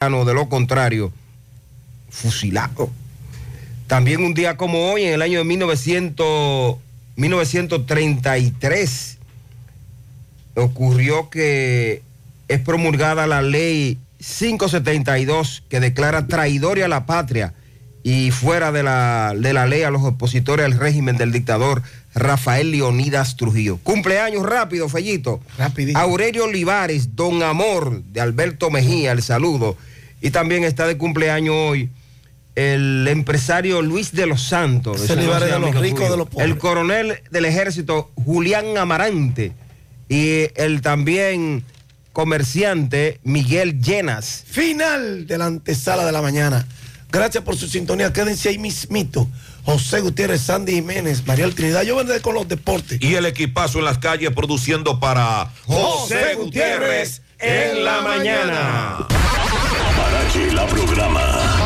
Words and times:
de 0.00 0.32
lo 0.32 0.48
contrario, 0.48 1.12
fusilado. 2.08 2.88
También 3.86 4.24
un 4.24 4.32
día 4.32 4.56
como 4.56 4.90
hoy, 4.90 5.04
en 5.04 5.12
el 5.12 5.20
año 5.20 5.40
de 5.40 5.44
1900, 5.44 6.78
1933, 7.16 9.18
ocurrió 10.54 11.28
que 11.28 12.00
es 12.48 12.60
promulgada 12.60 13.26
la 13.26 13.42
ley 13.42 13.98
572 14.20 15.64
que 15.68 15.80
declara 15.80 16.26
traidoria 16.26 16.86
a 16.86 16.88
la 16.88 17.04
patria 17.04 17.52
y 18.02 18.30
fuera 18.30 18.72
de 18.72 18.82
la, 18.82 19.34
de 19.36 19.52
la 19.52 19.66
ley 19.66 19.82
a 19.82 19.90
los 19.90 20.02
opositores 20.02 20.64
al 20.64 20.78
régimen 20.78 21.18
del 21.18 21.30
dictador 21.30 21.82
Rafael 22.14 22.70
Leonidas 22.70 23.36
Trujillo. 23.36 23.76
Cumpleaños 23.82 24.46
rápido, 24.46 24.88
Fellito. 24.88 25.40
Rapidito. 25.58 25.98
Aurelio 25.98 26.44
Olivares, 26.44 27.16
Don 27.16 27.42
Amor 27.42 28.02
de 28.04 28.22
Alberto 28.22 28.70
Mejía, 28.70 29.12
el 29.12 29.22
saludo. 29.22 29.76
Y 30.20 30.30
también 30.30 30.64
está 30.64 30.86
de 30.86 30.96
cumpleaños 30.96 31.54
hoy 31.56 31.90
el 32.54 33.06
empresario 33.08 33.80
Luis 33.80 34.12
de 34.12 34.26
los 34.26 34.42
Santos. 34.42 35.08
De 35.08 35.16
los 35.16 35.74
ricos, 35.76 36.10
de 36.10 36.16
los 36.16 36.28
pobres. 36.28 36.48
El 36.48 36.58
coronel 36.58 37.22
del 37.30 37.44
ejército 37.44 38.10
Julián 38.24 38.76
Amarante 38.76 39.52
y 40.08 40.48
el 40.56 40.82
también 40.82 41.64
comerciante 42.12 43.20
Miguel 43.22 43.80
Llenas. 43.80 44.44
Final 44.46 45.26
de 45.26 45.38
la 45.38 45.46
antesala 45.46 46.04
de 46.04 46.12
la 46.12 46.22
mañana. 46.22 46.66
Gracias 47.10 47.42
por 47.42 47.56
su 47.56 47.66
sintonía. 47.66 48.12
Quédense 48.12 48.48
ahí 48.50 48.58
mismito. 48.58 49.28
José 49.64 50.00
Gutiérrez, 50.00 50.40
Sandy 50.40 50.74
Jiménez, 50.74 51.26
María 51.26 51.48
Trinidad. 51.50 51.82
Yo 51.82 51.96
vendré 51.96 52.20
con 52.20 52.34
los 52.34 52.48
deportes. 52.48 52.98
Y 53.00 53.14
el 53.14 53.26
equipazo 53.26 53.78
en 53.78 53.84
las 53.84 53.98
calles 53.98 54.30
produciendo 54.30 55.00
para 55.00 55.52
José 55.66 56.34
Gutiérrez 56.36 57.22
en 57.40 57.84
la 57.84 58.00
mañana. 58.02 59.06
Parache 59.96 60.52
la 60.52 60.66
programa. 60.66 61.20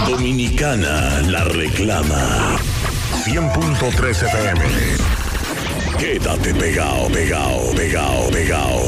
Dominicana 0.08 1.20
la 1.22 1.44
reclama. 1.44 2.58
100.3 3.24 4.10
FM. 4.10 4.60
Quédate 5.98 6.54
pegado, 6.54 7.08
pegado, 7.08 7.70
pegado, 7.74 8.30
pegado. 8.30 8.80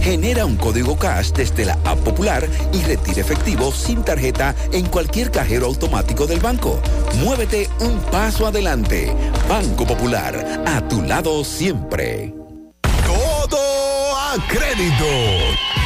Genera 0.00 0.46
un 0.46 0.56
código 0.56 0.96
cash 0.96 1.32
desde 1.32 1.64
la 1.64 1.72
app 1.84 1.98
popular 1.98 2.48
y 2.72 2.82
retira 2.82 3.20
efectivo 3.20 3.72
sin 3.72 4.04
tarjeta 4.04 4.54
en 4.72 4.86
cualquier 4.86 5.32
cajero 5.32 5.66
automático 5.66 6.28
del 6.28 6.38
banco. 6.38 6.80
Muévete 7.24 7.68
un 7.80 7.98
paso 8.12 8.46
adelante. 8.46 9.12
Banco 9.48 9.84
Popular, 9.84 10.62
a 10.64 10.86
tu 10.86 11.02
lado 11.02 11.42
siempre. 11.42 12.45
A 14.36 14.38
crédito. 14.48 15.85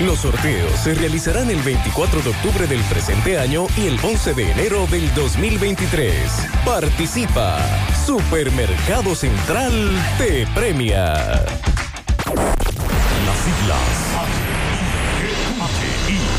Los 0.00 0.20
sorteos 0.20 0.72
se 0.82 0.94
realizarán 0.94 1.50
el 1.50 1.60
24 1.62 2.22
de 2.22 2.30
octubre 2.30 2.66
del 2.66 2.80
presente 2.84 3.38
año 3.38 3.66
y 3.76 3.86
el 3.86 3.98
11 4.02 4.34
de 4.34 4.50
enero 4.50 4.86
del 4.86 5.12
2023. 5.14 6.14
Participa. 6.64 7.58
Supermercado 8.06 9.14
Central 9.14 9.72
te 10.18 10.46
premia. 10.54 11.44
Las 13.26 13.38
siglas. 13.44 14.09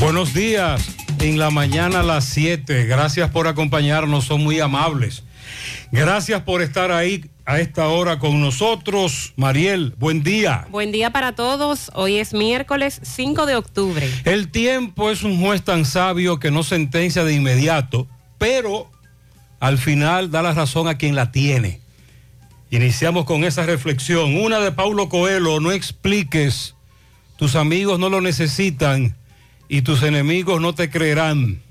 Buenos 0.00 0.32
días, 0.32 0.94
en 1.18 1.40
la 1.40 1.50
mañana 1.50 2.00
a 2.00 2.02
las 2.04 2.24
7. 2.26 2.84
Gracias 2.86 3.30
por 3.30 3.48
acompañarnos, 3.48 4.26
son 4.26 4.44
muy 4.44 4.60
amables. 4.60 5.24
Gracias 5.90 6.42
por 6.42 6.62
estar 6.62 6.92
ahí 6.92 7.24
a 7.44 7.58
esta 7.58 7.88
hora 7.88 8.20
con 8.20 8.40
nosotros. 8.40 9.32
Mariel, 9.34 9.94
buen 9.98 10.22
día. 10.22 10.68
Buen 10.70 10.92
día 10.92 11.10
para 11.10 11.34
todos. 11.34 11.90
Hoy 11.94 12.18
es 12.18 12.32
miércoles 12.32 13.00
5 13.02 13.44
de 13.46 13.56
octubre. 13.56 14.08
El 14.24 14.52
tiempo 14.52 15.10
es 15.10 15.24
un 15.24 15.40
juez 15.40 15.62
tan 15.62 15.84
sabio 15.84 16.38
que 16.38 16.52
no 16.52 16.62
sentencia 16.62 17.24
de 17.24 17.34
inmediato, 17.34 18.06
pero 18.38 18.88
al 19.58 19.78
final 19.78 20.30
da 20.30 20.42
la 20.42 20.52
razón 20.52 20.86
a 20.86 20.96
quien 20.96 21.16
la 21.16 21.32
tiene. 21.32 21.80
Iniciamos 22.70 23.24
con 23.24 23.42
esa 23.42 23.66
reflexión. 23.66 24.36
Una 24.36 24.60
de 24.60 24.70
Paulo 24.70 25.08
Coelho, 25.08 25.58
no 25.58 25.72
expliques, 25.72 26.76
tus 27.36 27.56
amigos 27.56 27.98
no 27.98 28.08
lo 28.08 28.20
necesitan 28.20 29.17
y 29.68 29.82
tus 29.82 30.02
enemigos 30.02 30.60
no 30.60 30.74
te 30.74 30.90
creerán. 30.90 31.62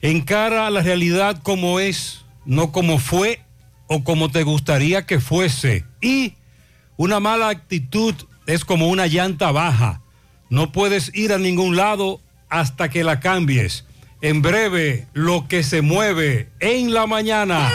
Encara 0.00 0.68
la 0.70 0.82
realidad 0.82 1.40
como 1.42 1.80
es, 1.80 2.24
no 2.44 2.72
como 2.72 2.98
fue 2.98 3.40
o 3.86 4.04
como 4.04 4.30
te 4.30 4.42
gustaría 4.42 5.06
que 5.06 5.20
fuese. 5.20 5.84
Y 6.00 6.34
una 6.96 7.20
mala 7.20 7.48
actitud 7.48 8.14
es 8.46 8.64
como 8.64 8.88
una 8.88 9.06
llanta 9.06 9.52
baja. 9.52 10.02
No 10.50 10.72
puedes 10.72 11.14
ir 11.14 11.32
a 11.32 11.38
ningún 11.38 11.76
lado 11.76 12.20
hasta 12.48 12.88
que 12.88 13.04
la 13.04 13.20
cambies. 13.20 13.84
En 14.20 14.42
breve, 14.42 15.06
lo 15.12 15.48
que 15.48 15.62
se 15.62 15.82
mueve 15.82 16.50
en 16.60 16.94
la 16.94 17.06
mañana. 17.06 17.70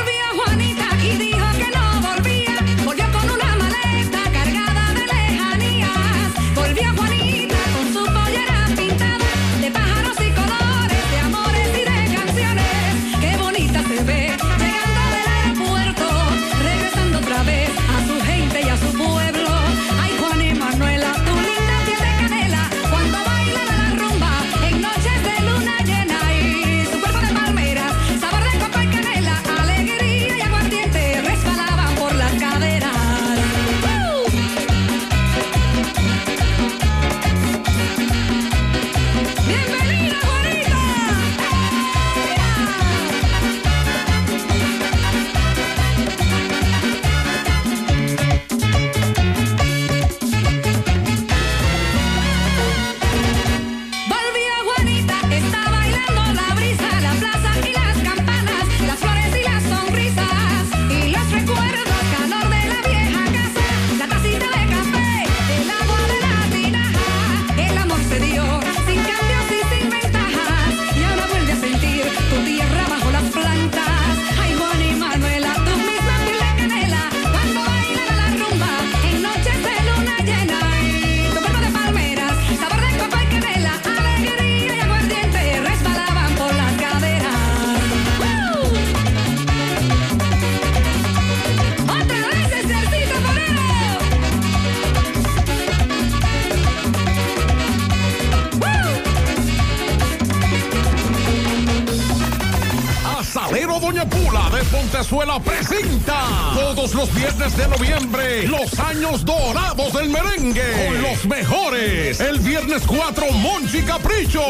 Viernes 107.15 107.57
de 107.57 107.67
noviembre 107.67 108.47
los 108.47 108.79
años 108.79 109.23
dorados 109.25 109.93
del 109.93 110.09
merengue 110.09 110.87
con 110.87 111.01
los 111.01 111.25
mejores. 111.25 112.19
El 112.19 112.39
viernes 112.39 112.83
4, 112.85 113.31
Monchi 113.33 113.81
Capricho. 113.81 114.41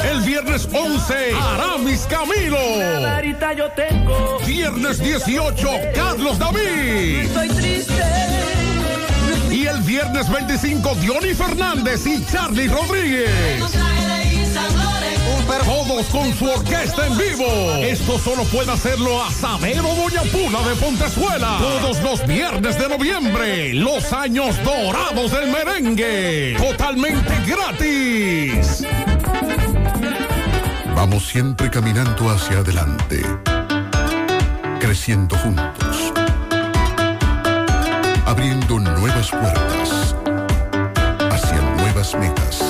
El 0.00 0.20
viernes 0.22 0.68
11, 0.72 1.14
Aramis 1.34 2.06
Camilo. 2.08 2.58
Viernes 4.46 4.98
18, 4.98 5.68
Carlos 5.94 6.38
David. 6.38 7.28
Y 9.50 9.66
el 9.66 9.80
viernes 9.82 10.30
25, 10.30 10.94
Diony 10.96 11.34
Fernández 11.34 12.06
y 12.06 12.24
Charlie 12.26 12.68
Rodríguez. 12.68 13.30
Todos 15.58 16.06
con 16.06 16.32
su 16.32 16.44
orquesta 16.44 17.06
en 17.08 17.18
vivo. 17.18 17.46
Esto 17.82 18.18
solo 18.18 18.44
puede 18.44 18.70
hacerlo 18.70 19.20
Asadero 19.24 19.88
Doña 19.94 20.22
Pula 20.30 20.60
de 20.68 20.76
Pontezuela. 20.76 21.58
Todos 21.58 22.00
los 22.02 22.24
viernes 22.26 22.78
de 22.78 22.88
noviembre. 22.88 23.74
Los 23.74 24.12
años 24.12 24.56
dorados 24.62 25.32
del 25.32 25.50
merengue. 25.50 26.56
Totalmente 26.56 27.34
gratis. 27.46 28.84
Vamos 30.94 31.26
siempre 31.26 31.68
caminando 31.68 32.30
hacia 32.30 32.58
adelante, 32.58 33.24
creciendo 34.78 35.36
juntos, 35.38 36.12
abriendo 38.24 38.78
nuevas 38.78 39.30
puertas 39.30 40.14
hacia 41.30 41.60
nuevas 41.76 42.14
metas. 42.14 42.69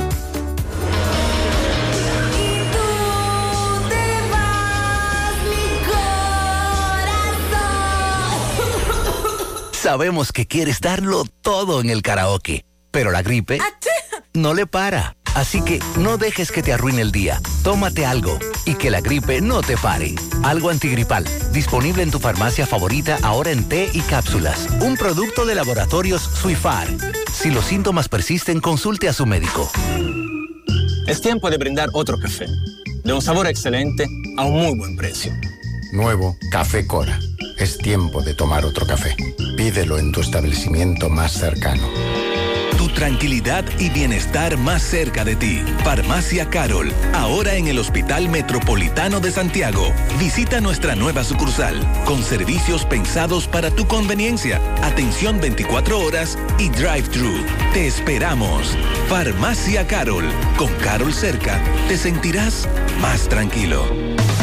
Sabemos 9.81 10.31
que 10.31 10.45
quieres 10.45 10.79
darlo 10.79 11.25
todo 11.41 11.81
en 11.81 11.89
el 11.89 12.03
karaoke, 12.03 12.65
pero 12.91 13.09
la 13.09 13.23
gripe 13.23 13.57
no 14.31 14.53
le 14.53 14.67
para. 14.67 15.17
Así 15.33 15.63
que 15.63 15.79
no 15.97 16.19
dejes 16.19 16.51
que 16.51 16.61
te 16.61 16.71
arruine 16.71 17.01
el 17.01 17.11
día. 17.11 17.41
Tómate 17.63 18.05
algo 18.05 18.37
y 18.67 18.75
que 18.75 18.91
la 18.91 19.01
gripe 19.01 19.41
no 19.41 19.61
te 19.63 19.77
pare. 19.77 20.13
Algo 20.43 20.69
antigripal, 20.69 21.25
disponible 21.51 22.03
en 22.03 22.11
tu 22.11 22.19
farmacia 22.19 22.67
favorita 22.67 23.17
ahora 23.23 23.49
en 23.49 23.67
té 23.67 23.89
y 23.91 24.01
cápsulas. 24.01 24.67
Un 24.81 24.97
producto 24.97 25.47
de 25.47 25.55
laboratorios 25.55 26.21
Suifar. 26.21 26.87
Si 27.33 27.49
los 27.49 27.65
síntomas 27.65 28.07
persisten, 28.07 28.59
consulte 28.59 29.09
a 29.09 29.13
su 29.13 29.25
médico. 29.25 29.71
Es 31.07 31.21
tiempo 31.21 31.49
de 31.49 31.57
brindar 31.57 31.89
otro 31.93 32.19
café, 32.19 32.45
de 33.03 33.13
un 33.13 33.21
sabor 33.23 33.47
excelente 33.47 34.05
a 34.37 34.45
un 34.45 34.61
muy 34.61 34.77
buen 34.77 34.95
precio. 34.95 35.33
Nuevo 35.91 36.37
Café 36.51 36.85
Cora. 36.85 37.19
Es 37.61 37.77
tiempo 37.77 38.23
de 38.23 38.33
tomar 38.33 38.65
otro 38.65 38.87
café. 38.87 39.15
Pídelo 39.55 39.99
en 39.99 40.11
tu 40.11 40.19
establecimiento 40.21 41.09
más 41.11 41.33
cercano. 41.33 41.87
Tu 42.75 42.89
tranquilidad 42.89 43.63
y 43.77 43.91
bienestar 43.91 44.57
más 44.57 44.81
cerca 44.81 45.23
de 45.23 45.35
ti. 45.35 45.61
Farmacia 45.83 46.49
Carol, 46.49 46.91
ahora 47.13 47.53
en 47.53 47.67
el 47.67 47.77
Hospital 47.77 48.29
Metropolitano 48.29 49.19
de 49.19 49.29
Santiago. 49.29 49.93
Visita 50.17 50.59
nuestra 50.59 50.95
nueva 50.95 51.23
sucursal, 51.23 51.79
con 52.03 52.23
servicios 52.23 52.83
pensados 52.83 53.47
para 53.47 53.69
tu 53.69 53.85
conveniencia, 53.85 54.59
atención 54.81 55.39
24 55.39 55.99
horas 55.99 56.39
y 56.57 56.69
drive-thru. 56.69 57.45
Te 57.73 57.85
esperamos. 57.85 58.75
Farmacia 59.07 59.85
Carol, 59.85 60.25
con 60.57 60.73
Carol 60.77 61.13
cerca, 61.13 61.61
te 61.87 61.95
sentirás 61.95 62.67
más 62.99 63.29
tranquilo. 63.29 64.10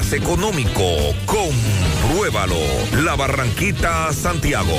económico. 0.00 0.82
Compruébalo. 1.26 2.56
La 3.04 3.14
Barranquita, 3.14 4.10
Santiago. 4.12 4.78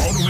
All 0.00 0.29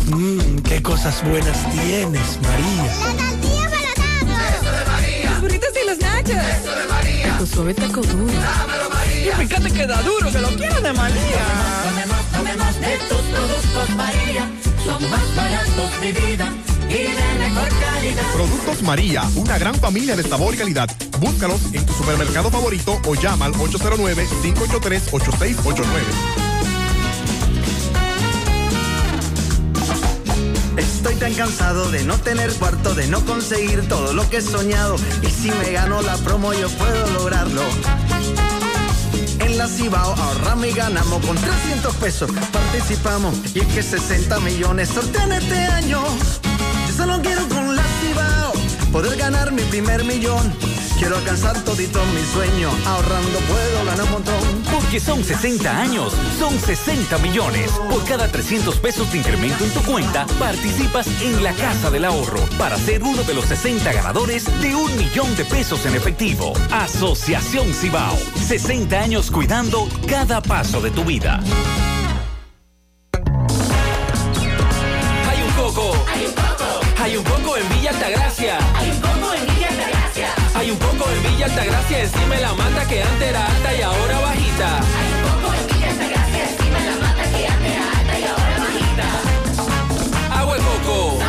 Mmm, 0.07 0.59
qué 0.59 0.81
cosas 0.81 1.23
buenas 1.27 1.57
tienes, 1.71 2.39
María. 2.41 2.83
La 2.83 3.31
tortilla 3.41 3.93
para 3.95 4.49
Eso 4.49 4.71
de 4.71 4.85
María. 4.91 5.29
Los 5.31 5.41
burritos 5.41 5.69
y 5.81 5.87
los 5.87 5.97
nachos. 5.99 6.29
Eso 6.31 6.75
de 6.75 6.87
María. 6.87 7.37
Tu 7.37 7.45
suave 7.47 7.73
taco 7.73 8.01
duro. 8.01 8.33
Dámelo, 8.33 8.89
María. 8.89 9.33
Y 9.33 9.47
fíjate 9.47 9.71
que 9.71 9.87
da 9.87 10.01
duro, 10.01 10.31
que 10.31 10.39
lo 10.39 10.49
quiero 10.49 10.81
de 10.81 10.93
María. 10.93 11.45
Tomemos, 11.83 12.25
tomemos 12.31 12.79
de 12.79 12.97
tus 13.09 13.21
productos 13.21 13.89
María. 13.95 14.51
Son 14.85 15.09
más 15.09 15.35
baratos 15.35 16.01
de 16.01 16.11
vida 16.11 16.64
y 16.89 16.93
de 16.93 17.39
mejor 17.39 17.69
calidad. 17.79 18.33
Productos 18.33 18.81
María, 18.81 19.23
una 19.35 19.57
gran 19.57 19.75
familia 19.75 20.15
de 20.15 20.23
sabor 20.23 20.53
y 20.53 20.57
calidad. 20.57 20.89
Búscalos 21.19 21.61
en 21.73 21.85
tu 21.85 21.93
supermercado 21.93 22.49
favorito 22.51 22.99
o 23.05 23.15
llama 23.15 23.45
al 23.45 23.53
809-583-8689. 23.53 25.85
Estoy 30.77 31.15
tan 31.15 31.33
cansado 31.33 31.89
de 31.91 32.03
no 32.03 32.17
tener 32.17 32.53
cuarto, 32.53 32.93
de 32.95 33.07
no 33.07 33.23
conseguir 33.25 33.87
todo 33.87 34.13
lo 34.13 34.29
que 34.29 34.37
he 34.37 34.41
soñado. 34.41 34.95
Y 35.21 35.27
si 35.27 35.51
me 35.51 35.71
gano 35.71 36.01
la 36.01 36.17
promo, 36.17 36.53
yo 36.53 36.69
puedo 36.69 37.07
lograrlo. 37.11 37.61
En 39.39 39.57
la 39.57 39.67
Cibao 39.67 40.13
ahorramos 40.13 40.65
y 40.65 40.71
ganamos 40.71 41.25
con 41.25 41.37
300 41.37 41.95
pesos. 41.95 42.31
Participamos 42.51 43.35
y 43.53 43.59
es 43.59 43.67
que 43.67 43.83
60 43.83 44.39
millones 44.39 44.89
sortean 44.89 45.31
este 45.31 45.55
año. 45.55 46.03
Solo 46.95 47.21
quiero 47.21 47.47
con 47.49 47.65
poder 48.95 49.17
ganar 49.17 49.51
mi 49.51 49.61
primer 49.63 50.05
millón. 50.05 50.53
Quiero 50.97 51.17
alcanzar 51.17 51.61
todito 51.65 51.99
mi 52.13 52.21
sueño. 52.21 52.69
Ahorrando 52.85 53.39
puedo 53.39 53.83
ganar 53.83 54.05
un 54.05 54.11
montón. 54.11 54.63
Porque 54.71 55.01
son 55.01 55.21
60 55.21 55.81
años, 55.81 56.13
son 56.39 56.57
60 56.57 57.17
millones. 57.17 57.71
Por 57.89 58.05
cada 58.05 58.29
300 58.29 58.77
pesos 58.77 59.11
de 59.11 59.17
incremento 59.17 59.65
en 59.65 59.71
tu 59.71 59.81
cuenta, 59.81 60.25
participas 60.39 61.07
en 61.21 61.43
la 61.43 61.51
Casa 61.55 61.91
del 61.91 62.05
Ahorro 62.05 62.39
para 62.57 62.77
ser 62.77 63.03
uno 63.03 63.21
de 63.23 63.33
los 63.33 63.43
60 63.43 63.91
ganadores 63.91 64.45
de 64.61 64.73
un 64.73 64.95
millón 64.95 65.35
de 65.35 65.43
pesos 65.43 65.85
en 65.85 65.95
efectivo. 65.95 66.53
Asociación 66.71 67.73
Cibao. 67.73 68.17
60 68.47 68.97
años 68.97 69.29
cuidando 69.29 69.89
cada 70.07 70.41
paso 70.41 70.79
de 70.79 70.91
tu 70.91 71.03
vida. 71.03 71.41
Hay 77.05 77.17
un 77.17 77.23
coco 77.23 77.55
en 77.55 77.69
Villa 77.69 77.91
Altagracia. 77.91 78.57
Hay 78.73 78.89
un 78.89 78.99
coco 78.99 79.33
en 79.35 79.45
Villa 79.45 79.67
Altagracia. 79.67 80.27
Hay 80.55 80.71
un 80.71 80.77
coco 80.79 81.05
en 81.11 81.21
Villa 81.21 81.45
Altagracia 81.45 82.01
encima 82.01 82.35
de 82.35 82.41
la 82.41 82.53
mata 82.53 82.87
que 82.87 83.03
antes 83.03 83.29
era 83.29 83.45
alta 83.45 83.75
y 83.75 83.81
ahora 83.83 84.19
bajita. 84.21 84.79
Hay 84.79 85.13
un 85.13 85.21
coco 85.29 85.53
en 85.53 85.67
Villa 85.67 85.89
Altagracia 85.91 86.49
encima 86.49 86.79
de 86.79 86.85
la 86.89 86.95
mata 87.05 87.23
que 87.29 87.47
antes 87.47 87.71
era 87.71 87.99
alta 87.99 88.19
y 88.19 88.23
ahora 88.23 88.57
bajita. 88.57 90.39
Agua 90.39 90.55
de 90.55 90.61
coco. 90.61 91.19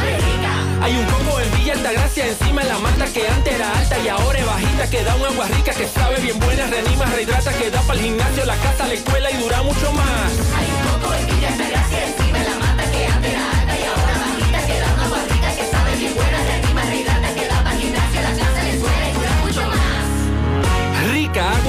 Hay 0.80 0.96
un 0.96 1.04
coco 1.04 1.40
en 1.40 1.58
Villa 1.58 1.72
Altagracia 1.74 2.26
encima 2.26 2.62
de 2.62 2.68
la 2.68 2.78
mata 2.78 3.06
que 3.12 3.28
antes 3.28 3.54
era 3.54 3.78
alta 3.78 3.98
y 3.98 4.08
ahora 4.08 4.38
es 4.38 4.46
bajita 4.46 4.90
que 4.90 5.04
da 5.04 5.14
un 5.14 5.26
agua 5.26 5.46
rica 5.48 5.72
que 5.72 5.86
sabe 5.88 6.16
bien 6.20 6.38
buena, 6.40 6.66
reanima, 6.68 7.04
rehidrata, 7.04 7.52
que 7.52 7.70
da 7.70 7.82
para 7.82 7.98
el 7.98 8.06
gimnasio, 8.06 8.46
la 8.46 8.56
casa, 8.56 8.86
la 8.86 8.94
escuela 8.94 9.30
y 9.30 9.36
dura 9.36 9.62
mucho 9.62 9.92
más. 9.92 10.32
Hay 10.56 10.68
un 10.72 11.00
coco 11.00 11.12
en 11.12 11.26
Villa 11.26 11.48
Altagracia 11.48 12.06
encima 12.06 12.25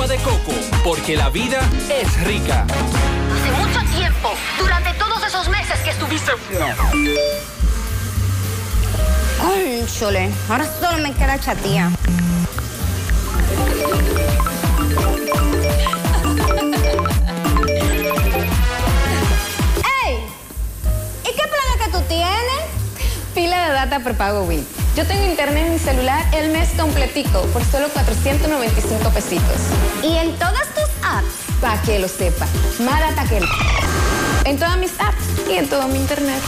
agua 0.08 0.16
de 0.16 0.18
coco, 0.24 0.54
porque 0.84 1.16
la 1.16 1.30
vida 1.30 1.60
es 1.90 2.24
rica. 2.24 2.66
Hace 2.66 3.52
mucho 3.52 3.80
tiempo, 3.98 4.30
durante 4.58 4.94
todos 4.94 5.24
esos 5.26 5.48
meses 5.50 5.80
que 5.84 5.90
estuviste. 5.90 6.32
Cónchole, 9.42 10.30
ahora 10.50 10.66
solo 10.80 10.98
me 11.00 11.14
queda 11.14 11.40
chatía. 11.40 11.92
¡Ey! 20.06 20.20
¿Y 21.24 21.36
qué 21.36 21.44
planes 21.44 21.86
que 21.86 21.92
tú 21.92 22.02
tienes? 22.08 22.64
Pila 23.34 23.68
de 23.68 23.74
data 23.74 24.00
prepago 24.00 24.44
Win. 24.44 24.77
Yo 24.98 25.06
tengo 25.06 25.28
internet 25.28 25.68
en 25.68 25.74
mi 25.74 25.78
celular 25.78 26.26
el 26.34 26.50
mes 26.52 26.70
completico 26.76 27.44
por 27.54 27.64
solo 27.66 27.88
495 27.90 29.12
pesitos. 29.12 29.62
¿Y 30.02 30.18
en 30.18 30.32
todas 30.40 30.74
tus 30.74 30.90
apps? 31.04 31.28
Para 31.62 31.80
que 31.84 32.00
lo 32.00 32.08
sepa. 32.08 32.48
Más 32.80 33.00
data 33.00 33.24
que 33.30 33.38
el- 33.38 33.46
En 34.46 34.58
todas 34.58 34.76
mis 34.80 34.94
apps 35.00 35.24
y 35.52 35.54
en 35.58 35.70
todo 35.70 35.88
mi 35.88 36.00
internet. 36.00 36.42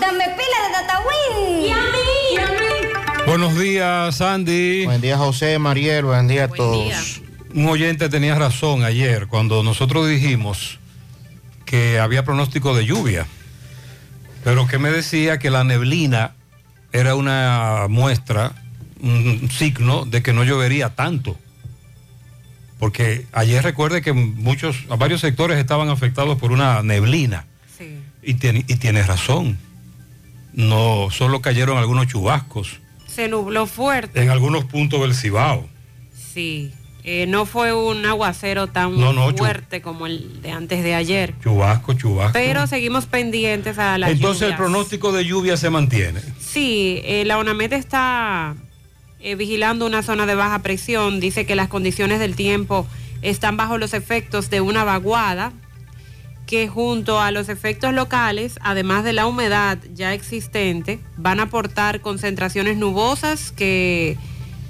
Dame 0.00 0.24
pila 0.24 0.58
de 0.64 0.72
data 0.72 1.00
Win. 1.06 1.62
¿Y 1.64 1.70
a 1.70 1.76
mí? 1.76 3.26
Buenos 3.26 3.58
días, 3.58 4.20
Andy. 4.20 4.84
Buen 4.84 5.00
día, 5.00 5.16
José, 5.18 5.58
Mariel, 5.58 6.04
buen 6.06 6.28
día 6.28 6.44
a 6.44 6.48
todos. 6.48 7.20
Un 7.54 7.66
oyente 7.68 8.08
tenía 8.08 8.34
razón 8.34 8.84
ayer 8.84 9.26
cuando 9.26 9.62
nosotros 9.62 10.08
dijimos 10.08 10.78
que 11.64 11.98
había 11.98 12.24
pronóstico 12.24 12.74
de 12.74 12.86
lluvia, 12.86 13.26
pero 14.44 14.66
que 14.66 14.78
me 14.78 14.90
decía 14.90 15.38
que 15.38 15.50
la 15.50 15.64
neblina 15.64 16.34
era 16.92 17.14
una 17.14 17.86
muestra, 17.88 18.52
un 19.00 19.48
signo 19.50 20.04
de 20.04 20.22
que 20.22 20.32
no 20.32 20.44
llovería 20.44 20.94
tanto. 20.94 21.36
Porque 22.78 23.26
ayer 23.32 23.62
recuerde 23.62 24.02
que 24.02 24.12
muchos, 24.12 24.86
varios 24.98 25.20
sectores 25.20 25.58
estaban 25.58 25.88
afectados 25.88 26.38
por 26.38 26.52
una 26.52 26.82
neblina. 26.82 27.46
Y, 28.22 28.34
tiene, 28.34 28.64
y 28.68 28.76
tienes 28.76 29.06
razón. 29.06 29.58
No, 30.52 31.08
solo 31.10 31.40
cayeron 31.40 31.78
algunos 31.78 32.08
chubascos 32.08 32.80
Se 33.06 33.28
nubló 33.28 33.66
fuerte. 33.66 34.20
en 34.22 34.30
algunos 34.30 34.64
puntos 34.64 35.00
del 35.00 35.14
Cibao. 35.14 35.68
Sí. 36.34 36.72
Eh, 37.04 37.26
no 37.26 37.46
fue 37.46 37.72
un 37.72 38.04
aguacero 38.04 38.66
tan 38.66 38.98
No, 38.98 39.12
no, 39.12 39.30
chu- 39.30 39.38
fuerte 39.38 39.80
como 39.80 40.06
el 40.06 40.42
de 40.42 40.50
antes 40.50 40.82
de 40.82 40.94
ayer. 40.94 41.34
Chubasco, 41.42 41.94
chubasco. 41.94 42.32
Pero 42.34 42.66
seguimos 42.66 43.06
pendientes 43.06 43.78
a 43.78 43.96
las 43.98 44.10
Entonces 44.10 44.50
el 44.50 44.56
pronóstico 44.56 45.12
de 45.12 45.24
lluvia 45.24 45.56
se 45.56 45.70
mantiene. 45.70 46.20
Sí, 46.38 47.00
eh, 47.04 47.24
la 47.24 47.38
UNAMED 47.38 47.72
está 47.72 48.54
eh, 49.20 49.36
vigilando 49.36 49.86
una 49.86 50.02
zona 50.02 50.26
de 50.26 50.34
baja 50.34 50.58
presión. 50.58 51.18
Dice 51.20 51.46
que 51.46 51.54
las 51.54 51.68
condiciones 51.68 52.18
del 52.18 52.34
tiempo 52.36 52.86
están 53.22 53.56
bajo 53.56 53.78
los 53.78 53.94
efectos 53.94 54.50
de 54.50 54.60
una 54.60 54.84
vaguada 54.84 55.52
que 56.46 56.66
junto 56.68 57.20
a 57.20 57.30
los 57.30 57.48
efectos 57.48 57.92
locales, 57.92 58.58
además 58.62 59.04
de 59.04 59.12
la 59.12 59.26
humedad 59.26 59.78
ya 59.94 60.14
existente, 60.14 60.98
van 61.16 61.40
a 61.40 61.44
aportar 61.44 62.00
concentraciones 62.00 62.76
nubosas 62.78 63.52
que 63.52 64.16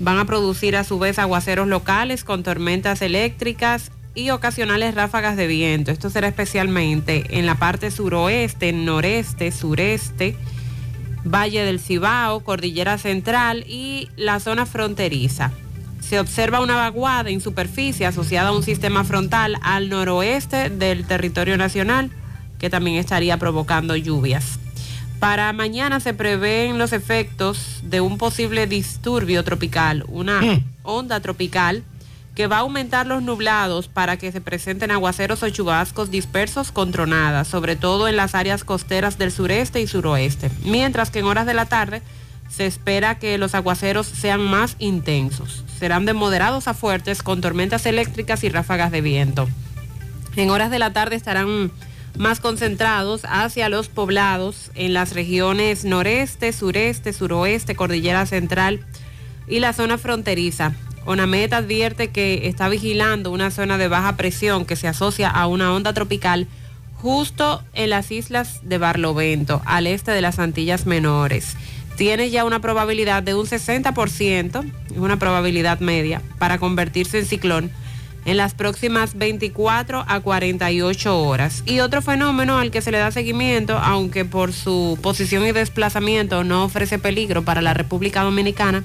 van 0.01 0.19
a 0.19 0.25
producir 0.25 0.77
a 0.77 0.85
su 0.85 0.99
vez 0.99 1.19
aguaceros 1.19 1.69
locales 1.69 2.25
con 2.25 2.43
tormentas 2.43 3.03
eléctricas 3.03 3.91
y 4.15 4.31
ocasionales 4.31 4.95
ráfagas 4.95 5.37
de 5.37 5.47
viento. 5.47 5.91
Esto 5.91 6.11
será 6.11 6.29
especialmente 6.29 7.39
en 7.39 7.47
la 7.47 7.57
parte 7.57 7.91
suroeste, 7.91 8.73
noreste, 8.73 9.53
sureste, 9.53 10.37
Valle 11.25 11.65
del 11.65 11.81
Cibao, 11.81 12.41
Cordillera 12.41 12.97
Central 12.99 13.65
y 13.67 14.09
la 14.17 14.41
zona 14.41 14.67
fronteriza. 14.67 15.53
Se 16.01 16.19
observa 16.21 16.61
una 16.61 16.77
vaguada 16.77 17.31
en 17.31 17.41
superficie 17.41 18.07
asociada 18.07 18.49
a 18.49 18.57
un 18.57 18.63
sistema 18.63 19.05
frontal 19.05 19.57
al 19.63 19.89
noroeste 19.89 20.71
del 20.71 21.07
territorio 21.07 21.57
nacional 21.57 22.11
que 22.59 22.71
también 22.71 22.97
estaría 22.97 23.37
provocando 23.37 23.95
lluvias. 23.95 24.59
Para 25.19 25.53
mañana 25.53 25.99
se 25.99 26.15
prevén 26.15 26.79
los 26.79 26.93
efectos 26.93 27.81
de 27.83 28.01
un 28.01 28.19
posible 28.19 28.67
disturbio 28.67 29.43
tropical, 29.43 30.05
una 30.09 30.41
onda 30.83 31.21
tropical 31.21 31.83
que 32.37 32.47
va 32.47 32.59
a 32.59 32.61
aumentar 32.61 33.05
los 33.09 33.21
nublados 33.21 33.89
para 33.89 34.17
que 34.17 34.31
se 34.31 34.41
presenten 34.41 34.93
aguaceros 34.93 35.43
o 35.43 35.51
chubascos 35.51 36.13
dispersos 36.13 36.71
con 36.71 36.93
tronadas, 36.93 37.49
sobre 37.49 37.75
todo 37.75 38.07
en 38.07 38.15
las 38.15 38.37
áreas 38.37 38.63
costeras 38.63 39.19
del 39.19 39.33
sureste 39.33 39.81
y 39.81 39.89
suroeste, 39.89 40.53
mientras 40.63 41.11
que 41.11 41.19
en 41.19 41.25
horas 41.27 41.47
de 41.47 41.55
la 41.55 41.67
tarde 41.67 42.01
se 42.49 42.67
espera 42.67 43.19
que 43.19 43.39
los 43.39 43.57
aguaceros 43.57 44.07
sean 44.07 44.41
más 44.41 44.77
intensos. 44.79 45.65
Serán 45.81 46.07
de 46.07 46.13
moderados 46.13 46.69
a 46.69 46.75
fuertes 46.75 47.25
con 47.25 47.41
tormentas 47.41 47.87
eléctricas 47.87 48.45
y 48.45 48.51
ráfagas 48.51 48.93
de 48.93 49.01
viento. 49.01 49.49
En 50.37 50.51
horas 50.51 50.71
de 50.71 50.79
la 50.79 50.93
tarde 50.93 51.17
estarán 51.17 51.73
más 52.19 52.41
concentrados 52.41 53.23
hacia 53.25 53.69
los 53.69 53.89
poblados 53.89 54.71
en 54.75 54.93
las 54.93 55.15
regiones 55.15 55.85
noreste, 55.85 56.53
sureste, 56.53 57.13
suroeste, 57.13 57.77
cordillera 57.77 58.27
central 58.27 58.85
y 59.47 59.61
la 59.61 59.73
zona 59.73 59.97
fronteriza. 59.97 60.75
ONAMED 61.07 61.55
advierte 61.55 62.09
que 62.09 62.49
está 62.49 62.69
vigilando 62.69 63.31
una 63.31 63.51
zona 63.51 63.79
de 63.79 63.89
baja 63.89 64.17
presión 64.17 64.67
que 64.67 64.77
se 64.77 64.89
asocia 64.89 65.31
a 65.31 65.47
una 65.47 65.73
onda 65.73 65.95
tropical 65.95 66.49
justo 66.97 67.63
en 67.73 67.91
las 67.91 68.11
islas 68.11 68.61
de 68.63 68.79
Barlovento, 68.79 69.63
al 69.65 69.87
este 69.87 70.11
de 70.11 70.21
las 70.21 70.41
Antillas 70.41 70.85
Menores. 70.85 71.57
Tiene 71.97 72.31
ya 72.31 72.45
una 72.45 72.61
probabilidad 72.61 73.23
de 73.23 73.35
un 73.35 73.47
60%, 73.47 74.73
es 74.91 74.97
una 74.97 75.19
probabilidad 75.19 75.81
media, 75.81 76.21
para 76.39 76.59
convertirse 76.59 77.21
en 77.21 77.27
ciclón 77.27 77.71
en 78.29 78.37
las 78.37 78.53
próximas 78.53 79.17
24 79.17 80.05
a 80.07 80.21
48 80.21 81.19
horas. 81.23 81.63
Y 81.65 81.81
otro 81.81 82.03
fenómeno 82.03 82.59
al 82.59 82.71
que 82.71 82.83
se 82.83 82.93
le 82.93 82.99
da 82.99 83.11
seguimiento, 83.11 83.79
aunque 83.79 84.27
por 84.27 84.53
su 84.53 84.99
posición 85.03 85.47
y 85.47 85.53
desplazamiento 85.53 86.45
no 86.45 86.65
ofrece 86.65 86.99
peligro 86.99 87.43
para 87.43 87.63
la 87.63 87.73
República 87.73 88.23
Dominicana, 88.23 88.85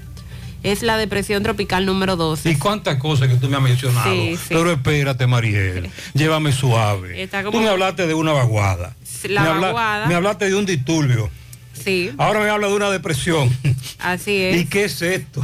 es 0.63 0.81
la 0.81 0.95
depresión 0.95 1.43
tropical 1.43 1.85
número 1.85 2.15
12. 2.15 2.51
¿Y 2.51 2.55
cuántas 2.55 2.95
cosas 2.95 3.27
que 3.27 3.35
tú 3.35 3.49
me 3.49 3.57
has 3.57 3.61
mencionado? 3.63 4.09
Sí, 4.09 4.37
sí. 4.37 4.45
Pero 4.47 4.71
espérate, 4.71 5.27
Mariel, 5.27 5.89
llévame 6.13 6.53
suave. 6.53 7.27
Tú 7.51 7.59
me 7.59 7.67
hablaste 7.67 8.07
de 8.07 8.13
una 8.13 8.31
vaguada. 8.31 8.95
La 9.25 9.41
me, 9.41 9.47
habla- 9.49 9.67
vaguada. 9.67 10.07
me 10.07 10.15
hablaste 10.15 10.45
de 10.45 10.55
un 10.55 10.65
disturbio. 10.65 11.29
Sí, 11.83 12.11
Ahora 12.17 12.39
me 12.39 12.49
habla 12.49 12.67
de 12.67 12.73
una 12.75 12.89
depresión. 12.89 13.49
así 13.99 14.35
es. 14.41 14.61
¿Y 14.61 14.65
qué 14.65 14.85
es 14.85 15.01
esto? 15.01 15.43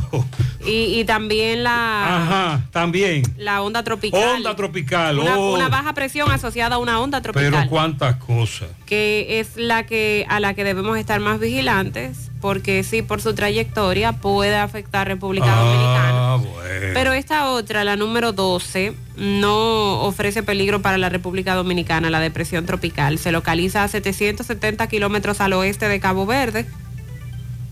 Y, 0.66 1.00
y 1.00 1.06
también 1.06 1.64
la, 1.64 2.18
Ajá, 2.24 2.62
también. 2.72 3.24
la 3.38 3.62
onda 3.62 3.84
tropical. 3.84 4.38
Onda 4.38 4.56
tropical. 4.56 5.20
Una, 5.20 5.38
oh, 5.38 5.56
una 5.56 5.70
baja 5.70 5.94
presión 5.94 6.30
asociada 6.32 6.76
a 6.76 6.80
una 6.80 7.00
onda 7.00 7.22
tropical. 7.22 7.52
pero 7.52 7.70
cuántas 7.70 8.16
cosas. 8.18 8.70
Que 8.90 9.40
es 9.40 9.56
la 9.56 9.86
que 9.86 10.26
a 10.30 10.40
la 10.40 10.56
que 10.56 10.64
debemos 10.64 10.98
estar 10.98 11.20
más 11.20 11.40
vigilantes 11.40 12.32
porque 12.42 12.84
sí 12.84 13.04
por 13.04 13.22
su 13.22 13.36
trayectoria 13.36 14.14
puede 14.14 14.56
afectar 14.56 15.08
República 15.08 15.46
Dominicana. 15.46 16.34
Ah, 16.34 16.38
bueno. 16.38 16.94
pero 16.96 17.14
esta 17.14 17.52
otra 17.52 17.84
la 17.84 17.96
número 17.96 18.32
12 18.32 18.94
no 19.16 20.02
ofrece 20.02 20.42
peligro 20.42 20.82
para 20.82 20.98
la 20.98 21.10
República 21.10 21.54
Dominicana 21.54 22.10
la 22.10 22.20
depresión 22.20 22.66
tropical. 22.66 23.20
Se 23.20 23.32
localiza 23.32 23.84
a 23.84 23.88
770 23.88 24.88
kilómetros 24.88 25.40
al 25.40 25.54
oeste 25.54 25.88
de 25.88 26.00
Cabo 26.00 26.26
Verde. 26.26 26.66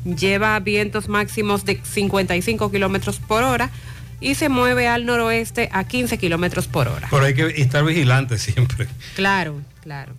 Lleva 0.06 0.60
vientos 0.60 1.10
máximos 1.10 1.66
de 1.66 1.82
55 1.84 2.70
kilómetros 2.70 3.18
por 3.18 3.42
hora 3.42 3.72
y 4.20 4.36
se 4.36 4.50
mueve 4.50 4.88
al 4.88 5.08
noroeste 5.08 5.70
a 5.72 5.84
15 5.86 6.20
kilómetros 6.20 6.68
por 6.68 6.88
hora. 6.88 7.08
Pero 7.10 7.26
hay 7.26 7.34
que 7.34 7.48
estar 7.60 7.84
vigilante 7.84 8.38
siempre. 8.38 8.88
Claro 9.16 9.62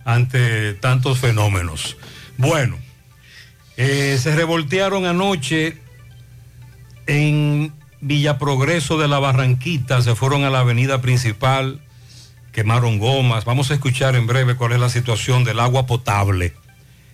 ante 0.05 0.73
tantos 0.75 1.19
fenómenos. 1.19 1.97
Bueno, 2.37 2.77
eh, 3.77 4.17
se 4.21 4.35
revoltearon 4.35 5.05
anoche 5.05 5.77
en 7.07 7.73
Villa 8.01 8.37
Progreso 8.37 8.97
de 8.97 9.07
la 9.07 9.19
Barranquita, 9.19 10.01
se 10.01 10.15
fueron 10.15 10.43
a 10.43 10.49
la 10.49 10.59
avenida 10.59 11.01
principal, 11.01 11.81
quemaron 12.51 12.99
gomas. 12.99 13.45
Vamos 13.45 13.71
a 13.71 13.73
escuchar 13.73 14.15
en 14.15 14.27
breve 14.27 14.55
cuál 14.55 14.73
es 14.73 14.79
la 14.79 14.89
situación 14.89 15.43
del 15.43 15.59
agua 15.59 15.85
potable. 15.85 16.53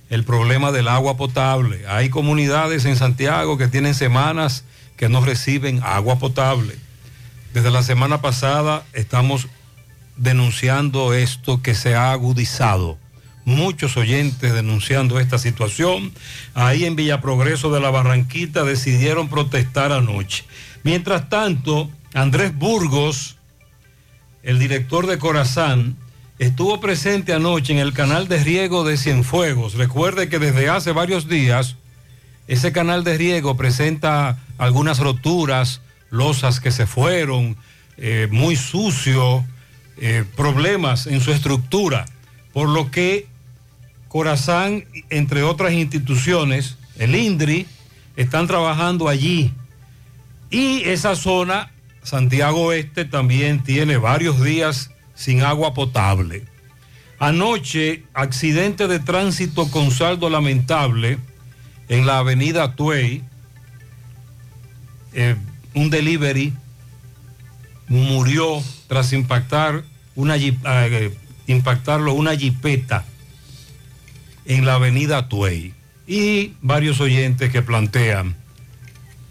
El 0.09 0.23
problema 0.23 0.71
del 0.71 0.87
agua 0.87 1.17
potable. 1.17 1.83
Hay 1.87 2.09
comunidades 2.09 2.85
en 2.85 2.95
Santiago 2.95 3.57
que 3.57 3.67
tienen 3.67 3.95
semanas 3.95 4.63
que 4.97 5.09
no 5.09 5.21
reciben 5.25 5.81
agua 5.83 6.19
potable. 6.19 6.75
Desde 7.53 7.71
la 7.71 7.83
semana 7.83 8.21
pasada 8.21 8.85
estamos 8.93 9.47
denunciando 10.17 11.13
esto 11.13 11.61
que 11.61 11.75
se 11.75 11.95
ha 11.95 12.11
agudizado. 12.11 12.97
Muchos 13.43 13.95
oyentes 13.97 14.53
denunciando 14.53 15.19
esta 15.19 15.37
situación. 15.37 16.11
Ahí 16.53 16.85
en 16.85 16.95
Villa 16.95 17.21
Progreso 17.21 17.71
de 17.71 17.79
la 17.79 17.91
Barranquita 17.91 18.63
decidieron 18.63 19.29
protestar 19.29 19.91
anoche. 19.91 20.45
Mientras 20.83 21.29
tanto, 21.29 21.89
Andrés 22.13 22.55
Burgos, 22.55 23.37
el 24.41 24.57
director 24.57 25.05
de 25.05 25.19
Corazán, 25.19 25.95
estuvo 26.39 26.79
presente 26.79 27.33
anoche 27.33 27.73
en 27.73 27.79
el 27.79 27.93
canal 27.93 28.27
de 28.27 28.43
riego 28.43 28.83
de 28.83 28.97
Cienfuegos. 28.97 29.75
Recuerde 29.75 30.27
que 30.27 30.39
desde 30.39 30.69
hace 30.69 30.91
varios 30.91 31.27
días 31.27 31.75
ese 32.47 32.71
canal 32.71 33.03
de 33.03 33.17
riego 33.17 33.57
presenta 33.57 34.37
algunas 34.57 34.99
roturas, 34.99 35.81
losas 36.09 36.59
que 36.59 36.71
se 36.71 36.85
fueron, 36.85 37.57
eh, 37.97 38.27
muy 38.31 38.55
sucio, 38.55 39.45
eh, 39.97 40.25
problemas 40.35 41.07
en 41.07 41.21
su 41.21 41.31
estructura, 41.31 42.05
por 42.53 42.69
lo 42.69 42.91
que 42.91 43.27
Corazán, 44.07 44.85
entre 45.09 45.43
otras 45.43 45.73
instituciones, 45.73 46.77
el 46.97 47.15
INDRI, 47.15 47.65
están 48.15 48.47
trabajando 48.47 49.09
allí. 49.09 49.53
Y 50.49 50.83
esa 50.83 51.15
zona, 51.15 51.71
Santiago 52.01 52.71
Este, 52.71 53.03
también 53.03 53.63
tiene 53.63 53.97
varios 53.97 54.41
días 54.41 54.91
sin 55.15 55.41
agua 55.41 55.73
potable. 55.73 56.43
Anoche, 57.19 58.03
accidente 58.13 58.87
de 58.87 58.99
tránsito 58.99 59.69
con 59.69 59.91
saldo 59.91 60.29
lamentable 60.29 61.17
en 61.89 62.05
la 62.05 62.19
avenida 62.19 62.75
Tuey, 62.75 63.23
eh, 65.13 65.35
un 65.73 65.89
delivery 65.89 66.53
murió 67.87 68.61
tras 68.87 69.13
impactar 69.13 69.83
una, 70.15 70.35
eh, 70.37 71.17
impactarlo 71.47 72.13
una 72.13 72.35
jipeta 72.35 73.05
en 74.45 74.65
la 74.65 74.75
avenida 74.75 75.27
Tuey. 75.27 75.73
Y 76.07 76.53
varios 76.61 77.01
oyentes 77.01 77.51
que 77.51 77.61
plantean 77.61 78.35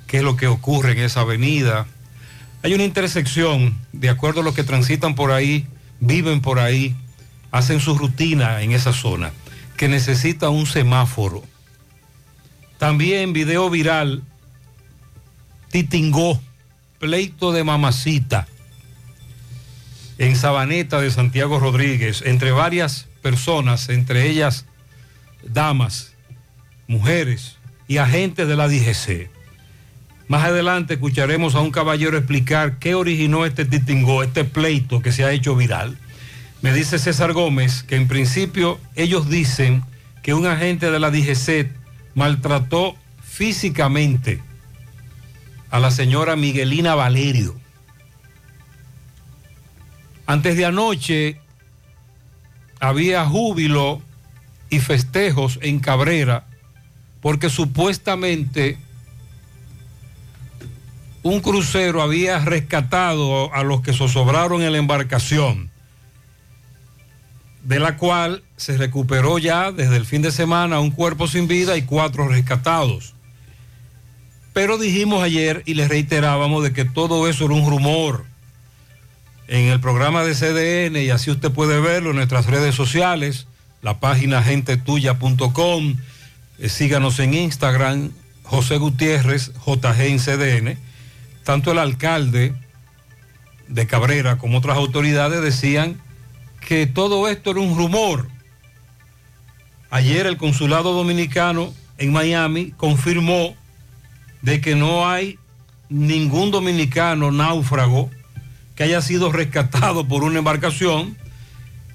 qué 0.07 0.19
es 0.19 0.23
lo 0.23 0.37
que 0.37 0.47
ocurre 0.47 0.93
en 0.93 0.99
esa 0.99 1.21
avenida. 1.21 1.87
Hay 2.63 2.75
una 2.75 2.85
intersección, 2.85 3.77
de 3.93 4.09
acuerdo 4.09 4.41
a 4.41 4.45
los 4.45 4.55
que 4.55 4.65
transitan 4.65 5.15
por 5.15 5.31
ahí, 5.31 5.67
viven 6.01 6.41
por 6.41 6.59
ahí, 6.59 6.97
hacen 7.51 7.81
su 7.81 7.97
rutina 7.97 8.63
en 8.63 8.73
esa 8.73 8.93
zona, 8.93 9.33
que 9.77 9.89
necesita 9.89 10.51
un 10.51 10.67
semáforo. 10.67 11.43
También 12.79 13.33
video 13.33 13.71
viral, 13.71 14.23
Titingó, 15.71 16.41
pleito 16.99 17.53
de 17.53 17.65
mamacita, 17.65 18.47
en 20.19 20.37
Sabaneta 20.37 21.01
de 21.01 21.11
Santiago 21.11 21.59
Rodríguez, 21.59 22.23
entre 22.25 22.53
varias 22.53 23.07
personas, 23.23 23.89
entre 23.89 24.29
ellas 24.29 24.67
damas, 25.43 26.13
mujeres 26.87 27.57
y 27.89 27.99
agentes 27.99 28.49
de 28.49 28.57
la 28.57 28.69
DGC. 28.69 29.31
Más 30.29 30.45
adelante 30.45 30.95
escucharemos 30.95 31.55
a 31.55 31.61
un 31.61 31.71
caballero 31.71 32.17
explicar 32.17 32.79
qué 32.79 32.95
originó 32.95 33.45
este 33.45 33.65
titingó, 33.65 34.23
este 34.23 34.45
pleito 34.45 35.03
que 35.03 35.13
se 35.13 35.25
ha 35.25 35.33
hecho 35.33 35.55
viral. 35.55 35.99
Me 36.63 36.73
dice 36.73 36.99
César 36.99 37.35
Gómez 37.35 37.83
que 37.83 37.97
en 37.97 38.09
principio 38.09 38.81
ellos 38.95 39.29
dicen 39.29 39.85
que 40.23 40.33
un 40.33 40.47
agente 40.47 40.91
de 40.91 40.99
la 40.99 41.11
DGC 41.11 41.71
maltrató 42.15 42.97
físicamente 43.23 44.41
a 45.71 45.79
la 45.79 45.91
señora 45.91 46.37
Miguelina 46.37 46.95
Valerio. 46.95 47.55
Antes 50.27 50.57
de 50.57 50.65
anoche 50.65 51.41
había 52.81 53.25
júbilo 53.27 54.01
y 54.71 54.81
festejos 54.81 55.59
en 55.63 55.81
Cabrera 55.81 56.47
porque 57.21 57.49
supuestamente 57.49 58.79
un 61.23 61.41
crucero 61.41 62.03
había 62.03 62.39
rescatado 62.39 63.53
a 63.55 63.63
los 63.63 63.81
que 63.81 63.95
zozobraron 63.95 64.61
en 64.61 64.73
la 64.73 64.79
embarcación, 64.79 65.71
de 67.63 67.81
la 67.81 67.97
cual 67.97 68.43
se 68.59 68.77
recuperó 68.77 69.39
ya 69.39 69.73
desde 69.73 69.97
el 69.97 70.05
fin 70.05 70.21
de 70.21 70.31
semana 70.31 70.81
un 70.81 70.91
cuerpo 70.91 71.27
sin 71.27 71.49
vida 71.49 71.79
y 71.79 71.83
cuatro 71.83 72.29
rescatados. 72.29 73.15
Pero 74.53 74.77
dijimos 74.77 75.23
ayer 75.23 75.63
y 75.65 75.75
les 75.75 75.89
reiterábamos 75.89 76.63
de 76.63 76.75
que 76.75 76.85
todo 76.85 77.27
eso 77.27 77.47
era 77.47 77.55
un 77.55 77.71
rumor 77.71 78.27
en 79.49 79.69
el 79.69 79.81
programa 79.81 80.25
de 80.25 80.35
CDN 80.35 80.97
y 80.97 81.11
así 81.11 81.31
usted 81.31 81.51
puede 81.51 81.81
verlo 81.81 82.11
en 82.11 82.17
nuestras 82.17 82.47
redes 82.47 82.75
sociales, 82.75 83.47
la 83.83 84.01
página 84.01 84.43
gentetuya.com, 84.43 85.97
eh, 86.59 86.69
síganos 86.69 87.19
en 87.21 87.35
Instagram, 87.35 88.11
José 88.43 88.79
Gutiérrez, 88.79 89.53
JG 89.67 90.01
en 90.01 90.19
CDN. 90.19 90.79
Tanto 91.45 91.73
el 91.73 91.79
alcalde 91.79 92.55
de 93.69 93.87
Cabrera 93.87 94.39
como 94.39 94.59
otras 94.59 94.77
autoridades 94.77 95.43
decían 95.43 96.01
que 96.67 96.87
todo 96.87 97.29
esto 97.29 97.51
era 97.51 97.61
un 97.61 97.77
rumor. 97.77 98.29
Ayer 99.91 100.27
el 100.27 100.39
consulado 100.39 100.93
dominicano 100.93 101.73
en 101.99 102.13
Miami 102.13 102.73
confirmó 102.73 103.55
de 104.43 104.61
que 104.61 104.75
no 104.75 105.09
hay 105.09 105.39
ningún 105.89 106.51
dominicano 106.51 107.31
náufrago 107.31 108.11
que 108.75 108.85
haya 108.85 109.01
sido 109.03 109.33
rescatado 109.33 110.07
por 110.07 110.25
una 110.25 110.39
embarcación 110.39 111.17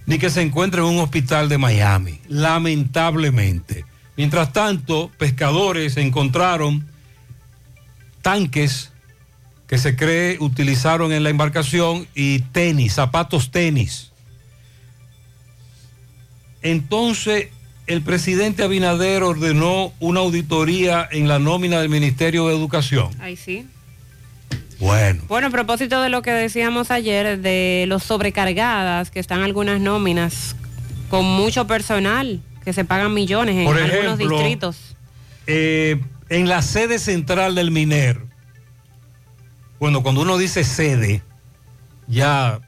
ni 0.05 0.17
que 0.17 0.29
se 0.29 0.41
encuentre 0.41 0.81
en 0.81 0.87
un 0.87 0.99
hospital 0.99 1.49
de 1.49 1.57
Miami, 1.57 2.19
lamentablemente. 2.27 3.85
Mientras 4.17 4.51
tanto, 4.53 5.11
pescadores 5.17 5.97
encontraron 5.97 6.87
tanques 8.21 8.91
que 9.67 9.77
se 9.77 9.95
cree 9.95 10.37
utilizaron 10.39 11.11
en 11.11 11.23
la 11.23 11.29
embarcación 11.29 12.07
y 12.15 12.39
tenis, 12.39 12.93
zapatos 12.93 13.51
tenis. 13.51 14.11
Entonces, 16.61 17.49
el 17.85 18.01
presidente 18.01 18.63
Abinader 18.63 19.23
ordenó 19.23 19.93
una 19.99 20.21
auditoría 20.21 21.07
en 21.11 21.27
la 21.27 21.39
nómina 21.39 21.79
del 21.79 21.89
Ministerio 21.89 22.47
de 22.47 22.55
Educación. 22.55 23.09
Ahí 23.19 23.35
sí. 23.35 23.67
Bueno. 24.79 25.21
Bueno, 25.27 25.47
a 25.47 25.49
propósito 25.49 26.01
de 26.01 26.09
lo 26.09 26.21
que 26.21 26.31
decíamos 26.31 26.89
ayer, 26.91 27.39
de 27.39 27.85
los 27.87 28.03
sobrecargadas, 28.03 29.11
que 29.11 29.19
están 29.19 29.41
algunas 29.43 29.81
nóminas 29.81 30.55
con 31.09 31.25
mucho 31.25 31.67
personal, 31.67 32.41
que 32.63 32.71
se 32.73 32.85
pagan 32.85 33.13
millones 33.13 33.55
en 33.55 33.65
Por 33.65 33.77
algunos 33.77 34.17
distritos. 34.17 34.95
eh, 35.47 35.99
en 36.29 36.47
la 36.47 36.61
sede 36.61 36.99
central 36.99 37.55
del 37.55 37.71
MINER 37.71 38.21
Bueno, 39.79 40.03
cuando 40.03 40.21
uno 40.21 40.37
dice 40.37 40.63
sede, 40.63 41.23
ya 42.07 42.59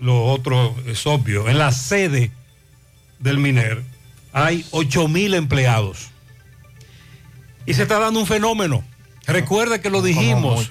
lo 0.00 0.24
otro 0.24 0.74
es 0.86 1.06
obvio. 1.06 1.48
En 1.48 1.58
la 1.58 1.70
sede 1.72 2.30
del 3.18 3.38
MINER 3.38 3.82
hay 4.32 4.64
8 4.72 5.06
mil 5.08 5.34
empleados. 5.34 6.08
Y 7.64 7.74
se 7.74 7.82
está 7.82 7.98
dando 7.98 8.20
un 8.20 8.26
fenómeno. 8.26 8.84
Recuerde 9.26 9.80
que 9.80 9.90
lo 9.90 10.02
dijimos. 10.02 10.68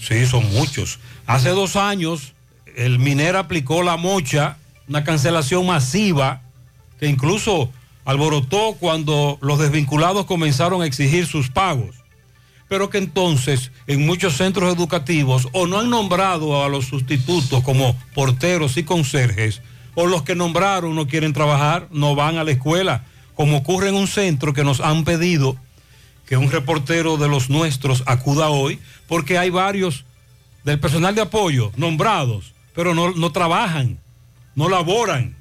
sí. 0.00 0.26
son 0.26 0.50
muchos. 0.52 0.98
Hace 1.26 1.50
dos 1.50 1.76
años 1.76 2.34
el 2.76 2.98
MINER 2.98 3.36
aplicó 3.36 3.82
la 3.82 3.96
mocha, 3.96 4.56
una 4.88 5.04
cancelación 5.04 5.66
masiva 5.66 6.42
que 7.00 7.06
incluso 7.06 7.70
alborotó 8.04 8.76
cuando 8.78 9.38
los 9.40 9.58
desvinculados 9.58 10.26
comenzaron 10.26 10.82
a 10.82 10.86
exigir 10.86 11.26
sus 11.26 11.50
pagos. 11.50 11.96
Pero 12.68 12.90
que 12.90 12.98
entonces 12.98 13.70
en 13.86 14.04
muchos 14.04 14.36
centros 14.36 14.74
educativos 14.74 15.48
o 15.52 15.66
no 15.66 15.78
han 15.78 15.90
nombrado 15.90 16.62
a 16.62 16.68
los 16.68 16.86
sustitutos 16.86 17.62
como 17.64 17.96
porteros 18.14 18.76
y 18.76 18.82
conserjes, 18.82 19.62
o 19.94 20.06
los 20.06 20.22
que 20.22 20.34
nombraron 20.34 20.94
no 20.94 21.08
quieren 21.08 21.32
trabajar, 21.32 21.88
no 21.90 22.14
van 22.14 22.36
a 22.36 22.44
la 22.44 22.52
escuela, 22.52 23.04
como 23.34 23.58
ocurre 23.58 23.88
en 23.88 23.94
un 23.94 24.06
centro 24.06 24.52
que 24.52 24.64
nos 24.64 24.80
han 24.80 25.04
pedido 25.04 25.56
que 26.28 26.36
un 26.36 26.50
reportero 26.50 27.16
de 27.16 27.26
los 27.26 27.48
nuestros 27.48 28.02
acuda 28.06 28.50
hoy, 28.50 28.78
porque 29.06 29.38
hay 29.38 29.48
varios 29.48 30.04
del 30.62 30.78
personal 30.78 31.14
de 31.14 31.22
apoyo 31.22 31.72
nombrados, 31.76 32.52
pero 32.74 32.94
no, 32.94 33.12
no 33.12 33.32
trabajan, 33.32 33.98
no 34.54 34.68
laboran. 34.68 35.34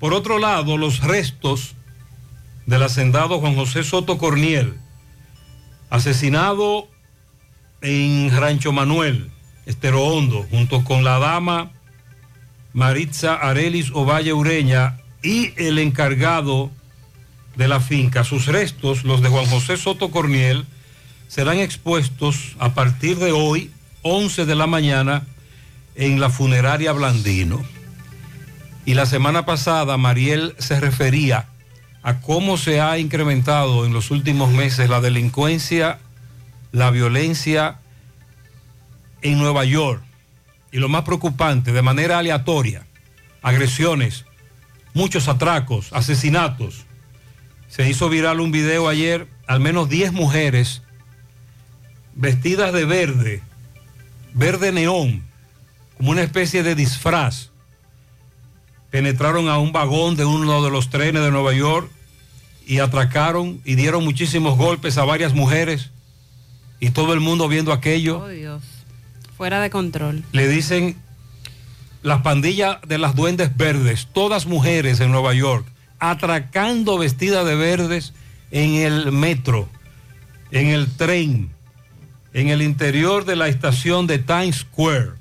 Por 0.00 0.14
otro 0.14 0.38
lado, 0.38 0.78
los 0.78 1.00
restos 1.00 1.74
del 2.64 2.82
hacendado 2.82 3.40
Juan 3.40 3.54
José 3.54 3.84
Soto 3.84 4.16
Corniel, 4.16 4.78
asesinado 5.90 6.88
en 7.82 8.34
Rancho 8.34 8.72
Manuel, 8.72 9.30
Estero 9.66 10.02
Hondo, 10.02 10.46
junto 10.50 10.82
con 10.82 11.04
la 11.04 11.18
dama 11.18 11.72
Maritza 12.72 13.34
Arelis 13.34 13.90
Ovalle 13.92 14.32
Ureña 14.32 14.98
y 15.22 15.52
el 15.62 15.78
encargado 15.78 16.70
de 17.56 17.68
la 17.68 17.80
finca. 17.80 18.24
Sus 18.24 18.46
restos, 18.46 19.04
los 19.04 19.22
de 19.22 19.28
Juan 19.28 19.46
José 19.46 19.76
Soto 19.76 20.10
Corniel, 20.10 20.66
serán 21.28 21.58
expuestos 21.58 22.56
a 22.58 22.74
partir 22.74 23.18
de 23.18 23.32
hoy, 23.32 23.70
11 24.02 24.46
de 24.46 24.54
la 24.54 24.66
mañana, 24.66 25.26
en 25.94 26.20
la 26.20 26.30
funeraria 26.30 26.92
Blandino. 26.92 27.62
Y 28.84 28.94
la 28.94 29.06
semana 29.06 29.46
pasada 29.46 29.96
Mariel 29.96 30.54
se 30.58 30.80
refería 30.80 31.46
a 32.02 32.20
cómo 32.20 32.56
se 32.56 32.80
ha 32.80 32.98
incrementado 32.98 33.86
en 33.86 33.92
los 33.92 34.10
últimos 34.10 34.50
meses 34.50 34.90
la 34.90 35.00
delincuencia, 35.00 35.98
la 36.72 36.90
violencia 36.90 37.78
en 39.22 39.38
Nueva 39.38 39.64
York. 39.64 40.02
Y 40.72 40.78
lo 40.78 40.88
más 40.88 41.02
preocupante, 41.02 41.72
de 41.72 41.82
manera 41.82 42.18
aleatoria, 42.18 42.86
agresiones, 43.42 44.24
muchos 44.94 45.28
atracos, 45.28 45.92
asesinatos. 45.92 46.86
Se 47.74 47.88
hizo 47.88 48.10
viral 48.10 48.40
un 48.40 48.52
video 48.52 48.86
ayer, 48.86 49.26
al 49.46 49.58
menos 49.58 49.88
10 49.88 50.12
mujeres 50.12 50.82
vestidas 52.14 52.70
de 52.74 52.84
verde, 52.84 53.40
verde 54.34 54.72
neón, 54.72 55.22
como 55.96 56.10
una 56.10 56.20
especie 56.20 56.62
de 56.62 56.74
disfraz. 56.74 57.48
Penetraron 58.90 59.48
a 59.48 59.56
un 59.56 59.72
vagón 59.72 60.16
de 60.16 60.26
uno 60.26 60.62
de 60.62 60.70
los 60.70 60.90
trenes 60.90 61.22
de 61.22 61.30
Nueva 61.30 61.54
York 61.54 61.90
y 62.66 62.80
atracaron 62.80 63.62
y 63.64 63.74
dieron 63.74 64.04
muchísimos 64.04 64.58
golpes 64.58 64.98
a 64.98 65.04
varias 65.04 65.32
mujeres 65.32 65.92
y 66.78 66.90
todo 66.90 67.14
el 67.14 67.20
mundo 67.20 67.48
viendo 67.48 67.72
aquello. 67.72 68.18
Oh, 68.18 68.28
Dios. 68.28 68.62
Fuera 69.38 69.62
de 69.62 69.70
control. 69.70 70.24
Le 70.32 70.46
dicen 70.46 70.94
las 72.02 72.20
pandillas 72.20 72.82
de 72.86 72.98
las 72.98 73.16
duendes 73.16 73.56
verdes, 73.56 74.08
todas 74.12 74.44
mujeres 74.44 75.00
en 75.00 75.10
Nueva 75.10 75.32
York, 75.32 75.71
atracando 76.02 76.98
vestidas 76.98 77.46
de 77.46 77.54
verdes 77.54 78.12
en 78.50 78.74
el 78.74 79.12
metro, 79.12 79.68
en 80.50 80.66
el 80.66 80.90
tren, 80.96 81.50
en 82.34 82.48
el 82.48 82.60
interior 82.60 83.24
de 83.24 83.36
la 83.36 83.46
estación 83.46 84.08
de 84.08 84.18
Times 84.18 84.56
Square. 84.56 85.12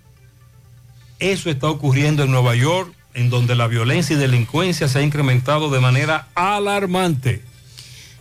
Eso 1.19 1.51
está 1.51 1.69
ocurriendo 1.69 2.23
en 2.23 2.31
Nueva 2.31 2.55
York, 2.55 2.91
en 3.13 3.29
donde 3.29 3.55
la 3.55 3.67
violencia 3.67 4.15
y 4.15 4.19
delincuencia 4.19 4.87
se 4.87 4.97
ha 4.97 5.03
incrementado 5.03 5.69
de 5.69 5.79
manera 5.79 6.29
alarmante. 6.33 7.43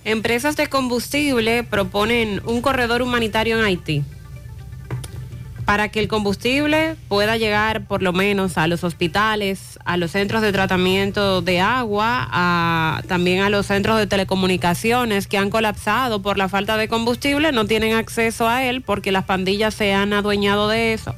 Empresas 0.05 0.55
de 0.57 0.67
combustible 0.67 1.65
proponen 1.65 2.43
un 2.45 2.61
corredor 2.61 3.01
humanitario 3.01 3.59
en 3.59 3.65
Haití 3.65 4.05
para 5.71 5.89
que 5.89 6.01
el 6.01 6.09
combustible 6.09 6.97
pueda 7.07 7.37
llegar 7.37 7.85
por 7.85 8.03
lo 8.03 8.13
menos 8.13 8.59
a 8.59 8.67
los 8.67 8.83
hospitales, 8.83 9.79
a 9.85 9.97
los 9.97 10.11
centros 10.11 10.43
de 10.43 10.51
tratamiento 10.51 11.43
de 11.43 11.61
agua, 11.61 13.01
también 13.07 13.43
a 13.43 13.51
los 13.51 13.67
centros 13.67 13.97
de 13.97 14.09
telecomunicaciones 14.09 15.29
que 15.29 15.39
han 15.39 15.49
colapsado 15.49 16.23
por 16.23 16.39
la 16.39 16.49
falta 16.49 16.77
de 16.77 16.89
combustible, 16.89 17.53
no 17.53 17.67
tienen 17.67 17.95
acceso 17.95 18.49
a 18.49 18.65
él 18.65 18.83
porque 18.83 19.13
las 19.13 19.27
pandillas 19.27 19.73
se 19.73 19.95
han 19.95 20.13
adueñado 20.13 20.69
de 20.69 20.93
eso. 20.93 21.15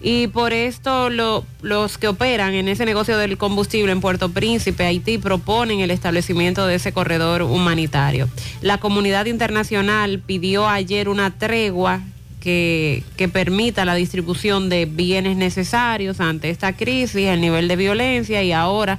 Y 0.00 0.28
por 0.28 0.54
esto 0.54 1.10
lo- 1.10 1.44
los 1.60 1.98
que 1.98 2.08
operan 2.08 2.54
en 2.54 2.68
ese 2.68 2.86
negocio 2.86 3.18
del 3.18 3.36
combustible 3.36 3.92
en 3.92 4.00
Puerto 4.00 4.30
Príncipe, 4.30 4.86
Haití, 4.86 5.18
proponen 5.18 5.80
el 5.80 5.90
establecimiento 5.90 6.66
de 6.66 6.76
ese 6.76 6.92
corredor 6.94 7.42
humanitario. 7.42 8.30
La 8.62 8.78
comunidad 8.78 9.26
internacional 9.26 10.20
pidió 10.20 10.70
ayer 10.70 11.10
una 11.10 11.32
tregua 11.36 12.00
que, 12.42 13.04
permita 13.32 13.84
la 13.84 13.94
distribución 13.94 14.68
de 14.68 14.84
bienes 14.86 15.36
necesarios 15.36 16.20
ante 16.20 16.50
esta 16.50 16.72
crisis, 16.76 17.14
el 17.28 17.40
nivel 17.40 17.68
de 17.68 17.76
violencia 17.76 18.42
y 18.42 18.52
ahora 18.52 18.98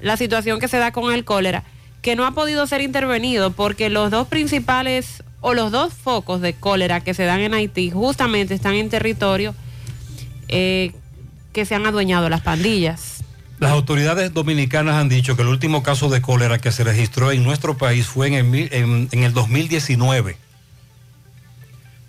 la 0.00 0.16
situación 0.16 0.58
que 0.60 0.66
se 0.68 0.78
da 0.78 0.90
con 0.92 1.12
el 1.14 1.24
cólera, 1.24 1.62
que 2.02 2.16
no 2.16 2.26
ha 2.26 2.32
podido 2.32 2.66
ser 2.66 2.80
intervenido 2.80 3.52
porque 3.52 3.90
los 3.90 4.10
dos 4.10 4.26
principales 4.28 5.22
o 5.40 5.54
los 5.54 5.70
dos 5.70 5.94
focos 5.94 6.40
de 6.40 6.52
cólera 6.54 7.00
que 7.00 7.14
se 7.14 7.24
dan 7.24 7.40
en 7.40 7.54
Haití 7.54 7.90
justamente 7.90 8.54
están 8.54 8.74
en 8.74 8.88
territorio 8.90 9.54
eh, 10.48 10.92
que 11.52 11.64
se 11.64 11.74
han 11.74 11.86
adueñado 11.86 12.28
las 12.28 12.40
pandillas. 12.42 13.22
Las 13.60 13.72
autoridades 13.72 14.32
dominicanas 14.32 14.96
han 14.96 15.08
dicho 15.08 15.36
que 15.36 15.42
el 15.42 15.48
último 15.48 15.82
caso 15.82 16.08
de 16.08 16.22
cólera 16.22 16.58
que 16.58 16.72
se 16.72 16.82
registró 16.82 17.30
en 17.30 17.44
nuestro 17.44 17.76
país 17.76 18.06
fue 18.06 18.28
en 18.28 18.34
el, 18.34 18.72
en- 18.72 19.08
en 19.12 19.22
el 19.22 19.32
2019. 19.34 20.36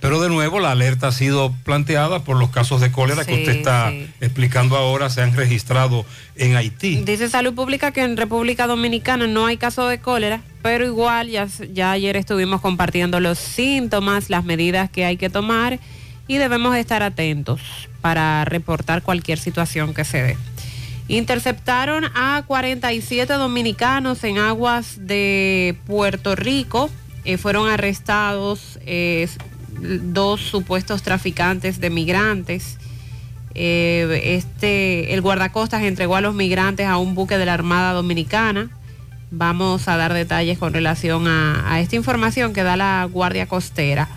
Pero 0.01 0.19
de 0.19 0.29
nuevo 0.29 0.59
la 0.59 0.71
alerta 0.71 1.09
ha 1.09 1.11
sido 1.11 1.53
planteada 1.63 2.23
por 2.23 2.35
los 2.35 2.49
casos 2.49 2.81
de 2.81 2.91
cólera 2.91 3.23
que 3.23 3.35
usted 3.35 3.57
está 3.57 3.91
sí. 3.91 4.09
explicando 4.19 4.75
ahora, 4.75 5.11
se 5.11 5.21
han 5.21 5.35
registrado 5.35 6.05
en 6.35 6.55
Haití. 6.55 7.03
Dice 7.05 7.29
Salud 7.29 7.53
Pública 7.53 7.91
que 7.91 8.01
en 8.01 8.17
República 8.17 8.65
Dominicana 8.65 9.27
no 9.27 9.45
hay 9.45 9.57
caso 9.57 9.87
de 9.87 9.99
cólera, 9.99 10.41
pero 10.63 10.85
igual 10.85 11.29
ya, 11.29 11.47
ya 11.71 11.91
ayer 11.91 12.17
estuvimos 12.17 12.61
compartiendo 12.61 13.19
los 13.19 13.37
síntomas, 13.37 14.31
las 14.31 14.43
medidas 14.43 14.89
que 14.89 15.05
hay 15.05 15.17
que 15.17 15.29
tomar 15.29 15.79
y 16.27 16.37
debemos 16.37 16.75
estar 16.77 17.03
atentos 17.03 17.61
para 18.01 18.43
reportar 18.45 19.03
cualquier 19.03 19.37
situación 19.37 19.93
que 19.93 20.03
se 20.03 20.23
dé. 20.23 20.37
Interceptaron 21.09 22.05
a 22.15 22.43
47 22.47 23.33
dominicanos 23.33 24.23
en 24.23 24.37
aguas 24.37 24.95
de 25.05 25.77
Puerto 25.85 26.35
Rico. 26.35 26.89
Eh, 27.25 27.37
fueron 27.37 27.67
arrestados 27.69 28.79
eh, 28.85 29.27
dos 29.79 30.41
supuestos 30.41 31.03
traficantes 31.03 31.79
de 31.79 31.89
migrantes. 31.89 32.77
Eh, 33.53 34.35
este, 34.35 35.13
el 35.13 35.21
guardacostas 35.21 35.83
entregó 35.83 36.15
a 36.15 36.21
los 36.21 36.33
migrantes 36.33 36.87
a 36.87 36.97
un 36.97 37.15
buque 37.15 37.37
de 37.37 37.45
la 37.45 37.53
Armada 37.53 37.93
Dominicana. 37.93 38.69
Vamos 39.31 39.87
a 39.87 39.97
dar 39.97 40.13
detalles 40.13 40.57
con 40.57 40.73
relación 40.73 41.27
a, 41.27 41.73
a 41.73 41.79
esta 41.79 41.95
información 41.95 42.53
que 42.53 42.63
da 42.63 42.75
la 42.75 43.07
Guardia 43.11 43.47
Costera. 43.47 44.09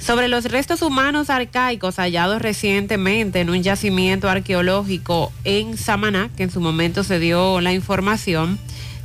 Sobre 0.00 0.28
los 0.28 0.46
restos 0.46 0.80
humanos 0.80 1.28
arcaicos 1.28 1.96
hallados 1.96 2.40
recientemente 2.40 3.40
en 3.40 3.50
un 3.50 3.62
yacimiento 3.62 4.30
arqueológico 4.30 5.30
en 5.44 5.76
Samaná, 5.76 6.30
que 6.36 6.42
en 6.42 6.50
su 6.50 6.60
momento 6.60 7.04
se 7.04 7.18
dio 7.18 7.60
la 7.60 7.74
información, 7.74 8.58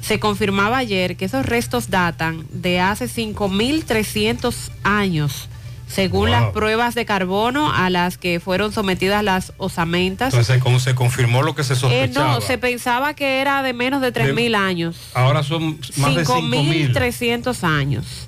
se 0.05 0.19
confirmaba 0.19 0.77
ayer 0.77 1.15
que 1.17 1.25
esos 1.25 1.45
restos 1.45 1.89
datan 1.89 2.45
de 2.51 2.79
hace 2.79 3.05
5.300 3.07 4.53
años, 4.83 5.49
según 5.87 6.29
Wow. 6.29 6.29
las 6.31 6.51
pruebas 6.51 6.95
de 6.95 7.05
carbono 7.05 7.71
a 7.73 7.89
las 7.89 8.17
que 8.17 8.39
fueron 8.39 8.71
sometidas 8.71 9.23
las 9.23 9.53
osamentas. 9.57 10.33
Entonces 10.33 10.61
se, 10.63 10.79
se 10.79 10.95
confirmó 10.95 11.41
lo 11.43 11.55
que 11.55 11.63
se 11.63 11.73
Eh, 11.73 11.77
sospechaba. 11.77 12.33
no, 12.35 12.41
se 12.41 12.57
pensaba 12.57 13.13
que 13.13 13.39
era 13.41 13.61
de 13.63 13.73
menos 13.73 14.01
de 14.01 14.11
3.000 14.13 14.55
años. 14.55 14.97
Ahora 15.13 15.43
son 15.43 15.79
más 15.97 16.15
de 16.15 16.25
5.000. 16.25 16.91
5.300 16.93 17.63
años. 17.63 18.27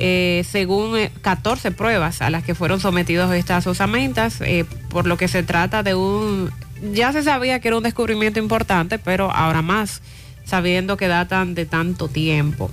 eh, 0.00 0.44
según 0.48 0.96
eh, 0.96 1.10
14 1.22 1.72
pruebas 1.72 2.22
a 2.22 2.30
las 2.30 2.44
que 2.44 2.54
fueron 2.54 2.78
sometidos 2.78 3.32
estas 3.34 3.66
osamentas, 3.66 4.40
eh, 4.42 4.64
por 4.90 5.08
lo 5.08 5.16
que 5.16 5.26
se 5.26 5.42
trata 5.42 5.82
de 5.82 5.96
un... 5.96 6.52
Ya 6.92 7.12
se 7.12 7.24
sabía 7.24 7.58
que 7.58 7.66
era 7.66 7.76
un 7.78 7.82
descubrimiento 7.82 8.38
importante, 8.38 9.00
pero 9.00 9.32
ahora 9.32 9.60
más, 9.60 10.00
sabiendo 10.48 10.96
que 10.96 11.06
datan 11.06 11.54
de 11.54 11.66
tanto 11.66 12.08
tiempo. 12.08 12.70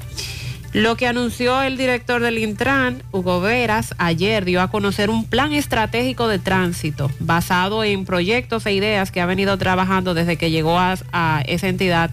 Lo 0.73 0.97
que 0.97 1.07
anunció 1.07 1.61
el 1.61 1.77
director 1.77 2.21
del 2.21 2.37
Intran, 2.37 3.01
Hugo 3.11 3.39
Veras, 3.39 3.93
ayer 3.97 4.43
dio 4.43 4.61
a 4.61 4.69
conocer 4.69 5.09
un 5.09 5.23
plan 5.23 5.53
estratégico 5.53 6.27
de 6.27 6.37
tránsito 6.39 7.09
basado 7.19 7.83
en 7.83 8.03
proyectos 8.03 8.65
e 8.65 8.73
ideas 8.73 9.09
que 9.09 9.21
ha 9.21 9.25
venido 9.25 9.57
trabajando 9.57 10.13
desde 10.13 10.35
que 10.35 10.51
llegó 10.51 10.77
a, 10.77 10.97
a 11.13 11.43
esa 11.47 11.69
entidad. 11.69 12.11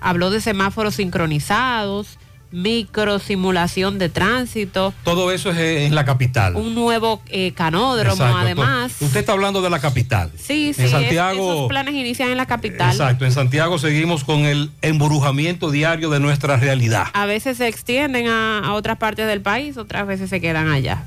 Habló 0.00 0.30
de 0.30 0.40
semáforos 0.40 0.94
sincronizados, 0.94 2.18
microsimulación 2.52 3.98
de 3.98 4.08
tránsito, 4.08 4.92
Todo 5.04 5.32
eso 5.32 5.50
es 5.50 5.58
en 5.58 5.94
la 5.94 6.04
capital. 6.04 6.56
un 6.56 6.74
nuevo 6.74 7.22
eh, 7.28 7.52
canódromo 7.52 8.12
Exacto. 8.14 8.38
además. 8.38 8.92
Usted 9.00 9.20
está 9.20 9.32
hablando 9.32 9.62
de 9.62 9.70
la 9.70 9.78
capital. 9.80 10.30
Sí, 10.36 10.72
sí, 10.74 10.80
En 10.82 10.84
es- 10.86 10.90
Santiago- 10.90 11.52
esos 11.52 11.68
planes 11.68 11.94
inician 11.94 12.30
en 12.30 12.36
la 12.36 12.46
capital. 12.46 12.90
Exacto, 12.90 13.24
en 13.24 13.32
Santiago 13.32 13.78
seguimos 13.78 14.24
con 14.24 14.40
el 14.40 14.70
embrujamiento 14.82 15.70
diario 15.70 16.10
de 16.10 16.20
nuestra 16.20 16.56
realidad. 16.56 17.06
A 17.12 17.26
veces 17.26 17.56
se 17.58 17.68
extienden 17.68 18.26
a, 18.28 18.58
a 18.60 18.72
otras 18.74 18.98
partes 18.98 19.26
del 19.26 19.40
país, 19.40 19.76
otras 19.76 20.06
veces 20.06 20.30
se 20.30 20.40
quedan 20.40 20.68
allá. 20.68 21.04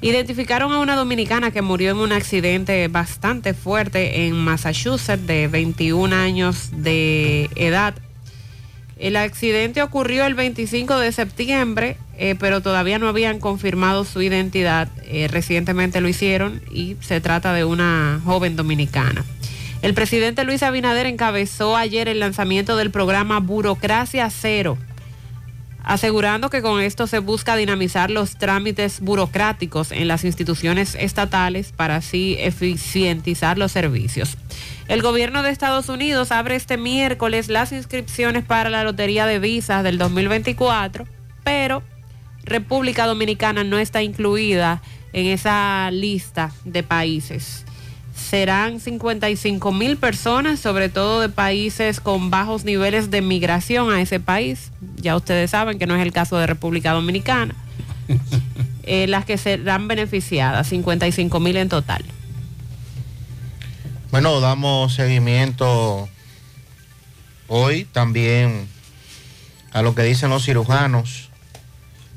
Identificaron 0.00 0.72
a 0.72 0.80
una 0.80 0.96
dominicana 0.96 1.52
que 1.52 1.62
murió 1.62 1.92
en 1.92 1.98
un 1.98 2.10
accidente 2.10 2.88
bastante 2.88 3.54
fuerte 3.54 4.26
en 4.26 4.34
Massachusetts 4.34 5.26
de 5.28 5.46
21 5.46 6.12
años 6.12 6.70
de 6.72 7.48
edad. 7.54 7.94
El 9.02 9.16
accidente 9.16 9.82
ocurrió 9.82 10.26
el 10.26 10.34
25 10.34 10.96
de 10.96 11.10
septiembre, 11.10 11.96
eh, 12.18 12.36
pero 12.38 12.60
todavía 12.60 13.00
no 13.00 13.08
habían 13.08 13.40
confirmado 13.40 14.04
su 14.04 14.22
identidad. 14.22 14.86
Eh, 15.06 15.26
recientemente 15.26 16.00
lo 16.00 16.06
hicieron 16.06 16.62
y 16.70 16.96
se 17.00 17.20
trata 17.20 17.52
de 17.52 17.64
una 17.64 18.20
joven 18.24 18.54
dominicana. 18.54 19.24
El 19.82 19.92
presidente 19.94 20.44
Luis 20.44 20.62
Abinader 20.62 21.06
encabezó 21.06 21.76
ayer 21.76 22.06
el 22.06 22.20
lanzamiento 22.20 22.76
del 22.76 22.92
programa 22.92 23.40
Burocracia 23.40 24.30
Cero, 24.30 24.78
asegurando 25.82 26.48
que 26.48 26.62
con 26.62 26.80
esto 26.80 27.08
se 27.08 27.18
busca 27.18 27.56
dinamizar 27.56 28.08
los 28.08 28.38
trámites 28.38 29.00
burocráticos 29.00 29.90
en 29.90 30.06
las 30.06 30.22
instituciones 30.22 30.94
estatales 30.94 31.72
para 31.72 31.96
así 31.96 32.36
eficientizar 32.38 33.58
los 33.58 33.72
servicios. 33.72 34.38
El 34.92 35.00
gobierno 35.00 35.42
de 35.42 35.48
Estados 35.48 35.88
Unidos 35.88 36.32
abre 36.32 36.54
este 36.54 36.76
miércoles 36.76 37.48
las 37.48 37.72
inscripciones 37.72 38.44
para 38.44 38.68
la 38.68 38.84
Lotería 38.84 39.24
de 39.24 39.38
Visas 39.38 39.82
del 39.82 39.96
2024, 39.96 41.06
pero 41.42 41.82
República 42.44 43.06
Dominicana 43.06 43.64
no 43.64 43.78
está 43.78 44.02
incluida 44.02 44.82
en 45.14 45.28
esa 45.28 45.90
lista 45.90 46.52
de 46.66 46.82
países. 46.82 47.64
Serán 48.14 48.80
55 48.80 49.72
mil 49.72 49.96
personas, 49.96 50.60
sobre 50.60 50.90
todo 50.90 51.22
de 51.22 51.30
países 51.30 51.98
con 51.98 52.28
bajos 52.28 52.66
niveles 52.66 53.10
de 53.10 53.22
migración 53.22 53.90
a 53.90 54.02
ese 54.02 54.20
país. 54.20 54.72
Ya 54.96 55.16
ustedes 55.16 55.52
saben 55.52 55.78
que 55.78 55.86
no 55.86 55.96
es 55.96 56.02
el 56.02 56.12
caso 56.12 56.36
de 56.36 56.46
República 56.46 56.92
Dominicana. 56.92 57.54
Eh, 58.84 59.06
las 59.06 59.24
que 59.24 59.38
serán 59.38 59.86
beneficiadas, 59.86 60.66
55 60.66 61.38
mil 61.38 61.56
en 61.56 61.68
total. 61.68 62.04
Bueno, 64.12 64.40
damos 64.40 64.92
seguimiento 64.92 66.06
hoy 67.48 67.86
también 67.86 68.68
a 69.72 69.80
lo 69.80 69.94
que 69.94 70.02
dicen 70.02 70.28
los 70.28 70.44
cirujanos 70.44 71.30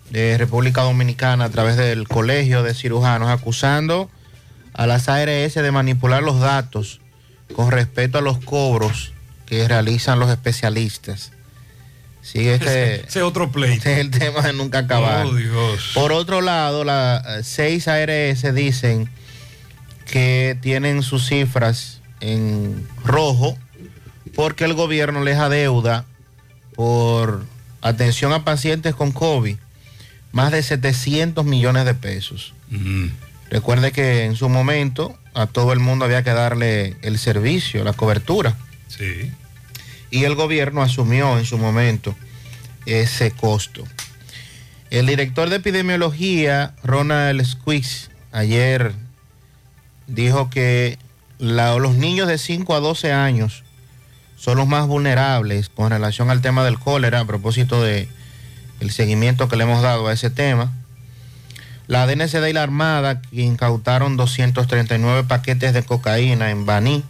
de 0.09 0.37
República 0.37 0.81
Dominicana 0.81 1.45
a 1.45 1.49
través 1.49 1.77
del 1.77 2.05
Colegio 2.05 2.63
de 2.63 2.73
Cirujanos, 2.73 3.29
acusando 3.29 4.09
a 4.73 4.87
las 4.87 5.07
ARS 5.07 5.53
de 5.53 5.71
manipular 5.71 6.21
los 6.21 6.41
datos 6.41 6.99
con 7.55 7.71
respecto 7.71 8.17
a 8.17 8.21
los 8.21 8.39
cobros 8.39 9.13
que 9.45 9.65
realizan 9.65 10.19
los 10.19 10.29
especialistas. 10.29 11.31
Sí, 12.21 12.45
este, 12.45 13.07
Ese 13.07 13.21
otro 13.21 13.53
pleito. 13.53 13.75
este 13.77 13.93
es 13.93 13.99
el 13.99 14.11
tema 14.11 14.41
de 14.41 14.51
nunca 14.51 14.79
acabar. 14.79 15.27
Oh, 15.27 15.33
Dios. 15.33 15.91
Por 15.93 16.11
otro 16.11 16.41
lado, 16.41 16.83
las 16.83 17.25
eh, 17.25 17.43
seis 17.45 17.87
ARS 17.87 18.53
dicen 18.53 19.09
que 20.05 20.57
tienen 20.61 21.03
sus 21.03 21.27
cifras 21.27 22.01
en 22.19 22.87
rojo 23.03 23.57
porque 24.35 24.65
el 24.65 24.73
gobierno 24.73 25.23
les 25.23 25.37
adeuda 25.37 26.05
por 26.75 27.43
atención 27.81 28.33
a 28.33 28.43
pacientes 28.43 28.95
con 28.95 29.11
COVID 29.11 29.57
más 30.31 30.51
de 30.51 30.61
700 30.61 31.45
millones 31.45 31.85
de 31.85 31.93
pesos. 31.93 32.53
Recuerde 33.49 33.91
que 33.91 34.25
en 34.25 34.35
su 34.35 34.49
momento 34.49 35.17
a 35.33 35.47
todo 35.47 35.71
el 35.71 35.79
mundo 35.79 36.03
había 36.03 36.23
que 36.23 36.31
darle 36.31 36.97
el 37.03 37.17
servicio, 37.17 37.83
la 37.83 37.93
cobertura. 37.93 38.57
Sí. 38.87 39.31
Y 40.11 40.25
el 40.25 40.35
gobierno 40.35 40.81
asumió 40.81 41.37
en 41.39 41.45
su 41.45 41.57
momento 41.57 42.15
ese 42.85 43.31
costo. 43.31 43.85
El 44.89 45.07
director 45.07 45.49
de 45.49 45.57
epidemiología, 45.57 46.75
Ronald 46.83 47.43
Squeaks, 47.45 48.09
ayer 48.31 48.93
dijo 50.07 50.49
que 50.49 50.97
los 51.39 51.95
niños 51.95 52.27
de 52.27 52.37
5 52.37 52.75
a 52.75 52.79
12 52.79 53.11
años 53.11 53.63
son 54.37 54.57
los 54.57 54.67
más 54.67 54.87
vulnerables 54.87 55.69
con 55.69 55.91
relación 55.91 56.29
al 56.29 56.41
tema 56.41 56.63
del 56.63 56.79
cólera, 56.79 57.21
a 57.21 57.25
propósito 57.25 57.81
de 57.81 58.07
el 58.79 58.91
seguimiento 58.91 59.47
que 59.47 59.55
le 59.55 59.63
hemos 59.63 59.81
dado 59.81 60.07
a 60.07 60.13
ese 60.13 60.29
tema. 60.29 60.71
La 61.87 62.07
DNCD 62.07 62.47
y 62.47 62.53
la 62.53 62.63
Armada 62.63 63.21
incautaron 63.31 64.17
239 64.17 65.23
paquetes 65.27 65.73
de 65.73 65.83
cocaína 65.83 66.49
en 66.49 66.65
Baní, 66.65 67.03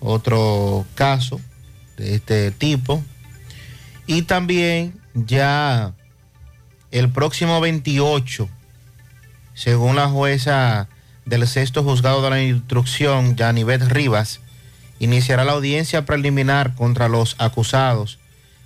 otro 0.00 0.86
caso 0.94 1.40
de 1.96 2.14
este 2.14 2.50
tipo. 2.50 3.02
Y 4.06 4.22
también 4.22 4.98
ya 5.14 5.92
el 6.90 7.10
próximo 7.10 7.60
28, 7.60 8.48
según 9.54 9.96
la 9.96 10.08
jueza 10.08 10.88
del 11.24 11.46
sexto 11.46 11.82
juzgado 11.82 12.22
de 12.22 12.30
la 12.30 12.42
instrucción, 12.42 13.36
Yanivet 13.36 13.82
Rivas, 13.82 14.40
iniciará 14.98 15.44
la 15.44 15.52
audiencia 15.52 16.04
preliminar 16.04 16.74
contra 16.74 17.08
los 17.08 17.36
acusados 17.38 18.18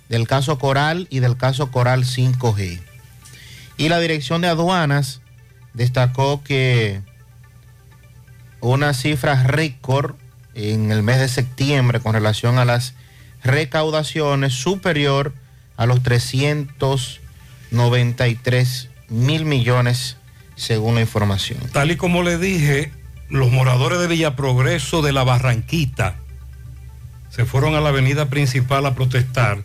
del 0.09 0.27
caso 0.27 0.57
Coral 0.57 1.07
y 1.09 1.19
del 1.19 1.37
caso 1.37 1.71
Coral 1.71 2.05
5G. 2.05 2.81
Y 3.77 3.89
la 3.89 3.99
dirección 3.99 4.41
de 4.41 4.47
aduanas 4.47 5.21
destacó 5.73 6.41
que 6.43 7.01
una 8.59 8.93
cifra 8.93 9.43
récord 9.43 10.15
en 10.55 10.91
el 10.91 11.03
mes 11.03 11.19
de 11.19 11.27
septiembre 11.27 11.99
con 11.99 12.13
relación 12.13 12.57
a 12.57 12.65
las 12.65 12.95
recaudaciones 13.43 14.53
superior 14.53 15.33
a 15.75 15.85
los 15.85 16.01
393 16.01 18.89
mil 19.09 19.45
millones 19.45 20.17
según 20.57 20.95
la 20.95 21.01
información. 21.01 21.59
Tal 21.71 21.91
y 21.91 21.95
como 21.95 22.23
le 22.23 22.37
dije, 22.37 22.91
los 23.29 23.51
moradores 23.51 23.99
de 23.99 24.07
Villa 24.07 24.35
Progreso 24.35 25.01
de 25.01 25.13
la 25.13 25.23
Barranquita 25.23 26.15
se 27.29 27.45
fueron 27.45 27.75
a 27.75 27.79
la 27.81 27.89
avenida 27.89 28.25
principal 28.25 28.85
a 28.85 28.95
protestar 28.95 29.59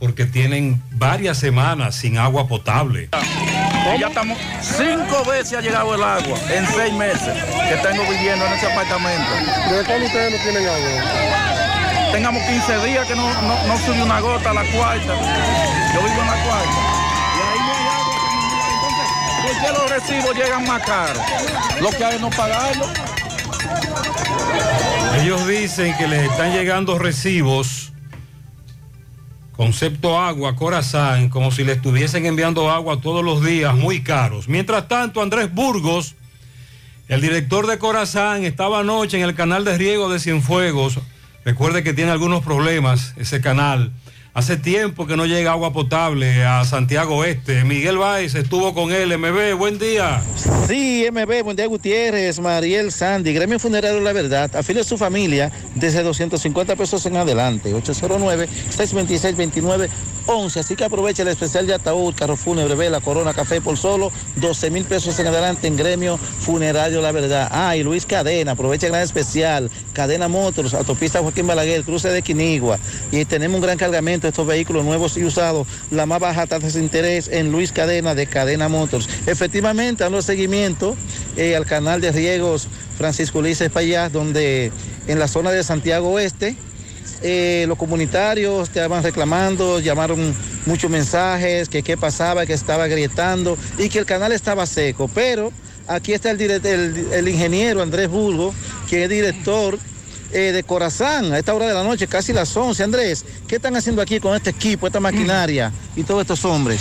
porque 0.00 0.24
tienen 0.24 0.82
varias 0.92 1.36
semanas 1.36 1.94
sin 1.94 2.16
agua 2.16 2.48
potable. 2.48 3.10
Ya 3.98 4.08
estamos, 4.08 4.38
cinco 4.62 5.24
veces 5.30 5.58
ha 5.58 5.60
llegado 5.60 5.94
el 5.94 6.02
agua 6.02 6.38
en 6.50 6.66
seis 6.66 6.94
meses 6.94 7.44
que 7.68 7.76
tengo 7.86 8.02
viviendo 8.10 8.46
en 8.46 8.52
ese 8.54 8.72
apartamento. 8.72 9.30
¿Desde 9.68 9.84
cuándo 9.84 10.06
ustedes 10.06 10.32
no 10.32 10.42
tienen 10.42 10.66
agua? 10.66 12.12
Tengamos 12.12 12.42
15 12.42 12.86
días 12.86 13.06
que 13.06 13.14
no, 13.14 13.28
no, 13.42 13.66
no 13.68 13.78
sube 13.78 14.02
una 14.02 14.20
gota 14.20 14.50
a 14.50 14.54
la 14.54 14.64
cuarta. 14.72 15.14
Yo 15.94 16.00
vivo 16.02 16.20
en 16.20 16.26
la 16.26 16.44
cuarta. 16.44 16.89
Agua. 19.66 19.66
Entonces, 19.66 19.66
¿por 19.66 19.66
qué 19.66 19.72
los 19.72 19.90
recibos 19.90 20.36
llegan 20.36 20.66
más 20.66 20.82
caros? 20.82 21.22
Lo 21.80 21.90
que 21.90 22.04
hay 22.04 22.14
es 22.16 22.20
no 22.20 22.30
pagarlo. 22.30 22.86
Ellos 25.20 25.46
dicen 25.46 25.96
que 25.98 26.08
les 26.08 26.30
están 26.30 26.52
llegando 26.52 26.98
recibos, 26.98 27.92
concepto 29.56 30.18
agua, 30.18 30.56
corazón, 30.56 31.28
como 31.28 31.50
si 31.50 31.64
le 31.64 31.72
estuviesen 31.72 32.24
enviando 32.24 32.70
agua 32.70 33.00
todos 33.00 33.24
los 33.24 33.44
días, 33.44 33.74
muy 33.74 34.02
caros. 34.02 34.48
Mientras 34.48 34.88
tanto, 34.88 35.20
Andrés 35.20 35.52
Burgos, 35.52 36.14
el 37.08 37.20
director 37.20 37.66
de 37.66 37.78
Corazán, 37.78 38.44
estaba 38.44 38.80
anoche 38.80 39.18
en 39.18 39.24
el 39.24 39.34
canal 39.34 39.64
de 39.64 39.76
riego 39.76 40.08
de 40.08 40.20
Cienfuegos. 40.20 40.98
Recuerde 41.44 41.82
que 41.82 41.92
tiene 41.92 42.12
algunos 42.12 42.42
problemas 42.42 43.12
ese 43.16 43.40
canal. 43.40 43.92
Hace 44.32 44.56
tiempo 44.56 45.08
que 45.08 45.16
no 45.16 45.26
llega 45.26 45.50
agua 45.50 45.72
potable 45.72 46.44
a 46.44 46.64
Santiago 46.64 47.16
Oeste. 47.16 47.64
Miguel 47.64 47.98
Báez 47.98 48.36
estuvo 48.36 48.72
con 48.74 48.92
él. 48.92 49.18
MB, 49.18 49.58
buen 49.58 49.78
día. 49.78 50.22
Sí, 50.68 51.04
MB, 51.10 51.42
buen 51.42 51.56
día 51.56 51.66
Gutiérrez, 51.66 52.38
Mariel 52.38 52.92
Sandy, 52.92 53.32
Gremio 53.32 53.58
Funerario 53.58 54.00
La 54.00 54.12
Verdad, 54.12 54.54
afilia 54.54 54.82
a 54.82 54.84
su 54.84 54.96
familia 54.96 55.50
desde 55.74 56.04
250 56.04 56.76
pesos 56.76 57.04
en 57.06 57.16
adelante, 57.16 57.74
11. 60.26 60.60
Así 60.60 60.76
que 60.76 60.84
aproveche 60.84 61.22
el 61.22 61.28
especial 61.28 61.66
de 61.66 61.74
ataúd, 61.74 62.14
carro 62.14 62.36
fúnebre, 62.36 62.74
vela, 62.74 63.00
corona, 63.00 63.34
café 63.34 63.60
por 63.60 63.76
solo 63.76 64.12
12 64.36 64.70
mil 64.70 64.84
pesos 64.84 65.18
en 65.18 65.26
adelante 65.26 65.66
en 65.66 65.76
gremio 65.76 66.16
funerario 66.16 67.00
La 67.00 67.12
Verdad. 67.12 67.48
Ah, 67.50 67.76
y 67.76 67.82
Luis 67.82 68.06
Cadena, 68.06 68.52
aprovecha 68.52 68.86
el 68.86 68.92
gran 68.92 69.04
especial. 69.04 69.70
Cadena 69.92 70.28
Motors, 70.28 70.74
autopista 70.74 71.20
Joaquín 71.20 71.46
Balaguer, 71.46 71.82
cruce 71.84 72.08
de 72.08 72.22
Quinigua. 72.22 72.78
Y 73.10 73.24
tenemos 73.24 73.56
un 73.56 73.62
gran 73.62 73.78
cargamento 73.78 74.26
de 74.26 74.30
estos 74.30 74.46
vehículos 74.46 74.84
nuevos 74.84 75.16
y 75.16 75.24
usados. 75.24 75.66
La 75.90 76.06
más 76.06 76.20
baja 76.20 76.46
tasa 76.46 76.68
de 76.68 76.80
interés 76.80 77.28
en 77.28 77.52
Luis 77.52 77.72
Cadena 77.72 78.14
de 78.14 78.26
Cadena 78.26 78.68
Motors. 78.68 79.08
Efectivamente, 79.26 80.04
dando 80.04 80.22
seguimiento 80.22 80.96
eh, 81.36 81.56
al 81.56 81.66
canal 81.66 82.00
de 82.00 82.12
riegos 82.12 82.68
Francisco 82.98 83.38
Ulises 83.38 83.70
Payás, 83.70 84.12
donde 84.12 84.72
en 85.06 85.18
la 85.18 85.28
zona 85.28 85.50
de 85.50 85.64
Santiago 85.64 86.10
Oeste, 86.10 86.56
eh, 87.22 87.64
los 87.68 87.76
comunitarios 87.78 88.68
estaban 88.68 89.02
reclamando, 89.02 89.80
llamaron 89.80 90.34
muchos 90.66 90.90
mensajes, 90.90 91.68
que 91.68 91.82
qué 91.82 91.96
pasaba, 91.96 92.46
que 92.46 92.52
estaba 92.54 92.86
grietando 92.86 93.56
y 93.78 93.88
que 93.88 93.98
el 93.98 94.06
canal 94.06 94.32
estaba 94.32 94.66
seco. 94.66 95.08
Pero 95.14 95.52
aquí 95.86 96.12
está 96.12 96.30
el, 96.30 96.40
el- 96.40 97.06
el 97.12 97.28
ingeniero 97.28 97.82
Andrés 97.82 98.08
Bulgo, 98.08 98.54
que 98.88 99.04
es 99.04 99.10
director 99.10 99.78
eh, 100.32 100.52
de 100.52 100.62
Corazán 100.62 101.32
a 101.32 101.38
esta 101.38 101.52
hora 101.54 101.66
de 101.66 101.74
la 101.74 101.82
noche, 101.82 102.06
casi 102.06 102.32
las 102.32 102.56
11. 102.56 102.82
Andrés, 102.84 103.24
¿qué 103.48 103.56
están 103.56 103.74
haciendo 103.74 104.00
aquí 104.00 104.20
con 104.20 104.36
este 104.36 104.50
equipo, 104.50 104.86
esta 104.86 105.00
maquinaria 105.00 105.72
y 105.96 106.04
todos 106.04 106.20
estos 106.22 106.44
hombres? 106.44 106.80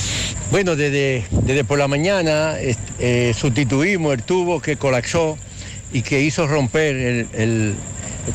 Bueno, 0.51 0.75
desde, 0.75 1.25
desde 1.31 1.63
por 1.63 1.79
la 1.79 1.87
mañana 1.87 2.53
eh, 2.59 3.33
sustituimos 3.37 4.13
el 4.13 4.21
tubo 4.23 4.61
que 4.61 4.77
colapsó 4.77 5.37
y 5.91 6.03
que 6.03 6.21
hizo 6.21 6.45
romper 6.47 6.95
el, 6.95 7.27
el- 7.33 7.75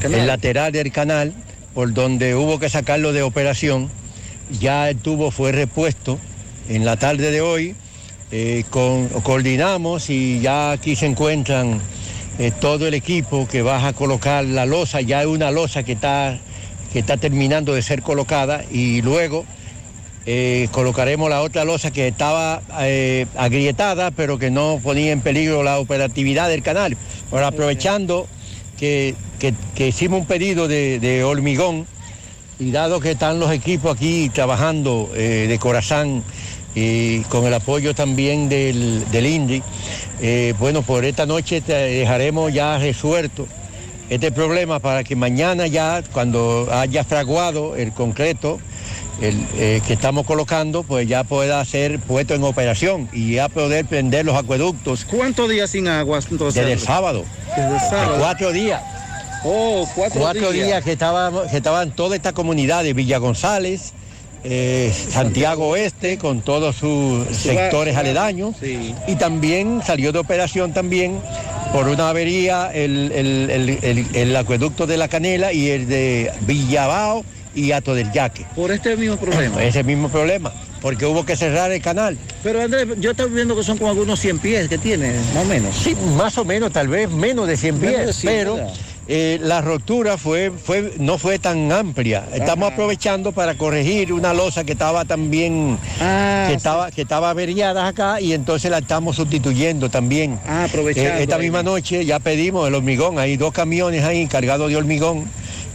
el 0.02 0.26
lateral 0.26 0.72
del 0.72 0.90
canal, 0.90 1.32
por 1.74 1.92
donde 1.92 2.34
hubo 2.34 2.58
que 2.58 2.68
sacarlo 2.68 3.12
de 3.12 3.22
operación. 3.22 3.90
Ya 4.60 4.88
el 4.90 4.96
tubo 4.98 5.30
fue 5.30 5.52
repuesto 5.52 6.18
en 6.68 6.84
la 6.84 6.96
tarde 6.96 7.30
de 7.30 7.40
hoy. 7.40 7.74
eh, 8.36 8.64
con- 8.70 9.06
coordinamos 9.22 10.10
y 10.10 10.40
ya 10.40 10.72
aquí 10.72 10.96
se 10.96 11.06
encuentran 11.06 11.80
eh, 12.40 12.50
todo 12.58 12.88
el 12.88 12.94
equipo 12.94 13.46
que 13.46 13.62
va 13.62 13.86
a 13.86 13.92
colocar 13.92 14.44
la 14.44 14.66
losa. 14.66 15.00
Ya 15.02 15.20
hay 15.20 15.26
una 15.26 15.52
losa 15.52 15.84
que 15.84 15.92
está, 15.92 16.36
que 16.92 16.98
está 16.98 17.16
terminando 17.16 17.74
de 17.74 17.82
ser 17.82 18.02
colocada 18.02 18.64
y 18.72 19.02
luego 19.02 19.44
eh, 20.26 20.66
colocaremos 20.72 21.30
la 21.30 21.42
otra 21.42 21.64
losa 21.64 21.92
que 21.92 22.08
estaba 22.08 22.62
agrietada, 23.36 24.10
pero 24.10 24.36
que 24.38 24.50
no 24.50 24.80
ponía 24.82 25.12
en 25.12 25.20
peligro 25.20 25.62
la 25.62 25.78
operatividad 25.78 26.48
del 26.48 26.62
canal. 26.62 26.96
Ahora, 27.30 27.48
aprovechando 27.48 28.26
que, 29.38 29.54
hicimos 29.86 30.20
un 30.20 30.26
pedido 30.26 30.68
de, 30.68 31.24
hormigón, 31.24 31.86
y 32.58 32.70
dado 32.70 33.00
que 33.00 33.12
están 33.12 33.40
los 33.40 33.50
equipos 33.50 33.96
aquí 33.96 34.30
trabajando 34.32 35.10
eh, 35.14 35.46
de 35.48 35.58
Corazán 35.58 36.22
y 36.74 37.20
con 37.22 37.44
el 37.46 37.54
apoyo 37.54 37.94
también 37.94 38.48
del, 38.48 39.04
del 39.10 39.26
INDI, 39.26 39.62
eh, 40.20 40.54
bueno, 40.58 40.82
por 40.82 41.04
esta 41.04 41.26
noche 41.26 41.60
te 41.60 41.72
dejaremos 41.72 42.52
ya 42.52 42.78
resuelto 42.78 43.46
este 44.10 44.30
problema 44.30 44.80
para 44.80 45.02
que 45.02 45.16
mañana 45.16 45.66
ya, 45.66 46.02
cuando 46.12 46.68
haya 46.70 47.04
fraguado 47.04 47.74
el 47.76 47.92
concreto 47.92 48.60
el, 49.20 49.46
eh, 49.56 49.80
que 49.86 49.92
estamos 49.94 50.26
colocando, 50.26 50.82
pues 50.82 51.06
ya 51.08 51.24
pueda 51.24 51.64
ser 51.64 51.98
puesto 52.00 52.34
en 52.34 52.42
operación 52.44 53.08
y 53.12 53.34
ya 53.34 53.48
poder 53.48 53.84
prender 53.86 54.24
los 54.24 54.36
acueductos. 54.36 55.04
¿Cuántos 55.04 55.48
días 55.50 55.70
sin 55.70 55.88
agua 55.88 56.20
entonces? 56.30 56.60
Desde 56.60 56.72
el 56.72 56.80
sábado. 56.80 57.24
Desde 57.56 57.74
el 57.74 57.80
sábado. 57.80 58.16
Cuatro 58.18 58.52
días. 58.52 58.82
Oh, 59.44 59.86
cuatro, 59.94 60.52
días. 60.52 60.82
que, 60.82 60.92
estaban, 60.92 61.34
que 61.50 61.56
estaban 61.58 61.90
toda 61.94 62.16
esta 62.16 62.32
comunidad 62.32 62.82
de 62.82 62.94
Villa 62.94 63.18
González, 63.18 63.92
eh, 64.42 64.92
Santiago 65.10 65.68
Oeste, 65.68 66.16
con 66.18 66.40
todos 66.40 66.76
sus 66.76 67.26
sectores 67.36 67.96
aledaños. 67.96 68.54
Y 69.06 69.14
también 69.16 69.82
salió 69.86 70.12
de 70.12 70.18
operación 70.18 70.72
también 70.72 71.20
por 71.72 71.88
una 71.88 72.08
avería 72.08 72.70
el, 72.72 73.12
el- 73.12 73.50
el- 73.50 73.78
el- 73.82 74.06
el 74.16 74.36
acueducto 74.36 74.86
de 74.86 74.96
la 74.96 75.08
Canela 75.08 75.52
y 75.52 75.68
el 75.70 75.88
de 75.88 76.32
Villabao 76.42 77.24
y 77.54 77.72
Ato 77.72 77.94
del 77.94 78.10
Yaque. 78.12 78.46
Por 78.54 78.70
este 78.72 78.96
mismo 78.96 79.16
problema. 79.16 79.62
Ese 79.62 79.82
mismo 79.84 80.08
problema, 80.08 80.52
porque 80.82 81.06
hubo 81.06 81.24
que 81.24 81.36
cerrar 81.36 81.70
el 81.72 81.80
canal. 81.82 82.18
Pero 82.42 82.60
Andrés, 82.62 82.86
yo 82.98 83.12
estoy 83.12 83.30
viendo 83.30 83.56
que 83.56 83.62
son 83.62 83.78
como 83.78 83.90
algunos 83.90 84.18
100 84.20 84.38
pies 84.38 84.68
que 84.68 84.78
tiene, 84.78 85.12
más 85.34 85.44
o 85.44 85.48
menos. 85.48 85.74
Sí, 85.76 85.96
más 86.16 86.36
o 86.38 86.44
menos, 86.44 86.72
tal 86.72 86.88
vez 86.88 87.10
menos 87.10 87.46
de 87.48 87.56
100 87.56 87.78
Menos 87.80 87.94
pies, 87.94 88.06
de 88.06 88.12
100, 88.12 88.32
pero 88.32 88.54
¿verdad? 88.56 88.72
eh, 89.06 89.38
la 89.42 89.60
rotura 89.60 90.16
fue, 90.18 90.50
fue, 90.50 90.94
no 90.98 91.18
fue 91.18 91.38
tan 91.38 91.70
amplia. 91.72 92.24
Estamos 92.32 92.72
aprovechando 92.72 93.32
para 93.32 93.54
corregir 93.54 94.12
una 94.12 94.32
losa 94.34 94.64
que 94.64 94.72
estaba 94.72 95.04
también, 95.04 95.78
Ah, 96.00 96.46
que, 96.48 96.54
estaba, 96.54 96.90
que 96.90 97.02
estaba 97.02 97.30
averiada 97.30 97.86
acá 97.86 98.20
y 98.20 98.32
entonces 98.32 98.70
la 98.70 98.78
estamos 98.78 99.16
sustituyendo 99.16 99.88
también. 99.90 100.38
Ah, 100.46 100.64
aprovechando 100.64 101.18
Eh, 101.18 101.22
esta 101.22 101.38
misma 101.38 101.62
noche 101.62 102.04
ya 102.04 102.18
pedimos 102.18 102.66
el 102.68 102.74
hormigón, 102.74 103.18
hay 103.18 103.36
dos 103.36 103.52
camiones 103.52 104.04
ahí 104.04 104.26
cargados 104.26 104.68
de 104.70 104.76
hormigón 104.76 105.24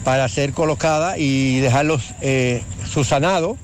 para 0.04 0.28
ser 0.30 0.54
colocada 0.54 1.18
y 1.18 1.60
dejarlos 1.60 2.04
eh, 2.22 2.62
subsanados 2.92 3.58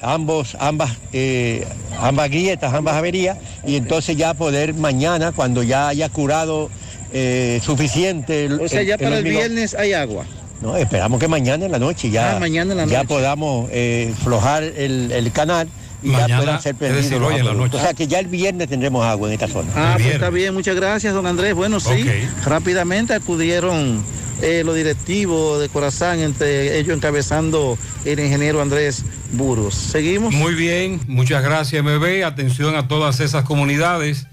ambos, 0.00 0.56
ambas, 0.58 0.90
eh, 1.12 1.64
ambas 2.00 2.28
grietas, 2.28 2.74
ambas 2.74 2.96
averías, 2.96 3.38
y 3.64 3.76
entonces 3.76 4.16
ya 4.16 4.34
poder 4.34 4.74
mañana, 4.74 5.30
cuando 5.30 5.62
ya 5.62 5.86
haya 5.88 6.08
curado 6.08 6.70
eh, 7.12 7.60
suficiente. 7.64 8.52
O 8.52 8.68
sea, 8.68 8.82
ya 8.82 8.96
para 8.98 9.10
el 9.10 9.14
hormigón. 9.18 9.38
viernes 9.42 9.74
hay 9.74 9.92
agua. 9.92 10.24
No, 10.60 10.76
esperamos 10.76 11.20
que 11.20 11.28
mañana 11.28 11.66
en 11.66 11.72
la 11.72 11.78
noche 11.78 12.10
ya, 12.10 12.36
Ah, 12.36 12.40
mañana 12.40 12.72
en 12.72 12.78
la 12.78 12.86
ya 12.86 12.98
noche. 12.98 13.08
podamos 13.14 13.68
eh, 13.72 14.12
flojar 14.24 14.64
el, 14.64 15.12
el 15.12 15.30
canal 15.30 15.68
y 16.02 16.10
ya 16.10 16.18
Mañana, 16.22 16.60
puedan 16.76 17.02
ser 17.04 17.22
hoy 17.22 17.36
en 17.36 17.46
la 17.46 17.54
noche. 17.54 17.76
O 17.76 17.80
sea 17.80 17.94
que 17.94 18.08
ya 18.08 18.18
el 18.18 18.26
viernes 18.26 18.68
tendremos 18.68 19.04
agua 19.04 19.28
en 19.28 19.34
esta 19.34 19.46
zona. 19.46 19.70
Ah, 19.76 19.94
pues 20.00 20.14
está 20.14 20.30
bien, 20.30 20.52
muchas 20.52 20.74
gracias, 20.74 21.14
don 21.14 21.26
Andrés. 21.28 21.54
Bueno, 21.54 21.78
sí, 21.78 22.04
rápidamente 22.44 23.14
acudieron 23.14 24.02
eh, 24.42 24.62
los 24.64 24.74
directivos 24.74 25.60
de 25.60 25.68
Corazán, 25.68 26.20
entre 26.20 26.78
ellos 26.78 26.96
encabezando 26.96 27.78
el 28.04 28.20
ingeniero 28.20 28.60
Andrés 28.60 29.04
Burgos. 29.32 29.74
Seguimos. 29.74 30.34
Muy 30.34 30.54
bien, 30.54 31.00
muchas 31.06 31.42
gracias, 31.42 31.82
MB. 31.82 32.24
Atención 32.24 32.76
a 32.76 32.88
todas 32.88 33.20
esas 33.20 33.44
comunidades 33.44 34.26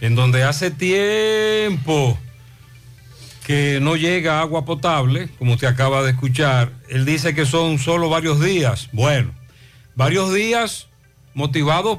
en 0.00 0.14
donde 0.14 0.42
hace 0.42 0.70
tiempo 0.70 2.18
que 3.46 3.78
no 3.80 3.96
llega 3.96 4.40
agua 4.40 4.64
potable, 4.64 5.28
como 5.38 5.54
usted 5.54 5.66
acaba 5.66 6.02
de 6.02 6.10
escuchar. 6.10 6.72
Él 6.88 7.04
dice 7.04 7.34
que 7.34 7.46
son 7.46 7.78
solo 7.78 8.08
varios 8.08 8.40
días. 8.40 8.88
Bueno, 8.92 9.32
varios 9.94 10.32
días 10.32 10.88
motivados 11.34 11.98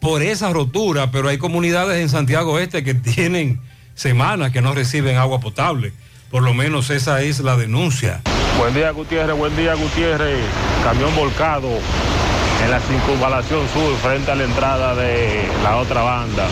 por 0.00 0.22
esa 0.22 0.52
rotura, 0.52 1.10
pero 1.10 1.28
hay 1.28 1.38
comunidades 1.38 2.00
en 2.00 2.08
Santiago 2.08 2.58
Este 2.58 2.84
que 2.84 2.94
tienen 2.94 3.60
semanas 3.94 4.52
que 4.52 4.60
no 4.60 4.74
reciben 4.74 5.16
agua 5.16 5.40
potable. 5.40 5.92
Por 6.34 6.42
lo 6.42 6.52
menos 6.52 6.90
esa 6.90 7.22
es 7.22 7.38
la 7.38 7.56
denuncia. 7.56 8.20
Buen 8.58 8.74
día 8.74 8.90
Gutiérrez, 8.90 9.36
buen 9.36 9.56
día 9.56 9.74
Gutiérrez. 9.74 10.40
Camión 10.82 11.14
volcado 11.14 11.68
en 12.64 12.70
la 12.72 12.80
circunvalación 12.80 13.60
sur 13.72 13.96
frente 13.98 14.32
a 14.32 14.34
la 14.34 14.42
entrada 14.42 14.96
de 14.96 15.48
la 15.62 15.76
otra 15.76 16.02
banda. 16.02 16.48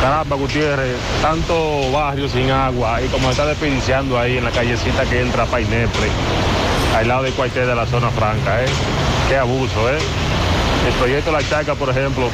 Caramba 0.00 0.36
Gutiérrez, 0.36 0.96
tanto 1.20 1.92
barrio 1.92 2.26
sin 2.26 2.50
agua 2.50 3.02
y 3.02 3.08
como 3.08 3.30
está 3.30 3.44
desperdiciando 3.44 4.18
ahí 4.18 4.38
en 4.38 4.44
la 4.44 4.50
callecita 4.50 5.04
que 5.04 5.20
entra 5.20 5.42
a 5.42 5.46
Painepre, 5.46 6.08
al 6.96 7.06
lado 7.06 7.24
del 7.24 7.34
cuartel 7.34 7.66
de 7.66 7.74
la 7.74 7.84
zona 7.84 8.08
franca, 8.08 8.64
¿eh? 8.64 8.68
Qué 9.28 9.36
abuso, 9.36 9.90
¿eh? 9.90 9.98
El 10.88 10.94
proyecto 10.94 11.32
La 11.32 11.46
Chaca, 11.46 11.74
por 11.74 11.90
ejemplo, 11.90 12.30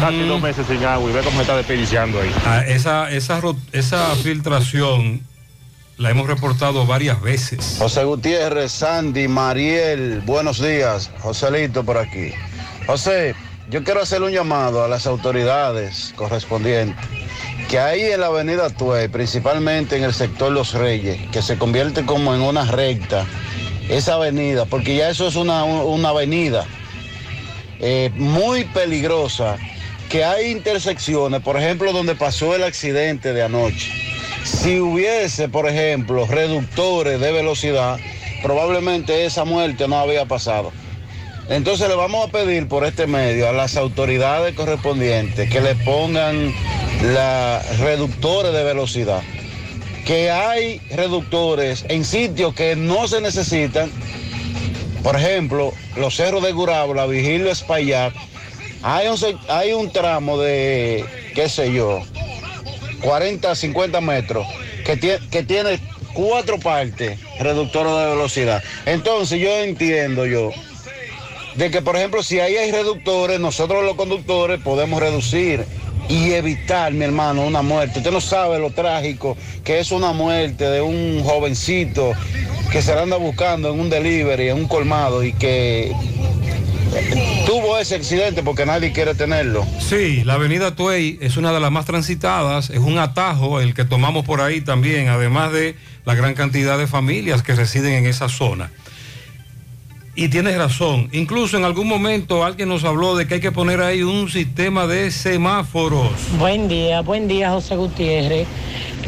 casi 0.00 0.20
dos 0.20 0.40
meses 0.40 0.68
sin 0.68 0.84
agua 0.84 1.10
y 1.10 1.12
ve 1.12 1.22
cómo 1.24 1.40
está 1.40 1.56
desperdiciando 1.56 2.20
ahí. 2.20 2.32
Ah, 2.44 2.62
esa, 2.64 3.10
esa, 3.10 3.40
esa 3.72 4.14
filtración 4.14 5.20
la 5.98 6.10
hemos 6.10 6.26
reportado 6.26 6.86
varias 6.86 7.20
veces. 7.22 7.76
José 7.78 8.04
Gutiérrez, 8.04 8.72
Sandy, 8.72 9.28
Mariel, 9.28 10.20
buenos 10.26 10.60
días. 10.60 11.10
Joselito 11.20 11.84
por 11.84 11.96
aquí. 11.96 12.32
José, 12.86 13.34
yo 13.70 13.82
quiero 13.82 14.02
hacerle 14.02 14.26
un 14.26 14.32
llamado 14.32 14.84
a 14.84 14.88
las 14.88 15.06
autoridades 15.06 16.12
correspondientes 16.16 17.04
que 17.68 17.80
ahí 17.80 18.02
en 18.02 18.20
la 18.20 18.26
avenida 18.26 18.70
Tuey, 18.70 19.08
principalmente 19.08 19.96
en 19.96 20.04
el 20.04 20.14
sector 20.14 20.52
Los 20.52 20.72
Reyes, 20.72 21.18
que 21.32 21.42
se 21.42 21.58
convierte 21.58 22.04
como 22.04 22.34
en 22.34 22.40
una 22.40 22.64
recta, 22.64 23.26
esa 23.88 24.14
avenida, 24.14 24.66
porque 24.66 24.94
ya 24.94 25.10
eso 25.10 25.26
es 25.26 25.34
una, 25.34 25.64
una 25.64 26.10
avenida 26.10 26.64
eh, 27.80 28.10
muy 28.14 28.64
peligrosa, 28.64 29.56
que 30.08 30.24
hay 30.24 30.52
intersecciones, 30.52 31.40
por 31.42 31.56
ejemplo, 31.56 31.92
donde 31.92 32.14
pasó 32.14 32.54
el 32.54 32.62
accidente 32.62 33.32
de 33.32 33.42
anoche. 33.42 34.05
Si 34.46 34.78
hubiese, 34.78 35.48
por 35.48 35.68
ejemplo, 35.68 36.24
reductores 36.24 37.20
de 37.20 37.32
velocidad, 37.32 37.98
probablemente 38.42 39.26
esa 39.26 39.44
muerte 39.44 39.88
no 39.88 39.98
había 39.98 40.26
pasado. 40.26 40.72
Entonces 41.48 41.88
le 41.88 41.96
vamos 41.96 42.28
a 42.28 42.30
pedir 42.30 42.68
por 42.68 42.84
este 42.84 43.08
medio 43.08 43.48
a 43.48 43.52
las 43.52 43.76
autoridades 43.76 44.54
correspondientes 44.54 45.50
que 45.50 45.60
le 45.60 45.74
pongan 45.74 46.54
la 47.02 47.60
reductores 47.80 48.52
de 48.52 48.62
velocidad. 48.62 49.20
Que 50.04 50.30
hay 50.30 50.78
reductores 50.90 51.84
en 51.88 52.04
sitios 52.04 52.54
que 52.54 52.76
no 52.76 53.08
se 53.08 53.20
necesitan 53.20 53.90
Por 55.02 55.16
ejemplo, 55.16 55.72
los 55.96 56.14
cerros 56.14 56.44
de 56.44 56.52
Gurabo, 56.52 56.94
la 56.94 57.06
Vigilio 57.06 57.50
Espaillat, 57.50 58.14
hay 58.82 59.08
un, 59.08 59.18
hay 59.48 59.72
un 59.72 59.90
tramo 59.90 60.38
de, 60.38 61.04
qué 61.34 61.48
sé 61.48 61.72
yo, 61.72 62.02
40, 63.00 63.54
50 63.54 64.00
metros, 64.00 64.46
que, 64.84 65.18
que 65.30 65.42
tiene 65.42 65.80
cuatro 66.14 66.58
partes 66.58 67.18
reductoras 67.38 67.98
de 67.98 68.06
velocidad. 68.06 68.62
Entonces 68.86 69.40
yo 69.40 69.50
entiendo 69.58 70.26
yo 70.26 70.50
de 71.56 71.70
que, 71.70 71.82
por 71.82 71.96
ejemplo, 71.96 72.22
si 72.22 72.38
ahí 72.38 72.56
hay 72.56 72.70
reductores, 72.70 73.40
nosotros 73.40 73.84
los 73.84 73.94
conductores 73.94 74.60
podemos 74.60 75.00
reducir 75.00 75.64
y 76.08 76.32
evitar, 76.32 76.92
mi 76.92 77.04
hermano, 77.04 77.46
una 77.46 77.62
muerte. 77.62 77.98
Usted 77.98 78.12
no 78.12 78.20
sabe 78.20 78.58
lo 78.58 78.70
trágico 78.70 79.36
que 79.64 79.80
es 79.80 79.90
una 79.90 80.12
muerte 80.12 80.68
de 80.68 80.80
un 80.80 81.22
jovencito 81.24 82.12
que 82.70 82.82
se 82.82 82.94
la 82.94 83.02
anda 83.02 83.16
buscando 83.16 83.72
en 83.72 83.80
un 83.80 83.90
delivery, 83.90 84.50
en 84.50 84.56
un 84.56 84.68
colmado 84.68 85.24
y 85.24 85.32
que 85.32 85.92
tuvo 87.56 87.78
ese 87.78 87.94
accidente 87.94 88.42
porque 88.42 88.66
nadie 88.66 88.92
quiere 88.92 89.14
tenerlo. 89.14 89.66
Sí, 89.78 90.24
la 90.24 90.34
avenida 90.34 90.74
Tuey 90.74 91.18
es 91.22 91.38
una 91.38 91.52
de 91.52 91.60
las 91.60 91.70
más 91.70 91.86
transitadas, 91.86 92.68
es 92.68 92.80
un 92.80 92.98
atajo 92.98 93.60
el 93.60 93.72
que 93.72 93.84
tomamos 93.84 94.26
por 94.26 94.42
ahí 94.42 94.60
también, 94.60 95.08
además 95.08 95.52
de 95.52 95.74
la 96.04 96.14
gran 96.14 96.34
cantidad 96.34 96.76
de 96.78 96.86
familias 96.86 97.42
que 97.42 97.54
residen 97.54 97.94
en 97.94 98.06
esa 98.06 98.28
zona. 98.28 98.70
Y 100.14 100.28
tienes 100.28 100.56
razón, 100.56 101.08
incluso 101.12 101.56
en 101.56 101.64
algún 101.64 101.88
momento 101.88 102.44
alguien 102.44 102.68
nos 102.68 102.84
habló 102.84 103.16
de 103.16 103.26
que 103.26 103.34
hay 103.34 103.40
que 103.40 103.52
poner 103.52 103.80
ahí 103.80 104.02
un 104.02 104.28
sistema 104.28 104.86
de 104.86 105.10
semáforos. 105.10 106.10
Buen 106.38 106.68
día, 106.68 107.00
buen 107.00 107.26
día 107.26 107.50
José 107.50 107.76
Gutiérrez. 107.76 108.46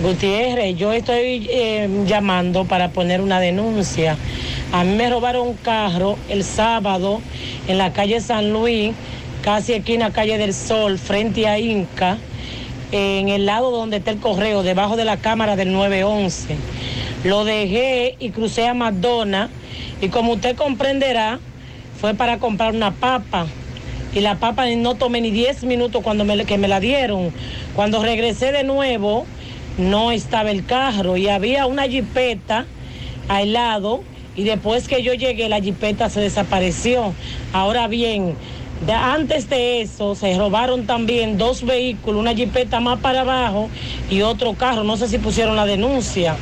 Gutiérrez, 0.03 0.77
yo 0.77 0.93
estoy 0.93 1.49
eh, 1.51 1.89
llamando 2.07 2.65
para 2.65 2.91
poner 2.91 3.21
una 3.21 3.41
denuncia. 3.41 4.17
A 4.71 4.85
mí 4.85 4.95
me 4.95 5.09
robaron 5.09 5.49
un 5.49 5.55
carro 5.55 6.19
el 6.29 6.45
sábado 6.45 7.23
en 7.69 7.79
la 7.79 7.95
calle 7.95 8.21
San 8.21 8.53
Luis, 8.53 8.93
casi 9.41 9.73
esquina 9.73 10.13
calle 10.13 10.37
del 10.37 10.53
Sol, 10.53 10.99
frente 10.99 11.49
a 11.49 11.59
Inca, 11.59 12.19
en 12.93 13.31
el 13.31 13.47
lado 13.47 13.71
donde 13.71 13.97
está 13.97 14.11
el 14.11 14.19
correo, 14.19 14.63
debajo 14.63 14.97
de 14.97 15.07
la 15.07 15.17
cámara 15.17 15.57
del 15.57 15.73
911. 15.73 16.55
Lo 17.25 17.47
dejé 17.47 18.17
y 18.19 18.29
crucé 18.29 18.69
a 18.69 18.75
McDonald's 18.75 19.55
y 20.03 20.09
como 20.09 20.35
usted 20.35 20.55
comprenderá, 20.55 21.41
fue 21.99 22.13
para 22.13 22.39
comprar 22.39 22.75
una 22.75 22.91
papa 22.91 23.47
y 24.15 24.21
la 24.21 24.35
papa 24.35 24.67
no 24.77 24.97
tomé 24.97 25.23
ni 25.23 25.31
10 25.31 25.65
minutos 25.65 26.03
cuando 26.03 26.27
me, 26.27 26.45
que 26.45 26.59
me 26.59 26.69
la 26.69 26.79
dieron. 26.79 27.33
Cuando 27.75 28.03
regresé 28.03 28.53
de 28.53 28.65
nuevo, 28.65 29.25
no 29.79 30.13
estaba 30.13 30.51
el 30.51 30.67
carro 30.67 31.17
y 31.17 31.29
había 31.29 31.65
una 31.65 31.85
jipeta 31.85 32.67
al 33.29 33.55
lado 33.55 34.03
y 34.39 34.45
después 34.45 34.87
que 34.87 35.03
yo 35.03 35.15
llegué 35.15 35.49
la 35.49 35.61
jipeta 35.61 36.09
se 36.09 36.21
desapareció. 36.21 37.13
Ahora 37.53 37.89
bien, 37.89 38.37
antes 38.89 39.51
de 39.51 39.81
eso 39.83 40.15
se 40.15 40.39
robaron 40.39 40.87
también 40.87 41.37
dos 41.39 41.65
vehículos, 41.65 42.21
una 42.21 42.35
jipeta 42.37 42.79
más 42.79 43.01
para 43.01 43.23
abajo 43.23 43.69
y 44.09 44.23
otro 44.23 44.55
carro, 44.55 44.85
no 44.85 44.97
sé 44.97 45.09
si 45.09 45.19
pusieron 45.19 45.57
la 45.57 45.67
denuncia 45.67 46.37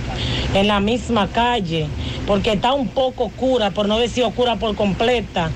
en 0.53 0.67
la 0.67 0.79
misma 0.81 1.29
calle, 1.29 1.87
porque 2.27 2.53
está 2.53 2.75
un 2.75 2.89
poco 2.89 3.25
oscura, 3.25 3.71
por 3.71 3.89
no 3.89 3.99
decir 3.99 4.25
oscura 4.25 4.57
por 4.57 4.77
completa 4.77 5.51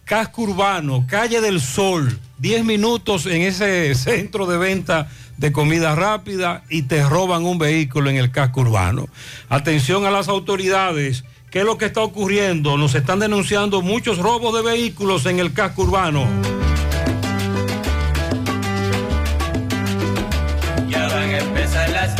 Casco 0.04 0.42
urbano, 0.42 1.06
calle 1.08 1.40
del 1.40 1.62
Sol, 1.62 2.20
10 2.40 2.62
minutos 2.62 3.24
en 3.24 3.40
ese 3.40 3.94
centro 3.94 4.44
de 4.44 4.58
venta 4.58 5.08
de 5.40 5.52
comida 5.52 5.94
rápida 5.94 6.64
y 6.68 6.82
te 6.82 7.02
roban 7.02 7.46
un 7.46 7.56
vehículo 7.56 8.10
en 8.10 8.16
el 8.16 8.30
casco 8.30 8.60
urbano. 8.60 9.08
Atención 9.48 10.04
a 10.04 10.10
las 10.10 10.28
autoridades, 10.28 11.24
¿qué 11.50 11.60
es 11.60 11.64
lo 11.64 11.78
que 11.78 11.86
está 11.86 12.02
ocurriendo? 12.02 12.76
Nos 12.76 12.94
están 12.94 13.20
denunciando 13.20 13.80
muchos 13.80 14.18
robos 14.18 14.54
de 14.54 14.62
vehículos 14.70 15.24
en 15.24 15.38
el 15.38 15.54
casco 15.54 15.84
urbano. 15.84 16.26
Ya 20.90 21.08
van 21.08 21.30
a 21.30 21.38
empezar 21.38 21.88
las 21.88 22.14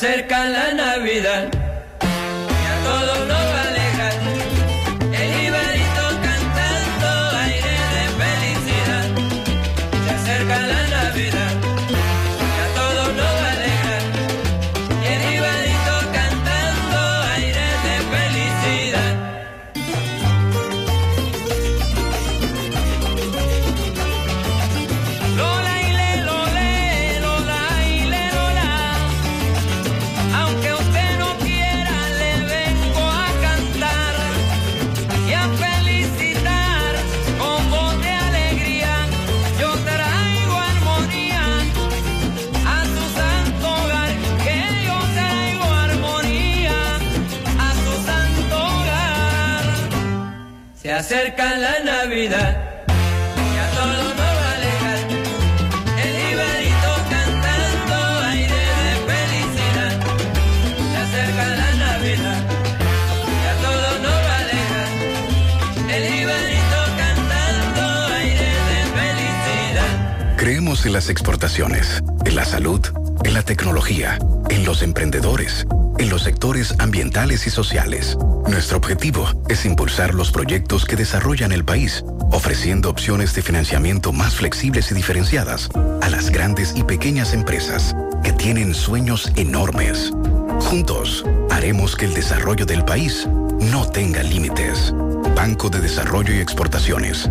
acerca 0.00 0.46
la 0.46 0.72
Navidad 0.72 1.59
En 70.84 70.92
las 70.92 71.10
exportaciones, 71.10 72.02
en 72.24 72.34
la 72.34 72.44
salud 72.44 72.80
en 73.24 73.34
la 73.34 73.42
tecnología, 73.42 74.18
en 74.48 74.64
los 74.64 74.82
emprendedores, 74.82 75.66
en 75.98 76.08
los 76.08 76.22
sectores 76.22 76.74
ambientales 76.78 77.46
y 77.46 77.50
sociales. 77.50 78.16
Nuestro 78.48 78.78
objetivo 78.78 79.28
es 79.48 79.64
impulsar 79.64 80.14
los 80.14 80.32
proyectos 80.32 80.84
que 80.84 80.96
desarrollan 80.96 81.52
el 81.52 81.64
país, 81.64 82.04
ofreciendo 82.30 82.90
opciones 82.90 83.34
de 83.34 83.42
financiamiento 83.42 84.12
más 84.12 84.34
flexibles 84.34 84.90
y 84.90 84.94
diferenciadas 84.94 85.68
a 86.00 86.08
las 86.08 86.30
grandes 86.30 86.74
y 86.74 86.82
pequeñas 86.82 87.34
empresas 87.34 87.94
que 88.24 88.32
tienen 88.32 88.74
sueños 88.74 89.30
enormes. 89.36 90.12
Juntos, 90.60 91.24
haremos 91.50 91.96
que 91.96 92.06
el 92.06 92.14
desarrollo 92.14 92.66
del 92.66 92.84
país 92.84 93.28
no 93.60 93.86
tenga 93.86 94.22
límites. 94.22 94.94
Banco 95.36 95.68
de 95.70 95.80
Desarrollo 95.80 96.34
y 96.34 96.38
Exportaciones. 96.38 97.30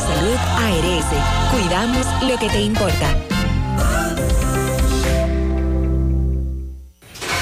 Salud 0.00 0.36
ARS, 0.36 1.06
cuidamos 1.52 2.06
lo 2.22 2.36
que 2.36 2.48
te 2.48 2.62
importa. 2.62 3.16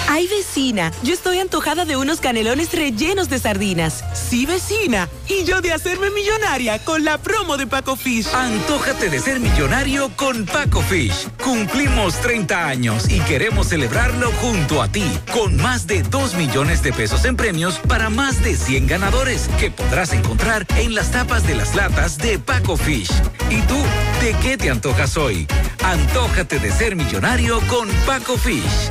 Ay, 0.06 0.26
vecina, 0.28 0.92
yo 1.02 1.14
estoy 1.14 1.38
antojada 1.38 1.86
de 1.86 1.96
unos 1.96 2.20
canelones 2.20 2.72
rellenos 2.72 3.30
de 3.30 3.38
sardinas. 3.38 4.04
Sí, 4.32 4.46
vecina. 4.46 5.10
Y 5.28 5.44
yo 5.44 5.60
de 5.60 5.74
hacerme 5.74 6.08
millonaria 6.08 6.82
con 6.82 7.04
la 7.04 7.18
promo 7.18 7.58
de 7.58 7.66
Paco 7.66 7.96
Fish. 7.96 8.28
Antójate 8.32 9.10
de 9.10 9.20
ser 9.20 9.40
millonario 9.40 10.10
con 10.16 10.46
Paco 10.46 10.80
Fish. 10.80 11.28
Cumplimos 11.44 12.18
30 12.22 12.66
años 12.66 13.10
y 13.10 13.20
queremos 13.20 13.68
celebrarlo 13.68 14.32
junto 14.40 14.80
a 14.80 14.88
ti, 14.88 15.04
con 15.34 15.58
más 15.58 15.86
de 15.86 16.02
2 16.02 16.36
millones 16.36 16.82
de 16.82 16.94
pesos 16.94 17.26
en 17.26 17.36
premios 17.36 17.78
para 17.86 18.08
más 18.08 18.42
de 18.42 18.56
100 18.56 18.86
ganadores 18.86 19.50
que 19.60 19.70
podrás 19.70 20.14
encontrar 20.14 20.66
en 20.78 20.94
las 20.94 21.10
tapas 21.10 21.46
de 21.46 21.54
las 21.54 21.74
latas 21.74 22.16
de 22.16 22.38
Paco 22.38 22.78
Fish. 22.78 23.10
¿Y 23.50 23.60
tú, 23.60 23.76
de 24.22 24.32
qué 24.40 24.56
te 24.56 24.70
antojas 24.70 25.18
hoy? 25.18 25.46
Antójate 25.84 26.58
de 26.58 26.72
ser 26.72 26.96
millonario 26.96 27.60
con 27.68 27.86
Paco 28.06 28.38
Fish. 28.38 28.90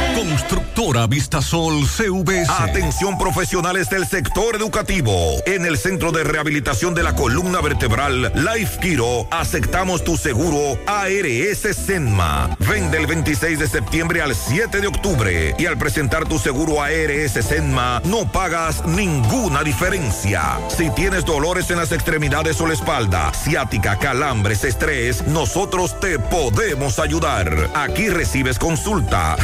Constructora 0.21 1.07
Vistasol 1.07 1.83
CVS. 1.87 2.47
Atención 2.51 3.17
profesionales 3.17 3.89
del 3.89 4.05
sector 4.05 4.55
educativo. 4.55 5.41
En 5.47 5.65
el 5.65 5.79
Centro 5.79 6.11
de 6.11 6.23
Rehabilitación 6.23 6.93
de 6.93 7.01
la 7.01 7.15
Columna 7.15 7.59
Vertebral 7.59 8.31
Life 8.35 8.79
Kiro 8.79 9.27
aceptamos 9.31 10.03
tu 10.03 10.17
seguro 10.17 10.77
ARS 10.85 11.75
Senma. 11.75 12.55
Ven 12.59 12.91
del 12.91 13.07
26 13.07 13.57
de 13.57 13.67
septiembre 13.67 14.21
al 14.21 14.35
7 14.35 14.79
de 14.79 14.85
octubre 14.85 15.55
y 15.57 15.65
al 15.65 15.79
presentar 15.79 16.27
tu 16.27 16.37
seguro 16.37 16.83
ARS 16.83 17.31
Senma 17.43 17.99
no 18.05 18.31
pagas 18.31 18.85
ninguna 18.85 19.63
diferencia. 19.63 20.59
Si 20.67 20.91
tienes 20.91 21.25
dolores 21.25 21.71
en 21.71 21.77
las 21.77 21.91
extremidades 21.91 22.61
o 22.61 22.67
la 22.67 22.75
espalda, 22.75 23.31
ciática, 23.33 23.97
calambres, 23.97 24.65
estrés, 24.65 25.25
nosotros 25.25 25.99
te 25.99 26.19
podemos 26.19 26.99
ayudar. 26.99 27.71
Aquí 27.73 28.09
recibes 28.09 28.59
consulta, 28.59 29.35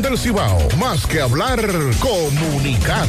del 0.00 0.16
Cibao. 0.16 0.58
Más 0.78 1.06
que 1.06 1.20
hablar, 1.20 1.60
comunicar. 2.00 3.08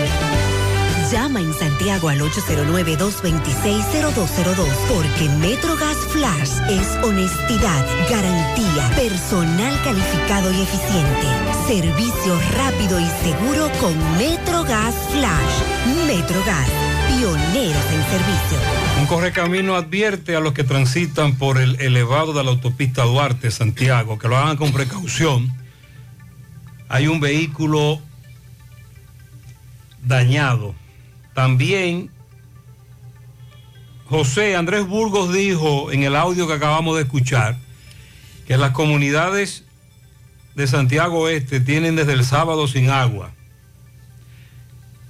Llama 1.11 1.41
en 1.41 1.53
Santiago 1.53 2.07
al 2.07 2.21
809-226-0202 2.21 4.65
porque 4.87 5.27
MetroGas 5.39 5.97
Flash 6.09 6.51
es 6.69 6.87
honestidad, 7.03 7.85
garantía, 8.09 8.89
personal 8.95 9.77
calificado 9.83 10.53
y 10.53 10.61
eficiente, 10.61 11.27
servicio 11.67 12.39
rápido 12.55 12.97
y 12.97 13.05
seguro 13.23 13.69
con 13.81 13.93
MetroGas 14.17 14.95
Flash. 15.11 15.61
MetroGas, 16.07 16.69
pioneros 17.09 17.85
en 17.91 18.03
servicio. 18.05 18.57
Un 19.01 19.07
correcamino 19.07 19.75
advierte 19.75 20.37
a 20.37 20.39
los 20.39 20.53
que 20.53 20.63
transitan 20.63 21.35
por 21.35 21.59
el 21.59 21.75
elevado 21.81 22.31
de 22.31 22.45
la 22.45 22.51
autopista 22.51 23.03
Duarte, 23.03 23.51
Santiago, 23.51 24.17
que 24.17 24.29
lo 24.29 24.37
hagan 24.37 24.55
con 24.55 24.71
precaución. 24.71 25.51
Hay 26.87 27.07
un 27.07 27.19
vehículo 27.19 27.99
dañado. 30.03 30.73
También 31.33 32.09
José 34.05 34.55
Andrés 34.55 34.85
Burgos 34.85 35.33
dijo 35.33 35.91
en 35.91 36.03
el 36.03 36.15
audio 36.15 36.45
que 36.45 36.53
acabamos 36.53 36.97
de 36.97 37.03
escuchar 37.03 37.57
que 38.45 38.57
las 38.57 38.71
comunidades 38.71 39.63
de 40.55 40.67
Santiago 40.67 41.29
Este 41.29 41.61
tienen 41.61 41.95
desde 41.95 42.13
el 42.13 42.25
sábado 42.25 42.67
sin 42.67 42.89
agua. 42.89 43.31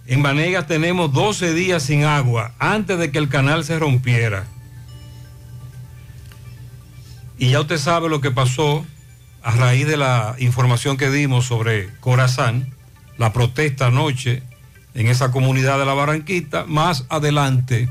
En 0.05 0.21
Vanegas 0.21 0.67
tenemos 0.67 1.11
12 1.13 1.53
días 1.53 1.81
sin 1.81 2.03
agua 2.03 2.53
antes 2.59 2.99
de 2.99 3.11
que 3.11 3.17
el 3.17 3.29
canal 3.29 3.63
se 3.63 3.79
rompiera. 3.79 4.45
Y 7.39 7.49
ya 7.49 7.61
usted 7.61 7.79
sabe 7.79 8.07
lo 8.07 8.21
que 8.21 8.29
pasó 8.29 8.85
a 9.41 9.51
raíz 9.51 9.87
de 9.87 9.97
la 9.97 10.35
información 10.37 10.97
que 10.97 11.09
dimos 11.09 11.45
sobre 11.45 11.89
Corazán, 12.01 12.71
la 13.17 13.33
protesta 13.33 13.87
anoche 13.87 14.43
en 14.93 15.07
esa 15.07 15.31
comunidad 15.31 15.79
de 15.79 15.85
la 15.85 15.93
Barranquita. 15.93 16.65
Más 16.65 17.05
adelante 17.09 17.89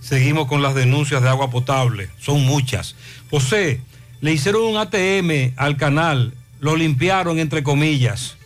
seguimos 0.00 0.46
con 0.46 0.62
las 0.62 0.74
denuncias 0.74 1.22
de 1.22 1.28
agua 1.28 1.50
potable. 1.50 2.10
Son 2.18 2.44
muchas. 2.44 2.94
José, 3.30 3.80
le 4.20 4.32
hicieron 4.32 4.62
un 4.62 4.76
ATM 4.76 5.54
al 5.56 5.76
canal, 5.76 6.34
lo 6.60 6.76
limpiaron 6.76 7.38
entre 7.38 7.62
comillas, 7.62 8.36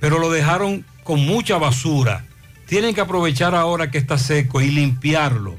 pero 0.00 0.18
lo 0.18 0.30
dejaron 0.30 0.84
con 1.04 1.24
mucha 1.24 1.58
basura. 1.58 2.24
Tienen 2.66 2.94
que 2.94 3.00
aprovechar 3.00 3.54
ahora 3.54 3.90
que 3.90 3.98
está 3.98 4.18
seco 4.18 4.60
y 4.60 4.70
limpiarlo. 4.70 5.56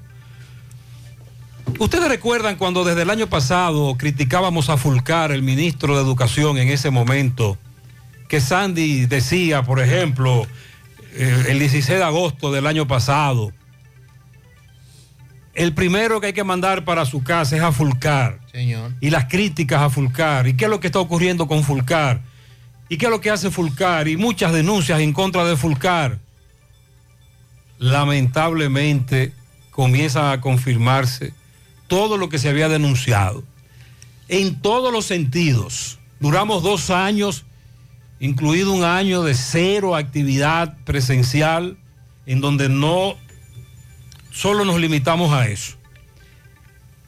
Ustedes 1.80 2.08
recuerdan 2.08 2.56
cuando 2.56 2.84
desde 2.84 3.04
el 3.04 3.10
año 3.10 3.28
pasado 3.28 3.96
criticábamos 3.98 4.70
a 4.70 4.78
Fulcar, 4.78 5.32
el 5.32 5.44
ministro 5.44 5.96
de 5.96 6.04
Educación 6.04 6.58
en 6.58 6.70
ese 6.70 6.90
momento, 6.90 7.58
que 8.28 8.42
Sandy 8.42 9.06
decía, 9.06 9.64
por 9.64 9.80
ejemplo, 9.80 10.46
el 11.16 11.59
16 11.59 11.99
de 11.99 12.03
agosto 12.03 12.51
del 12.51 12.68
año 12.68 12.88
pasado, 12.88 13.51
el 15.53 15.74
primero 15.74 16.20
que 16.20 16.28
hay 16.28 16.34
que 16.34 16.43
mandar 16.43 16.84
para 16.84 17.05
su 17.05 17.24
casa 17.24 17.55
es 17.55 17.61
a 17.61 17.72
Fulcar. 17.72 18.39
Señor. 18.51 18.91
Y 19.01 19.11
las 19.11 19.26
críticas 19.26 19.82
a 19.82 19.89
Fulcar. 19.89 20.47
¿Y 20.47 20.55
qué 20.55 20.66
es 20.66 20.70
lo 20.70 20.80
que 20.80 20.88
está 20.88 20.99
ocurriendo 20.99 21.47
con 21.47 21.64
Fulcar? 21.64 22.22
¿Y 22.89 22.97
qué 22.97 23.05
es 23.05 23.11
lo 23.11 23.22
que 23.22 23.30
hace 23.30 23.51
Fulcar? 23.51 24.07
Y 24.07 24.18
muchas 24.18 24.51
denuncias 24.51 24.99
en 24.99 25.14
contra 25.14 25.45
de 25.45 25.55
Fulcar. 25.55 26.20
Lamentablemente 27.78 29.34
comienza 29.72 30.32
a 30.32 30.41
confirmarse 30.41 31.34
todo 31.88 32.18
lo 32.18 32.30
que 32.30 32.39
se 32.39 32.49
había 32.49 32.70
denunciado. 32.70 33.43
En 34.28 34.59
todos 34.61 34.91
los 34.91 35.05
sentidos. 35.05 35.99
Duramos 36.20 36.64
dos 36.64 36.89
años, 36.89 37.45
incluido 38.24 38.72
un 38.72 38.86
año 38.86 39.22
de 39.22 39.34
cero 39.34 39.98
actividad 39.98 40.78
presencial, 40.86 41.76
en 42.26 42.40
donde 42.40 42.70
no 42.70 43.18
solo 44.32 44.64
nos 44.64 44.80
limitamos 44.80 45.34
a 45.34 45.48
eso. 45.50 45.74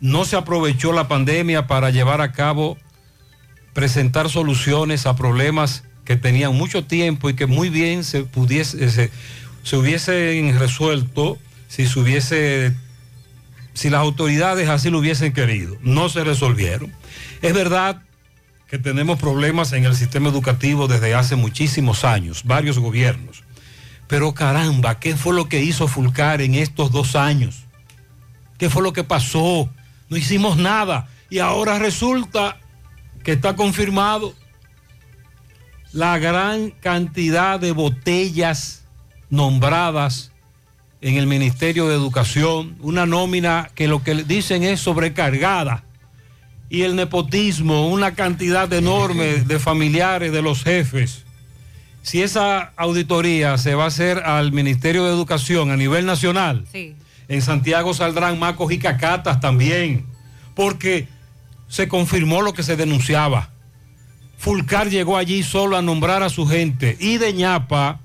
No 0.01 0.26
se 0.26 0.36
aprovechó 0.36 0.91
la 0.91 1.07
pandemia 1.07 1.68
para 1.68 1.89
llevar 1.89 2.20
a 2.20 2.34
cabo, 2.34 2.78
presentar 3.72 4.30
soluciones 4.30 5.05
a 5.05 5.16
problemas 5.16 5.86
que 6.03 6.18
tenían 6.18 6.53
mucho 6.53 6.84
tiempo 6.84 7.30
y 7.30 7.34
que 7.34 7.45
muy 7.45 7.70
bien 7.70 8.03
se 8.03 8.26
pudiese, 8.26 8.91
se, 8.91 9.09
se 9.63 9.78
hubiesen 9.78 10.59
resuelto 10.59 11.39
si 11.70 11.88
se 11.88 11.97
hubiese, 11.97 12.76
si 13.74 13.89
las 13.89 14.01
autoridades 14.01 14.68
así 14.68 14.89
lo 14.89 14.99
hubiesen 14.99 15.32
querido. 15.32 15.78
No 15.82 16.09
se 16.09 16.26
resolvieron. 16.26 16.91
Es 17.41 17.53
verdad 17.53 18.01
tenemos 18.80 19.19
problemas 19.19 19.73
en 19.73 19.86
el 19.86 19.95
sistema 19.95 20.30
educativo 20.30 20.88
desde 20.88 21.15
hace 21.15 21.36
muchísimos 21.36 22.03
años, 22.03 22.43
varios 22.43 22.80
gobiernos. 22.80 23.43
Pero 24.07 24.34
caramba, 24.34 24.99
¿qué 24.99 25.15
fue 25.15 25.34
lo 25.34 25.49
que 25.49 25.63
hizo 25.63 25.88
Fulcar 25.88 26.41
en 26.41 26.55
estos 26.55 26.91
dos 26.91 27.15
años? 27.15 27.65
¿Qué 28.57 28.69
fue 28.69 28.84
lo 28.84 28.93
que 28.93 29.03
pasó? 29.03 29.69
No 30.09 30.17
hicimos 30.17 30.57
nada. 30.57 31.07
Y 31.30 31.39
ahora 31.39 31.80
resulta 31.80 32.57
que 33.23 33.34
está 33.34 33.55
confirmado 33.55 34.34
la 35.91 36.19
gran 36.19 36.71
cantidad 36.71 37.59
de 37.59 37.71
botellas 37.71 38.84
nombradas 39.30 40.32
en 41.01 41.17
el 41.17 41.28
Ministerio 41.28 41.88
de 41.88 41.95
Educación, 41.95 42.78
una 42.80 43.05
nómina 43.05 43.69
que 43.76 43.88
lo 43.88 44.03
que 44.03 44.23
dicen 44.23 44.63
es 44.63 44.80
sobrecargada, 44.80 45.84
y 46.70 46.82
el 46.82 46.95
nepotismo, 46.95 47.88
una 47.88 48.16
cantidad 48.16 48.72
enorme 48.74 49.43
de 49.43 49.59
familiares 49.59 50.32
de 50.32 50.41
los 50.41 50.63
jefes. 50.63 51.24
Si 52.01 52.22
esa 52.22 52.72
auditoría 52.78 53.57
se 53.57 53.76
va 53.76 53.86
a 53.86 53.88
hacer 53.88 54.20
al 54.20 54.51
Ministerio 54.51 55.05
de 55.05 55.11
Educación 55.11 55.72
a 55.72 55.78
nivel 55.78 56.05
nacional, 56.05 56.66
Sí. 56.72 56.95
en 57.28 57.41
Santiago 57.41 57.93
saldrán 57.93 58.38
macos 58.39 58.72
y 58.72 58.78
cacatas 58.78 59.39
también, 59.39 60.05
porque 60.53 61.07
se 61.68 61.88
confirmó 61.88 62.41
lo 62.41 62.53
que 62.53 62.63
se 62.63 62.76
denunciaba. 62.76 63.49
Fulcar 64.38 64.89
llegó 64.89 65.18
allí 65.18 65.41
solo 65.43 65.78
a 65.78 65.82
nombrar 65.82 66.22
a 66.22 66.30
su 66.30 66.45
gente 66.45 66.97
y 66.99 67.18
de 67.18 67.34
ñapa, 67.34 67.99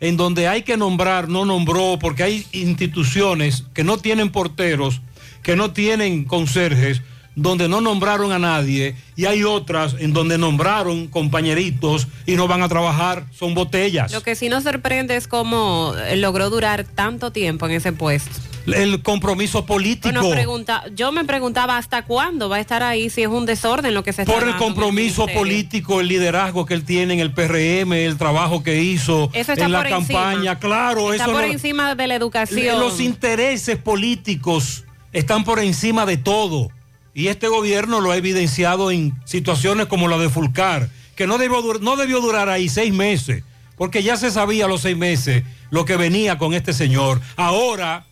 en 0.00 0.16
donde 0.16 0.48
hay 0.48 0.62
que 0.62 0.76
nombrar, 0.76 1.28
no 1.28 1.44
nombró, 1.44 1.98
porque 2.00 2.22
hay 2.22 2.46
instituciones 2.52 3.64
que 3.74 3.84
no 3.84 3.98
tienen 3.98 4.30
porteros, 4.30 5.00
que 5.42 5.56
no 5.56 5.70
tienen 5.72 6.24
conserjes, 6.24 7.02
donde 7.36 7.68
no 7.68 7.80
nombraron 7.80 8.32
a 8.32 8.38
nadie, 8.38 8.96
y 9.16 9.24
hay 9.26 9.44
otras 9.44 9.96
en 9.98 10.12
donde 10.12 10.36
nombraron 10.36 11.06
compañeritos 11.06 12.08
y 12.26 12.34
no 12.36 12.48
van 12.48 12.62
a 12.62 12.68
trabajar, 12.68 13.24
son 13.32 13.54
botellas. 13.54 14.12
Lo 14.12 14.22
que 14.22 14.34
sí 14.34 14.48
nos 14.48 14.64
sorprende 14.64 15.16
es 15.16 15.26
cómo 15.28 15.94
eh, 16.06 16.16
logró 16.16 16.50
durar 16.50 16.84
tanto 16.84 17.30
tiempo 17.32 17.66
en 17.66 17.72
ese 17.72 17.92
puesto. 17.92 18.30
El 18.66 19.02
compromiso 19.02 19.64
político. 19.64 20.12
Bueno, 20.12 20.30
pregunta, 20.30 20.84
yo 20.94 21.12
me 21.12 21.24
preguntaba 21.24 21.78
hasta 21.78 22.04
cuándo 22.04 22.48
va 22.50 22.56
a 22.56 22.60
estar 22.60 22.82
ahí 22.82 23.08
si 23.08 23.22
es 23.22 23.28
un 23.28 23.46
desorden 23.46 23.94
lo 23.94 24.04
que 24.04 24.12
se 24.12 24.22
está 24.22 24.34
por 24.34 24.46
el 24.46 24.56
compromiso 24.56 25.26
político, 25.28 26.00
el 26.00 26.08
liderazgo 26.08 26.66
que 26.66 26.74
él 26.74 26.84
tiene 26.84 27.14
en 27.14 27.20
el 27.20 27.32
PRM, 27.32 27.92
el 27.94 28.18
trabajo 28.18 28.62
que 28.62 28.82
hizo 28.82 29.30
Eso 29.32 29.52
está 29.52 29.64
en 29.64 29.72
la 29.72 29.88
campaña, 29.88 30.58
claro, 30.58 31.12
Está 31.12 31.24
eso 31.24 31.32
por 31.32 31.42
no- 31.46 31.52
encima 31.52 31.94
de 31.94 32.06
la 32.06 32.14
educación. 32.16 32.78
los 32.78 33.00
intereses 33.00 33.78
políticos 33.78 34.84
están 35.12 35.44
por 35.44 35.58
encima 35.60 36.04
de 36.04 36.18
todo. 36.18 36.70
Y 37.14 37.26
este 37.28 37.48
gobierno 37.48 38.00
lo 38.00 38.10
ha 38.12 38.16
evidenciado 38.16 38.90
en 38.90 39.14
situaciones 39.24 39.86
como 39.86 40.08
la 40.08 40.16
de 40.18 40.28
Fulcar, 40.28 40.88
que 41.16 41.26
no 41.26 41.38
debió, 41.38 41.62
dur- 41.62 41.80
no 41.80 41.96
debió 41.96 42.20
durar 42.20 42.48
ahí 42.48 42.68
seis 42.68 42.92
meses, 42.92 43.42
porque 43.76 44.02
ya 44.02 44.16
se 44.16 44.30
sabía 44.30 44.66
a 44.66 44.68
los 44.68 44.82
seis 44.82 44.96
meses 44.96 45.42
lo 45.70 45.84
que 45.84 45.96
venía 45.96 46.38
con 46.38 46.54
este 46.54 46.72
señor. 46.72 47.20
Ahora 47.36 48.04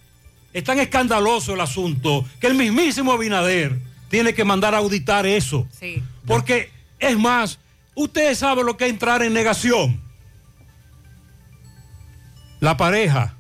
es 0.53 0.65
tan 0.65 0.79
escandaloso 0.81 1.55
el 1.55 1.61
asunto 1.61 2.25
que 2.41 2.49
el 2.49 2.55
mismísimo 2.55 3.13
Abinader 3.13 3.79
tiene 4.09 4.35
que 4.35 4.45
mandar 4.45 4.75
a 4.75 4.79
auditar 4.79 5.27
eso. 5.27 5.67
Sí. 5.79 6.03
Porque, 6.27 6.71
es 6.99 7.17
más, 7.19 7.59
ustedes 7.95 8.39
saben 8.39 8.67
lo 8.67 8.77
que 8.77 8.85
es 8.87 8.91
entrar 8.91 9.23
en 9.23 9.33
negación. 9.33 10.01
La 12.61 12.77
pareja. 12.77 13.35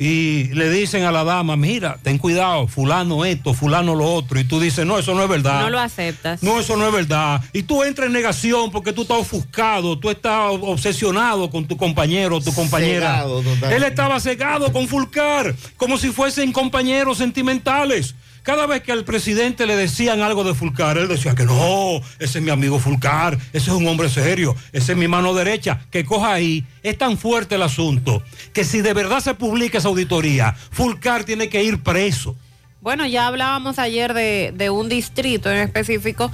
Y 0.00 0.44
le 0.54 0.70
dicen 0.70 1.02
a 1.02 1.10
la 1.10 1.24
dama, 1.24 1.56
mira, 1.56 1.98
ten 2.00 2.18
cuidado, 2.18 2.68
fulano 2.68 3.24
esto, 3.24 3.52
fulano 3.52 3.96
lo 3.96 4.04
otro. 4.04 4.38
Y 4.38 4.44
tú 4.44 4.60
dices, 4.60 4.86
no, 4.86 4.96
eso 4.96 5.12
no 5.12 5.24
es 5.24 5.28
verdad. 5.28 5.62
No 5.62 5.70
lo 5.70 5.80
aceptas. 5.80 6.40
No, 6.40 6.60
eso 6.60 6.76
no 6.76 6.86
es 6.86 6.92
verdad. 6.92 7.42
Y 7.52 7.64
tú 7.64 7.82
entras 7.82 8.06
en 8.06 8.12
negación 8.12 8.70
porque 8.70 8.92
tú 8.92 9.02
estás 9.02 9.18
ofuscado, 9.18 9.98
tú 9.98 10.08
estás 10.08 10.52
obsesionado 10.60 11.50
con 11.50 11.66
tu 11.66 11.76
compañero, 11.76 12.40
tu 12.40 12.54
compañera. 12.54 13.24
Cegado. 13.24 13.42
Él 13.70 13.82
estaba 13.82 14.20
cegado 14.20 14.72
con 14.72 14.86
Fulcar, 14.86 15.56
como 15.76 15.98
si 15.98 16.10
fuesen 16.10 16.52
compañeros 16.52 17.18
sentimentales. 17.18 18.14
Cada 18.48 18.64
vez 18.64 18.82
que 18.82 18.92
al 18.92 19.04
presidente 19.04 19.66
le 19.66 19.76
decían 19.76 20.22
algo 20.22 20.42
de 20.42 20.54
Fulcar, 20.54 20.96
él 20.96 21.06
decía 21.06 21.34
que 21.34 21.44
no, 21.44 22.00
ese 22.18 22.38
es 22.38 22.42
mi 22.42 22.50
amigo 22.50 22.78
Fulcar, 22.78 23.36
ese 23.52 23.68
es 23.68 23.76
un 23.76 23.86
hombre 23.86 24.08
serio, 24.08 24.56
ese 24.72 24.92
es 24.92 24.98
mi 24.98 25.06
mano 25.06 25.34
derecha, 25.34 25.80
que 25.90 26.06
coja 26.06 26.32
ahí. 26.32 26.64
Es 26.82 26.96
tan 26.96 27.18
fuerte 27.18 27.56
el 27.56 27.62
asunto 27.62 28.22
que 28.54 28.64
si 28.64 28.80
de 28.80 28.94
verdad 28.94 29.20
se 29.20 29.34
publica 29.34 29.76
esa 29.76 29.88
auditoría, 29.88 30.56
Fulcar 30.70 31.24
tiene 31.24 31.50
que 31.50 31.62
ir 31.62 31.82
preso. 31.82 32.36
Bueno, 32.80 33.04
ya 33.04 33.26
hablábamos 33.26 33.78
ayer 33.78 34.14
de, 34.14 34.54
de 34.56 34.70
un 34.70 34.88
distrito 34.88 35.50
en 35.50 35.58
específico 35.58 36.32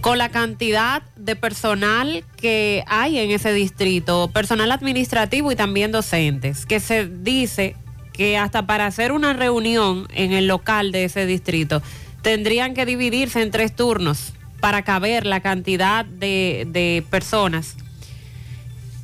con 0.00 0.18
la 0.18 0.30
cantidad 0.30 1.04
de 1.14 1.36
personal 1.36 2.24
que 2.36 2.82
hay 2.88 3.16
en 3.20 3.30
ese 3.30 3.52
distrito, 3.52 4.28
personal 4.32 4.72
administrativo 4.72 5.52
y 5.52 5.54
también 5.54 5.92
docentes, 5.92 6.66
que 6.66 6.80
se 6.80 7.06
dice 7.06 7.76
que 8.14 8.38
hasta 8.38 8.64
para 8.64 8.86
hacer 8.86 9.12
una 9.12 9.34
reunión 9.34 10.08
en 10.14 10.32
el 10.32 10.46
local 10.46 10.92
de 10.92 11.04
ese 11.04 11.26
distrito 11.26 11.82
tendrían 12.22 12.72
que 12.72 12.86
dividirse 12.86 13.42
en 13.42 13.50
tres 13.50 13.76
turnos 13.76 14.32
para 14.60 14.82
caber 14.82 15.26
la 15.26 15.40
cantidad 15.40 16.06
de, 16.06 16.66
de 16.70 17.04
personas 17.10 17.76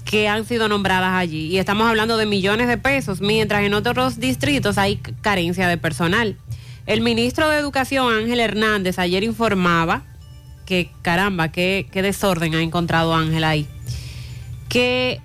que 0.05 0.27
han 0.29 0.47
sido 0.47 0.69
nombradas 0.69 1.13
allí. 1.13 1.49
Y 1.49 1.59
estamos 1.59 1.87
hablando 1.89 2.17
de 2.17 2.25
millones 2.25 2.67
de 2.67 2.79
pesos, 2.79 3.21
mientras 3.21 3.63
en 3.63 3.75
otros 3.75 4.19
distritos 4.19 4.79
hay 4.79 4.97
carencia 4.97 5.69
de 5.69 5.77
personal. 5.77 6.37
El 6.87 7.03
ministro 7.03 7.49
de 7.51 7.59
Educación, 7.59 8.13
Ángel 8.13 8.41
Hernández, 8.41 8.99
ayer 8.99 9.23
informaba 9.23 10.03
que, 10.65 10.91
caramba, 11.03 11.53
qué, 11.53 11.87
qué 11.93 12.01
desorden 12.01 12.55
ha 12.55 12.63
encontrado 12.63 13.15
Ángel 13.15 13.45
ahí, 13.45 13.67
que 14.69 15.21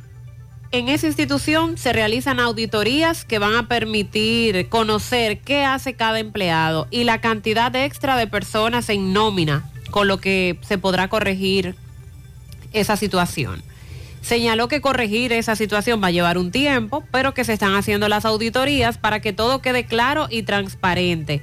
en 0.75 0.89
esa 0.89 1.07
institución 1.07 1.77
se 1.77 1.93
realizan 1.93 2.39
auditorías 2.39 3.23
que 3.23 3.39
van 3.39 3.55
a 3.55 3.67
permitir 3.69 4.67
conocer 4.67 5.39
qué 5.39 5.63
hace 5.63 5.93
cada 5.93 6.19
empleado 6.19 6.87
y 6.91 7.05
la 7.05 7.21
cantidad 7.21 7.73
extra 7.75 8.17
de 8.17 8.27
personas 8.27 8.89
en 8.89 9.13
nómina, 9.13 9.71
con 9.91 10.09
lo 10.09 10.19
que 10.19 10.59
se 10.67 10.77
podrá 10.77 11.07
corregir 11.07 11.75
esa 12.73 12.97
situación. 12.97 13.63
Señaló 14.21 14.67
que 14.67 14.81
corregir 14.81 15.31
esa 15.31 15.55
situación 15.55 16.01
va 16.03 16.07
a 16.07 16.11
llevar 16.11 16.37
un 16.37 16.51
tiempo, 16.51 17.05
pero 17.09 17.33
que 17.33 17.45
se 17.45 17.53
están 17.53 17.75
haciendo 17.75 18.09
las 18.09 18.25
auditorías 18.25 18.97
para 18.97 19.21
que 19.21 19.31
todo 19.31 19.61
quede 19.61 19.85
claro 19.85 20.27
y 20.29 20.43
transparente. 20.43 21.41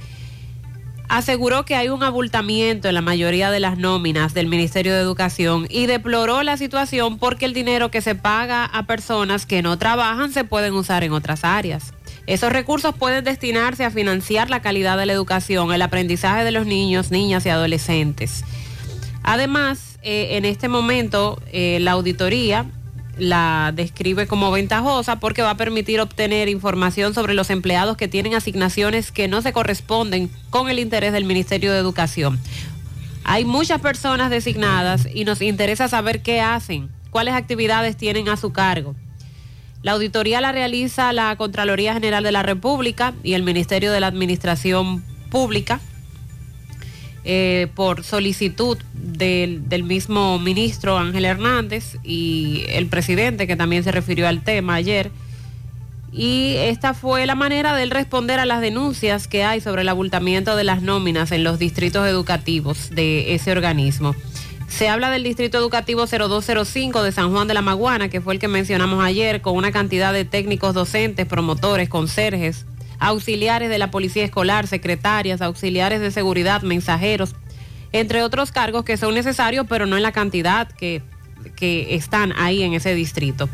Aseguró 1.13 1.67
que 1.67 1.75
hay 1.75 1.91
un 1.91 2.03
abultamiento 2.03 2.89
en 2.89 2.95
la 2.95 3.03
mayoría 3.03 3.51
de 3.51 3.61
las 3.61 3.77
nóminas 3.77 4.33
del 4.33 4.47
Ministerio 4.47 4.95
de 4.95 5.01
Educación 5.03 5.67
y 5.69 5.85
deploró 5.85 6.43
la 6.43 6.57
situación 6.57 7.19
porque 7.19 7.45
el 7.45 7.53
dinero 7.53 7.91
que 7.91 8.01
se 8.01 8.15
paga 8.15 8.65
a 8.65 8.87
personas 8.87 9.45
que 9.45 9.61
no 9.61 9.77
trabajan 9.77 10.33
se 10.33 10.45
pueden 10.45 10.73
usar 10.73 11.05
en 11.05 11.13
otras 11.13 11.45
áreas. 11.45 11.93
Esos 12.27 12.51
recursos 12.51 12.95
pueden 12.95 13.25
destinarse 13.25 13.85
a 13.85 13.91
financiar 13.91 14.49
la 14.49 14.63
calidad 14.63 14.97
de 14.97 15.05
la 15.05 15.13
educación, 15.13 15.71
el 15.75 15.83
aprendizaje 15.83 16.45
de 16.45 16.51
los 16.51 16.65
niños, 16.65 17.11
niñas 17.11 17.45
y 17.45 17.51
adolescentes. 17.51 18.43
Además, 19.23 19.99
eh, 20.03 20.39
en 20.39 20.47
este 20.47 20.69
momento, 20.69 21.39
eh, 21.53 21.77
la 21.83 21.93
auditoría 21.93 22.65
la 23.19 23.73
describe 23.75 24.27
como 24.27 24.51
ventajosa 24.51 25.21
porque 25.21 25.43
va 25.43 25.51
a 25.51 25.57
permitir 25.57 26.01
obtener 26.01 26.49
información 26.49 27.15
sobre 27.15 27.35
los 27.35 27.51
empleados 27.51 27.97
que 27.97 28.09
tienen 28.09 28.35
asignaciones 28.35 29.13
que 29.13 29.29
no 29.29 29.43
se 29.43 29.53
corresponden 29.53 30.31
con 30.51 30.71
el 30.71 30.79
interés 30.79 31.13
del 31.13 31.25
Ministerio 31.25 31.73
de 31.73 31.79
Educación. 31.79 32.41
Hay 33.25 33.45
muchas 33.45 33.81
personas 33.81 34.31
designadas 34.31 35.07
y 35.13 35.25
nos 35.25 35.43
interesa 35.43 35.89
saber 35.89 36.23
qué 36.23 36.41
hacen, 36.41 36.91
cuáles 37.11 37.35
actividades 37.35 37.97
tienen 37.97 38.29
a 38.29 38.37
su 38.37 38.53
cargo. 38.53 38.95
La 39.83 39.93
auditoría 39.93 40.41
la 40.41 40.53
realiza 40.53 41.13
la 41.13 41.35
Contraloría 41.37 41.93
General 41.93 42.23
de 42.23 42.33
la 42.33 42.43
República 42.43 43.15
y 43.23 43.35
el 43.35 43.43
Ministerio 43.43 43.93
de 43.93 44.01
la 44.01 44.07
Administración 44.07 45.05
Pública 45.31 45.81
eh, 47.25 47.69
por 47.75 48.05
solicitud 48.05 48.79
del, 48.95 49.69
del 49.69 49.85
mismo 49.85 50.39
ministro 50.39 50.99
Ángel 50.99 51.25
Hernández 51.25 51.97
y 52.03 52.65
el 52.69 52.87
presidente 52.87 53.47
que 53.47 53.57
también 53.57 53.85
se 53.85 53.93
refirió 53.93 54.27
al 54.29 54.43
tema 54.43 54.75
ayer. 54.75 55.11
Y 56.13 56.57
esta 56.59 56.93
fue 56.93 57.25
la 57.25 57.35
manera 57.35 57.75
de 57.75 57.85
él 57.85 57.91
responder 57.91 58.39
a 58.39 58.45
las 58.45 58.61
denuncias 58.61 59.29
que 59.29 59.45
hay 59.45 59.61
sobre 59.61 59.83
el 59.83 59.89
abultamiento 59.89 60.57
de 60.57 60.65
las 60.65 60.83
nóminas 60.83 61.33
en 61.33 61.43
los 61.43 61.59
distritos 61.59 62.07
educativos 62.07 62.91
de 62.91 63.35
ese 63.35 63.51
organismo. 63.51 64.15
Se 64.69 64.89
habla 64.89 65.11
del 65.11 65.23
Distrito 65.23 65.59
Educativo 65.59 66.07
0205 66.07 67.03
de 67.03 67.13
San 67.13 67.31
Juan 67.31 67.47
de 67.47 67.55
la 67.55 67.63
Maguana, 67.63 68.09
que 68.09 68.21
fue 68.21 68.35
el 68.35 68.41
que 68.41 68.49
mencionamos 68.49 69.05
ayer, 69.05 69.43
con 69.43 69.55
una 69.57 69.71
cantidad 69.71 70.13
de 70.13 70.25
técnicos 70.25 70.75
docentes, 70.75 71.27
promotores, 71.27 71.89
conserjes, 71.89 72.65
auxiliares 73.03 73.69
de 73.69 73.79
la 73.79 73.91
Policía 73.91 74.25
Escolar, 74.25 74.67
secretarias, 74.67 75.43
auxiliares 75.43 76.01
de 76.01 76.11
seguridad, 76.11 76.63
mensajeros, 76.63 77.35
entre 77.93 78.23
otros 78.23 78.53
cargos 78.53 78.85
que 78.85 78.97
son 78.97 79.15
necesarios, 79.15 79.67
pero 79.69 79.87
no 79.87 79.97
en 79.97 80.03
la 80.03 80.13
cantidad 80.13 80.69
que, 80.69 81.03
que 81.57 81.95
están 81.95 82.33
ahí 82.37 82.63
en 82.63 82.75
ese 82.75 82.95
distrito. 82.95 83.49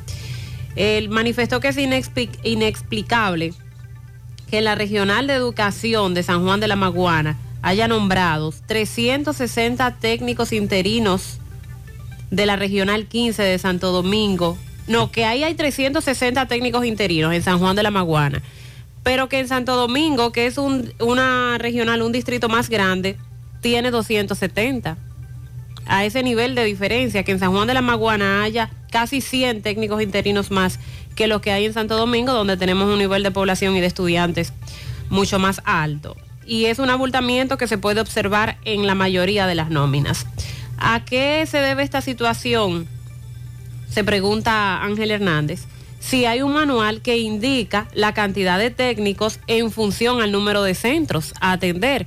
Él 0.77 1.09
manifestó 1.09 1.61
que 1.61 1.69
es 1.69 1.77
inexpli- 1.77 2.31
inexplicable 2.45 3.53
que 4.51 4.61
la 4.61 4.75
Regional 4.75 5.27
de 5.27 5.35
Educación 5.35 6.15
de 6.15 6.23
San 6.23 6.45
Juan 6.45 6.61
de 6.61 6.69
la 6.69 6.77
Maguana 6.77 7.37
haya 7.63 7.89
nombrado 7.89 8.53
360 8.67 9.97
técnicos 9.97 10.53
interinos 10.53 11.39
de 12.31 12.47
la 12.47 12.57
Regional 12.57 13.07
15 13.07 13.43
de 13.43 13.59
Santo 13.59 13.91
Domingo. 13.91 14.57
No, 14.87 15.11
que 15.11 15.25
ahí 15.25 15.43
hay 15.43 15.55
360 15.55 16.47
técnicos 16.47 16.85
interinos 16.85 17.35
en 17.35 17.43
San 17.43 17.59
Juan 17.59 17.75
de 17.75 17.83
la 17.83 17.91
Maguana. 17.91 18.43
Pero 19.09 19.31
que 19.31 19.39
en 19.39 19.49
Santo 19.49 19.75
Domingo, 19.75 20.33
que 20.33 20.45
es 20.47 20.59
un- 20.59 20.93
una 21.01 21.57
regional, 21.57 22.03
un 22.03 22.13
distrito 22.13 22.51
más 22.51 22.69
grande, 22.69 23.17
tiene 23.63 23.91
270. 23.91 24.99
A 25.87 26.05
ese 26.05 26.23
nivel 26.23 26.55
de 26.55 26.63
diferencia, 26.65 27.23
que 27.23 27.33
en 27.33 27.39
San 27.39 27.53
Juan 27.53 27.67
de 27.67 27.73
la 27.73 27.81
Maguana 27.81 28.43
haya 28.43 28.69
casi 28.93 29.23
100 29.23 29.63
técnicos 29.63 30.03
interinos 30.03 30.51
más 30.51 30.79
que 31.17 31.27
los 31.27 31.41
que 31.41 31.53
hay 31.53 31.65
en 31.65 31.73
Santo 31.73 31.97
Domingo, 31.97 32.35
donde 32.35 32.59
tenemos 32.59 32.87
un 32.93 32.99
nivel 32.99 33.23
de 33.23 33.31
población 33.31 33.75
y 33.77 33.81
de 33.81 33.87
estudiantes 33.87 34.53
mucho 35.09 35.39
más 35.39 35.63
alto. 35.65 36.15
Y 36.45 36.67
es 36.67 36.79
un 36.79 36.91
abultamiento 36.91 37.57
que 37.57 37.67
se 37.67 37.79
puede 37.79 38.03
observar 38.03 38.59
en 38.67 38.87
la 38.87 38.95
mayoría 38.95 39.47
de 39.47 39.55
las 39.55 39.71
nóminas. 39.71 40.27
¿A 40.77 41.03
qué 41.07 41.47
se 41.47 41.57
debe 41.63 41.83
esta 41.83 42.03
situación? 42.03 42.87
Se 43.89 44.05
pregunta 44.05 44.83
Ángel 44.83 45.11
Hernández. 45.11 45.65
Si 46.01 46.25
hay 46.27 46.43
un 46.43 46.53
manual 46.53 47.03
que 47.03 47.19
indica 47.19 47.89
la 47.93 48.15
cantidad 48.15 48.59
de 48.59 48.71
técnicos 48.71 49.41
en 49.47 49.71
función 49.71 50.23
al 50.23 50.31
número 50.33 50.63
de 50.63 50.75
centros 50.75 51.35
a 51.41 51.53
atender. 51.53 52.07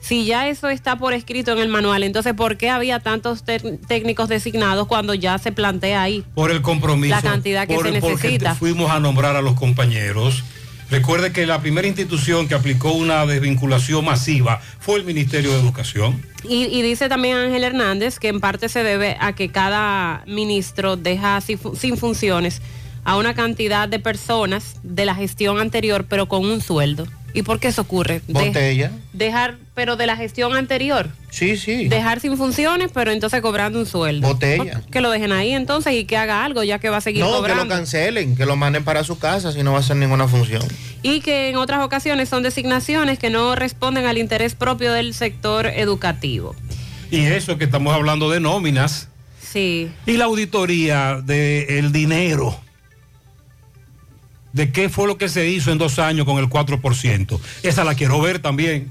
Si 0.00 0.24
ya 0.24 0.48
eso 0.48 0.68
está 0.68 0.96
por 0.98 1.14
escrito 1.14 1.50
en 1.52 1.58
el 1.58 1.68
manual, 1.68 2.04
entonces 2.04 2.34
¿por 2.34 2.56
qué 2.56 2.70
había 2.70 3.00
tantos 3.00 3.42
técnicos 3.44 4.28
designados 4.28 4.86
cuando 4.86 5.14
ya 5.14 5.36
se 5.38 5.50
plantea 5.50 6.02
ahí? 6.02 6.24
Por 6.34 6.50
el 6.52 6.62
compromiso. 6.62 7.14
La 7.14 7.22
cantidad 7.22 7.66
que 7.66 7.74
por- 7.74 7.90
se 7.90 8.00
porque 8.00 8.14
necesita. 8.14 8.54
fuimos 8.54 8.90
a 8.90 9.00
nombrar 9.00 9.34
a 9.34 9.42
los 9.42 9.54
compañeros. 9.54 10.44
Recuerde 10.90 11.32
que 11.32 11.46
la 11.46 11.60
primera 11.60 11.88
institución 11.88 12.46
que 12.46 12.54
aplicó 12.54 12.92
una 12.92 13.26
desvinculación 13.26 14.04
masiva 14.04 14.60
fue 14.78 14.96
el 14.98 15.04
Ministerio 15.04 15.50
de 15.52 15.58
Educación. 15.58 16.22
Y, 16.48 16.66
y 16.66 16.82
dice 16.82 17.08
también 17.08 17.36
Ángel 17.38 17.64
Hernández 17.64 18.20
que 18.20 18.28
en 18.28 18.38
parte 18.38 18.68
se 18.68 18.84
debe 18.84 19.16
a 19.18 19.32
que 19.34 19.48
cada 19.50 20.22
ministro 20.28 20.96
deja 20.96 21.40
sin 21.40 21.96
funciones 21.96 22.62
a 23.06 23.16
una 23.16 23.34
cantidad 23.34 23.88
de 23.88 23.98
personas 24.00 24.76
de 24.82 25.06
la 25.06 25.14
gestión 25.14 25.60
anterior, 25.60 26.04
pero 26.08 26.26
con 26.28 26.44
un 26.44 26.60
sueldo. 26.60 27.06
¿Y 27.34 27.42
por 27.42 27.60
qué 27.60 27.68
eso 27.68 27.82
ocurre? 27.82 28.20
De- 28.26 28.32
Botella. 28.32 28.90
dejar, 29.12 29.58
pero 29.74 29.96
de 29.96 30.06
la 30.06 30.16
gestión 30.16 30.56
anterior. 30.56 31.10
Sí, 31.30 31.56
sí. 31.58 31.86
Dejar 31.86 32.18
sin 32.20 32.36
funciones, 32.38 32.90
pero 32.92 33.12
entonces 33.12 33.42
cobrando 33.42 33.78
un 33.78 33.84
sueldo. 33.86 34.26
Botella. 34.28 34.80
Que 34.90 35.00
lo 35.02 35.10
dejen 35.10 35.32
ahí 35.32 35.52
entonces 35.52 35.92
y 35.92 36.04
que 36.06 36.16
haga 36.16 36.44
algo, 36.44 36.62
ya 36.64 36.78
que 36.78 36.88
va 36.88 36.96
a 36.96 37.00
seguir 37.02 37.22
No, 37.22 37.30
que 37.30 37.36
cobrando. 37.36 37.64
lo 37.64 37.70
cancelen, 37.70 38.36
que 38.36 38.46
lo 38.46 38.56
manden 38.56 38.84
para 38.84 39.04
su 39.04 39.18
casa 39.18 39.52
si 39.52 39.62
no 39.62 39.72
va 39.72 39.78
a 39.78 39.80
hacer 39.80 39.96
ninguna 39.96 40.26
función. 40.28 40.62
y 41.02 41.20
que 41.20 41.50
en 41.50 41.56
otras 41.56 41.84
ocasiones 41.84 42.28
son 42.28 42.42
designaciones 42.42 43.18
que 43.20 43.30
no 43.30 43.54
responden 43.54 44.06
al 44.06 44.18
interés 44.18 44.54
propio 44.56 44.92
del 44.92 45.12
sector 45.14 45.66
educativo. 45.66 46.56
Y 47.12 47.20
eso 47.20 47.56
que 47.58 47.64
estamos 47.64 47.94
hablando 47.94 48.30
de 48.30 48.40
nóminas. 48.40 49.08
Sí. 49.40 49.88
Y 50.06 50.12
la 50.16 50.24
auditoría 50.24 51.20
del 51.22 51.92
dinero. 51.92 52.58
¿De 54.56 54.72
qué 54.72 54.88
fue 54.88 55.06
lo 55.06 55.18
que 55.18 55.28
se 55.28 55.50
hizo 55.50 55.70
en 55.70 55.76
dos 55.76 55.98
años 55.98 56.24
con 56.24 56.38
el 56.38 56.48
4%? 56.48 57.38
Esa 57.62 57.84
la 57.84 57.94
quiero 57.94 58.22
ver 58.22 58.38
también. 58.38 58.88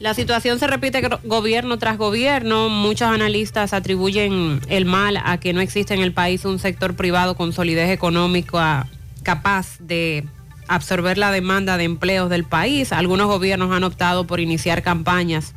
La 0.00 0.12
situación 0.12 0.58
se 0.58 0.66
repite 0.66 1.08
gobierno 1.22 1.78
tras 1.78 1.96
gobierno. 1.98 2.68
Muchos 2.68 3.06
analistas 3.06 3.74
atribuyen 3.74 4.60
el 4.68 4.84
mal 4.84 5.18
a 5.24 5.38
que 5.38 5.52
no 5.52 5.60
existe 5.60 5.94
en 5.94 6.00
el 6.00 6.12
país 6.12 6.44
un 6.44 6.58
sector 6.58 6.96
privado 6.96 7.36
con 7.36 7.52
solidez 7.52 7.90
económica 7.90 8.88
capaz 9.22 9.78
de 9.78 10.24
absorber 10.66 11.16
la 11.16 11.30
demanda 11.30 11.76
de 11.76 11.84
empleos 11.84 12.28
del 12.28 12.42
país. 12.42 12.90
Algunos 12.90 13.28
gobiernos 13.28 13.70
han 13.70 13.84
optado 13.84 14.26
por 14.26 14.40
iniciar 14.40 14.82
campañas 14.82 15.54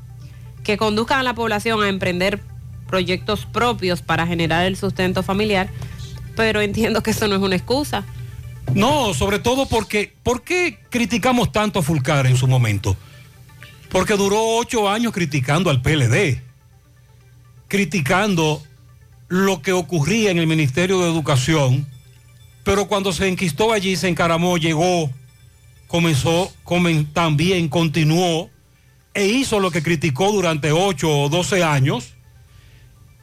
que 0.63 0.78
conduzcan 0.78 1.17
a 1.17 1.23
la 1.23 1.34
población 1.34 1.82
a 1.82 1.89
emprender 1.89 2.41
proyectos 2.86 3.47
propios 3.47 4.03
para 4.03 4.28
generar 4.28 4.67
el 4.67 4.78
sustento 4.78 5.23
familiar, 5.23 5.69
pero 6.36 6.61
entiendo 6.61 7.01
que 7.01 7.09
eso 7.09 7.28
no 7.28 7.38
es 7.38 7.41
una 7.41 7.55
excusa. 7.55 8.03
No, 8.74 9.13
sobre 9.13 9.39
todo 9.39 9.68
porque, 9.68 10.13
¿por 10.24 10.43
qué 10.43 10.80
criticamos 10.89 11.51
tanto 11.51 11.80
a 11.80 11.84
Fulcar 11.84 12.26
en 12.28 12.36
su 12.36 12.47
momento? 12.47 12.97
Porque 13.89 14.16
duró 14.18 14.57
ocho 14.57 14.89
años 14.89 15.13
criticando 15.13 15.70
al 15.70 15.82
PLD, 15.82 16.41
criticando 17.68 18.61
lo 19.28 19.61
que 19.61 19.72
ocurría 19.72 20.32
en 20.32 20.38
el 20.39 20.47
Ministerio 20.47 20.99
de 20.99 21.09
Educación, 21.09 21.88
pero 22.63 22.88
cuando 22.88 23.13
se 23.13 23.28
enquistó 23.28 23.72
allí, 23.72 23.95
se 23.95 24.07
encaramó, 24.07 24.57
llegó, 24.57 25.09
comenzó, 25.88 26.51
comen- 26.63 27.07
también 27.13 27.70
continuó 27.70 28.49
e 29.13 29.28
hizo 29.28 29.59
lo 29.59 29.72
que 29.72 29.82
criticó 29.84 30.32
durante 30.32 30.72
ocho 30.72 31.09
o 31.09 31.30
doce 31.30 31.63
años 31.63 32.14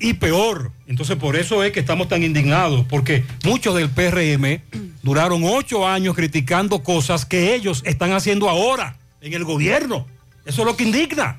y 0.03 0.15
peor. 0.15 0.73
Entonces 0.87 1.17
por 1.17 1.37
eso 1.37 1.63
es 1.63 1.73
que 1.73 1.81
estamos 1.81 2.09
tan 2.09 2.23
indignados, 2.23 2.85
porque 2.89 3.25
muchos 3.45 3.75
del 3.75 3.89
PRM 3.89 4.61
duraron 5.03 5.43
ocho 5.45 5.87
años 5.89 6.15
criticando 6.15 6.83
cosas 6.83 7.25
que 7.25 7.55
ellos 7.55 7.83
están 7.87 8.13
haciendo 8.13 8.49
ahora 8.51 8.97
en 9.21 9.33
el 9.33 9.45
gobierno. 9.45 10.07
Eso 10.45 10.63
es 10.63 10.67
lo 10.67 10.77
que 10.77 10.85
indigna. 10.85 11.39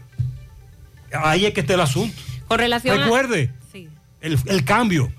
Ahí 1.23 1.45
es 1.45 1.53
que 1.53 1.61
está 1.61 1.73
el 1.75 1.81
asunto. 1.81 2.15
Con 2.47 2.57
relación 2.59 2.99
a- 2.99 3.03
Recuerde 3.03 3.51
el, 4.21 4.39
el 4.45 4.63
cambio. 4.63 5.11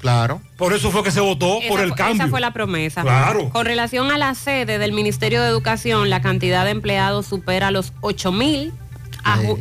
Claro. 0.00 0.42
Por 0.58 0.74
eso 0.74 0.90
fue 0.90 1.02
que 1.02 1.10
se 1.10 1.20
votó 1.20 1.60
Esa 1.60 1.68
por 1.68 1.80
el 1.80 1.94
cambio. 1.94 2.16
Esa 2.24 2.28
fue 2.28 2.40
la 2.40 2.52
promesa. 2.52 3.00
Claro. 3.00 3.48
Con 3.48 3.64
relación 3.64 4.10
a 4.10 4.18
la 4.18 4.34
sede 4.34 4.78
del 4.78 4.92
Ministerio 4.92 5.40
de 5.40 5.48
Educación, 5.48 6.10
la 6.10 6.20
cantidad 6.20 6.64
de 6.66 6.72
empleados 6.72 7.26
supera 7.26 7.70
los 7.70 7.94
8 8.02 8.30
mil. 8.32 8.72
A, 9.24 9.38
ju- 9.38 9.58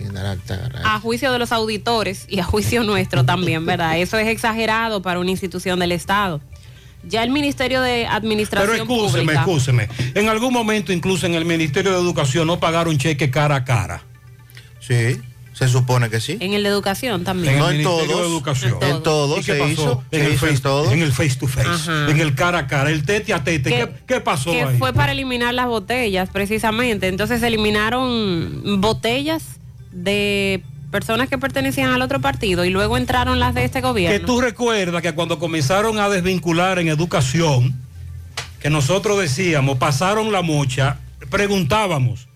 a 0.83 0.99
juicio 0.99 1.31
de 1.31 1.39
los 1.39 1.51
auditores 1.51 2.25
y 2.27 2.39
a 2.39 2.43
juicio 2.43 2.83
nuestro 2.85 3.23
también, 3.25 3.65
¿verdad? 3.65 3.97
Eso 3.97 4.17
es 4.17 4.27
exagerado 4.27 5.01
para 5.01 5.19
una 5.19 5.31
institución 5.31 5.79
del 5.79 5.91
Estado. 5.93 6.41
Ya 7.05 7.21
el 7.23 7.31
Ministerio 7.31 7.81
de 7.81 8.03
Pero 8.03 8.13
Administración 8.15 8.75
excúseme, 8.77 9.23
Pública. 9.23 9.39
excúseme. 9.41 9.89
En 10.15 10.29
algún 10.29 10.53
momento, 10.53 10.93
incluso 10.93 11.25
en 11.25 11.33
el 11.35 11.43
Ministerio 11.45 11.91
de 11.91 11.97
Educación, 11.97 12.47
no 12.47 12.59
pagaron 12.59 12.97
cheque 12.97 13.29
cara 13.29 13.55
a 13.57 13.63
cara. 13.65 14.03
Sí, 14.79 15.19
se 15.53 15.67
supone 15.67 16.09
que 16.09 16.19
sí. 16.19 16.37
En 16.39 16.53
el 16.53 16.63
de 16.63 16.69
Educación 16.69 17.23
también. 17.23 17.53
En 17.53 17.59
No 17.59 17.69
el 17.69 17.77
en 17.77 17.83
todos. 17.83 18.07
de 18.07 18.13
Educación. 18.13 18.77
En 18.81 19.03
todos 19.03 19.39
¿Y 19.39 19.43
qué 19.43 19.53
se 19.53 19.59
pasó? 19.59 19.71
hizo, 19.71 20.03
En 20.11 20.19
se 20.21 20.25
el 20.27 20.33
hizo 20.33 20.47
en 20.47 20.51
face- 20.53 20.61
todos. 20.63 20.91
En 20.93 21.01
el 21.01 21.11
face 21.13 21.35
to 21.35 21.47
face, 21.47 21.67
Ajá. 21.69 22.09
en 22.09 22.19
el 22.19 22.35
cara 22.35 22.59
a 22.59 22.67
cara, 22.67 22.89
el 22.89 23.05
tete 23.05 23.33
a 23.33 23.43
tete. 23.43 23.69
¿Qué, 23.69 23.89
qué 24.07 24.19
pasó 24.21 24.51
que 24.51 24.63
ahí? 24.63 24.77
fue 24.79 24.93
para 24.93 25.11
eliminar 25.11 25.53
las 25.53 25.67
botellas, 25.67 26.29
precisamente. 26.29 27.07
Entonces 27.07 27.39
se 27.39 27.47
eliminaron 27.47 28.81
botellas 28.81 29.43
de 29.91 30.63
personas 30.91 31.27
que 31.29 31.37
pertenecían 31.37 31.89
al 31.91 32.01
otro 32.01 32.19
partido 32.21 32.65
y 32.65 32.69
luego 32.69 32.97
entraron 32.97 33.39
las 33.39 33.53
de 33.55 33.63
este 33.65 33.79
Que 33.81 33.87
gobierno. 33.87 34.25
tú 34.27 34.41
recuerdas 34.41 35.01
que 35.01 35.13
cuando 35.13 35.39
comenzaron 35.39 35.97
a 35.99 36.09
desvincular 36.09 36.77
en 36.79 36.87
educación, 36.87 37.73
que 38.59 38.69
nosotros 38.69 39.19
decíamos, 39.19 39.77
pasaron 39.77 40.31
la 40.31 40.41
mocha, 40.41 40.97
preguntábamos, 41.31 42.27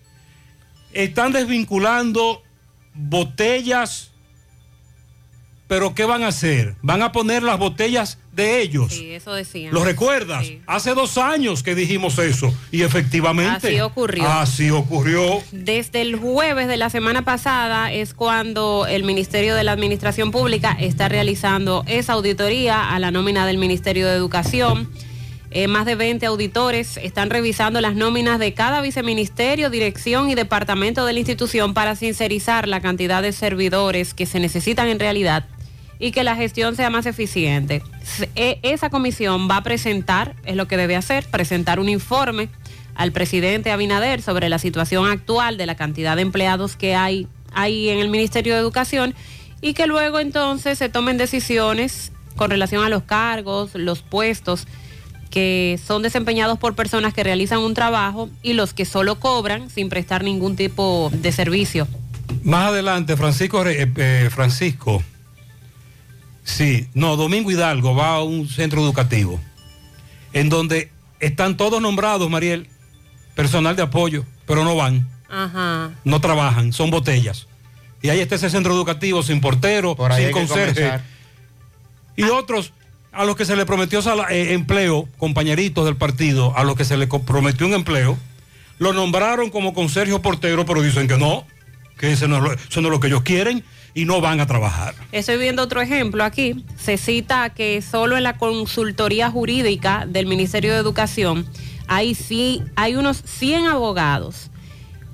¿están 0.92 1.32
desvinculando 1.32 2.42
botellas? 2.98 4.10
¿Pero 5.68 5.94
qué 5.94 6.06
van 6.06 6.22
a 6.22 6.28
hacer? 6.28 6.76
¿Van 6.80 7.02
a 7.02 7.12
poner 7.12 7.42
las 7.42 7.58
botellas 7.58 8.18
de 8.32 8.62
ellos? 8.62 8.94
Sí, 8.94 9.10
eso 9.12 9.34
decían. 9.34 9.74
¿Lo 9.74 9.84
recuerdas? 9.84 10.46
Hace 10.66 10.94
dos 10.94 11.18
años 11.18 11.62
que 11.62 11.74
dijimos 11.74 12.18
eso 12.18 12.54
y 12.72 12.82
efectivamente 12.82 13.68
Así 13.68 13.80
ocurrió. 13.80 14.26
Así 14.26 14.70
ocurrió. 14.70 15.42
Desde 15.52 16.00
el 16.00 16.16
jueves 16.16 16.68
de 16.68 16.78
la 16.78 16.88
semana 16.88 17.22
pasada 17.22 17.92
es 17.92 18.14
cuando 18.14 18.86
el 18.88 19.04
Ministerio 19.04 19.54
de 19.54 19.62
la 19.62 19.72
Administración 19.72 20.30
Pública 20.30 20.74
está 20.80 21.10
realizando 21.10 21.84
esa 21.86 22.14
auditoría 22.14 22.88
a 22.88 22.98
la 22.98 23.10
nómina 23.10 23.46
del 23.46 23.58
Ministerio 23.58 24.08
de 24.08 24.14
Educación. 24.14 24.88
Eh, 25.50 25.66
más 25.66 25.86
de 25.86 25.94
20 25.94 26.26
auditores 26.26 26.98
están 26.98 27.30
revisando 27.30 27.80
las 27.80 27.94
nóminas 27.94 28.38
de 28.38 28.52
cada 28.52 28.82
viceministerio, 28.82 29.70
dirección 29.70 30.28
y 30.28 30.34
departamento 30.34 31.06
de 31.06 31.14
la 31.14 31.20
institución 31.20 31.72
para 31.72 31.96
sincerizar 31.96 32.68
la 32.68 32.80
cantidad 32.80 33.22
de 33.22 33.32
servidores 33.32 34.12
que 34.12 34.26
se 34.26 34.40
necesitan 34.40 34.88
en 34.88 34.98
realidad 34.98 35.46
y 35.98 36.12
que 36.12 36.22
la 36.22 36.36
gestión 36.36 36.76
sea 36.76 36.90
más 36.90 37.06
eficiente. 37.06 37.82
E- 38.36 38.58
Esa 38.62 38.90
comisión 38.90 39.48
va 39.50 39.56
a 39.56 39.62
presentar, 39.62 40.36
es 40.44 40.54
lo 40.54 40.68
que 40.68 40.76
debe 40.76 40.96
hacer, 40.96 41.24
presentar 41.30 41.80
un 41.80 41.88
informe 41.88 42.50
al 42.94 43.10
presidente 43.12 43.70
Abinader 43.72 44.20
sobre 44.20 44.48
la 44.50 44.58
situación 44.58 45.08
actual 45.08 45.56
de 45.56 45.64
la 45.66 45.76
cantidad 45.76 46.14
de 46.16 46.22
empleados 46.22 46.76
que 46.76 46.94
hay, 46.94 47.26
hay 47.52 47.88
en 47.88 48.00
el 48.00 48.08
Ministerio 48.10 48.52
de 48.54 48.60
Educación 48.60 49.14
y 49.62 49.72
que 49.72 49.86
luego 49.86 50.20
entonces 50.20 50.76
se 50.78 50.88
tomen 50.90 51.16
decisiones 51.16 52.12
con 52.36 52.50
relación 52.50 52.84
a 52.84 52.88
los 52.88 53.02
cargos, 53.04 53.70
los 53.74 54.02
puestos 54.02 54.66
que 55.30 55.78
son 55.84 56.02
desempeñados 56.02 56.58
por 56.58 56.74
personas 56.74 57.14
que 57.14 57.22
realizan 57.22 57.58
un 57.60 57.74
trabajo 57.74 58.28
y 58.42 58.54
los 58.54 58.72
que 58.72 58.84
solo 58.84 59.20
cobran 59.20 59.70
sin 59.70 59.88
prestar 59.88 60.24
ningún 60.24 60.56
tipo 60.56 61.10
de 61.12 61.32
servicio. 61.32 61.86
Más 62.42 62.68
adelante, 62.68 63.16
Francisco, 63.16 63.66
eh, 63.66 63.90
eh, 63.96 64.28
Francisco, 64.30 65.02
sí, 66.44 66.88
no, 66.94 67.16
Domingo 67.16 67.50
Hidalgo 67.50 67.94
va 67.94 68.16
a 68.16 68.22
un 68.22 68.48
centro 68.48 68.80
educativo 68.82 69.40
en 70.32 70.48
donde 70.48 70.90
están 71.20 71.56
todos 71.56 71.80
nombrados, 71.80 72.28
Mariel, 72.30 72.68
personal 73.34 73.76
de 73.76 73.82
apoyo, 73.82 74.24
pero 74.46 74.64
no 74.64 74.76
van, 74.76 75.08
Ajá. 75.28 75.90
no 76.04 76.20
trabajan, 76.20 76.72
son 76.72 76.90
botellas. 76.90 77.46
Y 78.00 78.10
ahí 78.10 78.20
está 78.20 78.36
ese 78.36 78.50
centro 78.50 78.74
educativo 78.74 79.22
sin 79.22 79.40
portero, 79.40 79.96
Por 79.96 80.14
sin 80.14 80.30
conserje. 80.30 81.00
Y 82.16 82.24
otros 82.24 82.72
a 83.12 83.24
los 83.24 83.36
que 83.36 83.44
se 83.44 83.56
le 83.56 83.66
prometió 83.66 84.00
eh, 84.30 84.52
empleo, 84.52 85.08
compañeritos 85.18 85.84
del 85.84 85.96
partido, 85.96 86.56
a 86.56 86.64
los 86.64 86.76
que 86.76 86.84
se 86.84 86.96
le 86.96 87.06
prometió 87.06 87.66
un 87.66 87.74
empleo, 87.74 88.18
lo 88.78 88.92
nombraron 88.92 89.50
como 89.50 89.74
conserje 89.74 90.18
portero, 90.20 90.64
pero 90.64 90.82
dicen 90.82 91.08
que 91.08 91.16
no, 91.16 91.44
que 91.98 92.12
eso 92.12 92.28
no 92.28 92.54
es 92.54 92.74
lo 92.76 93.00
que 93.00 93.08
ellos 93.08 93.22
quieren 93.22 93.64
y 93.94 94.04
no 94.04 94.20
van 94.20 94.40
a 94.40 94.46
trabajar. 94.46 94.94
Estoy 95.12 95.38
viendo 95.38 95.62
otro 95.62 95.80
ejemplo 95.80 96.22
aquí. 96.22 96.64
Se 96.78 96.96
cita 96.98 97.50
que 97.50 97.82
solo 97.82 98.16
en 98.16 98.22
la 98.22 98.36
consultoría 98.36 99.30
jurídica 99.30 100.06
del 100.06 100.26
Ministerio 100.26 100.72
de 100.72 100.78
Educación 100.78 101.46
hay, 101.88 102.14
sí, 102.14 102.62
hay 102.76 102.94
unos 102.94 103.22
100 103.24 103.66
abogados. 103.66 104.50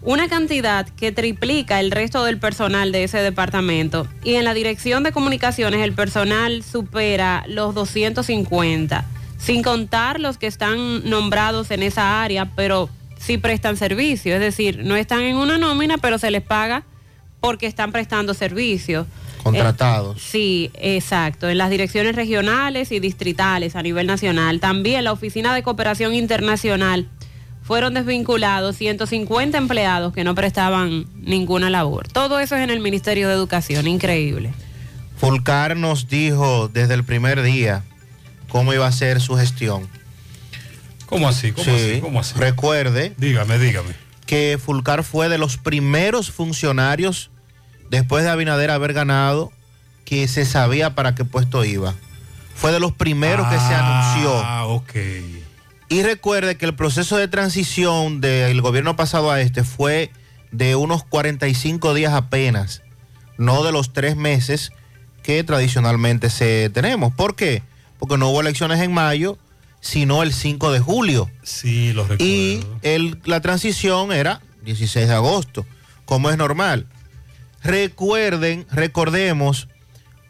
Una 0.04 0.28
cantidad 0.28 0.86
que 0.86 1.12
triplica 1.12 1.80
el 1.80 1.90
resto 1.90 2.24
del 2.24 2.38
personal 2.38 2.92
de 2.92 3.04
ese 3.04 3.18
departamento. 3.18 4.06
Y 4.22 4.34
en 4.34 4.44
la 4.44 4.52
dirección 4.52 5.02
de 5.02 5.12
comunicaciones 5.12 5.80
el 5.80 5.94
personal 5.94 6.62
supera 6.62 7.42
los 7.48 7.74
250, 7.74 9.06
sin 9.38 9.62
contar 9.62 10.20
los 10.20 10.36
que 10.36 10.46
están 10.46 11.08
nombrados 11.08 11.70
en 11.70 11.82
esa 11.82 12.22
área, 12.22 12.50
pero 12.54 12.90
sí 13.18 13.38
prestan 13.38 13.78
servicio. 13.78 14.34
Es 14.34 14.40
decir, 14.40 14.84
no 14.84 14.94
están 14.94 15.22
en 15.22 15.36
una 15.36 15.56
nómina, 15.56 15.96
pero 15.96 16.18
se 16.18 16.30
les 16.30 16.42
paga 16.42 16.84
porque 17.40 17.66
están 17.66 17.90
prestando 17.90 18.34
servicio. 18.34 19.06
Contratados. 19.42 20.18
Eh, 20.18 20.20
sí, 20.20 20.70
exacto. 20.74 21.48
En 21.48 21.56
las 21.56 21.70
direcciones 21.70 22.14
regionales 22.14 22.92
y 22.92 23.00
distritales 23.00 23.74
a 23.74 23.82
nivel 23.82 24.06
nacional. 24.06 24.60
También 24.60 25.04
la 25.04 25.12
Oficina 25.12 25.54
de 25.54 25.62
Cooperación 25.62 26.14
Internacional 26.14 27.08
fueron 27.64 27.94
desvinculados 27.94 28.76
150 28.76 29.58
empleados 29.58 30.12
que 30.12 30.22
no 30.22 30.34
prestaban 30.34 31.06
ninguna 31.16 31.70
labor. 31.70 32.06
Todo 32.08 32.38
eso 32.38 32.54
es 32.56 32.62
en 32.62 32.70
el 32.70 32.80
Ministerio 32.80 33.26
de 33.28 33.34
Educación, 33.34 33.86
increíble. 33.88 34.52
Fulcar 35.16 35.76
nos 35.76 36.08
dijo 36.08 36.68
desde 36.68 36.94
el 36.94 37.04
primer 37.04 37.42
día 37.42 37.82
cómo 38.48 38.72
iba 38.74 38.86
a 38.86 38.92
ser 38.92 39.20
su 39.20 39.36
gestión. 39.36 39.88
¿Cómo 41.06 41.28
así? 41.28 41.52
¿Cómo 41.52 41.64
Sí. 41.64 41.70
así? 41.70 42.00
¿Cómo 42.00 42.20
así? 42.20 42.34
Recuerde 42.38 43.14
Dígame, 43.18 43.58
dígame. 43.58 43.94
que 44.26 44.58
Fulcar 44.62 45.02
fue 45.04 45.28
de 45.28 45.38
los 45.38 45.56
primeros 45.56 46.30
funcionarios 46.30 47.30
después 47.90 48.24
de 48.24 48.30
Abinader 48.30 48.70
haber 48.70 48.92
ganado 48.92 49.52
que 50.04 50.28
se 50.28 50.44
sabía 50.44 50.94
para 50.94 51.14
qué 51.14 51.24
puesto 51.24 51.64
iba. 51.64 51.94
Fue 52.54 52.72
de 52.72 52.80
los 52.80 52.92
primeros 52.92 53.46
que 53.48 53.58
se 53.58 53.74
anunció. 53.74 54.32
Ah, 54.44 54.66
ok. 54.66 54.92
Y 55.88 56.02
recuerde 56.02 56.56
que 56.56 56.66
el 56.66 56.74
proceso 56.74 57.16
de 57.16 57.28
transición 57.28 58.20
del 58.20 58.60
gobierno 58.62 58.96
pasado 58.96 59.30
a 59.30 59.40
este 59.40 59.64
fue 59.64 60.10
de 60.50 60.76
unos 60.76 61.04
45 61.04 61.94
días 61.94 62.12
apenas, 62.14 62.82
no 63.38 63.62
de 63.64 63.72
los 63.72 63.92
tres 63.92 64.16
meses 64.16 64.72
que 65.22 65.42
tradicionalmente 65.44 66.30
se 66.30 66.70
tenemos. 66.70 67.12
¿Por 67.14 67.34
qué? 67.36 67.62
Porque 67.98 68.16
no 68.18 68.28
hubo 68.30 68.40
elecciones 68.40 68.80
en 68.80 68.92
mayo, 68.92 69.38
sino 69.80 70.22
el 70.22 70.32
5 70.32 70.72
de 70.72 70.80
julio. 70.80 71.30
Sí, 71.42 71.92
lo 71.92 72.02
recuerdo. 72.02 72.24
Y 72.24 72.64
el- 72.82 73.18
la 73.24 73.40
transición 73.40 74.12
era 74.12 74.40
16 74.64 75.08
de 75.08 75.14
agosto, 75.14 75.66
como 76.06 76.30
es 76.30 76.36
normal. 76.38 76.86
Recuerden, 77.62 78.66
recordemos, 78.70 79.68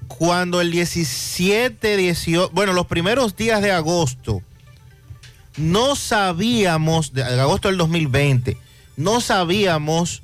cuando 0.09 0.61
el 0.61 0.71
17, 0.71 1.97
18, 1.97 2.51
bueno, 2.53 2.73
los 2.73 2.87
primeros 2.87 3.37
días 3.37 3.61
de 3.63 3.73
agosto, 3.73 4.43
no 5.57 5.97
sabíamos, 5.97 7.13
de 7.13 7.23
agosto 7.23 7.69
del 7.69 7.79
2020, 7.79 8.57
no 8.97 9.21
sabíamos 9.21 10.23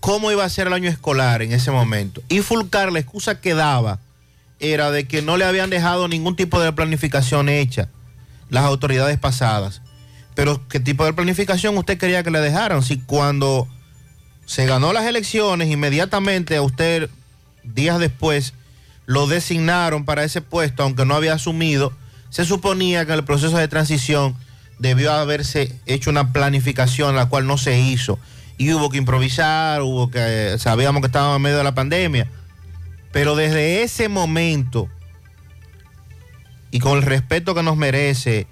cómo 0.00 0.30
iba 0.30 0.44
a 0.44 0.48
ser 0.48 0.66
el 0.66 0.72
año 0.72 0.88
escolar 0.88 1.42
en 1.42 1.52
ese 1.52 1.70
momento. 1.70 2.22
Y 2.28 2.40
Fulcar, 2.40 2.92
la 2.92 2.98
excusa 2.98 3.40
que 3.40 3.54
daba 3.54 3.98
era 4.60 4.90
de 4.90 5.06
que 5.06 5.22
no 5.22 5.36
le 5.36 5.44
habían 5.44 5.70
dejado 5.70 6.08
ningún 6.08 6.36
tipo 6.36 6.60
de 6.60 6.72
planificación 6.72 7.48
hecha 7.48 7.88
las 8.48 8.64
autoridades 8.64 9.18
pasadas. 9.18 9.82
Pero 10.34 10.66
¿qué 10.68 10.80
tipo 10.80 11.04
de 11.04 11.12
planificación 11.12 11.76
usted 11.76 11.98
quería 11.98 12.22
que 12.22 12.30
le 12.30 12.40
dejaran? 12.40 12.82
Si 12.82 12.98
cuando 12.98 13.68
se 14.44 14.66
ganó 14.66 14.92
las 14.92 15.06
elecciones, 15.06 15.70
inmediatamente 15.70 16.56
a 16.56 16.62
usted, 16.62 17.10
días 17.64 17.98
después, 17.98 18.54
lo 19.06 19.26
designaron 19.26 20.04
para 20.04 20.24
ese 20.24 20.40
puesto, 20.40 20.82
aunque 20.82 21.04
no 21.04 21.14
había 21.14 21.34
asumido, 21.34 21.92
se 22.36 22.44
suponía 22.44 23.06
que 23.06 23.12
en 23.12 23.20
el 23.20 23.24
proceso 23.24 23.56
de 23.56 23.66
transición 23.66 24.36
debió 24.78 25.10
haberse 25.10 25.74
hecho 25.86 26.10
una 26.10 26.34
planificación, 26.34 27.16
la 27.16 27.30
cual 27.30 27.46
no 27.46 27.56
se 27.56 27.80
hizo. 27.80 28.18
Y 28.58 28.74
hubo 28.74 28.90
que 28.90 28.98
improvisar, 28.98 29.80
hubo 29.80 30.10
que, 30.10 30.56
sabíamos 30.58 31.00
que 31.00 31.06
estábamos 31.06 31.36
en 31.36 31.42
medio 31.42 31.56
de 31.56 31.64
la 31.64 31.74
pandemia. 31.74 32.30
Pero 33.10 33.36
desde 33.36 33.82
ese 33.84 34.10
momento, 34.10 34.86
y 36.70 36.78
con 36.78 36.98
el 36.98 37.04
respeto 37.04 37.54
que 37.54 37.62
nos 37.62 37.78
merece 37.78 38.46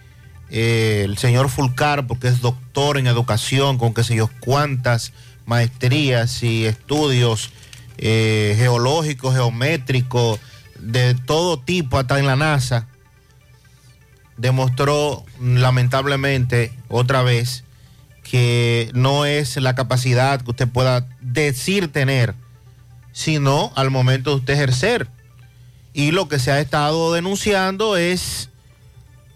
eh, 0.49 1.03
el 1.05 1.19
señor 1.19 1.51
Fulcar, 1.51 2.07
porque 2.07 2.29
es 2.29 2.41
doctor 2.41 2.97
en 2.97 3.07
educación, 3.07 3.77
con 3.77 3.93
qué 3.93 4.03
sé 4.03 4.17
yo 4.17 4.31
cuántas 4.41 5.13
maestrías 5.45 6.43
y 6.43 6.65
estudios 6.65 7.51
eh, 7.99 8.55
geológicos, 8.57 9.35
geométricos, 9.35 10.41
de 10.79 11.15
todo 11.15 11.59
tipo, 11.59 11.99
hasta 11.99 12.19
en 12.19 12.27
la 12.27 12.37
NASA, 12.37 12.89
demostró 14.37 15.25
lamentablemente 15.41 16.73
otra 16.89 17.23
vez 17.23 17.65
que 18.23 18.91
no 18.95 19.27
es 19.27 19.57
la 19.57 19.75
capacidad 19.75 20.41
que 20.41 20.51
usted 20.51 20.69
pueda 20.69 21.07
decir 21.21 21.89
tener, 21.89 22.35
sino 23.13 23.73
al 23.77 23.91
momento 23.91 24.31
de 24.31 24.37
usted 24.37 24.55
ejercer. 24.55 25.09
Y 25.93 26.11
lo 26.11 26.29
que 26.29 26.39
se 26.39 26.51
ha 26.51 26.59
estado 26.59 27.13
denunciando 27.13 27.97
es, 27.97 28.51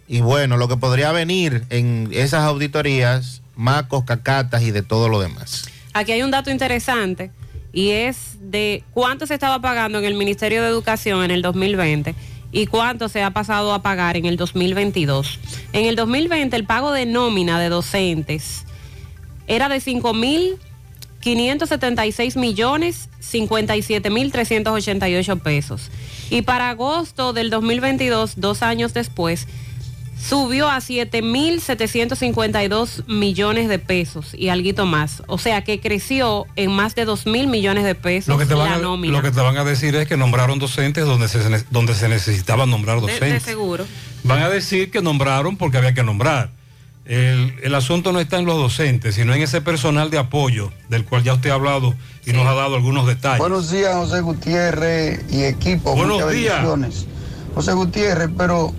y 0.09 0.21
bueno, 0.21 0.57
lo 0.57 0.67
que 0.67 0.77
podría 0.77 1.13
venir 1.13 1.65
en 1.71 2.09
esas 2.13 2.43
auditorías, 2.43 3.43
macos, 3.55 4.05
cacatas 4.05 4.63
y 4.63 4.73
de 4.73 4.83
todo 4.83 5.09
lo 5.09 5.21
demás. 5.21 5.69
Aquí 5.93 6.13
hay 6.13 6.23
un 6.23 6.31
dato 6.31 6.51
interesante 6.51 7.31
y 7.73 7.91
es 7.91 8.39
de 8.41 8.83
cuánto 8.93 9.27
se 9.27 9.35
estaba 9.35 9.61
pagando 9.61 9.99
en 9.99 10.05
el 10.05 10.15
Ministerio 10.15 10.63
de 10.63 10.69
Educación 10.69 11.23
en 11.23 11.31
el 11.31 11.43
2020 11.43 12.15
y 12.53 12.67
cuánto 12.67 13.09
se 13.09 13.23
ha 13.23 13.31
pasado 13.31 13.73
a 13.75 13.83
pagar 13.83 14.17
en 14.17 14.27
el 14.27 14.37
2022. 14.37 15.39
En 15.73 15.87
el 15.87 15.97
2020 15.97 16.57
el 16.57 16.65
pago 16.65 16.93
de 16.93 17.07
nómina 17.07 17.59
de 17.61 17.69
docentes 17.69 18.65
era 19.47 19.69
de 19.69 19.77
5.576 19.77 22.39
millones 22.39 23.09
57 23.29 24.11
mil 24.11 24.33
388 24.33 25.37
pesos. 25.37 25.91
Y 26.31 26.43
para 26.43 26.71
agosto 26.71 27.33
del 27.33 27.51
2022, 27.51 28.35
dos 28.37 28.63
años 28.63 28.95
después, 28.95 29.47
subió 30.21 30.69
a 30.69 30.79
7.752 30.79 33.07
millones 33.07 33.69
de 33.69 33.79
pesos 33.79 34.35
y 34.35 34.49
algo 34.49 34.87
más. 34.87 35.23
O 35.27 35.39
sea 35.39 35.63
que 35.65 35.81
creció 35.81 36.47
en 36.57 36.73
más 36.73 36.95
de 36.95 37.05
2 37.05 37.27
mil 37.27 37.47
millones 37.49 37.85
de 37.85 37.95
pesos 37.95 38.29
Lo 38.29 38.39
que, 38.39 38.47
te 38.47 38.55
van 38.55 38.71
la 38.71 38.77
a, 38.77 38.79
nómina. 38.79 39.17
lo 39.17 39.23
que 39.23 39.31
te 39.31 39.41
van 39.41 39.57
a 39.57 39.65
decir 39.65 39.95
es 39.97 40.07
que 40.09 40.17
nombraron 40.17 40.59
docentes 40.59 41.05
donde 41.07 41.29
se, 41.29 41.65
donde 41.71 41.95
se 41.95 42.09
necesitaban 42.09 42.71
nombrar 42.71 43.01
de, 43.01 43.07
de 43.07 43.13
docentes. 43.13 43.43
seguro. 43.43 43.87
Van 44.25 44.43
a 44.43 44.49
decir 44.49 44.91
que 44.91 45.01
nombraron 45.01 45.57
porque 45.57 45.79
había 45.79 45.95
que 45.95 46.03
nombrar. 46.03 46.51
El, 47.05 47.55
el 47.63 47.75
asunto 47.75 48.13
no 48.13 48.21
está 48.21 48.39
en 48.39 48.45
los 48.45 48.59
docentes, 48.59 49.15
sino 49.15 49.33
en 49.33 49.41
ese 49.41 49.63
personal 49.63 50.11
de 50.11 50.19
apoyo 50.19 50.71
del 50.91 51.05
cual 51.07 51.23
ya 51.23 51.33
usted 51.33 51.49
ha 51.51 51.55
hablado 51.55 51.95
y 52.27 52.33
nos 52.33 52.47
ha 52.47 52.53
dado 52.53 52.77
algunos 52.77 53.07
detalles. 53.07 53.39
Buenos 53.39 53.71
días, 53.71 53.95
José 53.95 54.21
Gutiérrez 54.21 55.25
y 55.33 55.45
equipo. 55.45 55.95
Buenos 55.95 56.17
Muchas 56.19 56.33
días. 56.33 56.67
José 57.55 57.73
Gutiérrez, 57.73 58.29
pero 58.37 58.75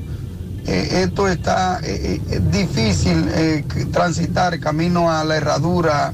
eh, 0.66 1.04
esto 1.04 1.28
está 1.28 1.80
eh, 1.84 2.22
eh, 2.30 2.42
difícil 2.52 3.26
transitar 3.92 4.60
camino 4.60 5.12
a 5.12 5.24
la 5.24 5.38
herradura 5.38 6.14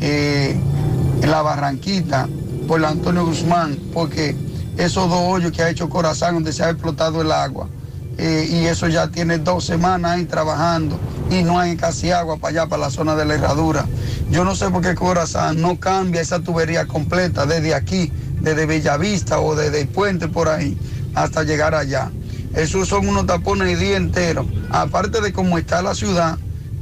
en 0.00 0.60
la 1.22 1.42
Barranquita 1.42 2.28
por 2.68 2.84
Antonio 2.84 3.24
Guzmán, 3.24 3.78
porque 3.92 4.36
esos 4.76 5.08
dos 5.08 5.20
hoyos 5.20 5.52
que 5.52 5.62
ha 5.62 5.70
hecho 5.70 5.88
Corazán 5.88 6.34
donde 6.34 6.52
se 6.52 6.62
ha 6.62 6.70
explotado 6.70 7.22
el 7.22 7.32
agua, 7.32 7.68
y 8.18 8.64
eso 8.64 8.88
ya 8.88 9.08
tiene 9.08 9.38
dos 9.38 9.64
semanas 9.64 10.12
ahí 10.12 10.24
trabajando 10.24 10.98
y 11.30 11.42
no 11.42 11.58
hay 11.58 11.76
casi 11.76 12.10
agua 12.12 12.36
para 12.38 12.62
allá, 12.62 12.68
para 12.68 12.82
la 12.82 12.90
zona 12.90 13.14
de 13.14 13.24
la 13.24 13.34
herradura. 13.34 13.86
Yo 14.30 14.44
no 14.44 14.54
sé 14.54 14.70
por 14.70 14.82
qué 14.82 14.94
Corazán 14.94 15.60
no 15.60 15.78
cambia 15.78 16.20
esa 16.20 16.40
tubería 16.40 16.86
completa 16.86 17.46
desde 17.46 17.74
aquí, 17.74 18.12
desde 18.40 18.66
Bellavista 18.66 19.40
o 19.40 19.54
desde 19.54 19.82
el 19.82 19.88
puente 19.88 20.28
por 20.28 20.48
ahí 20.48 20.78
hasta 21.14 21.42
llegar 21.42 21.74
allá. 21.74 22.10
Esos 22.56 22.88
son 22.88 23.06
unos 23.06 23.26
tapones 23.26 23.68
el 23.68 23.78
día 23.78 23.96
entero. 23.96 24.46
Aparte 24.70 25.20
de 25.20 25.32
cómo 25.32 25.58
está 25.58 25.82
la 25.82 25.94
ciudad, 25.94 26.38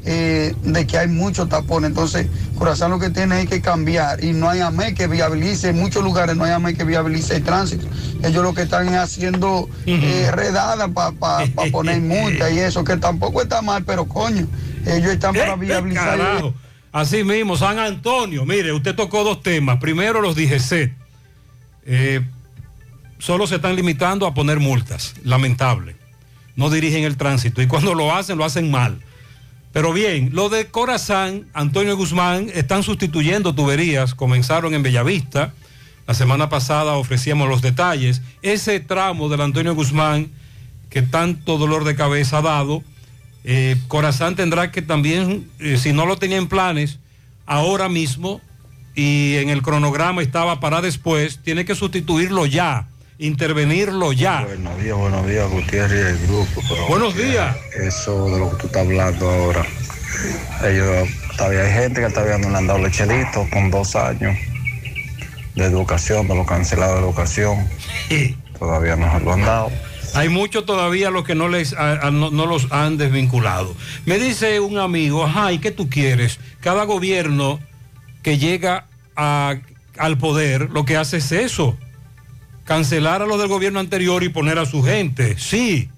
eh, 0.07 0.55
de 0.62 0.87
que 0.87 0.99
hay 0.99 1.09
muchos 1.09 1.49
tapones. 1.49 1.89
Entonces, 1.89 2.29
Corazán 2.57 2.91
lo 2.91 2.99
que 2.99 3.11
tiene 3.11 3.43
es 3.43 3.49
que 3.49 3.61
cambiar 3.61 4.22
y 4.22 4.33
no 4.33 4.49
hay 4.49 4.61
AME 4.61 4.95
que 4.95 5.07
viabilice, 5.07 5.70
en 5.70 5.79
muchos 5.79 6.05
lugares 6.05 6.37
no 6.37 6.45
hay 6.45 6.53
AME 6.53 6.75
que 6.75 6.85
viabilice 6.85 7.37
el 7.37 7.43
tránsito. 7.43 7.87
Ellos 8.22 8.43
lo 8.43 8.55
que 8.55 8.62
están 8.62 8.89
es 8.89 8.95
haciendo 8.95 9.68
eh, 9.87 10.31
redadas 10.31 10.91
para 10.91 11.47
poner 11.72 12.01
multa 12.01 12.51
y 12.51 12.59
eso, 12.59 12.85
que 12.85 12.97
tampoco 12.97 13.43
está 13.43 13.62
mal, 13.62 13.85
pero 13.85 14.05
coño, 14.05 14.47
ellos 14.87 15.11
están 15.11 15.35
para 15.35 15.57
viabilizar. 15.57 16.18
Carajo. 16.18 16.55
Así 16.93 17.25
mismo, 17.25 17.57
San 17.57 17.79
Antonio, 17.79 18.45
mire, 18.47 18.72
usted 18.72 18.95
tocó 18.95 19.25
dos 19.25 19.43
temas. 19.43 19.79
Primero, 19.81 20.20
los 20.20 20.37
DGC. 20.37 20.93
Eh, 21.87 22.20
solo 23.19 23.47
se 23.47 23.57
están 23.57 23.77
limitando 23.77 24.27
a 24.27 24.35
poner 24.35 24.61
multas. 24.61 25.15
Lamentable. 25.23 25.97
No 26.57 26.71
dirigen 26.71 27.05
el 27.05 27.17
tránsito. 27.17 27.62
Y 27.62 27.67
cuando 27.67 27.95
lo 27.95 28.15
hacen, 28.15 28.39
lo 28.39 28.45
hacen 28.45 28.71
mal. 28.71 29.01
Pero 29.73 29.93
bien, 29.93 30.31
lo 30.33 30.49
de 30.49 30.67
Corazán, 30.67 31.47
Antonio 31.53 31.97
Guzmán, 31.97 32.49
están 32.55 32.83
sustituyendo 32.83 33.55
tuberías. 33.55 34.15
Comenzaron 34.15 34.75
en 34.75 34.83
Bellavista. 34.83 35.53
La 36.07 36.15
semana 36.15 36.49
pasada 36.49 36.93
ofrecíamos 36.93 37.49
los 37.49 37.62
detalles. 37.62 38.23
Ese 38.43 38.79
tramo 38.79 39.29
del 39.29 39.41
Antonio 39.41 39.75
Guzmán, 39.75 40.31
que 40.91 41.03
tanto 41.03 41.59
dolor 41.59 41.85
de 41.85 41.97
cabeza 41.97 42.39
ha 42.39 42.43
dado, 42.43 42.85
eh, 43.45 43.77
Corazán 43.89 44.37
tendrá 44.37 44.71
que 44.71 44.83
también, 44.83 45.51
eh, 45.59 45.77
si 45.77 45.93
no 45.93 46.07
lo 46.07 46.17
tenía 46.17 46.37
en 46.37 46.49
planes, 46.49 46.99
ahora 47.47 47.89
mismo, 47.89 48.41
y 48.95 49.35
en 49.37 49.51
el 49.51 49.62
cronograma 49.62 50.23
estaba 50.23 50.61
para 50.61 50.81
después, 50.81 51.41
tiene 51.43 51.65
que 51.65 51.75
sustituirlo 51.75 52.47
ya, 52.47 52.87
intervenirlo 53.19 54.12
ya. 54.12 54.45
Buenos 54.45 54.83
días, 54.83 54.97
buenos 54.97 55.27
días, 55.27 55.49
Gutiérrez 55.51 55.93
y 56.19 56.23
el 56.23 56.27
grupo. 56.27 56.62
pero 56.69 56.87
Buenos 56.89 57.17
días. 57.17 57.57
Eso 57.81 58.29
de 58.31 58.39
lo 58.39 58.51
que 58.51 58.57
tú 58.57 58.67
estás 58.67 58.83
hablando 58.83 59.29
ahora. 59.31 59.65
Ellos, 60.65 61.09
todavía 61.37 61.62
hay 61.62 61.73
gente 61.73 62.01
que 62.01 62.11
todavía 62.11 62.39
no 62.39 62.51
le 62.51 62.57
han 62.57 62.67
dado 62.67 62.79
lecheritos 62.81 63.49
con 63.51 63.71
dos 63.71 63.95
años 63.97 64.37
de 65.55 65.65
educación, 65.65 66.27
de 66.29 66.35
lo 66.35 66.47
cancelado 66.47 66.95
de 66.95 67.01
educación. 67.01 67.69
Todavía 68.59 68.97
no 68.97 69.12
se 69.19 69.25
lo 69.25 69.33
han 69.33 69.43
dado. 69.43 69.71
Hay 70.15 70.29
muchos 70.29 70.65
todavía 70.65 71.11
los 71.11 71.25
que 71.25 71.35
no, 71.35 71.49
les, 71.49 71.73
a- 71.73 72.07
a- 72.07 72.11
no, 72.12 72.31
no 72.31 72.47
los 72.47 72.71
han 72.71 72.97
desvinculado. 72.97 73.75
Me 74.07 74.19
dice 74.19 74.61
un 74.61 74.79
amigo, 74.79 75.25
ajá, 75.25 75.51
¿y 75.53 75.59
qué 75.59 75.73
tú 75.73 75.91
quieres? 75.91 76.39
Cada 76.61 76.85
gobierno 76.85 77.59
que 78.23 78.39
llega 78.39 78.87
a- 79.17 79.57
al 79.99 80.19
poder 80.19 80.71
lo 80.71 80.85
que 80.85 80.97
hace 80.97 81.17
es 81.17 81.33
eso, 81.33 81.77
cancelar 82.65 83.23
a 83.23 83.27
los 83.27 83.39
del 83.39 83.49
gobierno 83.49 83.81
anterior 83.81 84.23
y 84.23 84.29
poner 84.29 84.59
a 84.59 84.67
su 84.67 84.83
gente. 84.83 85.37
Sí, 85.39 85.89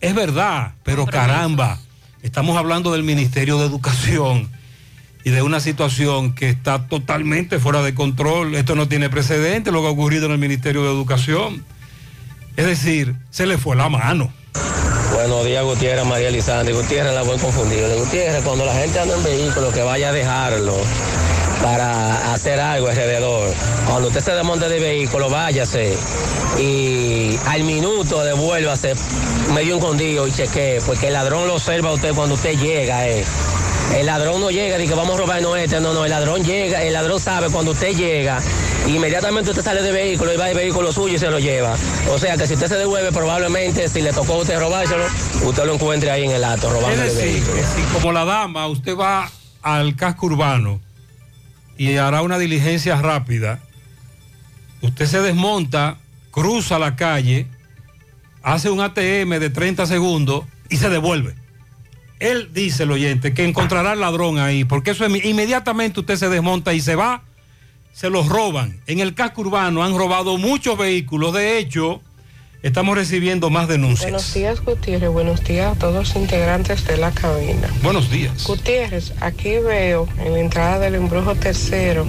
es 0.00 0.14
verdad, 0.14 0.72
pero 0.84 1.06
caramba, 1.06 1.78
estamos 2.22 2.56
hablando 2.56 2.92
del 2.92 3.02
Ministerio 3.02 3.58
de 3.58 3.66
Educación 3.66 4.48
y 5.24 5.30
de 5.30 5.42
una 5.42 5.60
situación 5.60 6.34
que 6.34 6.50
está 6.50 6.86
totalmente 6.86 7.58
fuera 7.58 7.82
de 7.82 7.94
control. 7.94 8.54
Esto 8.54 8.74
no 8.74 8.88
tiene 8.88 9.08
precedente, 9.08 9.72
lo 9.72 9.80
que 9.80 9.88
ha 9.88 9.90
ocurrido 9.90 10.26
en 10.26 10.32
el 10.32 10.38
Ministerio 10.38 10.82
de 10.82 10.90
Educación. 10.90 11.64
Es 12.56 12.66
decir, 12.66 13.16
se 13.30 13.46
le 13.46 13.56
fue 13.56 13.74
la 13.74 13.88
mano. 13.88 14.32
Buenos 15.14 15.44
días, 15.46 15.64
Gutiérrez, 15.64 16.04
María 16.04 16.28
Elizalde. 16.28 16.72
Gutiérrez, 16.72 17.14
la 17.14 17.22
voy 17.22 17.38
confundido. 17.38 17.88
Gutiérrez, 17.98 18.42
cuando 18.42 18.66
la 18.66 18.74
gente 18.74 19.00
anda 19.00 19.16
en 19.16 19.24
vehículo, 19.24 19.72
que 19.72 19.82
vaya 19.82 20.10
a 20.10 20.12
dejarlo 20.12 20.76
para 21.64 22.34
hacer 22.34 22.60
algo 22.60 22.88
alrededor. 22.88 23.48
Cuando 23.88 24.08
usted 24.08 24.20
se 24.20 24.32
desmonte 24.32 24.68
del 24.68 24.82
vehículo, 24.82 25.30
váyase 25.30 25.96
y 26.60 27.38
al 27.46 27.64
minuto 27.64 28.22
devuélvase 28.22 28.92
medio 29.54 29.76
escondido 29.76 30.28
y 30.28 30.32
chequee, 30.32 30.82
porque 30.84 31.06
el 31.06 31.14
ladrón 31.14 31.48
lo 31.48 31.54
observa 31.54 31.88
a 31.88 31.92
usted 31.94 32.12
cuando 32.14 32.34
usted 32.34 32.58
llega. 32.58 33.08
eh. 33.08 33.24
El 33.94 34.04
ladrón 34.06 34.42
no 34.42 34.50
llega 34.50 34.78
y 34.78 34.86
que 34.86 34.94
vamos 34.94 35.14
a 35.14 35.18
robarnos 35.22 35.56
este, 35.56 35.80
no, 35.80 35.94
no, 35.94 36.04
el 36.04 36.10
ladrón 36.10 36.44
llega, 36.44 36.82
el 36.82 36.92
ladrón 36.92 37.18
sabe 37.18 37.48
cuando 37.48 37.70
usted 37.70 37.94
llega, 37.96 38.40
inmediatamente 38.86 39.50
usted 39.50 39.62
sale 39.62 39.80
del 39.80 39.94
vehículo 39.94 40.34
y 40.34 40.36
va 40.36 40.44
al 40.46 40.54
vehículo 40.54 40.92
suyo 40.92 41.14
y 41.14 41.18
se 41.18 41.30
lo 41.30 41.38
lleva. 41.38 41.74
O 42.12 42.18
sea 42.18 42.36
que 42.36 42.46
si 42.46 42.54
usted 42.54 42.68
se 42.68 42.76
devuelve, 42.76 43.10
probablemente 43.10 43.88
si 43.88 44.02
le 44.02 44.12
tocó 44.12 44.34
a 44.34 44.38
usted 44.38 44.58
robárselo, 44.58 45.04
usted 45.44 45.64
lo 45.64 45.74
encuentre 45.74 46.10
ahí 46.10 46.24
en 46.24 46.32
el 46.32 46.44
acto, 46.44 46.68
robando 46.68 47.02
Es 47.02 47.16
el 47.16 47.16
vehículo. 47.16 47.62
si 47.74 47.82
como 47.94 48.12
la 48.12 48.26
dama, 48.26 48.66
usted 48.66 48.94
va 48.94 49.30
al 49.62 49.96
casco 49.96 50.26
urbano 50.26 50.80
y 51.76 51.96
hará 51.96 52.22
una 52.22 52.38
diligencia 52.38 53.00
rápida, 53.00 53.60
usted 54.82 55.06
se 55.06 55.20
desmonta, 55.20 55.96
cruza 56.30 56.78
la 56.78 56.96
calle, 56.96 57.46
hace 58.42 58.70
un 58.70 58.80
ATM 58.80 59.38
de 59.40 59.50
30 59.50 59.86
segundos 59.86 60.44
y 60.68 60.76
se 60.76 60.90
devuelve. 60.90 61.34
Él 62.20 62.50
dice, 62.52 62.84
el 62.84 62.92
oyente, 62.92 63.34
que 63.34 63.44
encontrará 63.44 63.92
al 63.92 64.00
ladrón 64.00 64.38
ahí, 64.38 64.64
porque 64.64 64.92
eso 64.92 65.04
es- 65.04 65.24
inmediatamente 65.24 66.00
usted 66.00 66.16
se 66.16 66.28
desmonta 66.28 66.72
y 66.72 66.80
se 66.80 66.94
va, 66.94 67.22
se 67.92 68.10
los 68.10 68.28
roban. 68.28 68.80
En 68.86 69.00
el 69.00 69.14
casco 69.14 69.42
urbano 69.42 69.82
han 69.82 69.96
robado 69.96 70.38
muchos 70.38 70.78
vehículos, 70.78 71.32
de 71.34 71.58
hecho, 71.58 72.00
estamos 72.64 72.96
recibiendo 72.96 73.50
más 73.50 73.68
denuncias. 73.68 74.10
Buenos 74.10 74.32
días, 74.32 74.64
Gutiérrez. 74.64 75.10
Buenos 75.10 75.44
días 75.44 75.76
a 75.76 75.78
todos 75.78 75.94
los 75.94 76.16
integrantes 76.16 76.86
de 76.86 76.96
la 76.96 77.10
cabina. 77.10 77.68
Buenos 77.82 78.10
días. 78.10 78.44
Gutiérrez, 78.46 79.12
aquí 79.20 79.58
veo 79.58 80.08
en 80.18 80.32
la 80.32 80.40
entrada 80.40 80.78
del 80.78 80.94
embrujo 80.94 81.34
tercero 81.34 82.06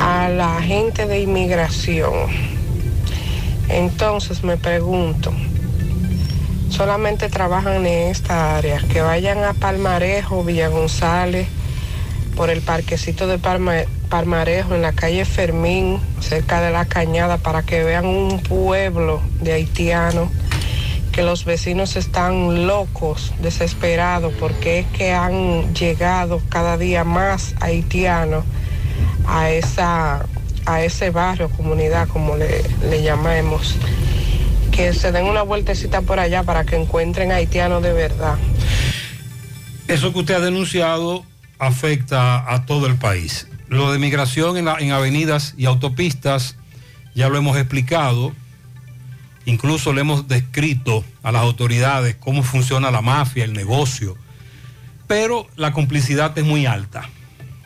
a 0.00 0.28
la 0.28 0.58
agente 0.58 1.06
de 1.06 1.20
inmigración. 1.20 2.12
Entonces 3.68 4.42
me 4.42 4.56
pregunto, 4.56 5.32
solamente 6.68 7.28
trabajan 7.28 7.86
en 7.86 8.10
esta 8.10 8.56
área, 8.56 8.80
que 8.92 9.02
vayan 9.02 9.44
a 9.44 9.54
Palmarejo, 9.54 10.42
Villa 10.42 10.66
González, 10.66 11.46
por 12.36 12.50
el 12.50 12.60
parquecito 12.62 13.26
de 13.26 13.38
Palma- 13.38 13.84
Palmarejo, 14.08 14.74
en 14.74 14.82
la 14.82 14.92
calle 14.92 15.24
Fermín, 15.24 15.98
cerca 16.20 16.60
de 16.60 16.70
la 16.70 16.84
cañada, 16.84 17.38
para 17.38 17.62
que 17.62 17.82
vean 17.84 18.06
un 18.06 18.40
pueblo 18.42 19.20
de 19.40 19.52
haitianos 19.52 20.28
que 21.12 21.22
los 21.22 21.44
vecinos 21.44 21.96
están 21.96 22.66
locos, 22.66 23.32
desesperados, 23.40 24.32
porque 24.40 24.78
es 24.80 24.86
que 24.96 25.12
han 25.12 25.74
llegado 25.74 26.40
cada 26.48 26.78
día 26.78 27.04
más 27.04 27.54
haitianos 27.60 28.44
a, 29.26 29.50
esa, 29.50 30.24
a 30.64 30.82
ese 30.82 31.10
barrio, 31.10 31.50
comunidad, 31.50 32.08
como 32.08 32.36
le, 32.36 32.62
le 32.88 33.02
llamemos. 33.02 33.76
Que 34.70 34.94
se 34.94 35.12
den 35.12 35.26
una 35.26 35.42
vueltecita 35.42 36.00
por 36.00 36.18
allá 36.18 36.44
para 36.44 36.64
que 36.64 36.76
encuentren 36.76 37.30
haitianos 37.30 37.82
de 37.82 37.92
verdad. 37.92 38.36
Eso 39.86 40.14
que 40.14 40.20
usted 40.20 40.34
ha 40.36 40.40
denunciado 40.40 41.24
afecta 41.66 42.52
a 42.52 42.66
todo 42.66 42.86
el 42.86 42.96
país. 42.96 43.48
Lo 43.68 43.92
de 43.92 43.98
migración 43.98 44.56
en, 44.56 44.64
la- 44.66 44.78
en 44.78 44.92
avenidas 44.92 45.54
y 45.56 45.64
autopistas 45.66 46.56
ya 47.14 47.28
lo 47.28 47.38
hemos 47.38 47.56
explicado. 47.56 48.32
Incluso 49.44 49.92
le 49.92 50.02
hemos 50.02 50.28
descrito 50.28 51.04
a 51.22 51.32
las 51.32 51.42
autoridades 51.42 52.16
cómo 52.16 52.42
funciona 52.42 52.90
la 52.90 53.00
mafia, 53.00 53.44
el 53.44 53.52
negocio. 53.52 54.16
Pero 55.06 55.46
la 55.56 55.72
complicidad 55.72 56.36
es 56.38 56.44
muy 56.44 56.66
alta. 56.66 57.08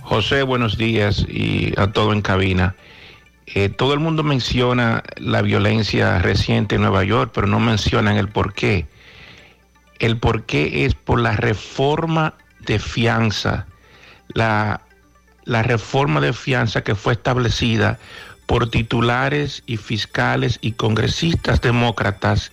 José, 0.02 0.42
buenos 0.42 0.78
días 0.78 1.26
y 1.28 1.72
a 1.78 1.88
todo 1.88 2.12
en 2.12 2.22
cabina. 2.22 2.76
Eh, 3.46 3.68
todo 3.68 3.94
el 3.94 4.00
mundo 4.00 4.22
menciona 4.22 5.02
la 5.16 5.42
violencia 5.42 6.18
reciente 6.18 6.76
en 6.76 6.82
Nueva 6.82 7.04
York, 7.04 7.30
pero 7.34 7.46
no 7.46 7.60
mencionan 7.60 8.16
el 8.16 8.28
por 8.28 8.54
qué. 8.54 8.86
El 9.98 10.18
por 10.18 10.44
qué 10.44 10.84
es 10.84 10.94
por 10.94 11.20
la 11.20 11.32
reforma 11.36 12.34
de 12.60 12.78
fianza, 12.78 13.66
la, 14.34 14.80
la 15.44 15.62
reforma 15.62 16.20
de 16.20 16.32
fianza 16.32 16.82
que 16.82 16.94
fue 16.94 17.14
establecida 17.14 17.98
por 18.46 18.70
titulares 18.70 19.62
y 19.66 19.76
fiscales 19.76 20.58
y 20.60 20.72
congresistas 20.72 21.60
demócratas 21.60 22.52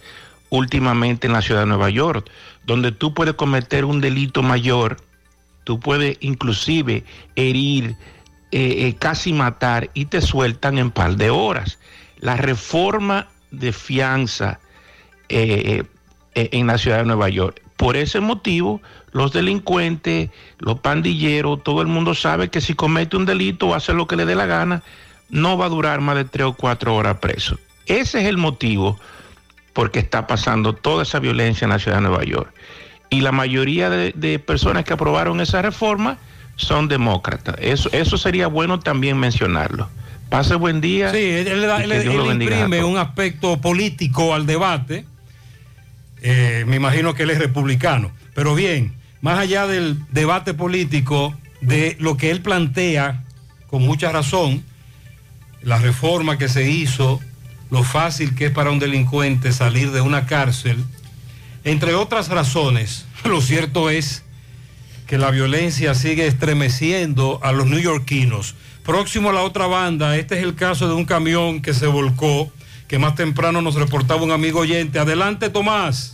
últimamente 0.49 1.27
en 1.27 1.33
la 1.33 1.41
ciudad 1.41 1.61
de 1.61 1.67
Nueva 1.67 1.89
York, 1.89 2.29
donde 2.65 2.91
tú 2.91 3.13
puedes 3.13 3.35
cometer 3.35 3.85
un 3.85 4.01
delito 4.01 4.43
mayor 4.43 4.97
tú 5.63 5.79
puedes 5.79 6.17
inclusive 6.21 7.03
herir, 7.35 7.95
eh, 8.51 8.87
eh, 8.87 8.95
casi 8.99 9.33
matar 9.33 9.89
y 9.93 10.05
te 10.05 10.21
sueltan 10.21 10.77
en 10.77 10.91
par 10.91 11.15
de 11.15 11.29
horas. 11.29 11.79
La 12.17 12.37
reforma 12.37 13.27
de 13.51 13.71
fianza 13.71 14.59
eh, 15.29 15.83
en 16.35 16.67
la 16.67 16.77
ciudad 16.77 16.99
de 16.99 17.05
Nueva 17.05 17.29
York. 17.29 17.61
Por 17.83 17.97
ese 17.97 18.21
motivo, 18.21 18.81
los 19.11 19.33
delincuentes, 19.33 20.29
los 20.59 20.79
pandilleros, 20.79 21.63
todo 21.63 21.81
el 21.81 21.87
mundo 21.87 22.15
sabe 22.15 22.49
que 22.49 22.61
si 22.61 22.75
comete 22.75 23.17
un 23.17 23.25
delito 23.25 23.67
o 23.67 23.75
hace 23.75 23.93
lo 23.93 24.07
que 24.07 24.15
le 24.15 24.25
dé 24.25 24.35
la 24.35 24.45
gana, 24.45 24.83
no 25.29 25.57
va 25.57 25.65
a 25.65 25.69
durar 25.69 25.99
más 25.99 26.15
de 26.15 26.23
tres 26.23 26.47
o 26.47 26.53
cuatro 26.53 26.95
horas 26.95 27.17
preso. 27.17 27.57
Ese 27.85 28.21
es 28.21 28.27
el 28.27 28.37
motivo 28.37 28.97
por 29.73 29.91
qué 29.91 29.99
está 29.99 30.27
pasando 30.27 30.73
toda 30.73 31.03
esa 31.03 31.19
violencia 31.19 31.65
en 31.65 31.71
la 31.71 31.79
ciudad 31.79 31.97
de 31.97 32.03
Nueva 32.03 32.23
York 32.23 32.53
y 33.09 33.19
la 33.19 33.31
mayoría 33.33 33.89
de, 33.89 34.13
de 34.15 34.39
personas 34.39 34.85
que 34.85 34.93
aprobaron 34.93 35.41
esa 35.41 35.61
reforma 35.61 36.17
son 36.55 36.87
demócratas. 36.87 37.55
Eso, 37.59 37.89
eso 37.91 38.17
sería 38.17 38.47
bueno 38.47 38.79
también 38.79 39.17
mencionarlo. 39.17 39.89
Pase 40.29 40.55
buen 40.55 40.79
día. 40.79 41.11
Sí, 41.11 41.17
él, 41.17 41.47
él- 41.47 41.91
él- 41.91 42.31
imprime 42.31 42.83
un 42.85 42.97
aspecto 42.97 43.59
político 43.59 44.33
al 44.33 44.45
debate. 44.45 45.05
Eh, 46.23 46.63
me 46.65 46.77
imagino 46.77 47.13
que 47.13 47.23
él 47.23 47.29
es 47.29 47.37
republicano. 47.37 48.11
Pero 48.33 48.55
bien, 48.55 48.93
más 49.21 49.37
allá 49.37 49.67
del 49.67 49.99
debate 50.11 50.53
político, 50.53 51.37
de 51.61 51.95
lo 51.99 52.17
que 52.17 52.31
él 52.31 52.41
plantea, 52.41 53.23
con 53.67 53.83
mucha 53.83 54.11
razón, 54.11 54.63
la 55.61 55.77
reforma 55.77 56.37
que 56.37 56.49
se 56.49 56.69
hizo, 56.69 57.19
lo 57.69 57.83
fácil 57.83 58.35
que 58.35 58.47
es 58.47 58.51
para 58.51 58.71
un 58.71 58.79
delincuente 58.79 59.51
salir 59.51 59.91
de 59.91 60.01
una 60.01 60.25
cárcel, 60.25 60.83
entre 61.63 61.93
otras 61.93 62.29
razones, 62.29 63.05
lo 63.25 63.41
cierto 63.41 63.89
es 63.89 64.23
que 65.07 65.17
la 65.17 65.31
violencia 65.31 65.93
sigue 65.95 66.27
estremeciendo 66.27 67.39
a 67.43 67.51
los 67.51 67.67
neoyorquinos. 67.67 68.55
Próximo 68.83 69.29
a 69.29 69.33
la 69.33 69.43
otra 69.43 69.67
banda, 69.67 70.17
este 70.17 70.37
es 70.37 70.43
el 70.43 70.55
caso 70.55 70.87
de 70.87 70.93
un 70.93 71.05
camión 71.05 71.61
que 71.61 71.73
se 71.73 71.87
volcó, 71.87 72.51
que 72.93 72.99
más 72.99 73.15
temprano 73.15 73.59
nos 73.59 73.73
reportaba 73.73 74.21
un 74.21 74.29
amigo 74.29 74.59
oyente. 74.59 74.99
Adelante, 74.99 75.49
Tomás. 75.49 76.13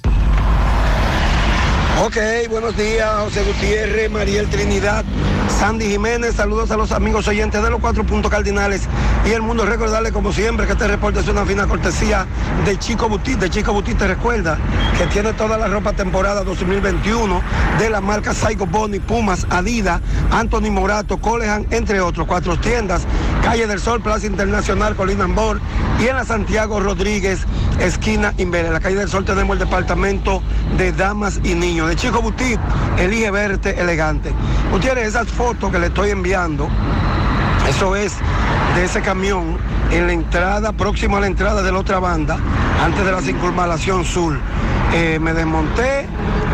Ok, 2.02 2.16
buenos 2.50 2.78
días, 2.78 3.20
José 3.20 3.44
Gutiérrez, 3.44 4.10
Mariel 4.10 4.48
Trinidad, 4.48 5.04
Sandy 5.60 5.90
Jiménez, 5.90 6.36
saludos 6.36 6.72
a 6.72 6.78
los 6.78 6.94
amigos 6.94 7.28
oyentes 7.28 7.62
de 7.62 7.70
los 7.70 7.82
cuatro 7.82 8.06
puntos 8.06 8.32
cardinales 8.32 8.84
y 9.26 9.32
el 9.32 9.42
mundo. 9.42 9.66
Recordarle 9.66 10.14
como 10.14 10.32
siempre 10.32 10.66
que 10.66 10.72
este 10.72 10.88
reporte 10.88 11.20
es 11.20 11.28
una 11.28 11.46
fina 11.46 11.68
cortesía 11.68 12.26
de 12.66 12.80
Chico 12.80 13.10
Butit. 13.10 13.38
De 13.40 13.50
Chico 13.50 13.74
Butit 13.74 13.98
te 13.98 14.08
recuerda 14.08 14.58
que 14.98 15.06
tiene 15.08 15.34
toda 15.34 15.58
la 15.58 15.68
ropa 15.68 15.92
temporada 15.92 16.46
2021 16.46 17.42
de 17.78 17.90
la 17.90 18.00
marca 18.00 18.34
Saigo 18.34 18.68
Boni, 18.68 19.00
Pumas, 19.00 19.46
Adidas, 19.50 20.00
Anthony 20.32 20.72
Morato, 20.72 21.18
Colehan, 21.18 21.68
entre 21.72 22.00
otros. 22.00 22.26
Cuatro 22.26 22.58
tiendas, 22.58 23.02
Calle 23.44 23.68
del 23.68 23.82
Sol, 23.82 24.02
Plaza 24.02 24.28
Internacional, 24.28 24.96
Colina 24.96 25.26
Ambor 25.26 25.60
y 26.00 26.08
en 26.08 26.16
la 26.16 26.24
Santiago 26.24 26.80
Rodríguez, 26.80 27.42
esquina 27.82 28.34
Inver. 28.38 28.66
En 28.66 28.74
la 28.74 28.80
Calle 28.80 28.96
del 28.96 29.10
Sol 29.10 29.26
tenemos 29.26 29.56
el 29.56 29.60
departamento 29.60 30.42
de 30.78 30.94
damas 30.94 31.42
y 31.44 31.54
niños. 31.54 31.90
De 31.90 31.98
Chico 31.98 32.22
Butit, 32.22 32.60
elige 32.98 33.30
verte 33.30 33.78
elegante. 33.78 34.32
Gutiérrez, 34.72 35.10
esas 35.10 35.28
que 35.58 35.80
le 35.80 35.88
estoy 35.88 36.12
enviando, 36.12 36.70
eso 37.68 37.96
es 37.96 38.14
de 38.76 38.86
ese 38.86 39.02
camión 39.02 39.58
en 39.90 40.06
la 40.06 40.14
entrada, 40.14 40.72
próximo 40.74 41.18
a 41.18 41.22
la 41.22 41.28
entrada 41.28 41.64
de 41.64 41.72
la 41.72 41.80
otra 41.80 41.98
banda, 41.98 42.38
antes 42.84 43.04
de 43.04 43.12
la 43.12 43.20
circunvalación 43.20 44.06
sur. 44.06 44.38
Eh, 44.94 45.18
me 45.20 45.34
desmonté, 45.34 46.06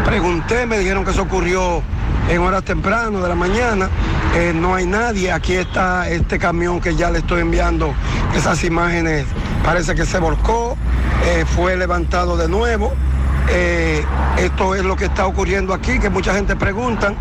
pregunté, 0.06 0.66
me 0.66 0.80
dijeron 0.80 1.04
que 1.04 1.12
eso 1.12 1.24
ocurrió 1.24 1.84
en 2.30 2.40
horas 2.40 2.64
temprano 2.64 3.22
de 3.22 3.28
la 3.28 3.36
mañana. 3.36 3.90
Eh, 4.34 4.54
no 4.56 4.76
hay 4.76 4.86
nadie. 4.86 5.32
Aquí 5.32 5.54
está 5.56 6.10
este 6.10 6.40
camión 6.40 6.80
que 6.80 6.96
ya 6.96 7.12
le 7.12 7.20
estoy 7.20 7.42
enviando 7.42 7.94
esas 8.34 8.64
imágenes. 8.64 9.26
Parece 9.64 9.94
que 9.94 10.06
se 10.06 10.20
volcó, 10.20 10.78
eh, 11.26 11.44
fue 11.46 11.76
levantado 11.76 12.38
de 12.38 12.48
nuevo. 12.48 12.94
Eh, 13.50 14.04
esto 14.38 14.76
es 14.76 14.84
lo 14.84 14.96
que 14.96 15.06
está 15.06 15.28
ocurriendo 15.28 15.74
aquí, 15.74 16.00
que 16.00 16.10
mucha 16.10 16.34
gente 16.34 16.56
pregunta 16.56 17.14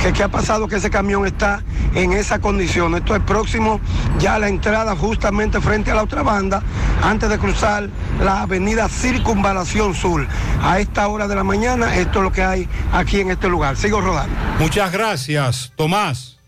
que 0.00 0.12
qué 0.12 0.22
ha 0.22 0.28
pasado 0.28 0.68
que 0.68 0.76
ese 0.76 0.90
camión 0.90 1.26
está 1.26 1.62
en 1.94 2.12
esa 2.12 2.38
condición. 2.38 2.94
Esto 2.94 3.16
es 3.16 3.22
próximo 3.22 3.80
ya 4.18 4.36
a 4.36 4.38
la 4.38 4.48
entrada 4.48 4.94
justamente 4.94 5.60
frente 5.60 5.90
a 5.90 5.94
la 5.94 6.02
otra 6.02 6.22
banda, 6.22 6.62
antes 7.02 7.28
de 7.28 7.38
cruzar 7.38 7.88
la 8.22 8.42
avenida 8.42 8.88
Circunvalación 8.88 9.94
Sur. 9.94 10.26
A 10.62 10.78
esta 10.80 11.08
hora 11.08 11.26
de 11.26 11.34
la 11.34 11.44
mañana, 11.44 11.96
esto 11.96 12.18
es 12.18 12.24
lo 12.24 12.32
que 12.32 12.42
hay 12.42 12.68
aquí 12.92 13.20
en 13.20 13.30
este 13.30 13.48
lugar. 13.48 13.76
Sigo 13.76 14.00
rodando. 14.00 14.34
Muchas 14.58 14.92
gracias, 14.92 15.72
Tomás. 15.76 16.38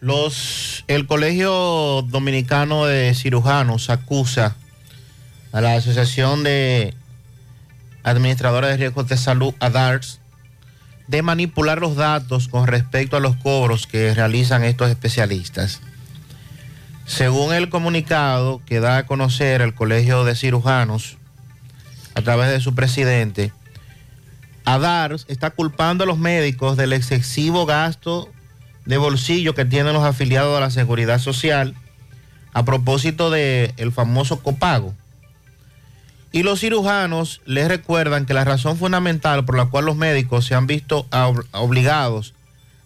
Los, 0.00 0.84
el 0.88 1.06
Colegio 1.06 2.02
Dominicano 2.02 2.86
de 2.86 3.14
Cirujanos 3.14 3.90
acusa 3.90 4.56
a 5.52 5.60
la 5.60 5.74
Asociación 5.74 6.42
de 6.42 6.94
Administradores 8.02 8.70
de 8.70 8.76
Riesgos 8.76 9.08
de 9.08 9.16
Salud, 9.16 9.54
ADARS, 9.60 10.20
de 11.06 11.22
manipular 11.22 11.80
los 11.80 11.96
datos 11.96 12.48
con 12.48 12.66
respecto 12.66 13.16
a 13.16 13.20
los 13.20 13.36
cobros 13.36 13.86
que 13.86 14.14
realizan 14.14 14.64
estos 14.64 14.90
especialistas. 14.90 15.80
Según 17.04 17.52
el 17.52 17.68
comunicado 17.68 18.62
que 18.64 18.78
da 18.78 18.98
a 18.98 19.06
conocer 19.06 19.62
el 19.62 19.74
Colegio 19.74 20.24
de 20.24 20.36
Cirujanos, 20.36 21.18
a 22.14 22.22
través 22.22 22.50
de 22.50 22.60
su 22.60 22.74
presidente, 22.74 23.52
ADARS 24.64 25.26
está 25.28 25.50
culpando 25.50 26.04
a 26.04 26.06
los 26.06 26.18
médicos 26.18 26.76
del 26.76 26.92
excesivo 26.92 27.66
gasto 27.66 28.30
de 28.84 28.98
bolsillo 28.98 29.54
que 29.54 29.64
tienen 29.64 29.94
los 29.94 30.04
afiliados 30.04 30.56
a 30.56 30.60
la 30.60 30.70
Seguridad 30.70 31.18
Social 31.18 31.74
a 32.52 32.64
propósito 32.64 33.30
del 33.30 33.72
el 33.76 33.92
famoso 33.92 34.42
copago. 34.42 34.94
Y 36.32 36.42
los 36.44 36.60
cirujanos 36.60 37.40
les 37.44 37.66
recuerdan 37.68 38.24
que 38.24 38.34
la 38.34 38.44
razón 38.44 38.76
fundamental 38.76 39.44
por 39.44 39.56
la 39.56 39.66
cual 39.66 39.86
los 39.86 39.96
médicos 39.96 40.46
se 40.46 40.54
han 40.54 40.66
visto 40.66 41.06
ob- 41.10 41.44
obligados 41.52 42.34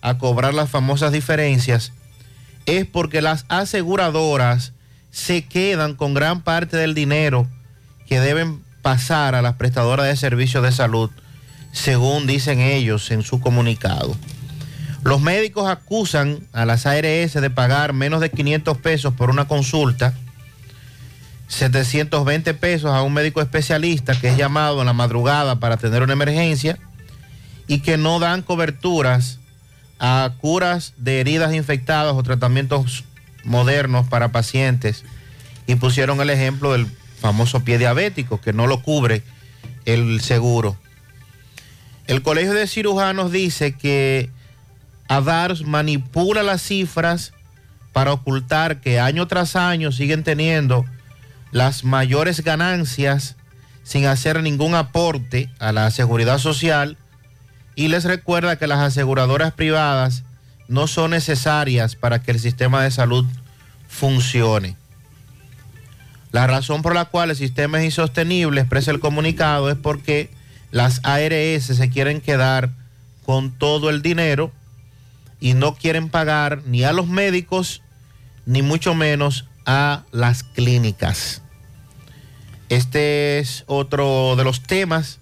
a 0.01 0.17
cobrar 0.19 0.55
las 0.55 0.71
famosas 0.71 1.13
diferencias 1.13 1.93
es 2.67 2.87
porque 2.87 3.21
las 3.21 3.45
aseguradoras 3.49 4.73
se 5.11 5.45
quedan 5.45 5.95
con 5.95 6.15
gran 6.15 6.41
parte 6.43 6.77
del 6.79 6.95
dinero 6.95 7.47
que 8.07 8.21
deben 8.21 8.63
pasar 8.83 9.35
a 9.35 9.43
las 9.43 9.55
prestadoras 9.57 10.07
de 10.07 10.17
servicios 10.17 10.63
de 10.63 10.73
salud, 10.73 11.11
según 11.73 12.27
dicen 12.27 12.61
ellos 12.61 13.11
en 13.11 13.23
su 13.23 13.41
comunicado. 13.41 14.17
Los 15.03 15.21
médicos 15.21 15.69
acusan 15.69 16.41
a 16.53 16.65
las 16.65 16.87
ARS 16.87 17.35
de 17.35 17.51
pagar 17.51 17.93
menos 17.93 18.21
de 18.23 18.31
500 18.31 18.79
pesos 18.79 19.13
por 19.15 19.29
una 19.31 19.47
consulta, 19.47 20.15
720 21.55 22.55
pesos 22.55 22.91
a 22.91 23.03
un 23.03 23.13
médico 23.13 23.41
especialista 23.41 24.19
que 24.19 24.29
es 24.29 24.37
llamado 24.37 24.81
en 24.81 24.87
la 24.87 24.93
madrugada 24.93 25.61
para 25.61 25.77
tener 25.77 26.03
una 26.03 26.13
emergencia 26.13 26.79
y 27.67 27.81
que 27.81 27.97
no 27.97 28.19
dan 28.19 28.43
coberturas 28.43 29.39
a 29.99 30.33
curas 30.39 30.95
de 30.97 31.21
heridas 31.21 31.55
infectadas 31.55 32.15
o 32.15 32.23
tratamientos 32.23 33.05
modernos 33.45 34.07
para 34.09 34.33
pacientes 34.33 35.05
y 35.67 35.77
pusieron 35.77 36.21
el 36.21 36.31
ejemplo 36.31 36.73
del 36.73 36.87
famoso 37.21 37.61
pie 37.61 37.79
diabético 37.79 38.41
que 38.41 38.53
no 38.53 38.67
lo 38.67 38.83
cubre 38.83 39.23
el 39.85 40.21
seguro. 40.21 40.77
El 42.07 42.23
Colegio 42.23 42.53
de 42.53 42.67
Cirujanos 42.67 43.31
dice 43.33 43.73
que 43.73 44.29
ADARS 45.09 45.63
manipula 45.63 46.43
las 46.43 46.63
cifras 46.63 47.33
para 47.93 48.13
ocultar 48.13 48.81
que 48.81 48.99
año 48.99 49.27
tras 49.29 49.57
año 49.57 49.93
siguen 49.93 50.25
teniendo 50.25 50.85
las 51.55 51.85
mayores 51.85 52.43
ganancias 52.43 53.37
sin 53.85 54.07
hacer 54.07 54.43
ningún 54.43 54.75
aporte 54.75 55.49
a 55.61 55.71
la 55.71 55.89
seguridad 55.93 56.39
social 56.39 56.97
y 57.77 57.87
les 57.87 58.03
recuerda 58.03 58.57
que 58.57 58.67
las 58.67 58.81
aseguradoras 58.81 59.53
privadas 59.53 60.25
no 60.67 60.89
son 60.89 61.13
necesarias 61.13 61.95
para 61.95 62.21
que 62.21 62.33
el 62.33 62.41
sistema 62.41 62.83
de 62.83 62.91
salud 62.91 63.25
funcione. 63.87 64.77
La 66.33 66.49
razón 66.49 66.83
por 66.83 66.93
la 66.93 67.05
cual 67.05 67.31
el 67.31 67.37
sistema 67.37 67.79
es 67.79 67.85
insostenible, 67.85 68.61
expresa 68.61 68.91
el 68.91 68.99
comunicado, 68.99 69.71
es 69.71 69.77
porque 69.77 70.31
las 70.73 70.99
ARS 71.05 71.67
se 71.67 71.89
quieren 71.89 72.21
quedar 72.21 72.71
con 73.25 73.53
todo 73.53 73.91
el 73.91 74.03
dinero 74.03 74.51
y 75.39 75.55
no 75.55 75.77
quieren 75.77 76.09
pagar 76.09 76.63
ni 76.67 76.83
a 76.83 76.93
los 76.93 77.07
médicos, 77.07 77.81
ni 78.45 78.63
mucho 78.63 78.97
menos 78.97 79.47
a 79.67 80.03
las 80.11 80.43
clínicas. 80.43 81.43
Este 82.69 83.39
es 83.39 83.65
otro 83.67 84.37
de 84.37 84.45
los 84.45 84.63
temas 84.63 85.19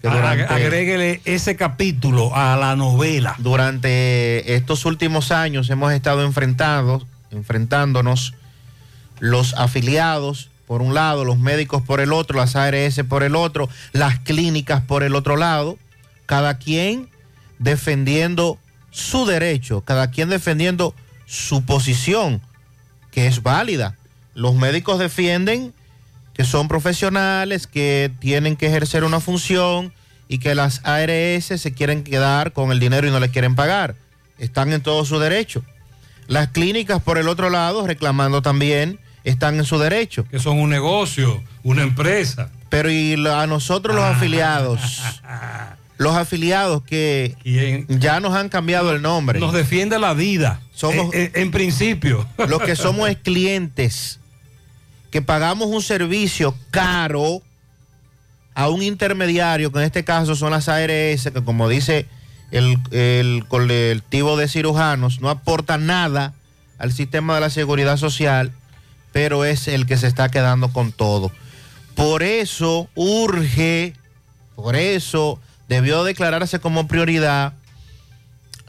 que 0.00 0.08
durante, 0.08 0.44
Agréguele 0.44 1.20
ese 1.24 1.56
capítulo 1.56 2.34
a 2.36 2.56
la 2.56 2.76
novela. 2.76 3.34
durante 3.38 4.54
estos 4.54 4.84
últimos 4.84 5.32
años 5.32 5.70
hemos 5.70 5.92
estado 5.92 6.24
enfrentados, 6.24 7.06
enfrentándonos 7.30 8.34
los 9.18 9.54
afiliados 9.54 10.50
por 10.66 10.82
un 10.82 10.94
lado, 10.94 11.24
los 11.24 11.38
médicos 11.38 11.82
por 11.82 12.00
el 12.00 12.12
otro, 12.12 12.38
las 12.38 12.56
ARS 12.56 13.00
por 13.08 13.22
el 13.22 13.36
otro, 13.36 13.68
las 13.92 14.18
clínicas 14.18 14.82
por 14.82 15.02
el 15.02 15.14
otro 15.14 15.36
lado, 15.36 15.78
cada 16.26 16.58
quien 16.58 17.08
defendiendo 17.58 18.58
su 18.90 19.26
derecho, 19.26 19.82
cada 19.82 20.10
quien 20.10 20.28
defendiendo 20.28 20.94
su 21.26 21.64
posición, 21.64 22.40
que 23.10 23.26
es 23.26 23.42
válida. 23.42 23.96
Los 24.34 24.54
médicos 24.54 24.98
defienden 24.98 25.72
que 26.34 26.44
son 26.44 26.68
profesionales, 26.68 27.66
que 27.66 28.10
tienen 28.18 28.56
que 28.56 28.66
ejercer 28.66 29.04
una 29.04 29.20
función 29.20 29.92
y 30.28 30.38
que 30.38 30.54
las 30.54 30.80
ARS 30.84 31.44
se 31.44 31.72
quieren 31.72 32.02
quedar 32.02 32.52
con 32.52 32.72
el 32.72 32.80
dinero 32.80 33.06
y 33.06 33.10
no 33.10 33.20
le 33.20 33.30
quieren 33.30 33.54
pagar. 33.54 33.94
Están 34.38 34.72
en 34.72 34.82
todo 34.82 35.04
su 35.04 35.18
derecho. 35.18 35.62
Las 36.26 36.48
clínicas, 36.48 37.02
por 37.02 37.18
el 37.18 37.28
otro 37.28 37.50
lado, 37.50 37.86
reclamando 37.86 38.42
también, 38.42 38.98
están 39.24 39.56
en 39.56 39.64
su 39.64 39.78
derecho. 39.78 40.26
Que 40.28 40.38
son 40.38 40.58
un 40.58 40.70
negocio, 40.70 41.42
una 41.62 41.82
empresa. 41.82 42.50
Pero 42.68 42.90
y 42.90 43.14
a 43.28 43.46
nosotros 43.46 43.94
los 43.94 44.04
afiliados, 44.04 45.02
los 45.98 46.16
afiliados 46.16 46.82
que 46.82 47.36
ya 47.88 48.20
nos 48.20 48.34
han 48.34 48.48
cambiado 48.48 48.92
el 48.92 49.02
nombre. 49.02 49.38
Nos 49.38 49.52
defiende 49.52 49.98
la 49.98 50.14
vida. 50.14 50.60
Somos, 50.74 51.14
en, 51.14 51.30
en 51.34 51.50
principio. 51.50 52.26
Los 52.48 52.62
que 52.62 52.74
somos 52.74 53.08
es 53.08 53.16
clientes, 53.22 54.18
que 55.14 55.22
pagamos 55.22 55.68
un 55.68 55.80
servicio 55.80 56.56
caro 56.72 57.40
a 58.52 58.68
un 58.68 58.82
intermediario, 58.82 59.70
que 59.70 59.78
en 59.78 59.84
este 59.84 60.02
caso 60.02 60.34
son 60.34 60.50
las 60.50 60.68
ARS, 60.68 61.30
que 61.32 61.44
como 61.44 61.68
dice 61.68 62.08
el, 62.50 62.80
el 62.90 63.44
colectivo 63.46 64.36
de 64.36 64.48
cirujanos, 64.48 65.20
no 65.20 65.30
aporta 65.30 65.78
nada 65.78 66.34
al 66.78 66.92
sistema 66.92 67.36
de 67.36 67.42
la 67.42 67.50
seguridad 67.50 67.96
social, 67.96 68.50
pero 69.12 69.44
es 69.44 69.68
el 69.68 69.86
que 69.86 69.98
se 69.98 70.08
está 70.08 70.30
quedando 70.30 70.72
con 70.72 70.90
todo. 70.90 71.30
Por 71.94 72.24
eso 72.24 72.88
urge, 72.96 73.92
por 74.56 74.74
eso 74.74 75.38
debió 75.68 76.02
declararse 76.02 76.58
como 76.58 76.88
prioridad 76.88 77.52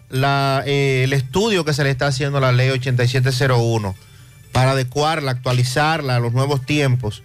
la, 0.09 0.61
eh, 0.67 1.05
el 1.05 1.13
estudio 1.13 1.65
que 1.65 1.73
se 1.73 1.83
le 1.83 1.89
está 1.89 2.05
haciendo 2.05 2.39
la 2.39 2.51
ley 2.51 2.69
8701 2.69 3.95
para 4.55 4.71
adecuarla, 4.71 5.31
actualizarla 5.31 6.15
a 6.15 6.19
los 6.21 6.31
nuevos 6.31 6.65
tiempos 6.65 7.23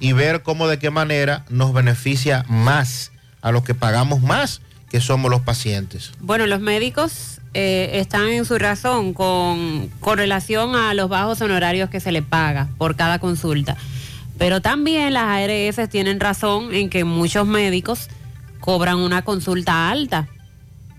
y 0.00 0.12
ver 0.12 0.42
cómo 0.42 0.66
de 0.66 0.80
qué 0.80 0.90
manera 0.90 1.44
nos 1.48 1.72
beneficia 1.72 2.44
más 2.48 3.12
a 3.42 3.52
los 3.52 3.62
que 3.62 3.74
pagamos 3.74 4.22
más, 4.22 4.60
que 4.90 5.00
somos 5.00 5.30
los 5.30 5.42
pacientes. 5.42 6.10
Bueno, 6.18 6.48
los 6.48 6.60
médicos 6.60 7.40
eh, 7.52 7.90
están 8.00 8.26
en 8.26 8.44
su 8.44 8.58
razón 8.58 9.14
con, 9.14 9.88
con 10.00 10.18
relación 10.18 10.74
a 10.74 10.94
los 10.94 11.08
bajos 11.08 11.40
honorarios 11.42 11.90
que 11.90 12.00
se 12.00 12.10
le 12.10 12.22
paga 12.22 12.66
por 12.76 12.96
cada 12.96 13.20
consulta. 13.20 13.76
Pero 14.36 14.60
también 14.60 15.14
las 15.14 15.26
ARS 15.26 15.88
tienen 15.88 16.18
razón 16.18 16.74
en 16.74 16.90
que 16.90 17.04
muchos 17.04 17.46
médicos 17.46 18.08
cobran 18.58 18.96
una 18.98 19.22
consulta 19.22 19.90
alta. 19.92 20.26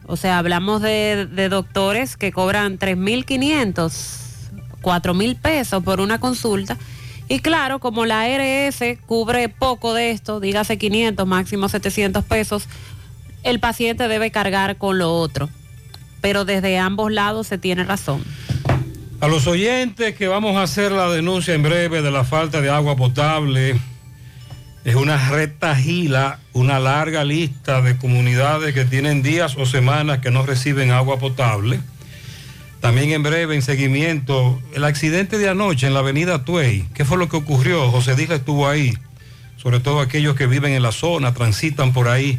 O 0.06 0.16
sea, 0.16 0.38
hablamos 0.38 0.82
de, 0.82 1.28
de 1.30 1.50
doctores 1.50 2.16
que 2.16 2.32
cobran 2.32 2.80
3.500, 2.80 4.25
4.000 4.86 5.36
pesos 5.40 5.84
por 5.84 6.00
una 6.00 6.20
consulta. 6.20 6.78
Y 7.28 7.40
claro, 7.40 7.80
como 7.80 8.06
la 8.06 8.22
ARS 8.22 8.84
cubre 9.08 9.50
poco 9.50 9.96
de 9.96 10.12
esto, 10.12 10.40
dígase 10.40 10.78
500, 10.78 11.26
máximo 11.26 11.68
700 11.68 12.24
pesos, 12.24 12.68
el 13.42 13.60
paciente 13.60 14.08
debe 14.08 14.30
cargar 14.30 14.78
con 14.78 15.00
lo 15.00 15.12
otro. 15.12 15.50
Pero 16.22 16.46
desde 16.46 16.78
ambos 16.78 17.12
lados 17.12 17.48
se 17.48 17.58
tiene 17.58 17.84
razón. 17.84 18.24
A 19.22 19.28
los 19.28 19.48
oyentes 19.48 20.14
que 20.16 20.28
vamos 20.28 20.56
a 20.56 20.64
hacer 20.64 20.92
la 20.92 21.10
denuncia 21.10 21.56
en 21.56 21.64
breve 21.64 22.04
de 22.04 22.12
la 22.12 22.24
falta 22.24 22.62
de 22.62 22.70
agua 22.70 22.96
potable, 22.96 23.80
es 24.84 24.94
una 24.94 25.30
retagila, 25.30 26.40
una 26.54 26.80
larga 26.80 27.24
lista 27.24 27.82
de 27.82 27.98
comunidades 27.98 28.76
que 28.76 28.86
tienen 28.86 29.24
días 29.24 29.56
o 29.58 29.66
semanas 29.66 30.20
que 30.20 30.30
no 30.30 30.46
reciben 30.46 30.92
agua 30.92 31.18
potable. 31.18 31.80
También 32.86 33.14
en 33.14 33.24
breve, 33.24 33.56
en 33.56 33.64
seguimiento, 33.64 34.62
el 34.76 34.84
accidente 34.84 35.40
de 35.40 35.50
anoche 35.50 35.88
en 35.88 35.96
la 35.96 36.02
avenida 36.02 36.46
Tuey. 36.46 36.86
¿Qué 36.94 37.04
fue 37.04 37.18
lo 37.18 37.28
que 37.28 37.36
ocurrió? 37.36 37.90
José 37.90 38.16
Díaz 38.16 38.30
estuvo 38.30 38.68
ahí. 38.68 38.94
Sobre 39.58 39.80
todo 39.80 40.02
aquellos 40.02 40.36
que 40.36 40.46
viven 40.46 40.72
en 40.72 40.84
la 40.84 40.92
zona, 40.92 41.34
transitan 41.34 41.94
por 41.94 42.08
ahí. 42.08 42.38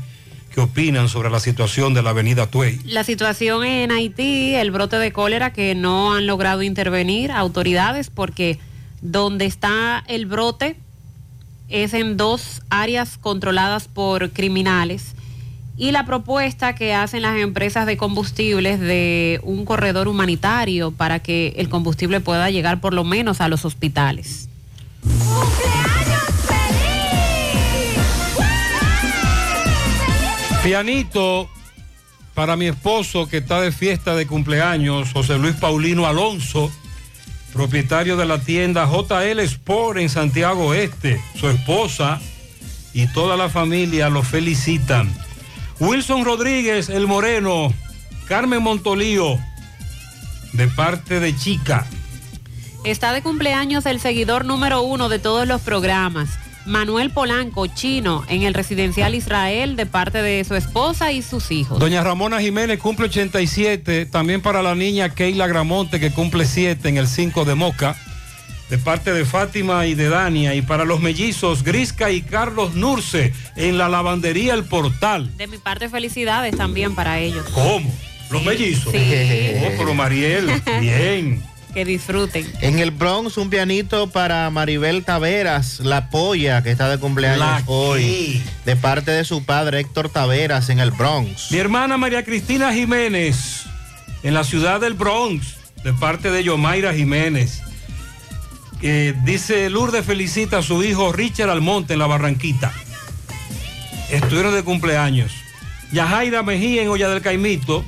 ¿Qué 0.55 0.61
opinan 0.61 1.09
sobre 1.09 1.31
la 1.31 1.41
situación 1.41 1.95
de 1.95 2.05
la 2.05 2.11
avenida 2.11 2.47
Tuey? 2.47 2.79
La 2.85 3.03
situación 3.03 3.65
en 3.65 3.91
Haití, 3.91 4.55
el 4.55 4.71
brote 4.71 5.01
de 5.01 5.11
cólera 5.11 5.53
que 5.53 5.75
no 5.75 6.15
han 6.15 6.29
logrado 6.29 6.63
intervenir 6.63 7.33
autoridades 7.33 8.09
porque 8.09 8.61
donde 9.03 9.47
está 9.47 10.05
el 10.07 10.27
brote 10.27 10.77
es 11.69 11.93
en 11.93 12.17
dos 12.17 12.63
áreas 12.71 13.19
controladas 13.19 13.89
por 13.89 14.31
criminales 14.31 15.17
y 15.77 15.91
la 15.91 16.07
propuesta 16.07 16.75
que 16.75 16.95
hacen 16.95 17.23
las 17.23 17.37
empresas 17.39 17.87
de 17.87 17.97
combustibles 17.97 18.81
de 18.81 19.41
un 19.43 19.65
corredor 19.65 20.09
humanitario 20.09 20.91
para 20.91 21.19
que 21.19 21.55
el 21.57 21.69
combustible 21.69 22.21
pueda 22.21 22.51
llegar 22.51 22.81
por 22.81 22.95
lo 22.95 23.05
menos 23.05 23.41
a 23.41 23.49
los 23.49 23.65
hospitales. 23.65 24.49
Pianito 30.63 31.49
para 32.35 32.57
mi 32.57 32.67
esposo 32.67 33.29
que 33.29 33.39
está 33.39 33.61
de 33.61 33.71
fiesta 33.71 34.15
de 34.15 34.27
cumpleaños, 34.27 35.13
José 35.13 35.39
Luis 35.39 35.55
Paulino 35.57 36.07
Alonso, 36.07 36.71
propietario 37.53 38.17
de 38.17 38.27
la 38.27 38.41
tienda 38.41 38.87
JL 38.87 39.39
Sport 39.41 39.99
en 39.99 40.09
Santiago 40.09 40.75
Este. 40.75 41.21
Su 41.39 41.49
esposa 41.49 42.21
y 42.93 43.07
toda 43.09 43.37
la 43.37 43.49
familia 43.49 44.09
lo 44.09 44.23
felicitan. 44.23 45.26
Wilson 45.79 46.25
Rodríguez, 46.25 46.89
el 46.89 47.07
Moreno, 47.07 47.73
Carmen 48.29 48.63
Montolío, 48.63 49.39
de 50.53 50.69
parte 50.69 51.21
de 51.21 51.37
Chica. 51.37 51.87
Está 52.85 53.13
de 53.13 53.23
cumpleaños 53.23 53.85
el 53.85 54.01
seguidor 54.01 54.45
número 54.47 54.83
uno 54.83 55.09
de 55.11 55.19
todos 55.19 55.47
los 55.47 55.61
programas, 55.61 56.31
Manuel 56.65 57.11
Polanco, 57.11 57.67
chino, 57.67 58.25
en 58.29 58.43
el 58.43 58.55
residencial 58.55 59.15
Israel, 59.15 59.77
de 59.77 59.85
parte 59.85 60.23
de 60.23 60.45
su 60.45 60.55
esposa 60.55 61.13
y 61.13 61.21
sus 61.21 61.51
hijos. 61.51 61.79
Doña 61.79 62.03
Ramona 62.03 62.41
Jiménez 62.41 62.79
cumple 62.79 63.07
87, 63.07 64.07
también 64.07 64.41
para 64.41 64.63
la 64.63 64.75
niña 64.75 65.11
Keila 65.11 65.47
Gramonte 65.47 66.01
que 66.01 66.11
cumple 66.11 66.47
7 66.47 66.89
en 66.89 66.97
el 66.97 67.07
5 67.07 67.45
de 67.45 67.55
Moca, 67.55 67.97
de 68.71 68.79
parte 68.79 69.13
de 69.13 69.25
Fátima 69.25 69.87
y 69.87 69.95
de 69.95 70.09
Dania, 70.09 70.55
y 70.55 70.63
para 70.63 70.85
los 70.85 71.01
mellizos 71.01 71.63
Grisca 71.63 72.11
y 72.11 72.23
Carlos 72.23 72.75
Nurce 72.75 73.33
en 73.57 73.79
la 73.79 73.89
lavandería 73.89 74.55
El 74.55 74.65
Portal. 74.65 75.37
De 75.37 75.47
mi 75.47 75.59
parte, 75.59 75.89
felicidades 75.89 76.57
también 76.57 76.95
para 76.95 77.19
ellos. 77.21 77.47
¿Cómo? 77.55 77.93
¿Los 78.31 78.45
mellizos? 78.45 78.93
Sí. 78.93 78.99
Oh, 79.63 79.71
pero 79.79 79.95
Mariel, 79.95 80.51
bien. 80.81 81.43
Que 81.73 81.85
disfruten. 81.85 82.51
En 82.63 82.79
el 82.79 82.91
Bronx, 82.91 83.37
un 83.37 83.51
pianito 83.51 84.09
para 84.09 84.49
Maribel 84.51 85.05
Taveras, 85.05 85.81
la 85.81 86.09
polla, 86.09 86.63
que 86.63 86.71
está 86.71 86.89
de 86.89 86.99
cumpleaños 86.99 87.39
La 87.39 87.63
hoy. 87.67 88.43
De 88.65 88.77
parte 88.77 89.11
de 89.11 89.25
su 89.25 89.45
padre 89.45 89.81
Héctor 89.81 90.09
Taveras 90.09 90.71
en 90.71 90.81
el 90.81 90.91
Bronx. 90.91 91.53
Mi 91.53 91.59
hermana 91.59 91.99
María 91.99 92.25
Cristina 92.25 92.73
Jiménez, 92.73 93.65
en 94.23 94.33
la 94.33 94.43
ciudad 94.43 94.81
del 94.81 94.95
Bronx, 94.95 95.57
de 95.85 95.93
parte 95.93 96.31
de 96.31 96.43
Yomaira 96.43 96.95
Jiménez. 96.95 97.61
Que 98.81 99.15
dice 99.25 99.71
Lourdes 99.71 100.05
felicita 100.05 100.59
a 100.59 100.63
su 100.63 100.83
hijo 100.83 101.13
Richard 101.13 101.51
Almonte 101.51 101.95
en 101.95 101.99
la 101.99 102.07
Barranquita. 102.07 102.73
Estuvieron 104.11 104.55
de 104.55 104.63
cumpleaños. 104.63 105.33
Yajaira 105.93 106.43
Mejía 106.43 106.83
en 106.83 106.89
Olla 106.89 107.09
del 107.09 107.23
Caimito. 107.23 107.85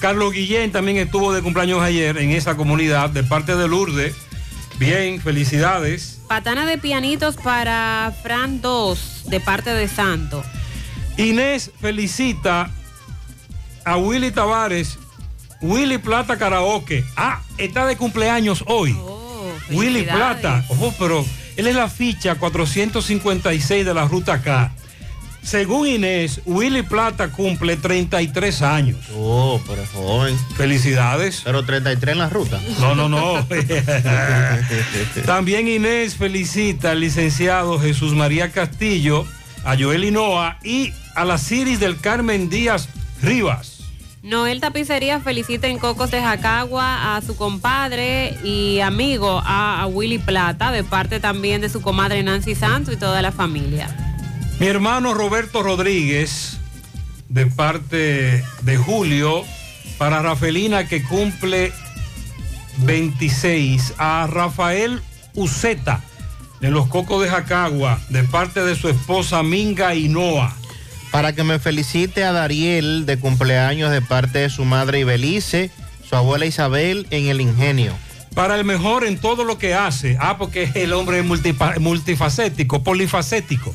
Carlos 0.00 0.32
Guillén 0.32 0.72
también 0.72 0.98
estuvo 0.98 1.32
de 1.32 1.42
cumpleaños 1.42 1.80
ayer 1.80 2.18
en 2.18 2.30
esa 2.30 2.56
comunidad 2.56 3.10
de 3.10 3.22
parte 3.22 3.56
de 3.56 3.68
Lourdes. 3.68 4.14
Bien, 4.78 5.20
felicidades. 5.20 6.20
Patana 6.28 6.66
de 6.66 6.76
pianitos 6.76 7.36
para 7.36 8.12
Fran 8.22 8.60
2, 8.60 9.24
de 9.26 9.40
parte 9.40 9.70
de 9.70 9.88
Santo. 9.88 10.44
Inés 11.16 11.70
felicita 11.80 12.70
a 13.86 13.96
Willy 13.96 14.30
Tavares, 14.32 14.98
Willy 15.62 15.96
Plata 15.96 16.36
Karaoke. 16.36 17.04
Ah, 17.16 17.40
está 17.56 17.86
de 17.86 17.96
cumpleaños 17.96 18.64
hoy. 18.66 18.94
Willy. 19.70 20.02
Plata. 20.02 20.64
Ojo, 20.68 20.94
pero 20.98 21.24
él 21.56 21.66
es 21.66 21.74
la 21.74 21.88
ficha 21.88 22.34
456 22.36 23.84
de 23.84 23.94
la 23.94 24.06
ruta 24.06 24.40
K. 24.42 24.72
Según 25.46 25.86
Inés, 25.86 26.40
Willy 26.44 26.82
Plata 26.82 27.28
cumple 27.28 27.76
33 27.76 28.62
años. 28.62 28.98
Oh, 29.14 29.60
pero 29.64 29.80
es 29.82 29.90
joven. 29.90 30.36
Felicidades. 30.56 31.42
Pero 31.44 31.64
33 31.64 32.14
en 32.14 32.18
la 32.18 32.28
ruta. 32.28 32.60
No, 32.80 32.96
no, 32.96 33.08
no. 33.08 33.46
También 35.24 35.68
Inés 35.68 36.16
felicita 36.16 36.90
al 36.90 37.00
licenciado 37.00 37.78
Jesús 37.78 38.12
María 38.14 38.50
Castillo, 38.50 39.24
a 39.64 39.76
Joel 39.78 40.04
Hinoa 40.04 40.58
y 40.64 40.92
a 41.14 41.24
la 41.24 41.38
Ciris 41.38 41.78
del 41.78 42.00
Carmen 42.00 42.48
Díaz 42.48 42.88
Rivas. 43.22 43.75
Noel 44.26 44.60
Tapicería 44.60 45.20
felicita 45.20 45.68
en 45.68 45.78
Cocos 45.78 46.10
de 46.10 46.20
Jacagua 46.20 47.16
a 47.16 47.22
su 47.22 47.36
compadre 47.36 48.36
y 48.42 48.80
amigo, 48.80 49.40
a, 49.44 49.86
Willy 49.86 50.18
Plata, 50.18 50.72
de 50.72 50.82
parte 50.82 51.20
también 51.20 51.60
de 51.60 51.68
su 51.68 51.80
comadre 51.80 52.24
Nancy 52.24 52.56
Santos 52.56 52.92
y 52.94 52.96
toda 52.96 53.22
la 53.22 53.30
familia. 53.30 53.88
Mi 54.58 54.66
hermano 54.66 55.14
Roberto 55.14 55.62
Rodríguez, 55.62 56.58
de 57.28 57.46
parte 57.46 58.44
de 58.62 58.76
Julio, 58.76 59.44
para 59.96 60.20
Rafelina 60.22 60.88
que 60.88 61.04
cumple 61.04 61.72
26, 62.78 63.94
a 63.96 64.26
Rafael 64.26 65.02
Uceta, 65.34 66.02
de 66.60 66.72
los 66.72 66.88
Cocos 66.88 67.22
de 67.22 67.28
Jacagua, 67.28 68.00
de 68.08 68.24
parte 68.24 68.64
de 68.64 68.74
su 68.74 68.88
esposa 68.88 69.44
Minga 69.44 69.94
Hinoa. 69.94 70.52
Para 71.16 71.32
que 71.32 71.44
me 71.44 71.58
felicite 71.58 72.24
a 72.24 72.32
Dariel 72.32 73.06
de 73.06 73.18
cumpleaños 73.18 73.90
de 73.90 74.02
parte 74.02 74.40
de 74.40 74.50
su 74.50 74.66
madre 74.66 75.00
Ibelice, 75.00 75.70
su 76.06 76.14
abuela 76.14 76.44
Isabel 76.44 77.06
en 77.08 77.28
el 77.28 77.40
Ingenio. 77.40 77.94
Para 78.34 78.54
el 78.54 78.66
mejor 78.66 79.06
en 79.06 79.16
todo 79.16 79.42
lo 79.42 79.56
que 79.56 79.72
hace. 79.72 80.18
Ah, 80.20 80.36
porque 80.36 80.70
el 80.74 80.92
hombre 80.92 81.20
es 81.20 81.80
multifacético, 81.80 82.82
polifacético. 82.82 83.74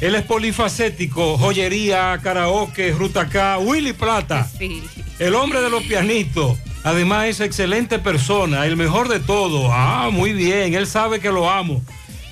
Él 0.00 0.14
es 0.14 0.22
polifacético, 0.22 1.36
joyería, 1.38 2.16
karaoke, 2.22 2.92
ruta 2.92 3.28
K, 3.28 3.58
Willy 3.58 3.92
Plata. 3.92 4.48
Sí. 4.56 4.80
El 5.18 5.34
hombre 5.34 5.62
de 5.62 5.70
los 5.70 5.82
pianitos. 5.82 6.56
Además 6.84 7.26
es 7.26 7.40
excelente 7.40 7.98
persona, 7.98 8.64
el 8.64 8.76
mejor 8.76 9.08
de 9.08 9.18
todo. 9.18 9.72
Ah, 9.72 10.10
muy 10.12 10.34
bien, 10.34 10.74
él 10.74 10.86
sabe 10.86 11.18
que 11.18 11.32
lo 11.32 11.50
amo. 11.50 11.82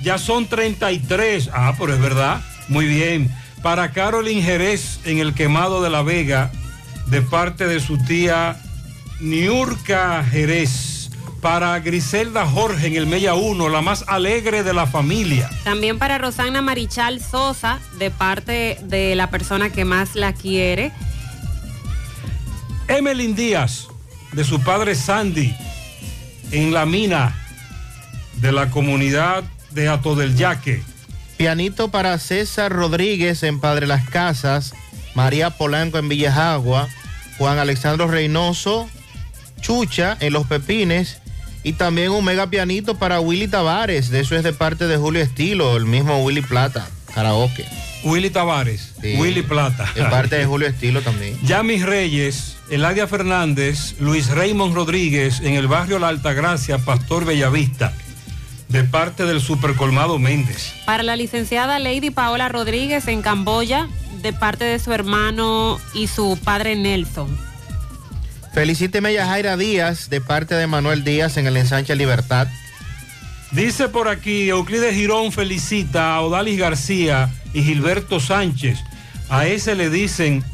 Ya 0.01 0.17
son 0.17 0.47
33. 0.47 1.51
Ah, 1.53 1.75
pero 1.77 1.93
es 1.93 2.01
verdad. 2.01 2.41
Muy 2.69 2.87
bien. 2.87 3.35
Para 3.63 3.93
Carolyn 3.93 4.43
Jerez 4.43 5.01
en 5.05 5.19
el 5.19 5.35
quemado 5.35 5.83
de 5.83 5.91
la 5.91 6.03
Vega, 6.03 6.51
de 7.07 7.23
parte 7.23 7.67
de 7.67 7.81
su 7.81 7.99
tía 7.99 8.61
Niurka 9.21 10.25
Jerez. 10.25 11.11
Para 11.41 11.79
Griselda 11.79 12.47
Jorge 12.47 12.89
en 12.89 12.97
el 12.97 13.07
Mella 13.07 13.35
1, 13.35 13.69
la 13.69 13.81
más 13.81 14.05
alegre 14.09 14.65
de 14.65 14.75
la 14.75 14.87
familia. 14.87 15.49
También 15.63 15.99
para 15.99 16.19
Rosana 16.19 16.63
Marichal 16.63 17.21
Sosa, 17.21 17.79
de 17.99 18.11
parte 18.11 18.79
de 18.83 19.15
la 19.15 19.31
persona 19.31 19.71
que 19.71 19.85
más 19.85 20.17
la 20.17 20.33
quiere. 20.33 20.91
Emelyn 22.89 23.37
Díaz, 23.37 23.87
de 24.33 24.43
su 24.43 24.61
padre 24.63 24.97
Sandy, 24.97 25.55
en 26.51 26.73
la 26.73 26.87
mina 26.87 27.37
de 28.41 28.51
la 28.51 28.71
comunidad 28.71 29.45
de 29.71 29.89
Ato 29.89 30.17
del 30.17 30.35
Yaque. 30.35 30.83
Pianito 31.39 31.91
para 31.91 32.19
César 32.19 32.73
Rodríguez 32.73 33.43
en 33.45 33.61
Padre 33.61 33.87
Las 33.87 34.09
Casas, 34.11 34.75
María 35.15 35.51
Polanco 35.51 35.99
en 35.99 36.09
Villajagua, 36.09 36.89
Juan 37.39 37.59
Alexandro 37.59 38.09
Reynoso, 38.09 38.89
Chucha 39.61 40.17
en 40.21 40.33
Los 40.33 40.47
Pepines 40.47 41.19
y 41.63 41.73
también 41.75 42.11
un 42.11 42.25
mega 42.25 42.49
pianito 42.51 42.99
para 42.99 43.21
Willy 43.21 43.47
Tavares, 43.49 44.11
de 44.11 44.21
eso 44.21 44.35
es 44.37 44.43
de 44.43 44.53
parte 44.53 44.87
de 44.89 44.97
Julio 44.97 45.23
Estilo, 45.23 45.77
el 45.77 45.87
mismo 45.87 46.23
Willy 46.25 46.43
Plata, 46.43 46.89
karaoke. 47.15 47.65
Willy 48.05 48.31
Tavares, 48.31 48.93
Sí. 49.01 49.15
Willy 49.17 49.43
Plata. 49.43 49.89
De 49.95 50.03
parte 50.05 50.37
de 50.37 50.47
Julio 50.47 50.67
Estilo 50.69 51.03
también. 51.03 51.39
Yamis 51.45 51.85
Reyes, 51.85 52.57
Eladia 52.71 53.07
Fernández, 53.09 53.95
Luis 54.01 54.29
Raymond 54.29 54.75
Rodríguez 54.75 55.41
en 55.41 55.55
el 55.55 55.67
barrio 55.69 55.99
La 56.01 56.09
Altagracia, 56.09 56.79
Pastor 56.79 57.25
Bellavista, 57.25 57.93
de 58.69 58.85
parte 58.85 59.25
del 59.25 59.41
Supercolmado 59.41 60.19
Méndez. 60.19 60.75
Para 60.85 61.03
la 61.03 61.17
licenciada 61.17 61.79
Lady 61.79 62.11
Paola 62.11 62.49
Rodríguez 62.49 63.09
en 63.09 63.23
Camboya, 63.23 63.89
de 64.23 64.33
parte 64.33 64.65
de 64.65 64.79
su 64.79 64.93
hermano 64.93 65.81
y 65.95 66.07
su 66.07 66.39
padre 66.43 66.77
Nelson. 66.77 67.39
Felicíteme 68.53 69.19
a 69.19 69.27
Jaira 69.27 69.57
Díaz, 69.57 70.11
de 70.11 70.21
parte 70.21 70.55
de 70.55 70.67
Manuel 70.67 71.05
Díaz 71.05 71.37
en 71.37 71.47
el 71.47 71.57
ensanche 71.57 71.95
Libertad. 71.95 72.49
Dice 73.53 73.89
por 73.89 74.09
aquí, 74.09 74.49
Euclides 74.49 74.95
Girón 74.95 75.33
felicita 75.33 76.15
a 76.15 76.21
Odalis 76.21 76.59
García 76.59 77.31
y 77.55 77.63
Gilberto 77.63 78.21
Sánchez. 78.21 78.79
A 79.31 79.47
ese 79.47 79.75
le 79.75 79.91
dicen 79.91 80.45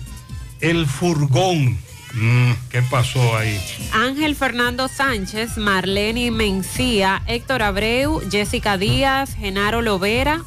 el 0.61 0.87
furgón. 0.87 1.79
Mm, 2.15 2.53
¿Qué 2.71 2.83
pasó 2.83 3.37
ahí? 3.37 3.61
Ángel 3.93 4.37
Fernando 4.37 4.89
Sánchez, 4.89 5.57
Marlene 5.59 6.31
Mencía, 6.31 7.23
Héctor 7.27 7.63
Abreu, 7.63 8.23
Jessica 8.31 8.79
Díaz, 8.79 9.35
Genaro 9.35 9.83
Lovera, 9.83 10.43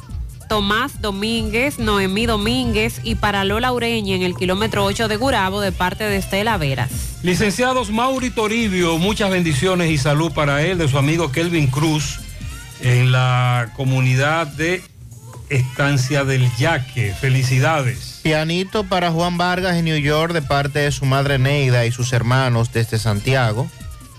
Tomás 0.48 1.02
Domínguez, 1.02 1.78
Noemí 1.78 2.24
Domínguez 2.24 3.00
y 3.04 3.16
para 3.16 3.44
Lola 3.44 3.70
Ureña 3.72 4.16
en 4.16 4.22
el 4.22 4.34
kilómetro 4.34 4.84
8 4.84 5.06
de 5.08 5.16
Gurabo 5.16 5.60
de 5.60 5.72
parte 5.72 6.04
de 6.04 6.16
Estela 6.16 6.56
Veras. 6.56 6.90
Licenciados 7.22 7.90
Mauri 7.90 8.30
Toribio, 8.30 8.96
muchas 8.96 9.30
bendiciones 9.30 9.90
y 9.90 9.98
salud 9.98 10.32
para 10.32 10.62
él, 10.62 10.78
de 10.78 10.88
su 10.88 10.96
amigo 10.96 11.30
Kelvin 11.32 11.66
Cruz, 11.66 12.20
en 12.80 13.12
la 13.12 13.72
comunidad 13.76 14.46
de 14.46 14.82
Estancia 15.50 16.24
del 16.24 16.50
Yaque. 16.56 17.14
Felicidades. 17.20 18.07
Pianito 18.22 18.84
para 18.84 19.10
Juan 19.10 19.38
Vargas 19.38 19.76
en 19.76 19.84
New 19.84 19.98
York 19.98 20.32
de 20.32 20.42
parte 20.42 20.80
de 20.80 20.92
su 20.92 21.04
madre 21.04 21.38
Neida 21.38 21.86
y 21.86 21.92
sus 21.92 22.12
hermanos 22.12 22.72
desde 22.72 22.98
Santiago. 22.98 23.70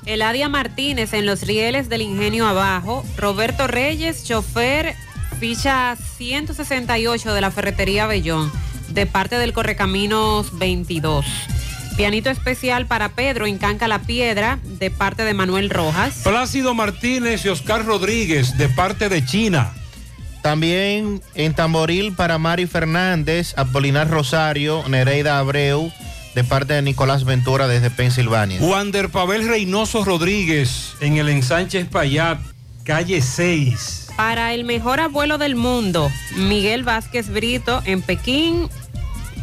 Eladia 0.05 0.49
Martínez 0.49 1.13
en 1.13 1.25
los 1.25 1.43
rieles 1.43 1.89
del 1.89 2.01
Ingenio 2.01 2.47
Abajo. 2.47 3.05
Roberto 3.17 3.67
Reyes, 3.67 4.23
chofer, 4.23 4.95
ficha 5.39 5.95
168 6.17 7.33
de 7.33 7.41
la 7.41 7.51
Ferretería 7.51 8.07
Bellón, 8.07 8.51
de 8.89 9.05
parte 9.05 9.37
del 9.37 9.53
Correcaminos 9.53 10.57
22. 10.57 11.25
Pianito 11.95 12.29
especial 12.29 12.85
para 12.85 13.09
Pedro 13.09 13.45
en 13.45 13.57
Canca 13.57 13.89
la 13.89 13.99
Piedra, 13.99 14.57
de 14.63 14.89
parte 14.89 15.25
de 15.25 15.33
Manuel 15.33 15.69
Rojas. 15.69 16.21
Plácido 16.23 16.73
Martínez 16.73 17.43
y 17.43 17.49
Oscar 17.49 17.85
Rodríguez, 17.85 18.57
de 18.57 18.69
parte 18.69 19.09
de 19.09 19.25
China. 19.25 19.73
También 20.41 21.21
en 21.35 21.53
Tamboril 21.53 22.13
para 22.13 22.37
Mari 22.37 22.65
Fernández, 22.65 23.53
Apolinar 23.57 24.09
Rosario, 24.09 24.83
Nereida 24.87 25.39
Abreu, 25.39 25.91
de 26.35 26.43
parte 26.43 26.73
de 26.73 26.81
Nicolás 26.81 27.25
Ventura 27.25 27.67
desde 27.67 27.89
Pensilvania. 27.89 28.61
Wander 28.61 29.09
Pavel 29.09 29.47
Reynoso 29.47 30.05
Rodríguez 30.05 30.93
en 31.01 31.17
el 31.17 31.27
ensanche 31.29 31.79
Espaillat, 31.79 32.39
calle 32.83 33.21
6. 33.21 34.07
Para 34.15 34.53
el 34.53 34.63
mejor 34.63 34.99
abuelo 34.99 35.37
del 35.37 35.55
mundo, 35.55 36.11
Miguel 36.35 36.83
Vázquez 36.83 37.29
Brito 37.29 37.81
en 37.85 38.01
Pekín, 38.01 38.69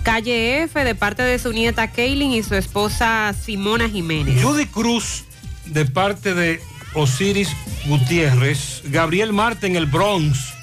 calle 0.02 0.62
F, 0.62 0.84
de 0.84 0.94
parte 0.94 1.22
de 1.22 1.38
su 1.38 1.52
nieta 1.52 1.90
Kaylin 1.90 2.32
y 2.32 2.42
su 2.42 2.54
esposa 2.54 3.34
Simona 3.34 3.88
Jiménez. 3.88 4.42
Judy 4.42 4.66
Cruz, 4.66 5.24
de 5.66 5.84
parte 5.84 6.34
de 6.34 6.60
Osiris 6.94 7.50
Gutiérrez. 7.86 8.82
Gabriel 8.84 9.32
Marte 9.32 9.66
en 9.66 9.76
el 9.76 9.86
Bronx, 9.86 10.54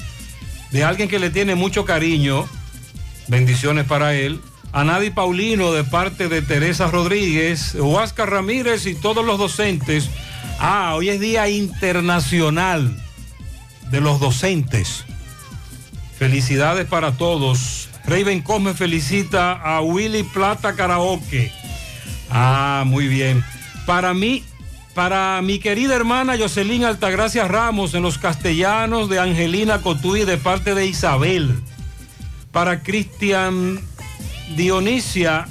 de 0.74 0.84
alguien 0.84 1.08
que 1.08 1.20
le 1.20 1.30
tiene 1.30 1.56
mucho 1.56 1.86
cariño. 1.86 2.46
Bendiciones 3.28 3.86
para 3.86 4.16
él. 4.16 4.42
Anadi 4.74 5.12
Paulino, 5.12 5.72
de 5.72 5.84
parte 5.84 6.28
de 6.28 6.42
Teresa 6.42 6.88
Rodríguez. 6.88 7.76
Huáscar 7.76 8.32
Ramírez 8.32 8.88
y 8.88 8.96
todos 8.96 9.24
los 9.24 9.38
docentes. 9.38 10.10
Ah, 10.60 10.96
hoy 10.96 11.10
es 11.10 11.20
Día 11.20 11.48
Internacional 11.48 13.00
de 13.92 14.02
los 14.02 14.20
Docentes. 14.20 15.06
Felicidades 16.18 16.88
para 16.88 17.12
todos. 17.12 17.90
Raven 18.08 18.42
Cosme 18.42 18.74
felicita 18.74 19.52
a 19.52 19.82
Willy 19.82 20.24
Plata 20.24 20.74
Karaoke. 20.76 21.52
Ah, 22.32 22.84
muy 22.88 23.08
bien. 23.08 23.44
Para 23.86 24.16
mí, 24.16 24.44
para 24.94 25.42
mi 25.42 25.60
querida 25.60 25.96
hermana 25.96 26.38
Jocelyn 26.38 26.86
Altagracia 26.86 27.48
Ramos 27.48 27.94
en 27.94 28.04
los 28.04 28.18
castellanos 28.18 29.10
de 29.10 29.20
Angelina 29.20 29.82
Cotuí 29.82 30.24
de 30.24 30.38
parte 30.38 30.76
de 30.76 30.86
Isabel. 30.86 31.60
Para 32.52 32.84
Cristian 32.84 33.80
Dionisia, 34.56 35.48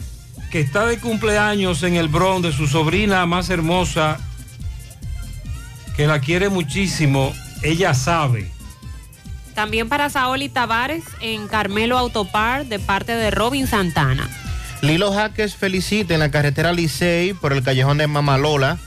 que 0.51 0.61
está 0.61 0.87
de 0.87 0.99
cumpleaños 0.99 1.83
en 1.83 1.97
el 1.97 2.09
Bronx 2.09 2.43
de 2.43 2.53
su 2.53 2.69
sobrina 2.69 3.27
más 3.27 3.51
hermosa, 3.51 4.19
que 5.97 6.07
la 6.07 6.21
quiere 6.21 6.49
muchísimo, 6.49 7.33
ella 7.63 7.95
sabe. 7.95 8.51
También 9.55 9.89
para 9.89 10.09
Saoli 10.09 10.49
Tavares 10.49 11.05
en 11.21 11.49
Carmelo 11.49 11.99
Autopar, 11.99 12.67
de 12.67 12.79
parte 12.79 13.15
de 13.15 13.31
Robin 13.31 13.67
Santana. 13.67 14.31
Lilo 14.81 15.13
Jaques 15.13 15.57
felicita 15.57 16.15
en 16.15 16.21
la 16.21 16.31
carretera 16.31 16.73
Licey 16.73 17.35
por 17.35 17.53
el 17.53 17.63
callejón 17.63 17.99
de 17.99 18.07
Mamalola. 18.07 18.79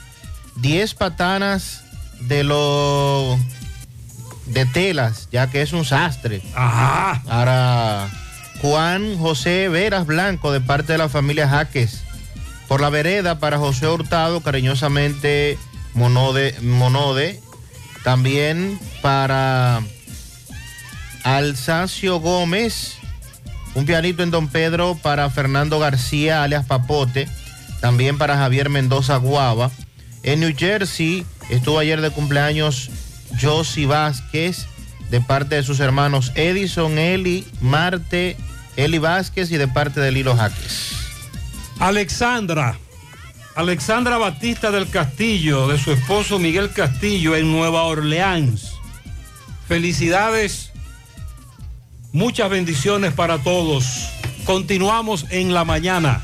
10 0.56 0.94
patanas 0.96 1.84
de 2.22 2.44
lo 2.44 3.38
de 4.48 4.66
telas, 4.66 5.28
ya 5.32 5.50
que 5.50 5.62
es 5.62 5.74
un 5.74 5.86
sastre. 5.86 6.42
Ajá. 6.56 7.22
Para 7.26 8.10
Juan 8.62 9.18
José 9.18 9.70
Veras 9.70 10.06
Blanco, 10.06 10.52
de 10.52 10.62
parte 10.62 10.94
de 10.94 10.98
la 10.98 11.10
familia 11.10 11.48
Jaques. 11.50 12.04
Por 12.68 12.82
la 12.82 12.90
vereda 12.90 13.40
para 13.40 13.58
José 13.58 13.88
Hurtado, 13.88 14.42
cariñosamente 14.42 15.58
Monode. 15.94 16.56
Monode. 16.62 17.42
También 18.04 18.80
para 19.02 19.82
Alsacio 21.24 22.20
Gómez. 22.20 22.98
Un 23.76 23.86
pianito 23.86 24.24
en 24.24 24.32
Don 24.32 24.48
Pedro 24.48 24.98
para 25.02 25.30
Fernando 25.30 25.80
García, 25.80 26.44
alias 26.44 26.66
Papote. 26.66 27.28
También 27.82 28.18
para 28.18 28.38
Javier 28.38 28.70
Mendoza 28.70 29.18
Guava. 29.18 29.70
En 30.26 30.40
New 30.40 30.56
Jersey 30.58 31.24
estuvo 31.52 31.78
ayer 31.78 32.02
de 32.02 32.10
cumpleaños 32.10 32.90
Josie 33.40 33.86
Vázquez, 33.86 34.66
de 35.12 35.22
parte 35.22 35.54
de 35.54 35.62
sus 35.62 35.80
hermanos 35.80 36.32
Edison, 36.34 36.98
Eli, 36.98 37.46
Marte, 37.62 38.36
Eli 38.76 38.98
Vázquez 38.98 39.52
y 39.52 39.58
de 39.58 39.68
parte 39.68 40.00
de 40.00 40.12
Lilo 40.12 40.36
Jaques. 40.36 40.96
Alexandra. 41.78 42.76
Alexandra 43.56 44.18
Batista 44.18 44.72
del 44.72 44.90
Castillo, 44.90 45.68
de 45.68 45.78
su 45.78 45.92
esposo 45.92 46.40
Miguel 46.40 46.72
Castillo 46.74 47.36
en 47.36 47.52
Nueva 47.52 47.84
Orleans. 47.84 48.74
Felicidades, 49.68 50.72
muchas 52.12 52.50
bendiciones 52.50 53.14
para 53.14 53.38
todos. 53.38 54.10
Continuamos 54.44 55.28
en 55.30 55.54
la 55.54 55.66
mañana. 55.66 56.24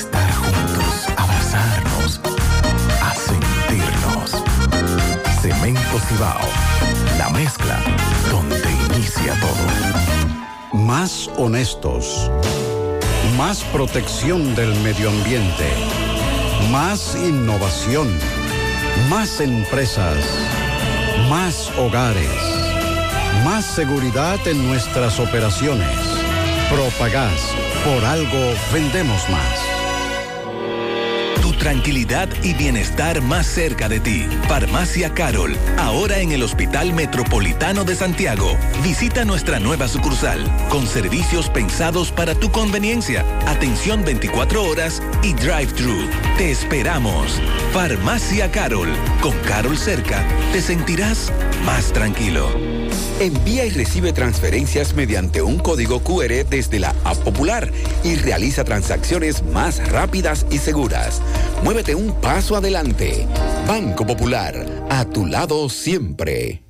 estar 0.00 0.32
juntos, 0.32 1.08
abrazarnos, 1.16 2.20
a 3.02 3.14
sentirnos. 3.14 4.30
Cemento 5.42 5.98
Cibao, 6.08 6.40
la 7.18 7.28
mezcla 7.30 7.78
donde 8.30 8.70
inicia 8.94 9.34
todo. 9.40 10.82
Más 10.86 11.28
honestos. 11.36 12.30
Más 13.36 13.62
protección 13.64 14.54
del 14.54 14.74
medio 14.80 15.10
ambiente. 15.10 15.68
Más 16.70 17.14
innovación. 17.16 18.08
Más 19.10 19.40
empresas. 19.40 20.16
Más 21.28 21.70
hogares. 21.76 22.40
Más 23.44 23.66
seguridad 23.66 24.38
en 24.46 24.66
nuestras 24.66 25.20
operaciones. 25.20 25.98
Propagás. 26.70 27.54
Por 27.84 28.04
algo 28.04 28.52
vendemos 28.72 29.26
más. 29.30 29.59
Tranquilidad 31.60 32.26
y 32.42 32.54
bienestar 32.54 33.20
más 33.20 33.46
cerca 33.46 33.86
de 33.90 34.00
ti. 34.00 34.26
Farmacia 34.48 35.12
Carol, 35.12 35.54
ahora 35.76 36.20
en 36.20 36.32
el 36.32 36.42
Hospital 36.42 36.94
Metropolitano 36.94 37.84
de 37.84 37.94
Santiago. 37.94 38.56
Visita 38.82 39.26
nuestra 39.26 39.60
nueva 39.60 39.86
sucursal, 39.86 40.42
con 40.70 40.86
servicios 40.86 41.50
pensados 41.50 42.12
para 42.12 42.34
tu 42.34 42.50
conveniencia, 42.50 43.26
atención 43.46 44.06
24 44.06 44.64
horas 44.64 45.02
y 45.22 45.34
drive-thru. 45.34 46.08
Te 46.38 46.50
esperamos. 46.50 47.38
Farmacia 47.74 48.50
Carol, 48.50 48.88
con 49.20 49.36
Carol 49.40 49.76
cerca, 49.76 50.26
te 50.52 50.62
sentirás 50.62 51.30
más 51.66 51.92
tranquilo. 51.92 52.48
Envía 53.20 53.66
y 53.66 53.70
recibe 53.70 54.14
transferencias 54.14 54.94
mediante 54.94 55.42
un 55.42 55.58
código 55.58 56.00
QR 56.00 56.46
desde 56.48 56.78
la 56.78 56.94
App 57.04 57.18
Popular 57.18 57.70
y 58.02 58.14
realiza 58.14 58.64
transacciones 58.64 59.42
más 59.42 59.86
rápidas 59.90 60.46
y 60.50 60.56
seguras. 60.56 61.20
Muévete 61.62 61.94
un 61.94 62.12
paso 62.20 62.56
adelante. 62.56 63.26
Banco 63.66 64.06
Popular, 64.06 64.54
a 64.88 65.04
tu 65.04 65.26
lado 65.26 65.68
siempre. 65.68 66.69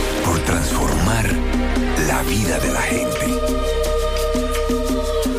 por 0.25 0.39
transformar 0.39 1.25
la 2.07 2.21
vida 2.23 2.59
de 2.59 2.73
la 2.73 2.81
gente. 2.81 3.25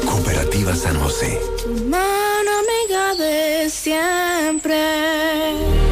Cooperativa 0.06 0.74
San 0.74 0.98
José. 1.00 1.40
Mano 1.88 2.50
amiga 2.62 3.14
de 3.14 3.70
siempre. 3.70 5.91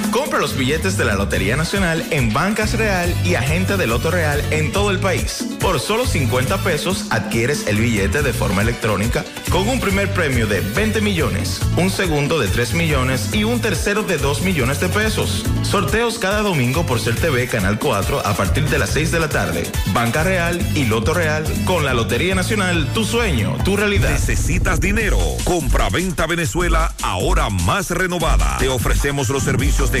Compra 0.11 0.39
los 0.39 0.57
billetes 0.57 0.97
de 0.97 1.05
la 1.05 1.15
Lotería 1.15 1.55
Nacional 1.55 2.05
en 2.11 2.33
Bancas 2.33 2.73
Real 2.73 3.15
y 3.23 3.35
Agente 3.35 3.77
de 3.77 3.87
Loto 3.87 4.11
Real 4.11 4.43
en 4.51 4.73
todo 4.73 4.91
el 4.91 4.99
país. 4.99 5.45
Por 5.61 5.79
solo 5.79 6.05
50 6.05 6.57
pesos 6.63 7.05
adquieres 7.11 7.65
el 7.67 7.77
billete 7.77 8.21
de 8.21 8.33
forma 8.33 8.61
electrónica 8.61 9.23
con 9.49 9.69
un 9.69 9.79
primer 9.79 10.13
premio 10.13 10.47
de 10.47 10.59
20 10.59 10.99
millones, 10.99 11.61
un 11.77 11.89
segundo 11.89 12.39
de 12.39 12.49
3 12.49 12.73
millones 12.73 13.33
y 13.33 13.45
un 13.45 13.61
tercero 13.61 14.03
de 14.03 14.17
2 14.17 14.41
millones 14.41 14.81
de 14.81 14.89
pesos. 14.89 15.45
Sorteos 15.61 16.19
cada 16.19 16.41
domingo 16.41 16.85
por 16.85 16.99
Ser 16.99 17.15
TV 17.15 17.47
Canal 17.47 17.79
4 17.79 18.25
a 18.25 18.33
partir 18.35 18.67
de 18.67 18.79
las 18.79 18.89
6 18.89 19.11
de 19.11 19.19
la 19.19 19.29
tarde. 19.29 19.63
Banca 19.93 20.23
Real 20.23 20.59
y 20.75 20.85
Loto 20.85 21.13
Real 21.13 21.45
con 21.63 21.85
la 21.85 21.93
Lotería 21.93 22.35
Nacional, 22.35 22.91
tu 22.93 23.05
sueño, 23.05 23.55
tu 23.63 23.77
realidad. 23.77 24.11
¿Necesitas 24.11 24.81
dinero? 24.81 25.19
Compra-venta 25.45 26.27
Venezuela, 26.27 26.93
ahora 27.01 27.49
más 27.49 27.91
renovada. 27.91 28.57
Te 28.57 28.67
ofrecemos 28.67 29.29
los 29.29 29.43
servicios 29.43 29.91
de 29.91 30.00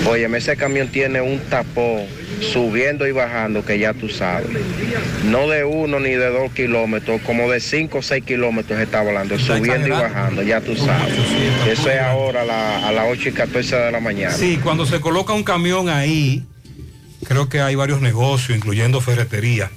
Oye, 0.07 0.27
ese 0.37 0.55
camión 0.57 0.87
tiene 0.89 1.21
un 1.21 1.39
tapón 1.39 2.05
subiendo 2.41 3.07
y 3.07 3.11
bajando 3.11 3.63
que 3.63 3.77
ya 3.77 3.93
tú 3.93 4.09
sabes. 4.09 4.47
No 5.25 5.47
de 5.47 5.63
uno 5.63 5.99
ni 5.99 6.09
de 6.11 6.29
dos 6.29 6.51
kilómetros, 6.53 7.21
como 7.21 7.49
de 7.51 7.59
cinco 7.59 7.99
o 7.99 8.01
seis 8.01 8.23
kilómetros 8.25 8.79
está 8.79 8.99
hablando, 9.01 9.37
subiendo 9.37 9.87
y 9.87 9.91
bajando, 9.91 10.41
ya 10.41 10.59
tú 10.61 10.75
sabes. 10.75 11.13
Eso 11.67 11.89
es 11.91 11.99
ahora 12.01 12.41
a, 12.41 12.45
la- 12.45 12.87
a 12.87 12.91
las 12.91 13.05
8 13.11 13.29
y 13.29 13.31
14 13.31 13.75
de 13.75 13.91
la 13.91 13.99
mañana. 13.99 14.33
Sí, 14.33 14.59
cuando 14.63 14.85
se 14.85 14.99
coloca 14.99 15.33
un 15.33 15.43
camión 15.43 15.87
ahí, 15.89 16.43
creo 17.27 17.47
que 17.47 17.61
hay 17.61 17.75
varios 17.75 18.01
negocios, 18.01 18.57
incluyendo 18.57 19.01
ferretería. 19.01 19.69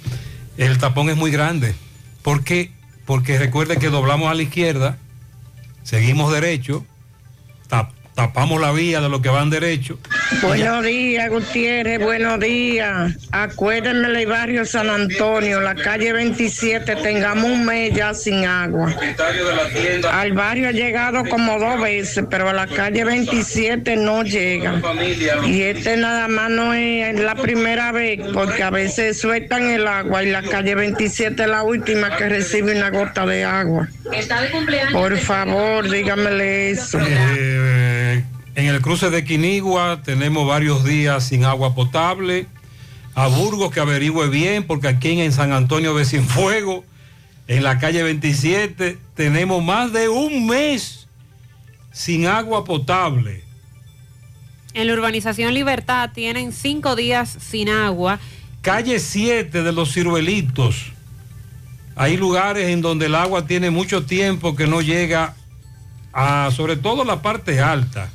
el 0.56 0.78
tapón 0.78 1.10
es 1.10 1.16
muy 1.16 1.30
grande. 1.30 1.74
¿Por 2.22 2.42
qué? 2.44 2.70
Porque 3.04 3.38
recuerde 3.38 3.76
que 3.76 3.90
doblamos 3.90 4.30
a 4.30 4.34
la 4.34 4.42
izquierda, 4.42 4.98
seguimos 5.82 6.32
derecho, 6.32 6.86
tapamos 8.14 8.60
la 8.60 8.72
vía 8.72 9.00
de 9.00 9.08
los 9.08 9.20
que 9.20 9.28
van 9.28 9.50
derecho. 9.50 9.98
Buenos 10.42 10.84
días, 10.84 11.28
Gutiérrez, 11.30 12.00
buenos 12.00 12.38
días. 12.40 13.12
Acuérdenme 13.32 14.08
del 14.08 14.26
barrio 14.26 14.64
San 14.64 14.88
Antonio, 14.88 15.60
la 15.60 15.74
calle 15.74 16.12
27, 16.12 16.96
tengamos 16.96 17.50
un 17.50 17.64
mes 17.64 17.92
ya 17.94 18.14
sin 18.14 18.44
agua. 18.44 18.94
Al 20.12 20.32
barrio 20.32 20.68
ha 20.68 20.72
llegado 20.72 21.24
como 21.24 21.58
dos 21.58 21.80
veces, 21.80 22.24
pero 22.30 22.48
a 22.48 22.52
la 22.52 22.66
calle 22.66 23.04
27 23.04 23.96
no 23.96 24.22
llega. 24.22 24.80
Y 25.46 25.62
este 25.62 25.96
nada 25.96 26.28
más 26.28 26.50
no 26.50 26.72
es 26.72 27.18
la 27.18 27.34
primera 27.34 27.92
vez, 27.92 28.20
porque 28.32 28.62
a 28.62 28.70
veces 28.70 29.20
sueltan 29.20 29.70
el 29.70 29.86
agua 29.86 30.22
y 30.22 30.30
la 30.30 30.42
calle 30.42 30.74
27 30.74 31.42
es 31.42 31.48
la 31.48 31.62
última 31.62 32.16
que 32.16 32.28
recibe 32.28 32.76
una 32.76 32.90
gota 32.90 33.26
de 33.26 33.44
agua. 33.44 33.88
Por 34.92 35.16
favor, 35.18 35.90
dígamele 35.90 36.70
eso. 36.70 36.98
Eh, 37.00 37.83
en 38.54 38.66
el 38.66 38.80
cruce 38.80 39.10
de 39.10 39.24
Quinigua 39.24 40.02
tenemos 40.04 40.46
varios 40.46 40.84
días 40.84 41.24
sin 41.24 41.44
agua 41.44 41.74
potable. 41.74 42.46
A 43.14 43.28
Burgos 43.28 43.72
que 43.72 43.80
averigüe 43.80 44.28
bien, 44.28 44.64
porque 44.66 44.88
aquí 44.88 45.20
en 45.20 45.32
San 45.32 45.52
Antonio 45.52 45.94
de 45.94 46.04
Cienfuegos, 46.04 46.84
en 47.46 47.62
la 47.62 47.78
calle 47.78 48.02
27, 48.02 48.98
tenemos 49.14 49.62
más 49.62 49.92
de 49.92 50.08
un 50.08 50.46
mes 50.46 51.06
sin 51.92 52.26
agua 52.26 52.64
potable. 52.64 53.44
En 54.72 54.88
la 54.88 54.94
urbanización 54.94 55.54
Libertad 55.54 56.10
tienen 56.12 56.52
cinco 56.52 56.96
días 56.96 57.36
sin 57.40 57.68
agua. 57.68 58.18
Calle 58.62 58.98
7 58.98 59.62
de 59.62 59.72
los 59.72 59.92
ciruelitos. 59.92 60.92
Hay 61.94 62.16
lugares 62.16 62.68
en 62.70 62.80
donde 62.80 63.06
el 63.06 63.14
agua 63.14 63.46
tiene 63.46 63.70
mucho 63.70 64.04
tiempo 64.04 64.56
que 64.56 64.66
no 64.66 64.80
llega 64.80 65.36
a, 66.12 66.50
sobre 66.50 66.76
todo 66.76 67.04
la 67.04 67.22
parte 67.22 67.60
alta. 67.60 68.10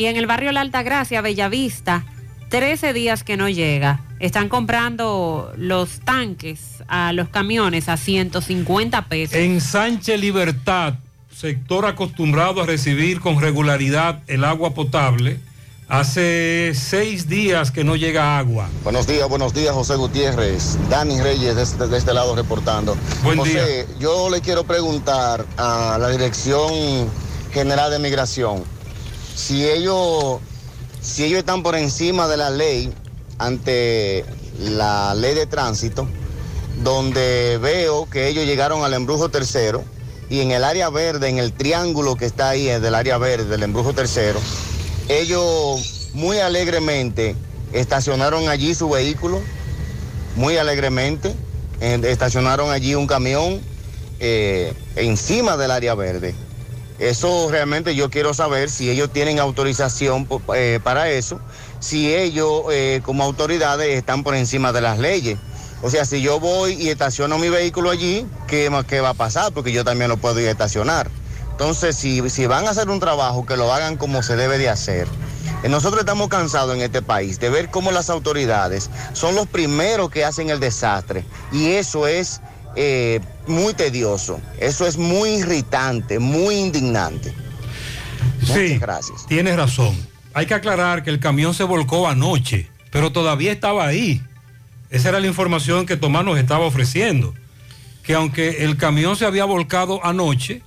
Y 0.00 0.06
en 0.06 0.16
el 0.16 0.26
barrio 0.26 0.50
La 0.52 0.62
Altagracia, 0.62 1.20
Bellavista, 1.20 2.06
13 2.48 2.94
días 2.94 3.22
que 3.22 3.36
no 3.36 3.50
llega. 3.50 4.00
Están 4.18 4.48
comprando 4.48 5.52
los 5.58 6.00
tanques 6.00 6.82
a 6.88 7.12
los 7.12 7.28
camiones 7.28 7.90
a 7.90 7.98
150 7.98 9.08
pesos. 9.08 9.36
En 9.36 9.60
Sánchez 9.60 10.18
Libertad, 10.18 10.94
sector 11.30 11.84
acostumbrado 11.84 12.62
a 12.62 12.66
recibir 12.66 13.20
con 13.20 13.42
regularidad 13.42 14.22
el 14.26 14.44
agua 14.44 14.72
potable, 14.72 15.38
hace 15.86 16.72
seis 16.74 17.28
días 17.28 17.70
que 17.70 17.84
no 17.84 17.94
llega 17.94 18.38
agua. 18.38 18.70
Buenos 18.82 19.06
días, 19.06 19.28
buenos 19.28 19.52
días, 19.52 19.74
José 19.74 19.96
Gutiérrez. 19.96 20.78
Dani 20.88 21.20
Reyes 21.20 21.56
de 21.56 21.62
este, 21.62 21.86
de 21.88 21.98
este 21.98 22.14
lado 22.14 22.34
reportando. 22.34 22.96
Buen 23.22 23.36
José, 23.36 23.86
yo 23.98 24.30
le 24.30 24.40
quiero 24.40 24.64
preguntar 24.64 25.44
a 25.58 25.98
la 26.00 26.08
Dirección 26.08 26.72
General 27.52 27.90
de 27.90 27.98
Migración 27.98 28.79
si 29.40 29.66
ellos, 29.66 30.38
si 31.00 31.24
ellos 31.24 31.38
están 31.38 31.62
por 31.62 31.74
encima 31.74 32.28
de 32.28 32.36
la 32.36 32.50
ley 32.50 32.92
ante 33.38 34.24
la 34.58 35.14
ley 35.14 35.34
de 35.34 35.46
tránsito, 35.46 36.06
donde 36.82 37.58
veo 37.60 38.08
que 38.08 38.28
ellos 38.28 38.44
llegaron 38.44 38.84
al 38.84 38.92
embrujo 38.92 39.30
tercero 39.30 39.82
y 40.28 40.40
en 40.40 40.50
el 40.50 40.62
área 40.62 40.90
verde, 40.90 41.28
en 41.28 41.38
el 41.38 41.52
triángulo 41.52 42.16
que 42.16 42.26
está 42.26 42.50
ahí 42.50 42.66
del 42.66 42.94
área 42.94 43.16
verde, 43.18 43.46
del 43.46 43.62
embrujo 43.62 43.94
tercero, 43.94 44.38
ellos 45.08 46.10
muy 46.12 46.38
alegremente 46.38 47.34
estacionaron 47.72 48.48
allí 48.48 48.74
su 48.74 48.90
vehículo, 48.90 49.40
muy 50.36 50.58
alegremente, 50.58 51.34
estacionaron 51.80 52.70
allí 52.70 52.94
un 52.94 53.06
camión 53.06 53.60
eh, 54.20 54.74
encima 54.96 55.56
del 55.56 55.70
área 55.70 55.94
verde. 55.94 56.34
Eso 57.00 57.48
realmente 57.50 57.94
yo 57.94 58.10
quiero 58.10 58.34
saber 58.34 58.68
si 58.68 58.90
ellos 58.90 59.10
tienen 59.10 59.40
autorización 59.40 60.28
eh, 60.54 60.80
para 60.84 61.10
eso, 61.10 61.40
si 61.80 62.14
ellos 62.14 62.64
eh, 62.70 63.00
como 63.02 63.24
autoridades 63.24 63.96
están 63.96 64.22
por 64.22 64.34
encima 64.34 64.70
de 64.72 64.82
las 64.82 64.98
leyes. 64.98 65.38
O 65.82 65.88
sea, 65.88 66.04
si 66.04 66.20
yo 66.20 66.38
voy 66.38 66.74
y 66.74 66.90
estaciono 66.90 67.38
mi 67.38 67.48
vehículo 67.48 67.88
allí, 67.88 68.26
¿qué, 68.46 68.70
qué 68.86 69.00
va 69.00 69.10
a 69.10 69.14
pasar? 69.14 69.50
Porque 69.54 69.72
yo 69.72 69.82
también 69.82 70.10
lo 70.10 70.18
puedo 70.18 70.38
ir 70.40 70.48
a 70.48 70.50
estacionar. 70.50 71.10
Entonces, 71.52 71.96
si, 71.96 72.28
si 72.28 72.46
van 72.46 72.66
a 72.66 72.70
hacer 72.70 72.90
un 72.90 73.00
trabajo, 73.00 73.46
que 73.46 73.56
lo 73.56 73.72
hagan 73.72 73.96
como 73.96 74.22
se 74.22 74.36
debe 74.36 74.58
de 74.58 74.68
hacer. 74.68 75.08
Eh, 75.62 75.70
Nosotros 75.70 76.00
estamos 76.00 76.28
cansados 76.28 76.74
en 76.74 76.82
este 76.82 77.00
país 77.00 77.40
de 77.40 77.48
ver 77.48 77.70
cómo 77.70 77.92
las 77.92 78.10
autoridades 78.10 78.90
son 79.14 79.34
los 79.34 79.46
primeros 79.46 80.10
que 80.10 80.24
hacen 80.24 80.50
el 80.50 80.60
desastre. 80.60 81.24
Y 81.50 81.72
eso 81.72 82.06
es 82.06 82.42
eh, 82.76 83.20
muy 83.46 83.74
tedioso, 83.74 84.40
eso 84.58 84.86
es 84.86 84.96
muy 84.96 85.30
irritante, 85.30 86.18
muy 86.18 86.56
indignante. 86.56 87.34
Sí, 88.44 88.78
gracias. 88.78 89.26
tienes 89.26 89.56
razón. 89.56 89.96
Hay 90.32 90.46
que 90.46 90.54
aclarar 90.54 91.02
que 91.02 91.10
el 91.10 91.18
camión 91.20 91.54
se 91.54 91.64
volcó 91.64 92.08
anoche, 92.08 92.68
pero 92.90 93.10
todavía 93.12 93.52
estaba 93.52 93.86
ahí. 93.86 94.22
Esa 94.90 95.10
era 95.10 95.20
la 95.20 95.26
información 95.26 95.86
que 95.86 95.96
Tomás 95.96 96.24
nos 96.24 96.38
estaba 96.38 96.64
ofreciendo. 96.64 97.34
Que 98.02 98.14
aunque 98.14 98.64
el 98.64 98.76
camión 98.76 99.16
se 99.16 99.24
había 99.24 99.44
volcado 99.44 100.04
anoche, 100.04 100.62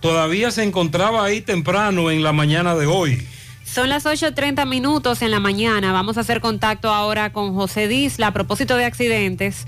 todavía 0.00 0.50
se 0.50 0.62
encontraba 0.62 1.24
ahí 1.24 1.40
temprano 1.40 2.10
en 2.10 2.22
la 2.22 2.32
mañana 2.32 2.74
de 2.74 2.86
hoy. 2.86 3.26
Son 3.64 3.88
las 3.88 4.06
8.30 4.06 4.66
minutos 4.66 5.22
en 5.22 5.30
la 5.30 5.40
mañana. 5.40 5.92
Vamos 5.92 6.16
a 6.18 6.20
hacer 6.20 6.40
contacto 6.40 6.92
ahora 6.92 7.32
con 7.32 7.54
José 7.54 7.88
Disla 7.88 8.28
a 8.28 8.32
propósito 8.32 8.76
de 8.76 8.84
accidentes. 8.84 9.66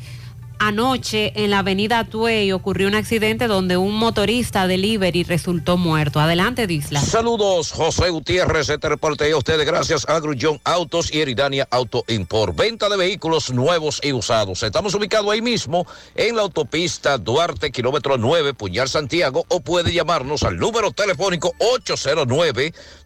Anoche 0.60 1.32
en 1.36 1.50
la 1.50 1.60
avenida 1.60 2.02
Tuey 2.04 2.50
ocurrió 2.52 2.88
un 2.88 2.96
accidente 2.96 3.46
donde 3.46 3.76
un 3.76 3.94
motorista 3.94 4.66
delivery 4.66 5.22
resultó 5.22 5.76
muerto. 5.76 6.18
Adelante, 6.20 6.66
Disla. 6.66 7.00
Saludos, 7.00 7.70
José 7.70 8.10
Gutiérrez, 8.10 8.68
este 8.68 8.88
reporte 8.88 9.30
a 9.30 9.36
ustedes 9.36 9.64
gracias 9.64 10.08
a 10.08 10.18
Grullón 10.18 10.60
Autos 10.64 11.14
y 11.14 11.20
Eridania 11.20 11.68
Auto 11.70 12.02
Import. 12.08 12.56
Venta 12.56 12.88
de 12.88 12.96
vehículos 12.96 13.52
nuevos 13.52 14.00
y 14.02 14.12
usados. 14.12 14.64
Estamos 14.64 14.94
ubicados 14.94 15.30
ahí 15.30 15.42
mismo 15.42 15.86
en 16.16 16.34
la 16.34 16.42
autopista 16.42 17.18
Duarte, 17.18 17.70
kilómetro 17.70 18.18
9, 18.18 18.54
Puñal 18.54 18.88
Santiago, 18.88 19.44
o 19.48 19.60
puede 19.60 19.92
llamarnos 19.92 20.42
al 20.42 20.58
número 20.58 20.90
telefónico 20.90 21.54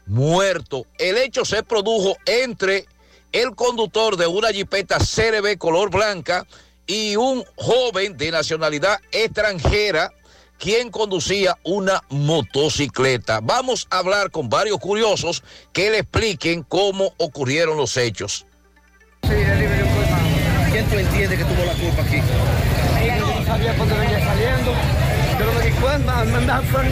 muerto. 0.05 0.85
El 0.97 1.17
hecho 1.17 1.43
se 1.43 1.63
produjo 1.63 2.15
entre 2.25 2.85
el 3.35 3.53
conductor 3.53 4.15
de 4.15 4.27
una 4.27 4.53
jipeta 4.53 4.97
CRB 4.97 5.57
color 5.57 5.91
blanca 5.91 6.47
y 6.87 7.17
un 7.17 7.43
joven 7.57 8.15
de 8.15 8.31
nacionalidad 8.31 8.97
extranjera 9.11 10.13
quien 10.57 10.89
conducía 10.89 11.57
una 11.63 12.01
motocicleta. 12.07 13.41
Vamos 13.43 13.87
a 13.89 13.97
hablar 13.97 14.31
con 14.31 14.47
varios 14.47 14.77
curiosos 14.77 15.43
que 15.73 15.91
le 15.91 15.99
expliquen 15.99 16.63
cómo 16.63 17.13
ocurrieron 17.17 17.75
los 17.75 17.97
hechos. 17.97 18.45
¿Quién 20.71 20.89
tú 20.89 20.95
entiendes 20.95 21.37
que 21.37 21.43
tuvo 21.43 21.65
la 21.65 21.73
culpa 21.73 22.03
aquí? 22.03 22.21
Ella 23.03 23.17
no 23.17 23.45
sabía 23.45 23.75
cuándo 23.75 23.95
venía 23.97 24.23
saliendo. 24.23 24.71
Yo 25.37 25.45
no 25.45 25.53
me 25.53 25.65
di 25.65 25.71
cuenta, 25.71 25.74
me 25.74 25.74
me 25.74 25.74
fueron 25.85 26.09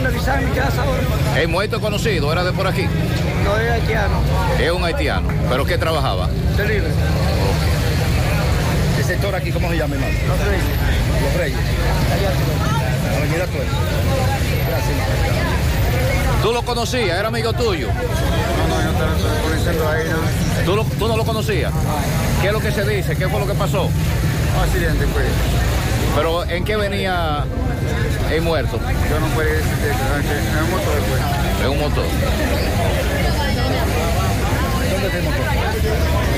a 0.06 0.08
avisar 0.08 0.42
en 0.42 0.48
mi 0.50 0.56
casa 0.56 0.82
ahora. 0.82 1.40
¿El 1.40 1.48
muerto 1.48 1.80
conocido 1.80 2.32
era 2.32 2.44
de 2.44 2.52
por 2.52 2.66
aquí? 2.66 2.86
No 3.44 3.58
es 3.58 3.70
haitiano, 3.70 4.20
Es 4.58 4.70
un 4.70 4.84
haitiano. 4.84 5.28
¿Pero 5.50 5.64
qué 5.66 5.76
trabajaba? 5.78 6.28
delivery. 6.56 6.92
¿El 8.98 9.04
sector 9.04 9.34
aquí 9.34 9.50
cómo 9.50 9.68
se 9.70 9.76
llama, 9.76 9.96
hermano? 9.96 10.12
Los 10.28 10.38
reyes. 10.46 10.64
Los 11.22 11.34
Reyes. 11.36 11.58
Avenida 13.18 13.46
Tuel. 13.46 13.66
¿Tú 16.42 16.52
lo 16.52 16.62
conocías? 16.62 17.18
¿Era 17.18 17.28
amigo 17.28 17.52
tuyo? 17.52 17.88
No, 17.88 17.94
no, 18.68 18.82
yo 18.82 18.90
te 18.92 19.06
lo 19.06 19.34
estoy 19.34 19.56
diciendo 19.56 19.88
ahí, 19.88 20.04
¿no? 20.10 20.64
¿Tú, 20.64 20.76
lo- 20.76 20.84
tú 20.84 21.08
no 21.08 21.16
lo 21.16 21.24
conocías? 21.24 21.72
¿Qué 22.40 22.48
es 22.48 22.52
lo 22.52 22.60
que 22.60 22.70
se 22.72 22.84
dice? 22.84 23.16
¿Qué 23.16 23.28
fue 23.28 23.40
lo 23.40 23.46
que 23.46 23.54
pasó? 23.54 23.88
Accidente, 24.62 25.06
pues. 25.12 25.24
¿Pero 26.14 26.44
en 26.44 26.64
qué 26.64 26.76
venía 26.76 27.44
el 28.32 28.42
muerto? 28.42 28.78
Yo 29.10 29.20
no 29.20 29.26
puedo 29.34 29.48
decirte, 29.48 29.88
en 29.90 30.64
un 30.64 30.70
motor, 30.70 30.94
pues. 31.08 31.64
En 31.64 31.70
un 31.70 31.80
motor. 31.80 32.04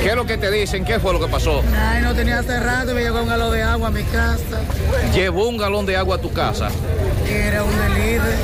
¿Qué 0.03 0.11
es 0.11 0.17
lo 0.17 0.25
que 0.27 0.37
te 0.39 0.51
dicen? 0.51 0.85
¿Qué 0.85 1.01
fue 1.01 1.13
lo 1.13 1.21
que 1.21 1.27
pasó? 1.27 1.63
Ay, 1.77 2.01
no 2.03 2.15
tenía 2.15 2.39
hace 2.39 2.59
rato, 2.61 2.95
me 2.95 3.03
llegó 3.03 3.23
un 3.23 3.29
galón 3.29 3.53
de 3.53 3.63
agua 3.63 3.89
a 3.89 3.91
mi 3.91 4.03
casa. 4.05 4.61
Llevó 5.15 5.49
un 5.49 5.57
galón 5.57 5.85
de 5.87 5.97
agua 5.97 6.17
a 6.17 6.19
tu 6.21 6.33
casa. 6.33 6.69
Era 7.29 7.63
un 7.65 7.73
delivery. 7.77 8.37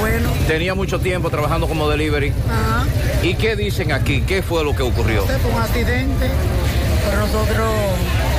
Bueno, 0.00 0.28
Tenía 0.48 0.74
mucho 0.74 0.98
tiempo 0.98 1.30
trabajando 1.30 1.68
como 1.68 1.88
delivery. 1.88 2.32
ajá. 2.50 2.84
¿Y 3.22 3.34
qué 3.34 3.54
dicen 3.56 3.92
aquí? 3.92 4.22
¿Qué 4.22 4.42
fue 4.42 4.64
lo 4.64 4.74
que 4.74 4.82
ocurrió? 4.82 5.22
Fue 5.24 5.50
un 5.52 5.60
accidente, 5.62 6.28
pero 7.08 7.20
nosotros 7.20 7.68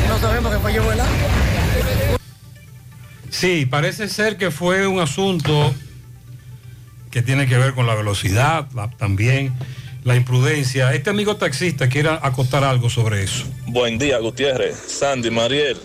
no 0.09 0.19
sabemos 0.19 0.53
que 0.53 0.59
fue 0.59 0.73
llevó 0.73 0.91
el 0.91 0.99
agua. 0.99 1.11
Sí, 3.29 3.65
parece 3.65 4.07
ser 4.07 4.37
que 4.37 4.49
fue 4.49 4.87
un 4.87 4.99
asunto 4.99 5.73
que 7.11 7.21
tiene 7.21 7.47
que 7.47 7.57
ver 7.57 7.73
con 7.73 7.85
la 7.85 7.95
velocidad, 7.95 8.67
también 8.97 9.53
la 10.03 10.15
imprudencia. 10.15 10.93
Este 10.93 11.09
amigo 11.09 11.35
taxista 11.35 11.89
quiere 11.89 12.09
acotar 12.09 12.63
algo 12.63 12.89
sobre 12.89 13.23
eso. 13.23 13.45
Buen 13.67 13.97
día, 13.97 14.19
Gutiérrez, 14.19 14.77
Sandy, 14.77 15.31
Mariel. 15.31 15.77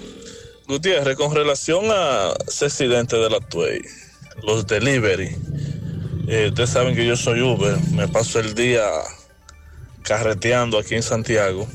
Gutiérrez, 0.68 1.16
con 1.16 1.34
relación 1.34 1.86
a 1.90 2.32
ese 2.46 2.66
accidente 2.66 3.16
de 3.16 3.30
la 3.30 3.40
Tuey, 3.40 3.80
los 4.42 4.66
delivery, 4.66 5.36
eh, 6.28 6.46
ustedes 6.48 6.70
saben 6.70 6.94
que 6.94 7.04
yo 7.04 7.16
soy 7.16 7.40
Uber, 7.40 7.76
me 7.92 8.06
paso 8.06 8.38
el 8.38 8.54
día 8.54 8.84
carreteando 10.02 10.78
aquí 10.78 10.94
en 10.94 11.02
Santiago 11.02 11.66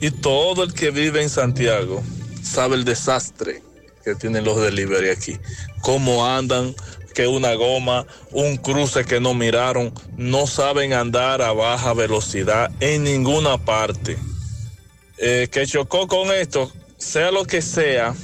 y 0.00 0.10
todo 0.10 0.62
el 0.64 0.72
que 0.72 0.90
vive 0.90 1.22
en 1.22 1.28
Santiago 1.28 2.02
sabe 2.50 2.76
el 2.76 2.84
desastre 2.84 3.62
que 4.04 4.14
tienen 4.14 4.44
los 4.44 4.60
delivery 4.60 5.10
aquí, 5.10 5.38
cómo 5.82 6.26
andan, 6.26 6.74
que 7.14 7.26
una 7.26 7.54
goma, 7.54 8.06
un 8.32 8.56
cruce 8.56 9.04
que 9.04 9.20
no 9.20 9.34
miraron, 9.34 9.92
no 10.16 10.46
saben 10.46 10.92
andar 10.92 11.42
a 11.42 11.52
baja 11.52 11.92
velocidad 11.92 12.70
en 12.80 13.04
ninguna 13.04 13.58
parte 13.58 14.16
eh, 15.18 15.48
que 15.50 15.66
chocó 15.66 16.08
con 16.08 16.32
esto, 16.32 16.72
sea 16.96 17.30
lo 17.30 17.44
que 17.44 17.60
sea, 17.60 18.14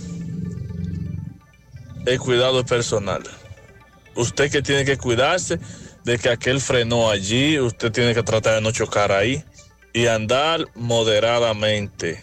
el 2.06 2.18
cuidado 2.18 2.64
personal. 2.64 3.22
Usted 4.14 4.50
que 4.50 4.62
tiene 4.62 4.84
que 4.84 4.96
cuidarse 4.96 5.58
de 6.04 6.18
que 6.18 6.30
aquel 6.30 6.60
frenó 6.60 7.10
allí, 7.10 7.58
usted 7.58 7.92
tiene 7.92 8.14
que 8.14 8.22
tratar 8.22 8.54
de 8.54 8.60
no 8.62 8.70
chocar 8.72 9.12
ahí 9.12 9.44
y 9.92 10.06
andar 10.06 10.66
moderadamente. 10.74 12.22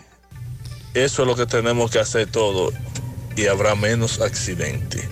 Eso 0.93 1.21
es 1.23 1.27
lo 1.27 1.35
que 1.35 1.45
tenemos 1.45 1.91
que 1.91 1.99
hacer 1.99 2.27
todo 2.27 2.71
y 3.35 3.47
habrá 3.47 3.75
menos 3.75 4.21
accidentes. 4.21 5.07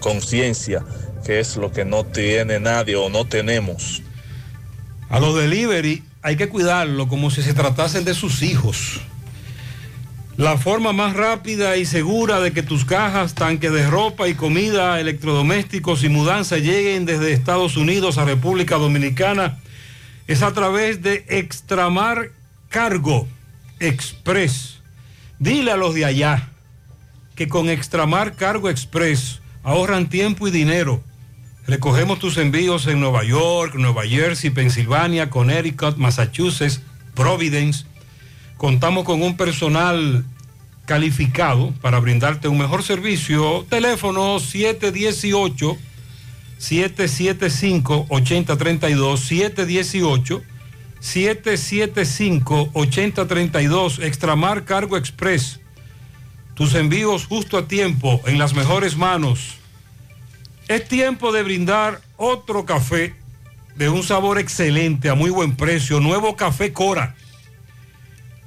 Conciencia, 0.00 0.84
que 1.24 1.40
es 1.40 1.56
lo 1.56 1.72
que 1.72 1.84
no 1.84 2.04
tiene 2.04 2.60
nadie 2.60 2.96
o 2.96 3.08
no 3.08 3.26
tenemos. 3.26 4.02
A 5.08 5.20
los 5.20 5.36
delivery 5.36 6.02
hay 6.22 6.36
que 6.36 6.48
cuidarlo 6.48 7.08
como 7.08 7.30
si 7.30 7.42
se 7.42 7.54
tratasen 7.54 8.04
de 8.04 8.14
sus 8.14 8.42
hijos. 8.42 9.00
La 10.36 10.56
forma 10.56 10.92
más 10.92 11.14
rápida 11.14 11.76
y 11.76 11.84
segura 11.84 12.40
de 12.40 12.52
que 12.52 12.62
tus 12.62 12.84
cajas, 12.84 13.34
tanques 13.34 13.72
de 13.72 13.86
ropa 13.88 14.28
y 14.28 14.34
comida, 14.34 14.98
electrodomésticos 14.98 16.04
y 16.04 16.08
mudanza 16.08 16.56
lleguen 16.58 17.04
desde 17.04 17.32
Estados 17.32 17.76
Unidos 17.76 18.18
a 18.18 18.24
República 18.24 18.76
Dominicana 18.76 19.58
es 20.26 20.42
a 20.42 20.52
través 20.52 21.02
de 21.02 21.24
Extramar 21.28 22.30
Cargo 22.68 23.28
Express. 23.80 24.81
Dile 25.42 25.72
a 25.72 25.76
los 25.76 25.92
de 25.92 26.04
allá 26.04 26.50
que 27.34 27.48
con 27.48 27.68
Extramar 27.68 28.36
Cargo 28.36 28.70
Express 28.70 29.40
ahorran 29.64 30.08
tiempo 30.08 30.46
y 30.46 30.52
dinero. 30.52 31.02
Recogemos 31.66 32.20
tus 32.20 32.38
envíos 32.38 32.86
en 32.86 33.00
Nueva 33.00 33.24
York, 33.24 33.74
Nueva 33.74 34.06
Jersey, 34.06 34.50
Pensilvania, 34.50 35.30
Connecticut, 35.30 35.96
Massachusetts, 35.96 36.80
Providence. 37.16 37.86
Contamos 38.56 39.02
con 39.02 39.20
un 39.20 39.36
personal 39.36 40.24
calificado 40.86 41.74
para 41.80 41.98
brindarte 41.98 42.46
un 42.46 42.58
mejor 42.58 42.84
servicio. 42.84 43.66
Teléfono 43.68 44.38
718 44.38 45.76
775 46.58 48.06
8032 48.10 49.20
718 49.20 50.42
775 51.02 52.70
8032 52.72 53.98
Extramar 53.98 54.64
Cargo 54.64 54.96
Express. 54.96 55.58
Tus 56.54 56.74
envíos 56.76 57.26
justo 57.26 57.58
a 57.58 57.66
tiempo 57.66 58.20
en 58.24 58.38
las 58.38 58.54
mejores 58.54 58.96
manos. 58.96 59.56
Es 60.68 60.86
tiempo 60.86 61.32
de 61.32 61.42
brindar 61.42 62.00
otro 62.16 62.64
café 62.64 63.16
de 63.74 63.88
un 63.88 64.04
sabor 64.04 64.38
excelente 64.38 65.10
a 65.10 65.16
muy 65.16 65.30
buen 65.30 65.56
precio. 65.56 65.98
Nuevo 65.98 66.36
café 66.36 66.72
Cora. 66.72 67.16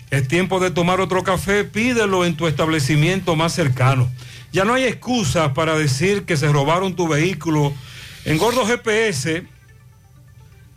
Es 0.09 0.25
tiempo 0.25 0.61
de 0.61 0.71
tomar 0.71 1.01
otro 1.01 1.23
café. 1.23 1.65
Pídelo 1.65 2.23
en 2.23 2.37
tu 2.37 2.47
establecimiento 2.47 3.35
más 3.35 3.53
cercano. 3.53 4.09
Ya 4.53 4.63
no 4.63 4.75
hay 4.75 4.85
excusas 4.85 5.51
para 5.51 5.77
decir 5.77 6.23
que 6.23 6.37
se 6.37 6.47
robaron 6.47 6.95
tu 6.95 7.09
vehículo. 7.09 7.73
En 8.23 8.37
Gordo 8.37 8.65
GPS 8.65 9.43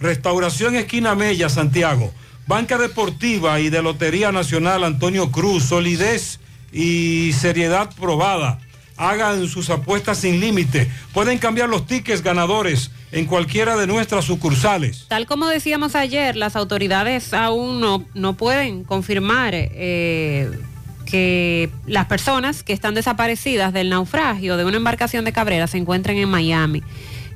Restauración 0.00 0.76
Esquina 0.76 1.14
Mella, 1.14 1.50
Santiago. 1.50 2.10
Banca 2.46 2.78
Deportiva 2.78 3.60
y 3.60 3.68
de 3.68 3.82
Lotería 3.82 4.32
Nacional 4.32 4.82
Antonio 4.82 5.30
Cruz. 5.30 5.64
Solidez 5.64 6.40
y 6.72 7.34
seriedad 7.34 7.90
probada. 7.96 8.60
Hagan 8.96 9.46
sus 9.48 9.70
apuestas 9.70 10.18
sin 10.18 10.40
límite. 10.40 10.90
Pueden 11.12 11.38
cambiar 11.38 11.68
los 11.68 11.86
tickets 11.86 12.22
ganadores 12.22 12.90
en 13.12 13.26
cualquiera 13.26 13.76
de 13.76 13.86
nuestras 13.86 14.24
sucursales. 14.24 15.06
Tal 15.08 15.26
como 15.26 15.46
decíamos 15.48 15.94
ayer, 15.94 16.36
las 16.36 16.56
autoridades 16.56 17.32
aún 17.34 17.80
no, 17.80 18.04
no 18.14 18.36
pueden 18.36 18.84
confirmar 18.84 19.52
eh, 19.54 20.50
que 21.06 21.70
las 21.86 22.06
personas 22.06 22.62
que 22.62 22.72
están 22.72 22.94
desaparecidas 22.94 23.72
del 23.72 23.88
naufragio 23.88 24.56
de 24.56 24.64
una 24.64 24.76
embarcación 24.76 25.24
de 25.24 25.32
Cabrera 25.32 25.66
se 25.66 25.78
encuentren 25.78 26.18
en 26.18 26.28
Miami. 26.28 26.82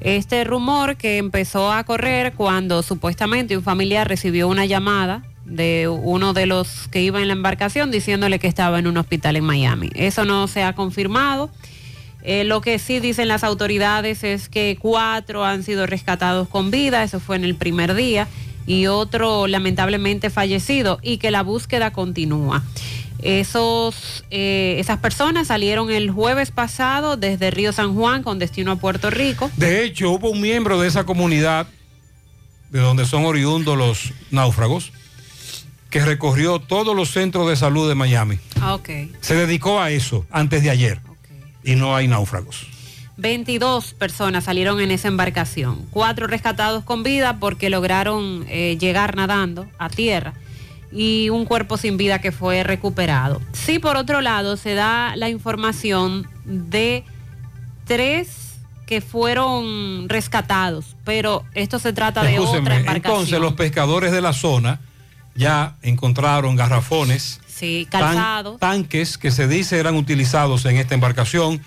Este 0.00 0.44
rumor 0.44 0.96
que 0.96 1.18
empezó 1.18 1.72
a 1.72 1.84
correr 1.84 2.32
cuando 2.32 2.82
supuestamente 2.82 3.56
un 3.56 3.62
familiar 3.62 4.08
recibió 4.08 4.48
una 4.48 4.64
llamada 4.64 5.22
de 5.50 5.88
uno 5.88 6.32
de 6.32 6.46
los 6.46 6.88
que 6.88 7.02
iba 7.02 7.20
en 7.20 7.26
la 7.26 7.34
embarcación 7.34 7.90
diciéndole 7.90 8.38
que 8.38 8.46
estaba 8.46 8.78
en 8.78 8.86
un 8.86 8.96
hospital 8.96 9.36
en 9.36 9.44
Miami. 9.44 9.90
Eso 9.94 10.24
no 10.24 10.46
se 10.48 10.62
ha 10.62 10.74
confirmado. 10.74 11.50
Eh, 12.22 12.44
lo 12.44 12.60
que 12.60 12.78
sí 12.78 13.00
dicen 13.00 13.28
las 13.28 13.44
autoridades 13.44 14.24
es 14.24 14.48
que 14.48 14.78
cuatro 14.80 15.44
han 15.44 15.62
sido 15.62 15.86
rescatados 15.86 16.48
con 16.48 16.70
vida, 16.70 17.02
eso 17.02 17.18
fue 17.18 17.36
en 17.36 17.44
el 17.44 17.54
primer 17.54 17.94
día, 17.94 18.28
y 18.66 18.86
otro 18.86 19.46
lamentablemente 19.46 20.30
fallecido 20.30 20.98
y 21.02 21.18
que 21.18 21.30
la 21.30 21.42
búsqueda 21.42 21.92
continúa. 21.92 22.62
Esos, 23.22 24.24
eh, 24.30 24.76
esas 24.78 24.98
personas 24.98 25.48
salieron 25.48 25.90
el 25.90 26.10
jueves 26.10 26.50
pasado 26.50 27.16
desde 27.16 27.50
Río 27.50 27.72
San 27.72 27.94
Juan 27.94 28.22
con 28.22 28.38
destino 28.38 28.72
a 28.72 28.76
Puerto 28.76 29.10
Rico. 29.10 29.50
De 29.56 29.84
hecho, 29.84 30.10
hubo 30.10 30.30
un 30.30 30.40
miembro 30.40 30.80
de 30.80 30.88
esa 30.88 31.04
comunidad, 31.04 31.66
de 32.70 32.80
donde 32.80 33.04
son 33.04 33.24
oriundos 33.24 33.76
los 33.76 34.12
náufragos, 34.30 34.92
que 35.90 36.04
recorrió 36.04 36.60
todos 36.60 36.94
los 36.96 37.10
centros 37.10 37.48
de 37.48 37.56
salud 37.56 37.88
de 37.88 37.94
Miami. 37.94 38.38
Ah, 38.60 38.74
Ok. 38.74 38.88
Se 39.20 39.34
dedicó 39.34 39.80
a 39.80 39.90
eso 39.90 40.24
antes 40.30 40.62
de 40.62 40.70
ayer. 40.70 41.00
Y 41.64 41.74
no 41.74 41.94
hay 41.94 42.08
náufragos. 42.08 42.66
22 43.18 43.92
personas 43.94 44.44
salieron 44.44 44.80
en 44.80 44.90
esa 44.90 45.08
embarcación, 45.08 45.84
cuatro 45.90 46.26
rescatados 46.26 46.84
con 46.84 47.02
vida 47.02 47.36
porque 47.38 47.68
lograron 47.68 48.46
eh, 48.48 48.78
llegar 48.80 49.14
nadando 49.14 49.66
a 49.78 49.90
tierra 49.90 50.32
y 50.90 51.28
un 51.28 51.44
cuerpo 51.44 51.76
sin 51.76 51.98
vida 51.98 52.20
que 52.20 52.32
fue 52.32 52.62
recuperado. 52.64 53.42
Sí, 53.52 53.78
por 53.78 53.96
otro 53.96 54.22
lado, 54.22 54.56
se 54.56 54.74
da 54.74 55.16
la 55.16 55.28
información 55.28 56.26
de 56.46 57.04
tres 57.84 58.58
que 58.86 59.00
fueron 59.00 60.08
rescatados, 60.08 60.96
pero 61.04 61.44
esto 61.54 61.78
se 61.78 61.92
trata 61.92 62.22
de 62.22 62.38
otra 62.38 62.58
embarcación. 62.58 62.96
entonces 62.96 63.38
los 63.38 63.52
pescadores 63.52 64.12
de 64.12 64.20
la 64.20 64.32
zona 64.32 64.80
ya 65.34 65.76
encontraron 65.82 66.56
garrafones, 66.56 67.40
sí, 67.46 67.86
tan- 67.90 68.58
tanques 68.58 69.16
que 69.18 69.30
se 69.30 69.46
dice 69.48 69.78
eran 69.78 69.96
utilizados 69.96 70.64
en 70.66 70.76
esta 70.76 70.94
embarcación, 70.94 71.60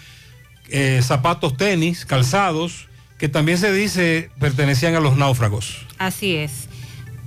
eh, 0.70 1.02
zapatos 1.04 1.56
tenis, 1.58 2.06
calzados, 2.06 2.88
que 3.18 3.30
también 3.30 3.58
se 3.58 3.72
dice 3.72 4.30
pertenecían 4.40 4.96
a 4.96 5.00
los 5.00 5.16
náufragos. 5.18 5.78
Así 5.98 6.36
es. 6.36 6.68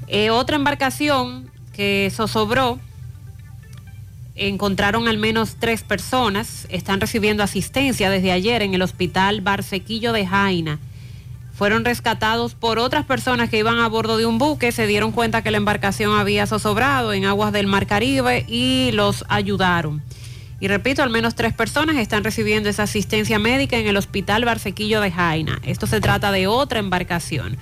Eh, 0.08 0.30
otra 0.30 0.56
embarcación 0.56 1.50
que 1.72 2.10
zozobró, 2.14 2.78
encontraron 4.34 5.08
al 5.08 5.16
menos 5.18 5.56
tres 5.58 5.82
personas, 5.82 6.66
están 6.68 7.00
recibiendo 7.00 7.42
asistencia 7.42 8.10
desde 8.10 8.32
ayer 8.32 8.62
en 8.62 8.74
el 8.74 8.82
hospital 8.82 9.40
Barsequillo 9.40 10.12
de 10.12 10.26
Jaina. 10.26 10.78
Fueron 11.56 11.86
rescatados 11.86 12.54
por 12.54 12.78
otras 12.78 13.06
personas 13.06 13.48
que 13.48 13.58
iban 13.58 13.78
a 13.78 13.88
bordo 13.88 14.18
de 14.18 14.26
un 14.26 14.36
buque, 14.36 14.72
se 14.72 14.86
dieron 14.86 15.10
cuenta 15.10 15.42
que 15.42 15.50
la 15.50 15.56
embarcación 15.56 16.12
había 16.18 16.46
zozobrado 16.46 17.14
en 17.14 17.24
aguas 17.24 17.50
del 17.50 17.66
Mar 17.66 17.86
Caribe 17.86 18.44
y 18.46 18.90
los 18.92 19.24
ayudaron. 19.28 20.02
Y 20.60 20.68
repito, 20.68 21.02
al 21.02 21.08
menos 21.08 21.34
tres 21.34 21.54
personas 21.54 21.96
están 21.96 22.24
recibiendo 22.24 22.68
esa 22.68 22.82
asistencia 22.82 23.38
médica 23.38 23.78
en 23.78 23.86
el 23.86 23.96
Hospital 23.96 24.44
Barsequillo 24.44 25.00
de 25.00 25.10
Jaina. 25.10 25.58
Esto 25.62 25.86
se 25.86 26.02
trata 26.02 26.30
de 26.30 26.46
otra 26.46 26.78
embarcación. 26.78 27.56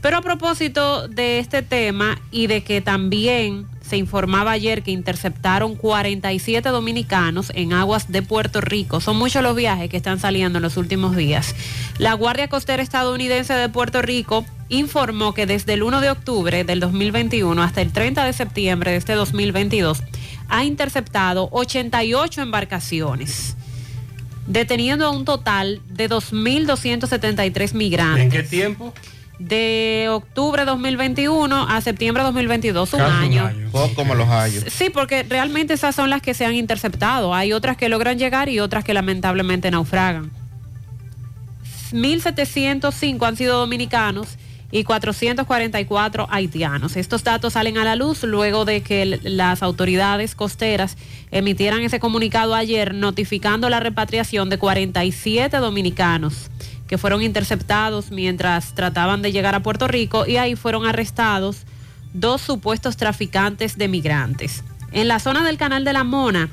Pero 0.00 0.18
a 0.18 0.22
propósito 0.22 1.08
de 1.08 1.40
este 1.40 1.62
tema 1.62 2.20
y 2.30 2.46
de 2.46 2.62
que 2.62 2.80
también 2.80 3.66
se 3.86 3.96
informaba 3.96 4.52
ayer 4.52 4.82
que 4.82 4.90
interceptaron 4.90 5.74
47 5.74 6.68
dominicanos 6.68 7.52
en 7.54 7.72
aguas 7.72 8.10
de 8.10 8.22
Puerto 8.22 8.60
Rico. 8.60 9.00
Son 9.00 9.16
muchos 9.16 9.42
los 9.42 9.56
viajes 9.56 9.90
que 9.90 9.96
están 9.96 10.18
saliendo 10.18 10.58
en 10.58 10.62
los 10.62 10.76
últimos 10.76 11.16
días. 11.16 11.54
La 11.98 12.14
Guardia 12.14 12.48
Costera 12.48 12.82
Estadounidense 12.82 13.54
de 13.54 13.68
Puerto 13.68 14.02
Rico 14.02 14.44
informó 14.68 15.34
que 15.34 15.46
desde 15.46 15.74
el 15.74 15.82
1 15.82 16.00
de 16.00 16.10
octubre 16.10 16.64
del 16.64 16.80
2021 16.80 17.62
hasta 17.62 17.82
el 17.82 17.92
30 17.92 18.24
de 18.24 18.32
septiembre 18.32 18.92
de 18.92 18.96
este 18.96 19.12
2022 19.12 20.02
ha 20.48 20.64
interceptado 20.64 21.48
88 21.50 22.42
embarcaciones, 22.42 23.56
deteniendo 24.46 25.06
a 25.06 25.10
un 25.10 25.24
total 25.24 25.80
de 25.88 26.08
2.273 26.08 27.74
migrantes. 27.74 28.24
¿En 28.24 28.30
qué 28.30 28.42
tiempo? 28.42 28.94
De 29.38 30.08
octubre 30.10 30.64
2021 30.64 31.68
a 31.68 31.80
septiembre 31.80 32.22
2022, 32.22 32.92
un 32.94 33.00
año. 33.00 33.50
como 33.96 34.14
los 34.14 34.28
hallos. 34.28 34.64
Sí, 34.68 34.90
porque 34.90 35.24
realmente 35.24 35.74
esas 35.74 35.94
son 35.94 36.10
las 36.10 36.22
que 36.22 36.34
se 36.34 36.44
han 36.44 36.54
interceptado. 36.54 37.34
Hay 37.34 37.52
otras 37.52 37.76
que 37.76 37.88
logran 37.88 38.18
llegar 38.18 38.48
y 38.48 38.60
otras 38.60 38.84
que 38.84 38.94
lamentablemente 38.94 39.70
naufragan. 39.70 40.30
1.705 41.92 43.26
han 43.26 43.36
sido 43.36 43.58
dominicanos 43.58 44.38
y 44.70 44.84
444 44.84 46.26
haitianos. 46.30 46.96
Estos 46.96 47.22
datos 47.22 47.52
salen 47.52 47.76
a 47.76 47.84
la 47.84 47.94
luz 47.94 48.24
luego 48.24 48.64
de 48.64 48.80
que 48.80 49.20
las 49.22 49.62
autoridades 49.62 50.34
costeras 50.34 50.96
emitieran 51.30 51.82
ese 51.82 52.00
comunicado 52.00 52.54
ayer 52.54 52.94
notificando 52.94 53.68
la 53.68 53.80
repatriación 53.80 54.48
de 54.48 54.58
47 54.58 55.58
dominicanos 55.58 56.50
que 56.92 56.98
fueron 56.98 57.22
interceptados 57.22 58.10
mientras 58.10 58.74
trataban 58.74 59.22
de 59.22 59.32
llegar 59.32 59.54
a 59.54 59.62
Puerto 59.62 59.88
Rico 59.88 60.26
y 60.26 60.36
ahí 60.36 60.56
fueron 60.56 60.84
arrestados 60.84 61.62
dos 62.12 62.42
supuestos 62.42 62.98
traficantes 62.98 63.78
de 63.78 63.88
migrantes. 63.88 64.62
En 64.92 65.08
la 65.08 65.18
zona 65.18 65.42
del 65.42 65.56
Canal 65.56 65.84
de 65.84 65.94
la 65.94 66.04
Mona, 66.04 66.50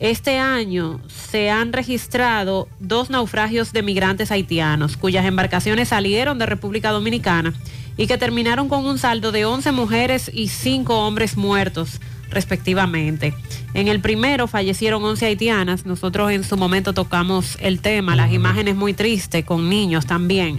este 0.00 0.40
año 0.40 1.00
se 1.06 1.48
han 1.48 1.72
registrado 1.72 2.66
dos 2.80 3.08
naufragios 3.08 3.72
de 3.72 3.84
migrantes 3.84 4.32
haitianos 4.32 4.96
cuyas 4.96 5.24
embarcaciones 5.24 5.90
salieron 5.90 6.40
de 6.40 6.46
República 6.46 6.90
Dominicana 6.90 7.54
y 7.96 8.08
que 8.08 8.18
terminaron 8.18 8.68
con 8.68 8.84
un 8.84 8.98
saldo 8.98 9.30
de 9.30 9.44
11 9.44 9.70
mujeres 9.70 10.28
y 10.34 10.48
5 10.48 11.06
hombres 11.06 11.36
muertos 11.36 12.00
respectivamente. 12.30 13.34
En 13.74 13.88
el 13.88 14.00
primero 14.00 14.46
fallecieron 14.46 15.04
11 15.04 15.26
haitianas. 15.26 15.86
Nosotros 15.86 16.30
en 16.32 16.44
su 16.44 16.56
momento 16.56 16.92
tocamos 16.92 17.56
el 17.60 17.80
tema, 17.80 18.16
las 18.16 18.32
imágenes 18.32 18.76
muy 18.76 18.94
tristes 18.94 19.44
con 19.44 19.68
niños 19.68 20.06
también. 20.06 20.58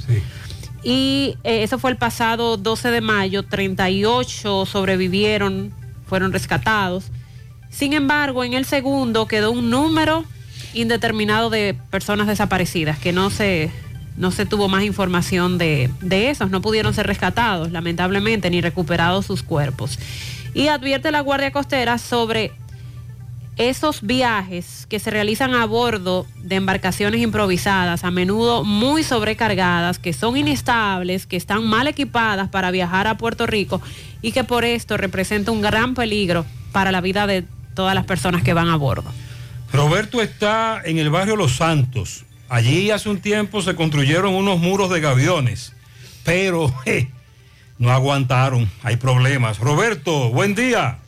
Y 0.83 1.37
eh, 1.43 1.63
eso 1.63 1.77
fue 1.77 1.91
el 1.91 1.97
pasado 1.97 2.57
12 2.57 2.89
de 2.89 3.01
mayo, 3.01 3.43
38 3.43 4.65
sobrevivieron, 4.65 5.71
fueron 6.07 6.33
rescatados. 6.33 7.05
Sin 7.69 7.93
embargo, 7.93 8.43
en 8.43 8.53
el 8.53 8.65
segundo 8.65 9.27
quedó 9.27 9.51
un 9.51 9.69
número 9.69 10.25
indeterminado 10.73 11.49
de 11.49 11.75
personas 11.89 12.27
desaparecidas, 12.27 12.97
que 12.97 13.11
no 13.13 13.29
se, 13.29 13.71
no 14.17 14.31
se 14.31 14.45
tuvo 14.45 14.67
más 14.67 14.83
información 14.83 15.57
de, 15.57 15.89
de 16.01 16.29
esos, 16.29 16.49
no 16.49 16.61
pudieron 16.61 16.93
ser 16.93 17.07
rescatados, 17.07 17.71
lamentablemente, 17.71 18.49
ni 18.49 18.61
recuperados 18.61 19.25
sus 19.25 19.43
cuerpos. 19.43 19.99
Y 20.53 20.67
advierte 20.67 21.11
la 21.11 21.21
Guardia 21.21 21.51
Costera 21.51 21.97
sobre 21.97 22.51
esos 23.57 24.01
viajes 24.01 24.85
que 24.89 24.99
se 24.99 25.11
realizan 25.11 25.53
a 25.53 25.65
bordo 25.65 26.25
de 26.37 26.55
embarcaciones 26.55 27.21
improvisadas, 27.21 28.03
a 28.03 28.11
menudo 28.11 28.63
muy 28.63 29.03
sobrecargadas, 29.03 29.99
que 29.99 30.13
son 30.13 30.37
inestables, 30.37 31.27
que 31.27 31.37
están 31.37 31.63
mal 31.65 31.87
equipadas 31.87 32.49
para 32.49 32.71
viajar 32.71 33.07
a 33.07 33.17
Puerto 33.17 33.45
Rico 33.45 33.81
y 34.21 34.31
que 34.31 34.43
por 34.43 34.65
esto 34.65 34.97
representa 34.97 35.51
un 35.51 35.61
gran 35.61 35.93
peligro 35.93 36.45
para 36.71 36.91
la 36.91 37.01
vida 37.01 37.27
de 37.27 37.45
todas 37.75 37.93
las 37.93 38.05
personas 38.05 38.41
que 38.41 38.53
van 38.53 38.69
a 38.69 38.77
bordo. 38.77 39.11
Roberto 39.71 40.21
está 40.21 40.81
en 40.83 40.97
el 40.97 41.09
barrio 41.09 41.35
Los 41.35 41.53
Santos. 41.53 42.25
Allí 42.49 42.91
hace 42.91 43.09
un 43.09 43.21
tiempo 43.21 43.61
se 43.61 43.75
construyeron 43.75 44.33
unos 44.33 44.59
muros 44.59 44.89
de 44.89 44.99
gaviones, 44.99 45.73
pero 46.23 46.73
no 47.81 47.91
aguantaron, 47.91 48.69
hay 48.83 48.97
problemas. 48.97 49.57
Roberto, 49.57 50.29
buen 50.29 50.53
día. 50.53 50.99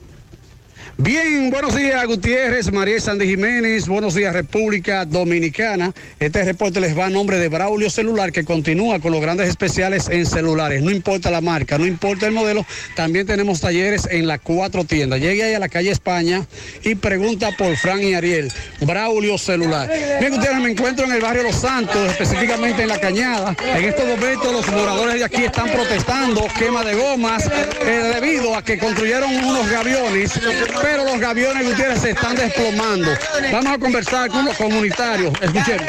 Bien, 0.98 1.49
buenos 1.49 1.76
días 1.76 2.06
Gutiérrez, 2.06 2.72
María 2.72 2.99
Sandy 2.99 3.26
Jiménez, 3.26 3.88
buenos 3.88 4.14
días 4.14 4.32
República 4.32 5.06
Dominicana. 5.06 5.91
Este 6.20 6.44
reporte 6.44 6.80
les 6.80 6.95
va 6.95 7.07
a 7.07 7.10
nombre 7.10 7.40
de 7.40 7.49
Braulio 7.49 7.90
Celular 7.90 8.32
que 8.32 8.45
continúa 8.45 8.99
con 8.99 9.11
los 9.11 9.20
grandes 9.20 9.49
especiales 9.49 10.07
en 10.10 10.28
celulares. 10.28 10.84
No 10.84 10.91
importa 10.91 11.32
la 11.32 11.41
marca, 11.41 11.80
no 11.80 11.88
importa 11.88 12.28
el 12.28 12.32
modelo, 12.32 12.64
también 12.95 13.26
tenemos 13.26 13.60
talleres 13.60 14.07
en 14.11 14.28
las 14.28 14.40
cuatro 14.41 14.84
tiendas. 14.84 15.20
Llegue 15.20 15.44
ahí 15.44 15.56
a 15.56 15.60
la 15.60 15.68
calle 15.68 15.90
España 15.90 16.45
y 16.84 16.94
pregunta 16.94 17.49
por 17.57 17.76
Fran 17.76 18.03
y 18.03 18.14
Ariel. 18.14 18.52
Braulio 18.82 19.40
Celular. 19.40 19.90
Bien, 20.20 20.32
Gutiérrez, 20.32 20.61
me 20.61 20.72
encuentro 20.72 21.06
en 21.06 21.14
el 21.14 21.22
barrio 21.22 21.41
Los 21.41 21.56
Santos, 21.56 22.11
específicamente 22.11 22.84
en 22.84 22.90
la 22.90 22.99
Cañada. 22.99 23.56
En 23.76 23.84
estos 23.84 24.06
momentos 24.06 24.53
los 24.53 24.68
moradores 24.68 25.15
de 25.15 25.26
aquí 25.26 25.44
están 25.44 25.72
protestando 25.72 26.45
quema 26.60 26.84
de 26.84 26.94
gomas 26.94 27.48
eh, 27.48 28.11
debido 28.14 28.56
a 28.56 28.64
que 28.64 28.78
construyeron 28.78 29.36
unos 29.44 29.68
gaviones 29.72 30.40
pero 30.84 31.05
los 31.05 31.18
gaviones 31.18 31.65
Gutiérrez 31.65 32.01
se 32.01 32.10
están 32.11 32.35
desplomando. 32.35 33.10
Vamos 33.53 33.73
a 33.73 33.77
conversar 33.80 34.30
con 34.30 34.43
los 34.43 34.57
comunitarios. 34.57 35.34
Escuchemos. 35.41 35.88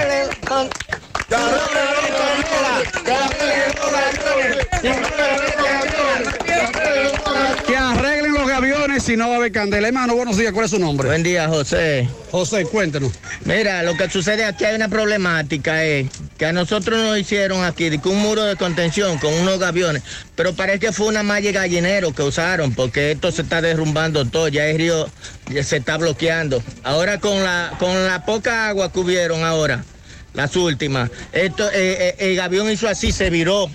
Si 9.04 9.18
no 9.18 9.28
va 9.28 9.34
a 9.34 9.36
haber 9.36 9.52
candela. 9.52 9.88
Hermano, 9.88 10.16
buenos 10.16 10.38
días, 10.38 10.52
¿cuál 10.54 10.64
es 10.64 10.70
su 10.70 10.78
nombre? 10.78 11.08
Buen 11.08 11.22
día, 11.22 11.46
José. 11.46 12.08
José, 12.30 12.64
cuéntenos. 12.64 13.12
Mira, 13.44 13.82
lo 13.82 13.94
que 13.98 14.08
sucede 14.08 14.46
aquí 14.46 14.64
hay 14.64 14.76
una 14.76 14.88
problemática, 14.88 15.84
es 15.84 16.08
que 16.38 16.46
a 16.46 16.54
nosotros 16.54 16.98
nos 16.98 17.18
hicieron 17.18 17.64
aquí 17.64 17.90
de 17.90 17.98
que 18.00 18.08
un 18.08 18.22
muro 18.22 18.44
de 18.44 18.56
contención 18.56 19.18
con 19.18 19.34
unos 19.34 19.58
gaviones, 19.58 20.02
pero 20.36 20.54
parece 20.54 20.78
que 20.78 20.92
fue 20.92 21.08
una 21.08 21.22
malla 21.22 21.52
gallinero 21.52 22.14
que 22.14 22.22
usaron, 22.22 22.72
porque 22.72 23.10
esto 23.10 23.30
se 23.30 23.42
está 23.42 23.60
derrumbando 23.60 24.24
todo, 24.24 24.48
ya 24.48 24.66
el 24.68 24.78
río 24.78 25.06
ya 25.52 25.62
se 25.62 25.76
está 25.76 25.98
bloqueando. 25.98 26.62
Ahora 26.82 27.20
con 27.20 27.42
la, 27.44 27.74
con 27.78 28.06
la 28.06 28.24
poca 28.24 28.68
agua 28.68 28.90
que 28.90 29.00
hubieron 29.00 29.44
ahora, 29.44 29.84
las 30.32 30.56
últimas, 30.56 31.10
esto, 31.32 31.68
eh, 31.72 31.74
eh, 31.74 32.14
el 32.20 32.36
gavión 32.36 32.70
hizo 32.70 32.88
así, 32.88 33.12
se 33.12 33.28
viró 33.28 33.68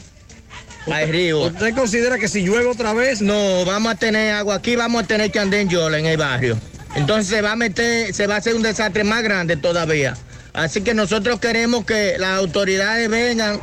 al 0.92 1.10
río. 1.10 1.42
¿Usted 1.42 1.74
considera 1.74 2.18
que 2.18 2.28
si 2.28 2.44
llueve 2.44 2.66
otra 2.66 2.94
vez? 2.94 3.22
No, 3.22 3.66
vamos 3.66 3.94
a 3.94 3.96
tener 3.96 4.34
agua 4.34 4.56
aquí, 4.56 4.76
vamos 4.76 5.04
a 5.04 5.08
tener 5.08 5.32
que 5.32 5.40
andar 5.40 5.60
en 5.60 5.70
Yola, 5.70 6.00
en 6.00 6.06
el 6.06 6.18
barrio. 6.18 6.58
Entonces 6.96 7.28
se 7.28 7.42
va 7.42 7.54
a 7.54 7.56
meter, 7.56 8.14
se 8.14 8.28
va 8.28 8.36
a 8.36 8.38
hacer 8.38 8.56
un 8.56 8.62
desastre 8.64 9.04
más 9.04 9.24
grande 9.24 9.58
todavía. 9.58 10.16
Así 10.54 10.82
que 10.82 10.94
nosotros 10.94 11.40
queremos 11.40 11.86
que 11.86 12.16
las 12.18 12.38
autoridades 12.40 13.10
vengan 13.10 13.60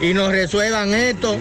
y 0.00 0.14
nos 0.14 0.30
resuelvan 0.32 0.92
esto 0.92 1.38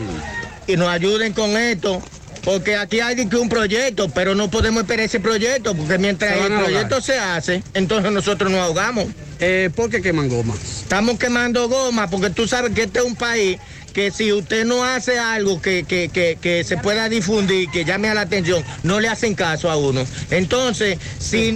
y 0.68 0.78
nos 0.78 0.90
ayuden 0.90 1.34
con 1.34 1.58
esto. 1.58 2.02
Porque 2.44 2.76
aquí 2.76 3.00
hay 3.00 3.16
que 3.28 3.38
un 3.38 3.48
proyecto, 3.48 4.10
pero 4.10 4.36
no 4.36 4.52
podemos 4.52 4.84
esperar 4.84 5.06
ese 5.06 5.22
proyecto, 5.22 5.74
porque 5.76 5.98
mientras 5.98 6.34
el 6.34 6.40
ahogar. 6.42 6.64
proyecto 6.66 7.02
se 7.02 7.18
hace, 7.18 7.64
entonces 7.74 8.12
nosotros 8.12 8.52
nos 8.52 8.60
ahogamos. 8.60 9.06
Eh, 9.40 9.70
¿Por 9.74 9.90
qué 9.90 10.02
queman 10.02 10.28
goma? 10.28 10.54
Estamos 10.56 11.18
quemando 11.18 11.70
goma, 11.70 12.10
porque 12.10 12.30
tú 12.30 12.46
sabes 12.46 12.74
que 12.74 12.84
este 12.84 13.00
es 13.00 13.06
un 13.06 13.16
país 13.16 13.60
que 13.94 14.12
si 14.12 14.34
usted 14.34 14.66
no 14.66 14.84
hace 14.84 15.20
algo 15.20 15.62
que, 15.62 15.84
que, 15.84 16.10
que, 16.10 16.38
que 16.42 16.64
se 16.64 16.78
pueda 16.78 17.10
difundir, 17.10 17.70
que 17.70 17.86
llame 17.86 18.10
a 18.10 18.14
la 18.14 18.22
atención, 18.22 18.64
no 18.84 19.00
le 19.00 19.08
hacen 19.08 19.36
caso 19.36 19.70
a 19.70 19.78
uno. 19.78 20.06
Entonces, 20.32 20.98
si 21.20 21.56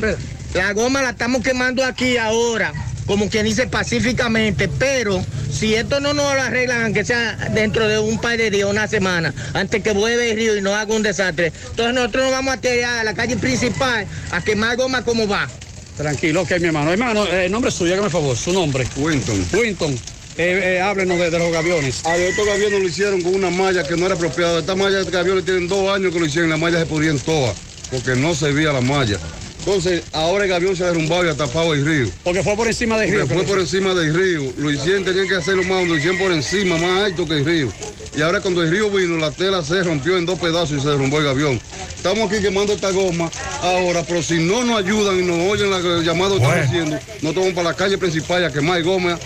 la 0.54 0.74
goma 0.74 1.02
la 1.02 1.10
estamos 1.10 1.42
quemando 1.42 1.84
aquí 1.84 2.18
ahora, 2.18 2.74
como 3.06 3.30
quien 3.30 3.46
dice 3.46 3.68
pacíficamente, 3.68 4.68
pero 4.68 5.24
si 5.52 5.74
esto 5.74 6.00
no 6.00 6.14
nos 6.14 6.36
lo 6.36 6.42
arreglan, 6.42 6.84
aunque 6.84 7.04
sea 7.04 7.36
dentro 7.54 7.88
de 7.88 8.00
un 8.00 8.20
par 8.20 8.38
de 8.38 8.52
días, 8.52 8.70
una 8.70 8.88
semana, 8.88 9.34
antes 9.54 9.82
que 9.82 9.92
vuelva 9.92 10.24
el 10.24 10.36
río 10.36 10.56
y 10.58 10.62
no 10.62 10.76
haga 10.76 10.94
un 10.94 11.04
desastre, 11.04 11.52
entonces 11.70 11.96
nosotros 11.96 12.26
nos 12.26 12.32
vamos 12.34 12.54
a 12.54 12.58
tirar 12.58 13.00
a 13.00 13.04
la 13.04 13.14
calle 13.14 13.38
principal 13.38 14.06
a 14.32 14.42
quemar 14.42 14.78
goma 14.78 15.04
como 15.04 15.28
va. 15.28 15.48
Tranquilo, 15.96 16.44
ok, 16.44 16.52
mi 16.60 16.68
hermano. 16.68 16.92
Hermano, 16.92 17.26
eh, 17.26 17.50
nombre 17.50 17.72
suyo, 17.72 17.94
hágame 17.94 18.12
favor, 18.12 18.38
su 18.38 18.54
nombre. 18.54 18.86
Winton. 18.98 19.44
Winton, 19.54 20.00
eh, 20.38 20.76
eh, 20.78 20.82
háblenos 20.82 21.18
de, 21.20 21.30
de 21.30 21.40
los 21.40 21.52
gaviones. 21.52 22.06
A 22.06 22.14
ver, 22.14 22.30
estos 22.30 22.46
gaviones 22.46 22.82
lo 22.82 22.88
hicieron 22.88 23.22
con 23.22 23.36
una 23.36 23.50
malla 23.50 23.84
que 23.88 23.96
no 23.98 24.06
era 24.06 24.16
apropiada. 24.16 24.60
Estas 24.60 24.78
mallas 24.78 25.06
de 25.06 25.12
gaviones 25.12 25.46
tienen 25.46 25.68
dos 25.68 25.90
años 25.94 26.14
que 26.14 26.20
lo 26.20 26.26
hicieron, 26.26 26.50
las 26.50 26.60
mallas 26.60 26.80
se 26.82 26.86
pudrían 26.86 27.20
todas, 27.20 27.56
porque 27.92 28.16
no 28.16 28.34
servía 28.36 28.72
la 28.74 28.82
malla. 28.82 29.18
Entonces, 29.60 30.04
ahora 30.14 30.46
el 30.46 30.50
gavión 30.50 30.78
se 30.78 30.84
ha 30.84 30.88
derrumbado 30.88 31.26
y 31.26 31.30
ha 31.30 31.36
tapado 31.36 31.74
el 31.74 31.86
río. 31.86 32.10
Porque 32.24 32.42
fue 32.42 32.56
por 32.56 32.68
encima 32.68 32.98
del 32.98 33.10
río. 33.12 33.20
Porque 33.22 33.34
fue 33.36 33.44
por 33.44 33.60
encima 33.60 33.94
del 33.94 34.14
río. 34.14 34.54
Lo 34.58 34.72
hicieron, 34.72 35.04
tenían 35.04 35.28
que 35.28 35.36
hacerlo 35.36 35.64
más, 35.64 35.86
lo 35.86 35.98
hicieron 35.98 36.18
por 36.18 36.32
encima, 36.32 36.78
más 36.78 37.04
alto 37.04 37.28
que 37.28 37.34
el 37.34 37.46
río. 37.46 37.74
Y 38.16 38.22
ahora 38.22 38.40
cuando 38.40 38.64
el 38.64 38.72
río 38.72 38.90
vino, 38.90 39.18
la 39.18 39.30
tela 39.32 39.62
se 39.64 39.84
rompió 39.84 40.18
en 40.18 40.26
dos 40.26 40.40
pedazos 40.40 40.78
y 40.78 40.82
se 40.82 40.88
derrumbó 40.88 41.18
el 41.20 41.26
gavión. 41.26 41.60
Estamos 41.98 42.32
aquí 42.32 42.42
quemando 42.42 42.72
esta 42.74 42.92
goma 42.92 43.30
ahora, 43.62 44.04
pero 44.08 44.24
si 44.24 44.36
no 44.36 44.64
nos 44.64 44.80
ayudan 44.80 45.20
y 45.20 45.24
nos 45.26 45.38
oyen 45.52 45.70
la- 45.70 45.80
el 45.80 46.04
llamado 46.06 46.38
que 46.38 46.44
estamos 46.44 46.66
haciendo, 46.66 47.00
nos 47.22 47.36
vamos 47.36 47.52
para 47.54 47.70
la 47.72 47.76
calle 47.76 47.98
principal 47.98 48.46
a 48.46 48.52
quemar 48.54 48.82
goma 48.84 49.20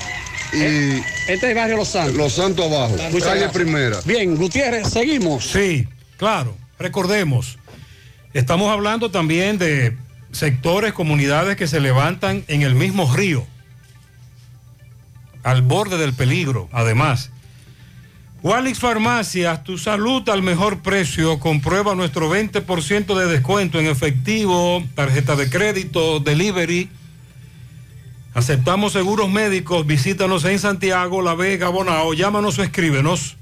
y... 0.54 1.02
Este 1.28 1.34
es 1.34 1.44
el 1.44 1.56
barrio 1.56 1.78
Los 1.78 1.90
Santos. 1.90 2.16
Los 2.16 2.34
Santos 2.34 2.66
abajo, 2.66 2.96
calle 2.98 3.20
gracias. 3.20 3.52
primera. 3.52 4.00
Bien, 4.06 4.36
Gutiérrez, 4.36 4.90
seguimos. 4.90 5.46
Sí, 5.46 5.88
claro. 6.18 6.56
Recordemos, 6.80 7.58
estamos 8.34 8.72
hablando 8.72 9.12
también 9.12 9.58
de 9.58 9.96
sectores, 10.32 10.94
comunidades 10.94 11.56
que 11.56 11.68
se 11.68 11.80
levantan 11.80 12.44
en 12.48 12.64
el 12.64 12.76
mismo 12.76 13.14
río, 13.14 13.46
al 15.44 15.62
borde 15.62 15.98
del 15.98 16.14
peligro, 16.14 16.70
además. 16.72 17.32
Walix 18.44 18.80
Farmacias, 18.80 19.64
tu 19.64 19.78
salud 19.78 20.28
al 20.30 20.42
mejor 20.42 20.80
precio. 20.80 21.40
Comprueba 21.40 21.94
nuestro 21.94 22.34
20% 22.34 23.16
de 23.16 23.28
descuento 23.28 23.80
en 23.80 23.86
efectivo, 23.86 24.84
tarjeta 24.96 25.36
de 25.36 25.48
crédito, 25.48 26.20
delivery. 26.20 26.90
Aceptamos 28.34 28.94
seguros 28.94 29.30
médicos. 29.30 29.86
Visítanos 29.86 30.46
en 30.46 30.58
Santiago, 30.58 31.22
La 31.22 31.36
Vega, 31.36 31.68
Bonao. 31.70 32.14
Llámanos 32.14 32.58
o 32.60 32.64
escríbenos 32.64 33.36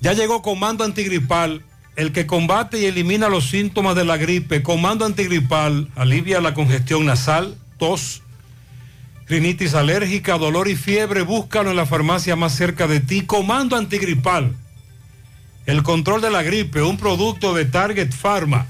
Ya 0.00 0.12
llegó 0.12 0.42
Comando 0.42 0.82
Antigripal, 0.82 1.62
el 1.94 2.10
que 2.10 2.26
combate 2.26 2.80
y 2.80 2.86
elimina 2.86 3.28
los 3.28 3.48
síntomas 3.48 3.94
de 3.94 4.04
la 4.04 4.16
gripe. 4.16 4.64
Comando 4.64 5.06
Antigripal 5.06 5.88
alivia 5.94 6.40
la 6.40 6.54
congestión 6.54 7.06
nasal, 7.06 7.56
tos, 7.78 8.24
rinitis 9.28 9.74
alérgica, 9.74 10.36
dolor 10.36 10.66
y 10.66 10.74
fiebre. 10.74 11.22
Búscalo 11.22 11.70
en 11.70 11.76
la 11.76 11.86
farmacia 11.86 12.34
más 12.34 12.56
cerca 12.56 12.88
de 12.88 12.98
ti. 12.98 13.22
Comando 13.22 13.76
Antigripal. 13.76 14.56
El 15.66 15.82
control 15.82 16.20
de 16.20 16.30
la 16.30 16.42
gripe, 16.42 16.82
un 16.82 16.98
producto 16.98 17.54
de 17.54 17.64
Target 17.64 18.12
Pharma. 18.12 18.66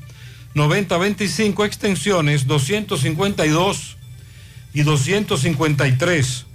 809-575-9025, 0.55 1.65
extensiones 1.65 2.47
252 2.47 3.97
y 4.75 4.83
253. 4.83 6.47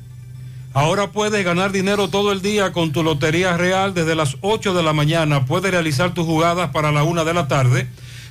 Ahora 0.73 1.11
puedes 1.11 1.45
ganar 1.45 1.71
dinero 1.71 2.09
todo 2.09 2.31
el 2.31 2.41
día 2.41 2.71
con 2.71 2.91
tu 2.91 3.03
Lotería 3.03 3.57
Real 3.57 3.93
desde 3.93 4.15
las 4.15 4.37
8 4.41 4.73
de 4.73 4.83
la 4.83 4.93
mañana. 4.93 5.45
Puedes 5.45 5.71
realizar 5.71 6.13
tus 6.13 6.25
jugadas 6.25 6.71
para 6.71 6.91
la 6.91 7.03
1 7.03 7.25
de 7.25 7.33
la 7.33 7.47
tarde, 7.47 7.87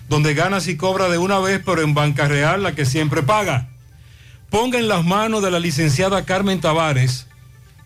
donde 0.09 0.35
ganas 0.35 0.69
y 0.69 0.77
cobras 0.77 1.11
de 1.11 1.19
una 1.19 1.39
vez, 1.39 1.61
pero 1.65 1.83
en 1.83 1.95
Banca 1.95 2.29
Real, 2.29 2.63
la 2.63 2.75
que 2.75 2.85
siempre 2.85 3.23
paga. 3.23 3.69
Ponga 4.51 4.79
en 4.79 4.87
las 4.87 5.05
manos 5.05 5.43
de 5.43 5.51
la 5.51 5.59
licenciada 5.59 6.25
Carmen 6.25 6.61
Tavares 6.61 7.27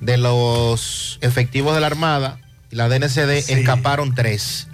de 0.00 0.16
los 0.16 1.18
efectivos 1.20 1.74
de 1.74 1.80
la 1.80 1.88
Armada 1.88 2.38
y 2.70 2.76
la 2.76 2.88
DNCD, 2.88 3.42
Sí. 3.42 3.52
escaparon 3.54 4.14
tres, 4.14 4.68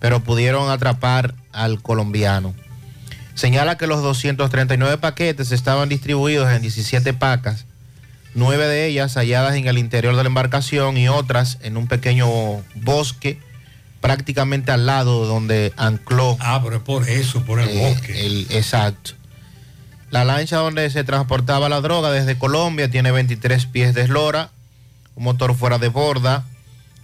pero 0.00 0.20
pudieron 0.20 0.70
atrapar 0.70 1.34
al 1.52 1.80
colombiano. 1.82 2.54
Señala 3.34 3.76
que 3.76 3.86
los 3.86 4.02
239 4.02 4.98
paquetes 4.98 5.52
estaban 5.52 5.88
distribuidos 5.88 6.50
en 6.50 6.62
17 6.62 7.12
pacas, 7.14 7.66
nueve 8.34 8.66
de 8.66 8.86
ellas 8.86 9.14
halladas 9.14 9.54
en 9.54 9.68
el 9.68 9.78
interior 9.78 10.16
de 10.16 10.22
la 10.22 10.28
embarcación 10.28 10.96
y 10.96 11.08
otras 11.08 11.58
en 11.62 11.76
un 11.76 11.86
pequeño 11.86 12.26
bosque 12.74 13.38
prácticamente 14.00 14.70
al 14.72 14.86
lado 14.86 15.26
donde 15.26 15.72
ancló. 15.76 16.36
Ah, 16.40 16.60
pero 16.62 16.76
es 16.76 16.82
por 16.82 17.08
eso, 17.08 17.42
por 17.44 17.60
el 17.60 17.68
Eh, 17.68 17.78
bosque. 17.90 18.26
el- 18.26 18.46
exacto. 18.50 19.12
La 20.10 20.24
lancha 20.24 20.56
donde 20.56 20.88
se 20.90 21.04
transportaba 21.04 21.68
la 21.68 21.82
droga 21.82 22.10
desde 22.10 22.38
Colombia 22.38 22.90
tiene 22.90 23.12
23 23.12 23.66
pies 23.66 23.94
de 23.94 24.02
eslora, 24.02 24.50
un 25.14 25.24
motor 25.24 25.54
fuera 25.54 25.78
de 25.78 25.88
borda 25.88 26.44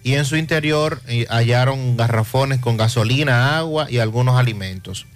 y 0.03 0.15
en 0.15 0.25
su 0.25 0.37
interior 0.37 1.03
eh, 1.07 1.27
hallaron 1.29 1.97
garrafones 1.99 2.61
con 2.61 2.77
gasolina, 2.79 3.59
agua 3.59 3.91
y 3.91 3.99
algunos 3.99 4.39
alimentos. 4.39 5.07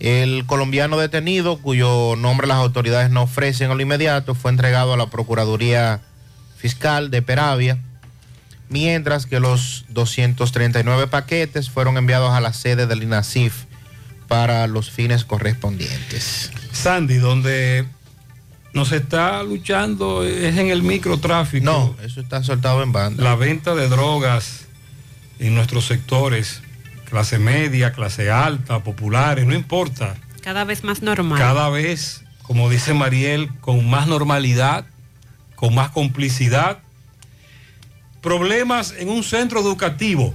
El 0.00 0.44
colombiano 0.46 0.98
detenido, 0.98 1.58
cuyo 1.58 2.14
nombre 2.16 2.46
las 2.46 2.58
autoridades 2.58 3.10
no 3.10 3.22
ofrecen 3.22 3.70
a 3.70 3.74
lo 3.74 3.82
inmediato, 3.82 4.34
fue 4.34 4.50
entregado 4.50 4.92
a 4.92 4.96
la 4.96 5.06
Procuraduría 5.06 6.00
Fiscal 6.56 7.10
de 7.10 7.22
Peravia, 7.22 7.78
mientras 8.68 9.26
que 9.26 9.40
los 9.40 9.86
239 9.88 11.06
paquetes 11.06 11.70
fueron 11.70 11.96
enviados 11.96 12.32
a 12.32 12.40
la 12.40 12.52
sede 12.52 12.86
del 12.86 13.02
INASIF 13.02 13.67
para 14.28 14.66
los 14.66 14.90
fines 14.90 15.24
correspondientes. 15.24 16.52
Sandy, 16.70 17.16
donde 17.16 17.86
nos 18.74 18.92
está 18.92 19.42
luchando 19.42 20.22
es 20.24 20.56
en 20.56 20.68
el 20.68 20.82
microtráfico. 20.82 21.64
No, 21.64 21.96
eso 22.04 22.20
está 22.20 22.42
soltado 22.44 22.82
en 22.82 22.92
banda. 22.92 23.24
La 23.24 23.34
venta 23.34 23.74
de 23.74 23.88
drogas 23.88 24.66
en 25.38 25.54
nuestros 25.54 25.86
sectores, 25.86 26.62
clase 27.08 27.38
media, 27.38 27.92
clase 27.92 28.30
alta, 28.30 28.84
populares, 28.84 29.46
no 29.46 29.54
importa. 29.54 30.14
Cada 30.42 30.64
vez 30.64 30.84
más 30.84 31.02
normal. 31.02 31.38
Cada 31.38 31.70
vez, 31.70 32.22
como 32.42 32.68
dice 32.68 32.94
Mariel, 32.94 33.50
con 33.60 33.88
más 33.88 34.06
normalidad, 34.06 34.84
con 35.54 35.74
más 35.74 35.90
complicidad. 35.90 36.78
Problemas 38.20 38.94
en 38.98 39.08
un 39.08 39.24
centro 39.24 39.60
educativo. 39.60 40.34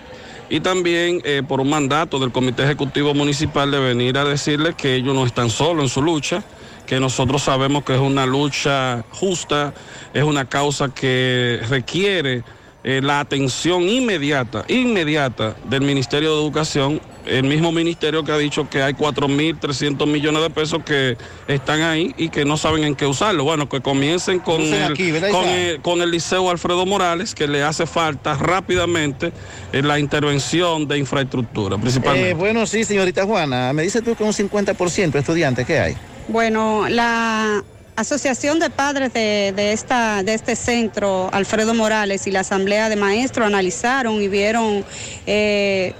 y 0.50 0.60
también 0.60 1.22
eh, 1.24 1.42
por 1.46 1.60
un 1.60 1.70
mandato 1.70 2.18
del 2.18 2.32
Comité 2.32 2.64
Ejecutivo 2.64 3.14
Municipal 3.14 3.70
de 3.70 3.78
venir 3.78 4.18
a 4.18 4.24
decirles 4.24 4.74
que 4.74 4.96
ellos 4.96 5.14
no 5.14 5.24
están 5.24 5.48
solos 5.48 5.84
en 5.84 5.88
su 5.88 6.02
lucha, 6.02 6.42
que 6.90 6.98
nosotros 6.98 7.44
sabemos 7.44 7.84
que 7.84 7.94
es 7.94 8.00
una 8.00 8.26
lucha 8.26 9.04
justa, 9.12 9.72
es 10.12 10.24
una 10.24 10.46
causa 10.46 10.92
que 10.92 11.60
requiere 11.68 12.42
eh, 12.82 13.00
la 13.00 13.20
atención 13.20 13.84
inmediata, 13.84 14.64
inmediata 14.66 15.54
del 15.68 15.82
Ministerio 15.82 16.34
de 16.34 16.42
Educación, 16.42 17.00
el 17.26 17.44
mismo 17.44 17.70
ministerio 17.70 18.24
que 18.24 18.32
ha 18.32 18.38
dicho 18.38 18.68
que 18.68 18.82
hay 18.82 18.94
4.300 18.94 20.04
millones 20.08 20.42
de 20.42 20.50
pesos 20.50 20.82
que 20.82 21.16
están 21.46 21.80
ahí 21.82 22.12
y 22.18 22.28
que 22.28 22.44
no 22.44 22.56
saben 22.56 22.82
en 22.82 22.96
qué 22.96 23.06
usarlo. 23.06 23.44
Bueno, 23.44 23.68
que 23.68 23.80
comiencen 23.80 24.40
con, 24.40 24.60
el, 24.60 24.90
aquí, 24.90 25.12
¿verdad, 25.12 25.30
con, 25.30 25.48
el, 25.48 25.80
con 25.82 26.02
el 26.02 26.10
Liceo 26.10 26.50
Alfredo 26.50 26.86
Morales, 26.86 27.36
que 27.36 27.46
le 27.46 27.62
hace 27.62 27.86
falta 27.86 28.34
rápidamente 28.34 29.32
eh, 29.72 29.80
la 29.80 30.00
intervención 30.00 30.88
de 30.88 30.98
infraestructura, 30.98 31.78
principalmente. 31.78 32.30
Eh, 32.30 32.34
bueno, 32.34 32.66
sí, 32.66 32.82
señorita 32.82 33.26
Juana, 33.26 33.72
me 33.72 33.84
dice 33.84 34.02
tú 34.02 34.16
que 34.16 34.24
un 34.24 34.32
50% 34.32 35.12
de 35.12 35.18
estudiantes, 35.20 35.64
¿qué 35.64 35.78
hay? 35.78 35.96
Bueno, 36.28 36.88
la 36.88 37.64
Asociación 37.96 38.60
de 38.60 38.70
Padres 38.70 39.12
de, 39.12 39.52
de 39.54 39.72
esta, 39.72 40.22
de 40.22 40.34
este 40.34 40.56
centro, 40.56 41.28
Alfredo 41.32 41.74
Morales, 41.74 42.26
y 42.26 42.30
la 42.30 42.40
Asamblea 42.40 42.88
de 42.88 42.96
Maestros 42.96 43.46
analizaron 43.46 44.22
y 44.22 44.28
vieron 44.28 44.84
eh, 45.26 45.92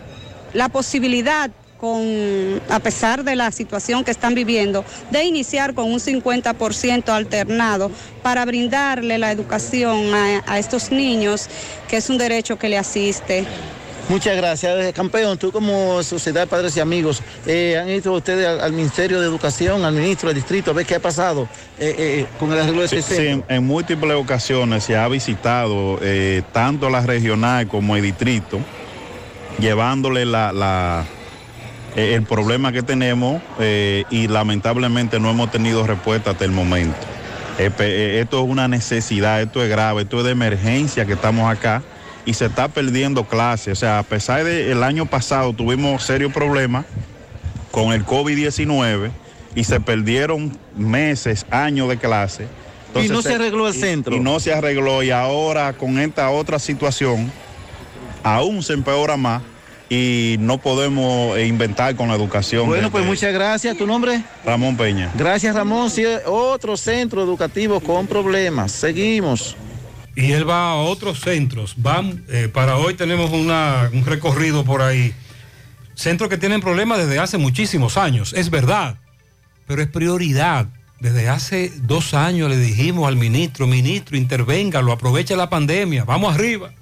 la 0.55 0.68
posibilidad, 0.68 1.51
con, 1.78 2.60
a 2.68 2.78
pesar 2.80 3.24
de 3.24 3.36
la 3.36 3.51
situación 3.51 4.05
que 4.05 4.10
están 4.10 4.34
viviendo, 4.34 4.84
de 5.10 5.24
iniciar 5.24 5.74
con 5.74 5.90
un 5.90 5.98
50% 5.98 7.09
alternado 7.09 7.90
para 8.22 8.44
brindarle 8.44 9.18
la 9.18 9.32
educación 9.32 10.14
a, 10.14 10.42
a 10.47 10.59
estos 10.59 10.90
niños, 10.90 11.48
que 11.88 11.97
es 11.97 12.09
un 12.10 12.18
derecho 12.18 12.59
que 12.59 12.68
le 12.68 12.78
asiste. 12.78 13.47
Muchas 14.11 14.37
gracias, 14.37 14.77
Eh, 14.87 14.93
campeón. 14.93 15.39
Tú 15.39 15.53
como 15.53 16.03
Sociedad 16.03 16.41
de 16.41 16.47
Padres 16.49 16.77
y 16.77 16.81
Amigos, 16.81 17.23
eh, 17.47 17.78
¿han 17.81 17.89
ido 17.89 18.12
ustedes 18.15 18.45
al, 18.45 18.61
al 18.61 18.73
Ministerio 18.73 19.20
de 19.20 19.27
Educación, 19.27 19.85
al 19.85 19.95
ministro 19.95 20.28
del 20.31 20.35
distrito, 20.35 20.73
a 20.73 20.74
ver 20.74 20.85
qué 20.85 20.97
ha 20.97 21.01
pasado 21.01 21.49
eh, 21.78 21.95
eh, 21.97 22.27
con 22.41 22.51
el 22.53 22.59
arreglo 22.59 22.82
de 22.82 22.89
Sí, 22.89 22.97
ese 22.97 23.16
sí, 23.16 23.27
en, 23.28 23.45
en 23.49 23.65
múltiples 23.65 24.16
ocasiones 24.16 24.82
se 24.82 24.97
ha 24.97 25.07
visitado 25.07 26.01
tanto 26.53 26.91
la 26.91 27.03
regional 27.07 27.69
como 27.69 27.95
el 27.95 28.03
distrito, 28.03 28.59
llevándole 29.61 30.24
la, 30.27 30.53
la- 30.53 31.05
el 31.95 32.23
problema 32.24 32.73
que 32.73 32.82
tenemos 32.82 33.41
y 34.11 34.27
lamentablemente 34.27 35.20
no 35.20 35.31
hemos 35.31 35.53
tenido 35.53 35.87
respuesta 35.87 36.32
hasta 36.32 36.45
el 36.45 36.51
momento. 36.51 36.97
Esto 37.59 38.43
es 38.43 38.49
una 38.49 38.66
necesidad, 38.66 39.41
esto 39.41 39.62
es 39.62 39.69
grave, 39.70 40.03
esto 40.03 40.19
es 40.19 40.24
de 40.24 40.31
emergencia 40.32 41.05
que 41.07 41.12
estamos 41.12 41.49
acá 41.51 41.82
y 42.24 42.34
se 42.34 42.47
está 42.47 42.68
perdiendo 42.68 43.24
clases. 43.24 43.72
O 43.72 43.80
sea, 43.80 43.98
a 43.98 44.02
pesar 44.02 44.44
de 44.44 44.70
el 44.72 44.82
año 44.82 45.06
pasado 45.06 45.52
tuvimos 45.52 46.02
serios 46.05 46.32
problemas 46.32 46.84
con 47.70 47.92
el 47.92 48.05
COVID-19 48.05 49.10
y 49.55 49.64
se 49.64 49.80
perdieron 49.80 50.56
meses, 50.76 51.47
años 51.51 51.88
de 51.88 51.97
clase. 51.97 52.47
Y 52.94 53.09
no 53.09 53.22
se 53.22 53.34
arregló 53.34 53.68
el 53.68 53.74
y- 53.76 53.80
centro. 53.80 54.14
Y 54.14 54.20
no 54.20 54.40
se 54.40 54.52
arregló 54.52 55.02
y 55.02 55.10
ahora 55.10 55.72
con 55.72 55.98
esta 55.98 56.30
otra 56.30 56.59
situación 56.59 57.30
aún 58.22 58.62
se 58.62 58.72
empeora 58.74 59.16
más 59.16 59.42
y 59.88 60.36
no 60.38 60.59
podemos 60.59 61.36
eh, 61.36 61.47
inventar 61.47 61.97
con 61.97 62.09
la 62.09 62.14
educación. 62.14 62.66
Bueno, 62.66 62.84
de- 62.84 62.90
pues 62.90 63.02
de 63.05 63.10
muchas 63.10 63.32
gracias. 63.32 63.76
¿Tu 63.76 63.86
nombre? 63.86 64.22
Ramón 64.44 64.76
Peña. 64.76 65.10
Gracias, 65.16 65.55
Ramón. 65.55 65.90
Sí, 65.90 66.05
otro 66.26 66.76
centro 66.76 67.22
educativo 67.22 67.80
con 67.80 68.06
problemas. 68.06 68.70
Seguimos. 68.72 69.56
Y 70.20 70.32
él 70.32 70.48
va 70.48 70.70
a 70.70 70.74
otros 70.76 71.20
centros. 71.20 71.74
Van, 71.76 72.24
eh, 72.28 72.48
para 72.52 72.76
hoy 72.76 72.94
tenemos 72.94 73.30
un 73.30 74.05
recorrido 74.05 74.64
por 74.64 74.82
ahí. 74.82 75.14
Centros 75.94 76.30
que 76.30 76.38
tienen 76.38 76.60
problemas 76.60 76.98
desde 76.98 77.18
hace 77.18 77.38
muchísimos 77.38 77.97
años, 77.97 78.32
es 78.32 78.51
verdad, 78.51 78.98
pero 79.66 79.82
es 79.82 79.88
prioridad 79.88 80.68
Desde 80.98 81.30
hace 81.30 81.72
dos 81.82 82.12
años 82.12 82.51
le 82.51 82.59
dijimos 82.59 83.09
al 83.09 83.16
ministro, 83.16 83.66
ministro, 83.66 84.18
intervéngalo, 84.18 84.92
aproveche 84.92 85.34
la 85.34 85.48
pandemia, 85.48 86.05
vamos 86.05 86.34
arriba. 86.34 86.72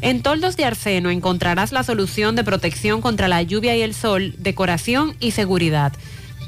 En 0.00 0.22
Toldos 0.22 0.56
de 0.56 0.64
Arseno 0.64 1.10
encontrarás 1.10 1.72
la 1.72 1.82
solución 1.82 2.36
de 2.36 2.44
protección 2.44 3.00
contra 3.00 3.26
la 3.26 3.42
lluvia 3.42 3.76
y 3.76 3.82
el 3.82 3.94
sol, 3.94 4.34
decoración 4.38 5.16
y 5.18 5.32
seguridad. 5.32 5.92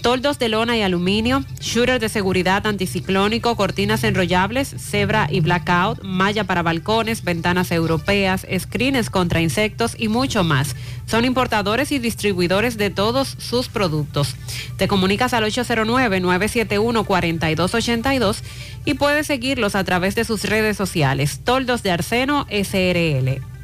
Toldos 0.07 0.39
de 0.39 0.49
lona 0.49 0.77
y 0.77 0.83
aluminio, 0.83 1.45
shooter 1.59 1.99
de 1.99 2.09
seguridad 2.09 2.65
anticiclónico, 2.65 3.57
cortinas 3.57 4.05
enrollables, 4.05 4.69
cebra 4.69 5.27
y 5.29 5.41
blackout, 5.41 6.01
malla 6.05 6.45
para 6.45 6.63
balcones, 6.63 7.25
ventanas 7.25 7.73
europeas, 7.73 8.47
screens 8.57 9.11
contra 9.11 9.41
insectos 9.41 9.97
y 9.99 10.07
mucho 10.07 10.45
más. 10.45 10.77
Son 11.07 11.25
importadores 11.25 11.91
y 11.91 11.99
distribuidores 11.99 12.77
de 12.77 12.91
todos 12.91 13.35
sus 13.39 13.69
productos. 13.69 14.37
Te 14.77 14.87
comunicas 14.87 15.35
al 15.35 15.43
809-971-4282 15.43 18.43
y 18.85 18.95
puedes 18.95 19.27
seguirlos 19.27 19.75
a 19.75 19.83
través 19.83 20.15
de 20.15 20.23
sus 20.23 20.45
redes 20.45 20.77
sociales. 20.77 21.41
Toldos 21.43 21.83
de 21.83 21.91
Arseno 21.91 22.47
SRL. 22.49 23.56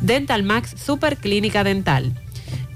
Dental 0.02 0.44
Max 0.44 0.76
Super 0.78 1.18
Clínica 1.18 1.66
Dental. 1.66 2.14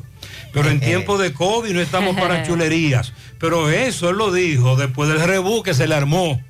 pero 0.52 0.70
en 0.70 0.80
tiempo 0.82 1.18
de 1.18 1.32
COVID 1.32 1.72
no 1.72 1.80
estamos 1.80 2.18
para 2.18 2.44
chulerías. 2.48 3.14
Pero 3.38 3.70
eso 3.70 4.10
él 4.10 4.18
lo 4.18 4.34
dijo 4.34 4.76
después 4.76 5.08
del 5.08 5.22
rebú 5.22 5.64
que 5.64 5.74
se 5.74 5.88
le 5.88 5.96
armó. 5.96 6.42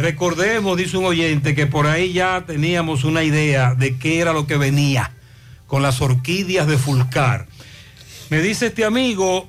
Recordemos, 0.00 0.78
dice 0.78 0.96
un 0.96 1.04
oyente, 1.04 1.54
que 1.54 1.66
por 1.66 1.86
ahí 1.86 2.14
ya 2.14 2.44
teníamos 2.46 3.04
una 3.04 3.22
idea 3.22 3.74
de 3.74 3.98
qué 3.98 4.20
era 4.20 4.32
lo 4.32 4.46
que 4.46 4.56
venía 4.56 5.12
con 5.66 5.82
las 5.82 6.00
orquídeas 6.00 6.66
de 6.66 6.78
Fulcar. 6.78 7.46
Me 8.30 8.40
dice 8.40 8.68
este 8.68 8.86
amigo, 8.86 9.46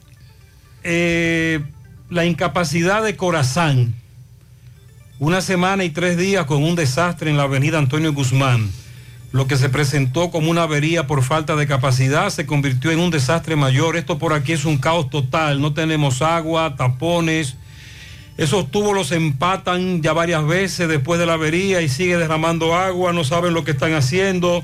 eh, 0.83 1.61
la 2.09 2.25
incapacidad 2.25 3.01
de 3.01 3.15
Corazán, 3.15 3.95
una 5.19 5.39
semana 5.39 5.85
y 5.85 5.89
tres 5.89 6.17
días 6.17 6.45
con 6.45 6.63
un 6.63 6.75
desastre 6.75 7.29
en 7.29 7.37
la 7.37 7.43
avenida 7.43 7.77
Antonio 7.77 8.11
Guzmán. 8.11 8.69
Lo 9.31 9.47
que 9.47 9.55
se 9.55 9.69
presentó 9.69 10.31
como 10.31 10.51
una 10.51 10.63
avería 10.63 11.07
por 11.07 11.23
falta 11.23 11.55
de 11.55 11.65
capacidad 11.65 12.29
se 12.29 12.45
convirtió 12.45 12.91
en 12.91 12.99
un 12.99 13.11
desastre 13.11 13.55
mayor. 13.55 13.95
Esto 13.95 14.17
por 14.17 14.33
aquí 14.33 14.51
es 14.51 14.65
un 14.65 14.77
caos 14.77 15.09
total. 15.09 15.61
No 15.61 15.73
tenemos 15.73 16.21
agua, 16.21 16.75
tapones. 16.75 17.55
Esos 18.37 18.71
tubos 18.71 18.95
los 18.95 19.11
empatan 19.11 20.01
ya 20.01 20.13
varias 20.13 20.45
veces 20.45 20.87
después 20.87 21.19
de 21.19 21.25
la 21.25 21.33
avería 21.33 21.81
y 21.81 21.89
sigue 21.89 22.17
derramando 22.17 22.75
agua. 22.75 23.13
No 23.13 23.23
saben 23.23 23.53
lo 23.53 23.63
que 23.63 23.71
están 23.71 23.93
haciendo. 23.93 24.63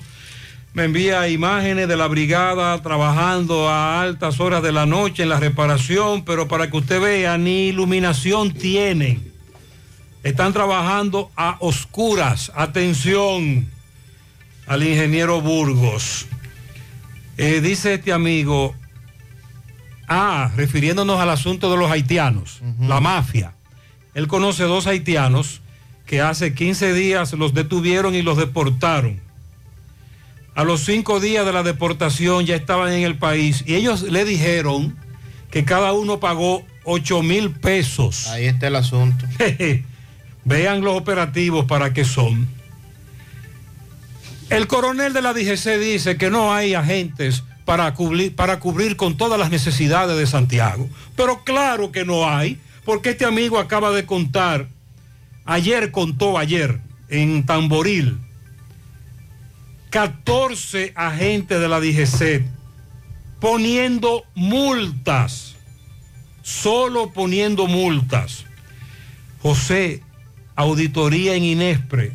Me 0.73 0.83
envía 0.83 1.27
imágenes 1.27 1.87
de 1.87 1.97
la 1.97 2.07
brigada 2.07 2.81
trabajando 2.81 3.67
a 3.67 4.01
altas 4.01 4.39
horas 4.39 4.61
de 4.61 4.71
la 4.71 4.85
noche 4.85 5.23
en 5.23 5.29
la 5.29 5.39
reparación, 5.39 6.23
pero 6.23 6.47
para 6.47 6.69
que 6.69 6.77
usted 6.77 7.01
vea, 7.01 7.37
ni 7.37 7.69
iluminación 7.69 8.53
tienen. 8.53 9.31
Están 10.23 10.53
trabajando 10.53 11.31
a 11.35 11.57
oscuras. 11.59 12.51
Atención 12.55 13.67
al 14.67 14.83
ingeniero 14.83 15.41
Burgos. 15.41 16.27
Eh, 17.37 17.61
dice 17.61 17.95
este 17.95 18.13
amigo, 18.13 18.75
ah, 20.07 20.51
refiriéndonos 20.55 21.19
al 21.19 21.29
asunto 21.29 21.71
de 21.71 21.77
los 21.77 21.89
haitianos, 21.89 22.61
la 22.79 22.99
mafia. 22.99 23.53
Él 24.17 24.27
conoce 24.27 24.63
dos 24.63 24.87
haitianos 24.87 25.61
que 26.07 26.21
hace 26.21 26.55
15 26.55 26.91
días 26.93 27.33
los 27.33 27.53
detuvieron 27.53 28.15
y 28.15 28.23
los 28.23 28.35
deportaron. 28.35 29.21
A 30.55 30.63
los 30.63 30.83
cinco 30.83 31.19
días 31.19 31.45
de 31.45 31.53
la 31.53 31.61
deportación 31.61 32.47
ya 32.47 32.55
estaban 32.55 32.91
en 32.93 33.03
el 33.03 33.19
país 33.19 33.63
y 33.67 33.75
ellos 33.75 34.01
le 34.01 34.25
dijeron 34.25 34.97
que 35.51 35.65
cada 35.65 35.93
uno 35.93 36.19
pagó 36.19 36.65
8 36.85 37.21
mil 37.21 37.51
pesos. 37.51 38.25
Ahí 38.29 38.45
está 38.45 38.65
el 38.69 38.77
asunto. 38.77 39.23
Vean 40.45 40.81
los 40.81 40.97
operativos 40.97 41.65
para 41.65 41.93
qué 41.93 42.03
son. 42.03 42.47
El 44.49 44.65
coronel 44.65 45.13
de 45.13 45.21
la 45.21 45.33
DGC 45.33 45.77
dice 45.77 46.17
que 46.17 46.31
no 46.31 46.55
hay 46.55 46.73
agentes 46.73 47.43
para 47.65 47.93
cubrir, 47.93 48.35
para 48.35 48.59
cubrir 48.59 48.95
con 48.95 49.15
todas 49.15 49.39
las 49.39 49.51
necesidades 49.51 50.17
de 50.17 50.25
Santiago. 50.25 50.89
Pero 51.15 51.43
claro 51.43 51.91
que 51.91 52.03
no 52.03 52.27
hay, 52.27 52.59
porque 52.87 53.09
este 53.09 53.25
amigo 53.25 53.59
acaba 53.59 53.91
de 53.91 54.05
contar, 54.05 54.69
ayer 55.43 55.91
contó 55.91 56.37
ayer 56.37 56.79
en 57.09 57.45
Tamboril, 57.45 58.17
14 59.89 60.93
agentes 60.95 61.59
de 61.59 61.67
la 61.67 61.81
DGC 61.81 62.45
poniendo 63.41 64.23
multas, 64.35 65.57
solo 66.43 67.11
poniendo 67.11 67.67
multas. 67.67 68.45
José, 69.41 70.01
auditoría 70.55 71.35
en 71.35 71.43
Inespre. 71.43 72.13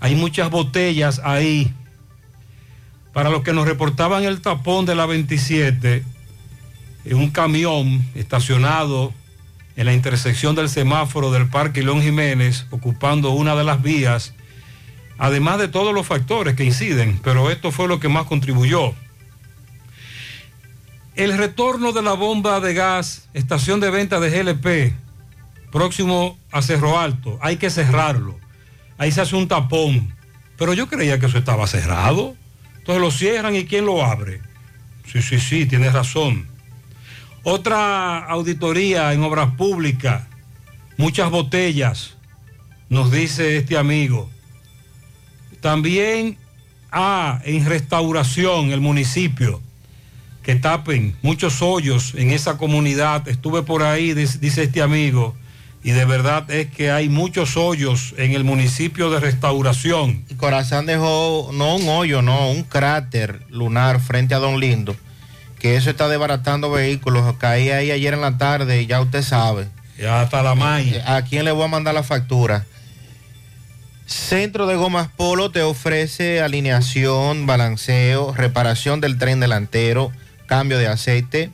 Hay 0.00 0.16
muchas 0.16 0.50
botellas 0.50 1.18
ahí. 1.24 1.72
Para 3.14 3.30
los 3.30 3.42
que 3.42 3.54
nos 3.54 3.66
reportaban 3.66 4.22
el 4.24 4.42
tapón 4.42 4.84
de 4.84 4.94
la 4.94 5.06
27, 5.06 6.04
en 7.06 7.16
un 7.16 7.30
camión 7.30 8.04
estacionado 8.14 9.14
en 9.76 9.86
la 9.86 9.92
intersección 9.92 10.54
del 10.54 10.68
semáforo 10.68 11.30
del 11.30 11.48
Parque 11.48 11.82
León 11.82 12.02
Jiménez, 12.02 12.66
ocupando 12.70 13.30
una 13.30 13.54
de 13.54 13.64
las 13.64 13.82
vías, 13.82 14.34
además 15.18 15.58
de 15.58 15.68
todos 15.68 15.94
los 15.94 16.06
factores 16.06 16.56
que 16.56 16.64
inciden, 16.64 17.20
pero 17.22 17.50
esto 17.50 17.70
fue 17.70 17.86
lo 17.86 18.00
que 18.00 18.08
más 18.08 18.24
contribuyó. 18.24 18.94
El 21.14 21.36
retorno 21.36 21.92
de 21.92 22.02
la 22.02 22.12
bomba 22.12 22.60
de 22.60 22.74
gas, 22.74 23.28
estación 23.32 23.80
de 23.80 23.90
venta 23.90 24.20
de 24.20 24.30
GLP, 24.30 24.94
próximo 25.72 26.38
a 26.52 26.62
Cerro 26.62 26.98
Alto, 26.98 27.38
hay 27.40 27.56
que 27.56 27.70
cerrarlo. 27.70 28.38
Ahí 28.98 29.12
se 29.12 29.20
hace 29.20 29.36
un 29.36 29.48
tapón. 29.48 30.14
Pero 30.56 30.72
yo 30.72 30.88
creía 30.88 31.18
que 31.18 31.26
eso 31.26 31.38
estaba 31.38 31.66
cerrado. 31.66 32.34
Entonces 32.78 33.00
lo 33.00 33.10
cierran 33.10 33.56
y 33.56 33.66
¿quién 33.66 33.84
lo 33.84 34.04
abre? 34.04 34.40
Sí, 35.10 35.22
sí, 35.22 35.38
sí, 35.38 35.66
tienes 35.66 35.92
razón. 35.92 36.46
Otra 37.48 38.26
auditoría 38.26 39.12
en 39.12 39.22
obras 39.22 39.54
públicas, 39.54 40.24
muchas 40.96 41.30
botellas, 41.30 42.16
nos 42.88 43.12
dice 43.12 43.58
este 43.58 43.78
amigo. 43.78 44.28
También, 45.60 46.38
ah, 46.90 47.40
en 47.44 47.64
restauración, 47.64 48.72
el 48.72 48.80
municipio, 48.80 49.62
que 50.42 50.56
tapen 50.56 51.14
muchos 51.22 51.62
hoyos 51.62 52.14
en 52.16 52.32
esa 52.32 52.58
comunidad. 52.58 53.28
Estuve 53.28 53.62
por 53.62 53.84
ahí, 53.84 54.12
dice 54.12 54.64
este 54.64 54.82
amigo, 54.82 55.36
y 55.84 55.92
de 55.92 56.04
verdad 56.04 56.50
es 56.50 56.66
que 56.72 56.90
hay 56.90 57.08
muchos 57.08 57.56
hoyos 57.56 58.12
en 58.18 58.32
el 58.32 58.42
municipio 58.42 59.08
de 59.08 59.20
restauración. 59.20 60.24
Y 60.28 60.34
Corazán 60.34 60.86
dejó, 60.86 61.50
no 61.54 61.76
un 61.76 61.86
hoyo, 61.86 62.22
no, 62.22 62.50
un 62.50 62.64
cráter 62.64 63.46
lunar 63.50 64.00
frente 64.00 64.34
a 64.34 64.38
Don 64.38 64.58
Lindo, 64.58 64.96
que 65.58 65.76
eso 65.76 65.90
está 65.90 66.08
desbaratando 66.08 66.70
vehículos. 66.70 67.34
Caí 67.38 67.70
ahí 67.70 67.90
ayer 67.90 68.14
en 68.14 68.20
la 68.20 68.38
tarde 68.38 68.82
y 68.82 68.86
ya 68.86 69.00
usted 69.00 69.22
sabe. 69.22 69.68
Ya 69.98 70.22
está 70.22 70.42
la 70.42 70.54
maíz. 70.54 70.96
¿A 71.06 71.22
quién 71.22 71.44
le 71.44 71.52
voy 71.52 71.64
a 71.64 71.68
mandar 71.68 71.94
la 71.94 72.02
factura? 72.02 72.66
Centro 74.06 74.66
de 74.66 74.76
Gomas 74.76 75.08
Polo 75.08 75.50
te 75.50 75.62
ofrece 75.62 76.40
alineación, 76.40 77.46
balanceo, 77.46 78.32
reparación 78.34 79.00
del 79.00 79.18
tren 79.18 79.40
delantero, 79.40 80.12
cambio 80.46 80.78
de 80.78 80.86
aceite, 80.86 81.50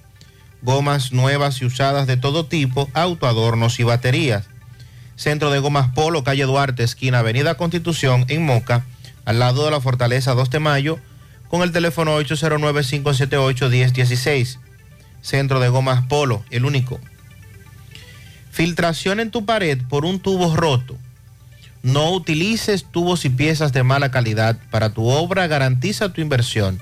gomas 0.61 1.13
nuevas 1.13 1.63
y 1.63 1.65
usadas 1.65 2.07
de 2.07 2.19
todo 2.19 2.45
tipo, 2.45 2.91
autoadornos 2.93 3.81
y 3.81 3.85
baterías. 3.85 4.45
Centro 5.17 5.51
de 5.51 5.61
Gomas 5.61 5.89
Polo, 5.95 6.25
calle 6.25 6.45
Duarte, 6.45 6.83
esquina 6.83 7.21
Avenida 7.21 7.55
Constitución, 7.55 8.27
en 8.29 8.45
Moca, 8.45 8.85
al 9.25 9.39
lado 9.39 9.65
de 9.65 9.71
la 9.71 9.81
Fortaleza 9.81 10.35
2 10.35 10.51
de 10.51 10.59
Mayo, 10.59 10.99
con 11.53 11.61
el 11.61 11.71
teléfono 11.71 12.19
809-578-1016. 12.19 14.59
Centro 15.21 15.61
de 15.61 15.69
Gomas 15.69 16.07
Polo, 16.07 16.43
el 16.49 16.65
único. 16.65 16.99
Filtración 18.51 19.21
en 19.21 19.31
tu 19.31 19.45
pared 19.45 19.79
por 19.91 20.07
un 20.07 20.19
tubo 20.19 20.57
roto. 20.57 20.97
No 21.83 22.11
utilices 22.13 22.87
tubos 22.87 23.27
y 23.27 23.29
piezas 23.29 23.75
de 23.75 23.83
mala 23.83 24.11
calidad. 24.11 24.57
Para 24.71 24.95
tu 24.95 25.11
obra 25.11 25.47
garantiza 25.47 26.11
tu 26.11 26.23
inversión. 26.23 26.81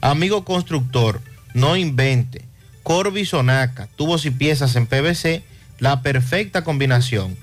Amigo 0.00 0.44
constructor, 0.44 1.20
no 1.54 1.76
invente. 1.76 2.44
Corby 2.82 3.24
Sonaca, 3.24 3.86
tubos 3.94 4.26
y 4.26 4.32
piezas 4.32 4.74
en 4.74 4.88
PVC, 4.88 5.44
la 5.78 6.02
perfecta 6.02 6.64
combinación. 6.64 7.36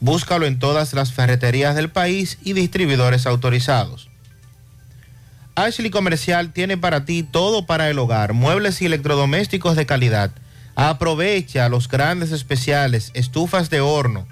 Búscalo 0.00 0.44
en 0.44 0.58
todas 0.58 0.92
las 0.92 1.14
ferreterías 1.14 1.74
del 1.74 1.88
país 1.88 2.36
y 2.44 2.52
distribuidores 2.52 3.26
autorizados. 3.26 4.10
Ashley 5.56 5.90
Comercial 5.90 6.52
tiene 6.52 6.76
para 6.76 7.04
ti 7.04 7.22
todo 7.22 7.64
para 7.64 7.88
el 7.88 7.98
hogar, 8.00 8.32
muebles 8.32 8.82
y 8.82 8.86
electrodomésticos 8.86 9.76
de 9.76 9.86
calidad. 9.86 10.32
Aprovecha 10.74 11.68
los 11.68 11.88
grandes 11.88 12.32
especiales, 12.32 13.12
estufas 13.14 13.70
de 13.70 13.80
horno, 13.80 14.26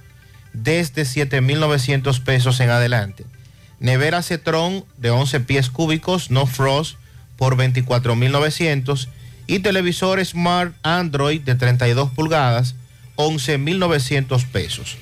desde 0.53 1.05
7,900 1.05 2.19
pesos 2.21 2.59
en 2.59 2.71
adelante. 2.71 3.25
Nevera 3.79 4.23
Cetron 4.23 4.85
de 4.97 5.11
11 5.11 5.41
pies 5.41 5.71
cúbicos, 5.71 6.31
no 6.31 6.47
frost, 6.47 6.97
por 7.37 7.57
24,900 7.57 9.09
y 9.47 9.61
televisor 9.61 10.25
Smart 10.25 10.75
Android 10.83 11.41
de 11.41 11.55
32 11.55 12.11
pulgadas, 12.11 12.75
11,900 13.15 14.45
pesos. 14.47 14.97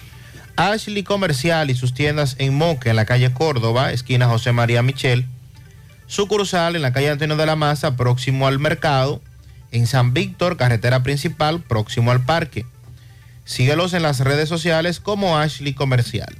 Ashley 0.56 1.02
Comercial 1.02 1.70
y 1.70 1.74
sus 1.74 1.94
tiendas 1.94 2.36
en 2.38 2.54
Moca, 2.54 2.90
en 2.90 2.96
la 2.96 3.06
calle 3.06 3.32
Córdoba, 3.32 3.92
esquina 3.92 4.26
José 4.26 4.52
María 4.52 4.82
Michel. 4.82 5.26
Sucursal 6.10 6.74
en 6.74 6.82
la 6.82 6.92
calle 6.92 7.08
Antonio 7.08 7.36
de 7.36 7.46
la 7.46 7.54
Maza, 7.54 7.94
próximo 7.94 8.48
al 8.48 8.58
mercado. 8.58 9.22
En 9.70 9.86
San 9.86 10.12
Víctor, 10.12 10.56
carretera 10.56 11.04
principal, 11.04 11.62
próximo 11.62 12.10
al 12.10 12.24
parque. 12.24 12.66
Síguelos 13.44 13.94
en 13.94 14.02
las 14.02 14.18
redes 14.18 14.48
sociales 14.48 14.98
como 14.98 15.38
Ashley 15.38 15.72
Comercial. 15.72 16.36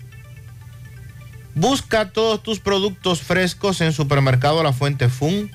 Busca 1.55 2.11
todos 2.11 2.43
tus 2.43 2.59
productos 2.59 3.23
frescos 3.23 3.81
en 3.81 3.93
Supermercado 3.93 4.61
La 4.65 4.73
Fuente 4.73 5.09
Fun, 5.09 5.53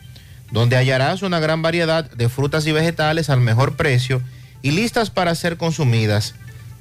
donde 0.50 0.78
hallarás 0.78 1.22
una 1.22 1.42
gran 1.42 1.62
variedad 1.62 2.10
de 2.10 2.30
frutas 2.30 2.66
y 2.68 2.72
vegetales 2.72 3.30
al 3.30 3.42
mejor 3.42 3.76
precio 3.76 4.22
y 4.62 4.72
listas 4.72 5.10
para 5.10 5.36
ser 5.36 5.58
consumidas. 5.58 6.36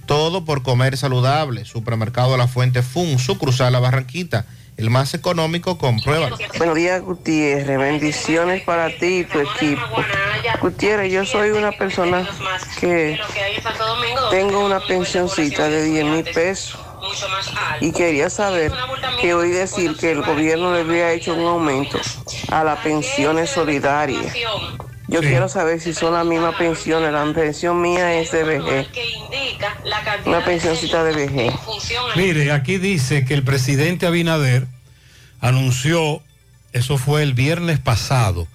Todo 0.07 0.45
por 0.45 0.63
comer 0.63 0.97
saludable. 0.97 1.65
Supermercado 1.65 2.37
La 2.37 2.47
Fuente 2.47 2.83
Fun, 2.83 3.19
sucursal 3.19 3.73
La 3.73 3.81
Barranquita, 3.81 4.47
el 4.77 4.91
más 4.91 5.15
económico, 5.15 5.79
compruébalo. 5.79 6.37
Buenos 6.59 6.75
días, 6.75 7.03
Gutiérrez. 7.03 7.79
Bendiciones 7.79 8.63
para 8.63 8.89
ti 8.89 9.21
y 9.21 9.25
tu 9.25 9.41
equipo. 9.41 9.83
Gutiérrez, 10.61 11.13
yo 11.13 11.25
soy 11.25 11.51
una 11.51 11.73
persona 11.73 12.29
que 12.81 13.19
tengo 14.31 14.65
una 14.65 14.81
pensioncita 14.81 15.69
de 15.69 15.85
10 15.85 16.05
mil 16.05 16.25
pesos 16.25 16.79
y 17.81 17.93
quería 17.93 18.31
saber 18.31 18.73
que 19.21 19.35
oí 19.35 19.51
decir 19.51 19.97
que 19.97 20.11
el 20.13 20.23
gobierno 20.23 20.73
le 20.73 20.81
había 20.81 21.13
hecho 21.13 21.35
un 21.35 21.47
aumento 21.47 22.01
a 22.51 22.65
las 22.65 22.81
pensiones 22.81 23.51
solidarias. 23.51 24.35
Yo 25.15 25.21
Sí. 25.21 25.29
quiero 25.29 25.49
saber 25.49 25.81
si 25.81 25.95
son 25.95 26.13
las 26.15 26.27
mismas 26.27 26.57
pensiones. 26.57 27.13
La 27.13 27.33
pensión 27.33 27.81
mía 27.81 28.21
es 28.21 28.33
de 28.33 28.43
vejez. 28.43 28.89
Una 30.27 30.45
pensioncita 30.45 31.05
de 31.05 31.13
vejez. 31.15 31.55
Mire, 32.17 32.51
aquí 32.51 32.79
dice 32.79 33.25
que 33.25 33.35
el 33.35 33.45
presidente 33.45 34.07
Abinader 34.07 34.67
anunció, 35.41 36.21
eso 36.73 36.99
fue 36.99 37.23
el 37.23 37.33
viernes 37.33 37.79
pasado, 37.79 38.49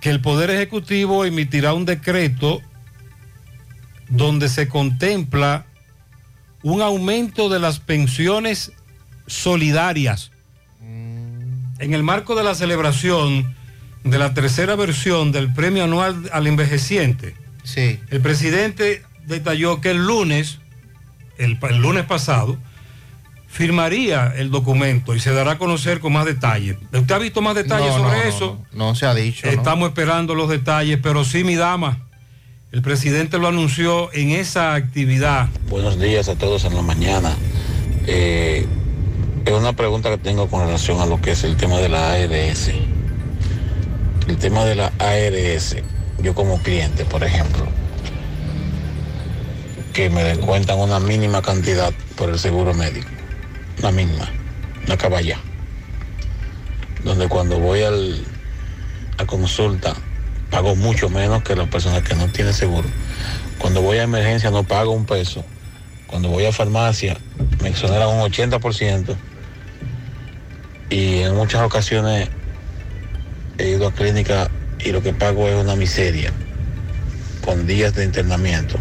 que 0.00 0.08
el 0.08 0.22
Poder 0.22 0.48
Ejecutivo 0.48 1.26
emitirá 1.26 1.74
un 1.74 1.84
decreto 1.84 2.62
donde 4.08 4.48
se 4.48 4.66
contempla 4.66 5.66
un 6.62 6.80
aumento 6.80 7.50
de 7.50 7.58
las 7.58 7.80
pensiones 7.80 8.72
solidarias 9.26 10.30
en 10.80 11.92
el 11.92 12.02
marco 12.02 12.34
de 12.34 12.44
la 12.44 12.54
celebración 12.54 13.57
de 14.10 14.18
la 14.18 14.34
tercera 14.34 14.76
versión 14.76 15.32
del 15.32 15.52
premio 15.52 15.84
anual 15.84 16.28
al 16.32 16.46
envejeciente. 16.46 17.34
Sí. 17.64 18.00
El 18.10 18.20
presidente 18.20 19.02
detalló 19.26 19.80
que 19.80 19.90
el 19.90 20.06
lunes, 20.06 20.58
el, 21.36 21.58
lunes 21.80 22.04
pasado, 22.04 22.58
firmaría 23.46 24.32
el 24.36 24.50
documento 24.50 25.14
y 25.14 25.20
se 25.20 25.32
dará 25.32 25.52
a 25.52 25.58
conocer 25.58 26.00
con 26.00 26.12
más 26.12 26.24
detalles. 26.24 26.76
¿Usted 26.92 27.14
ha 27.14 27.18
visto 27.18 27.40
más 27.42 27.54
detalles 27.54 27.88
No, 27.88 27.98
sobre 27.98 28.18
no, 28.18 28.24
eso? 28.24 28.64
No, 28.72 28.88
no 28.88 28.94
se 28.94 29.06
ha 29.06 29.14
dicho. 29.14 29.46
¿no? 29.46 29.52
Estamos 29.52 29.88
esperando 29.88 30.34
los 30.34 30.48
detalles, 30.48 30.98
pero 31.02 31.24
sí, 31.24 31.44
mi 31.44 31.56
dama, 31.56 31.98
el 32.72 32.82
presidente 32.82 33.38
lo 33.38 33.48
anunció 33.48 34.12
en 34.12 34.30
esa 34.30 34.74
actividad. 34.74 35.48
Buenos 35.68 35.98
días 35.98 36.28
a 36.28 36.36
todos 36.36 36.64
en 36.64 36.74
la 36.74 36.82
mañana. 36.82 37.34
Eh, 38.06 38.66
es 39.44 39.52
una 39.52 39.72
pregunta 39.72 40.10
que 40.10 40.18
tengo 40.18 40.48
con 40.48 40.66
relación 40.66 41.00
a 41.00 41.06
lo 41.06 41.20
que 41.20 41.32
es 41.32 41.44
el 41.44 41.56
tema 41.56 41.78
de 41.78 41.88
la 41.88 42.12
ARS. 42.12 42.70
El 44.28 44.36
tema 44.36 44.66
de 44.66 44.74
la 44.74 44.92
ARS, 44.98 45.76
yo 46.18 46.34
como 46.34 46.62
cliente, 46.62 47.06
por 47.06 47.24
ejemplo, 47.24 47.66
que 49.94 50.10
me 50.10 50.22
descuentan 50.22 50.78
una 50.78 51.00
mínima 51.00 51.40
cantidad 51.40 51.94
por 52.14 52.28
el 52.28 52.38
seguro 52.38 52.74
médico, 52.74 53.08
una 53.78 53.90
mínima, 53.90 54.30
una 54.84 54.98
caballa, 54.98 55.38
donde 57.04 57.26
cuando 57.26 57.58
voy 57.58 57.82
al, 57.82 58.22
a 59.16 59.24
consulta 59.24 59.94
pago 60.50 60.76
mucho 60.76 61.08
menos 61.08 61.42
que 61.42 61.56
las 61.56 61.68
personas 61.68 62.02
que 62.02 62.14
no 62.14 62.28
tienen 62.28 62.52
seguro. 62.52 62.88
Cuando 63.58 63.80
voy 63.80 63.96
a 63.96 64.02
emergencia 64.02 64.50
no 64.50 64.62
pago 64.62 64.92
un 64.92 65.06
peso. 65.06 65.42
Cuando 66.06 66.28
voy 66.28 66.44
a 66.44 66.52
farmacia 66.52 67.16
me 67.62 67.70
exoneran 67.70 68.08
un 68.08 68.20
80%. 68.20 69.16
Y 70.90 71.20
en 71.20 71.34
muchas 71.34 71.62
ocasiones 71.62 72.28
he 73.58 73.70
ido 73.70 73.88
a 73.88 73.92
clínica 73.92 74.50
y 74.78 74.92
lo 74.92 75.02
que 75.02 75.12
pago 75.12 75.48
es 75.48 75.56
una 75.56 75.74
miseria, 75.74 76.32
con 77.44 77.66
días 77.66 77.94
de 77.94 78.04
internamiento. 78.04 78.78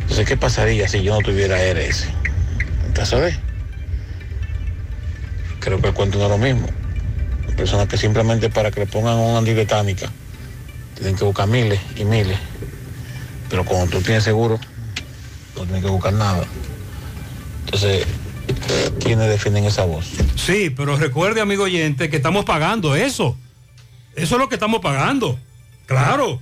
Entonces, 0.00 0.26
¿qué 0.26 0.36
pasaría 0.36 0.88
si 0.88 1.02
yo 1.02 1.14
no 1.14 1.20
tuviera 1.20 1.56
ARS? 1.56 2.06
Entonces, 2.86 3.08
¿sabes? 3.08 3.38
Creo 5.60 5.80
que 5.80 5.88
el 5.88 5.94
cuento 5.94 6.18
no 6.18 6.24
es 6.24 6.30
lo 6.30 6.38
mismo. 6.38 6.68
Personas 7.56 7.88
que 7.88 7.98
simplemente 7.98 8.48
para 8.48 8.70
que 8.70 8.80
le 8.80 8.86
pongan 8.86 9.16
una 9.18 9.38
antibetánica 9.38 10.10
tienen 10.94 11.16
que 11.16 11.24
buscar 11.24 11.48
miles 11.48 11.80
y 11.96 12.04
miles. 12.04 12.38
Pero 13.50 13.64
cuando 13.64 13.90
tú 13.90 14.00
tienes 14.00 14.22
seguro, 14.22 14.60
no 15.56 15.64
tienes 15.64 15.82
que 15.82 15.90
buscar 15.90 16.12
nada. 16.12 16.46
Entonces, 17.64 18.06
¿quiénes 19.00 19.28
defienden 19.28 19.64
esa 19.64 19.84
voz? 19.84 20.06
Sí, 20.36 20.70
pero 20.70 20.96
recuerde, 20.96 21.40
amigo 21.40 21.64
oyente, 21.64 22.08
que 22.08 22.16
estamos 22.16 22.44
pagando 22.44 22.94
eso. 22.94 23.36
Eso 24.22 24.34
es 24.34 24.40
lo 24.40 24.48
que 24.48 24.54
estamos 24.56 24.80
pagando. 24.80 25.38
Claro. 25.86 26.40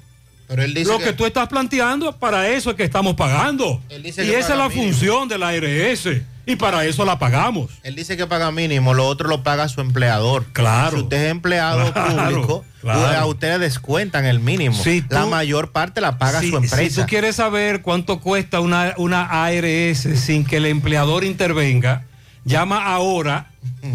Pero 0.49 0.63
él 0.63 0.75
dice 0.75 0.91
lo 0.93 0.99
que- 0.99 1.05
que... 1.07 1.13
tú 1.13 1.27
estás 1.27 1.49
planteando, 1.49 2.17
para 2.17 2.49
eso 2.49 2.71
es 2.71 2.77
que 2.77 2.85
estamos 2.85 3.15
pagando. 3.15 3.81
dice 4.03 4.25
Y 4.25 4.31
esa 4.31 4.53
es 4.53 4.59
la 4.59 4.69
mínimo. 4.69 4.89
función 4.93 5.29
de 5.29 5.39
la 5.39 5.49
ARS. 5.49 6.09
Y 6.49 6.55
para 6.55 6.85
eso 6.85 7.05
la 7.05 7.19
pagamos. 7.19 7.73
Él 7.83 7.97
dice 7.97 8.17
que 8.17 8.25
paga 8.29 8.53
mínimo, 8.53 8.95
lo 8.95 9.05
otro 9.09 9.29
lo 9.29 9.43
paga 9.43 9.69
su 9.69 9.81
empleador. 9.81 10.45
Claro. 10.53 10.97
Si 10.99 11.03
usted 11.03 11.25
es 11.25 11.31
empleado 11.33 11.93
Claro, 11.93 12.17
público, 12.17 12.65
claro. 12.81 13.01
pues 13.01 13.17
a 13.17 13.27
usted 13.27 13.49
le 13.55 13.59
descuentan 13.59 14.25
el 14.27 14.39
mínimo. 14.39 14.81
Si 14.81 15.03
tú- 15.03 15.13
la 15.13 15.27
mayor 15.27 15.73
parte 15.73 16.01
la 16.01 16.19
paga 16.19 16.39
Si- 16.41 16.51
su 16.51 16.57
empresa. 16.59 16.95
Si 16.95 17.01
tú 17.01 17.07
quieres 17.09 17.35
saber 17.35 17.83
cuánto 17.83 18.21
cuesta 18.21 18.61
una, 18.61 18.95
una 18.99 19.23
ARS 19.45 19.99
sin 20.21 20.45
que 20.45 20.59
el 20.59 20.67
empleador 20.67 21.25
intervenga, 21.25 22.05
llama 22.45 22.85
ahora 22.87 23.51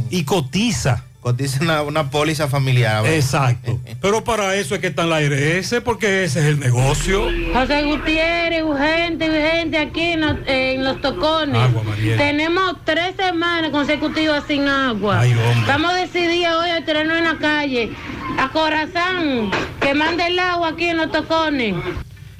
y 0.10 0.26
cotiza. 0.26 1.06
Cotiza 1.22 1.60
una, 1.62 1.84
una 1.84 2.10
póliza 2.10 2.48
familiar. 2.48 2.96
a 2.96 3.02
ver. 3.04 3.14
Exacto. 3.14 3.80
Pero 4.02 4.24
para 4.24 4.56
eso 4.56 4.74
es 4.74 4.82
que 4.82 4.88
está 4.88 5.04
en 5.04 5.10
la 5.12 5.18
ARS, 5.18 5.76
porque 5.86 6.24
ese 6.24 6.40
es 6.40 6.46
el 6.48 6.60
negocio. 6.60 7.28
José 7.54 7.84
Gutiérrez, 7.84 8.64
urgente, 8.64 9.30
urgente, 9.30 9.78
aquí 9.78 10.02
en 10.02 10.22
los, 10.22 10.36
en 10.48 10.84
los 10.84 11.00
tocones. 11.00 11.62
Agua, 11.62 11.84
Mariel. 11.84 12.18
Tenemos 12.18 12.76
tres 12.84 13.16
semanas 13.16 13.70
consecutivas 13.70 14.44
sin 14.48 14.68
agua. 14.68 15.20
Ay, 15.20 15.34
hombre. 15.34 15.60
Estamos 15.60 15.94
decididos 15.94 16.56
hoy 16.64 16.72
a 16.72 16.84
tirarnos 16.84 17.18
en 17.20 17.24
la 17.26 17.38
calle. 17.38 17.92
A 18.40 18.50
Corazán, 18.50 19.52
que 19.80 19.94
mande 19.94 20.26
el 20.26 20.40
agua 20.40 20.70
aquí 20.70 20.86
en 20.86 20.98
los 20.98 21.12
tocones. 21.12 21.76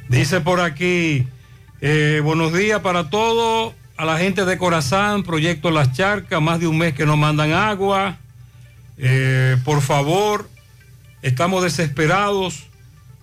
Dice 0.10 0.42
por 0.42 0.60
aquí, 0.60 1.28
eh, 1.82 2.20
buenos 2.24 2.52
días 2.52 2.80
para 2.80 3.12
todos, 3.12 3.74
a 3.96 4.06
la 4.06 4.18
gente 4.18 4.44
de 4.46 4.58
Corazán, 4.58 5.22
Proyecto 5.22 5.70
Las 5.70 5.94
Charcas, 5.94 6.42
más 6.42 6.60
de 6.60 6.66
un 6.66 6.80
mes 6.80 6.96
que 6.96 7.06
no 7.06 7.16
mandan 7.16 7.54
agua. 7.54 8.18
Eh, 9.04 9.58
por 9.66 9.82
favor, 9.82 10.48
estamos 11.24 11.64
desesperados, 11.64 12.66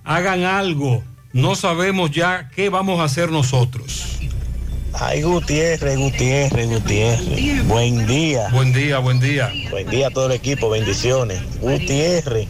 hagan 0.02 0.42
algo, 0.42 1.04
no 1.32 1.54
sabemos 1.54 2.10
ya 2.10 2.50
qué 2.54 2.68
vamos 2.68 2.98
a 2.98 3.04
hacer 3.04 3.30
nosotros. 3.30 4.18
Ay, 4.92 5.22
Gutiérrez, 5.22 5.96
Gutiérrez, 5.96 6.68
Gutiérrez. 6.68 7.64
Buen 7.68 8.08
día. 8.08 8.48
Buen 8.50 8.72
día, 8.72 8.98
buen 8.98 9.20
día. 9.20 9.52
Buen 9.70 9.88
día 9.88 10.08
a 10.08 10.10
todo 10.10 10.26
el 10.26 10.32
equipo, 10.32 10.68
bendiciones. 10.68 11.40
Gutiérrez, 11.60 12.48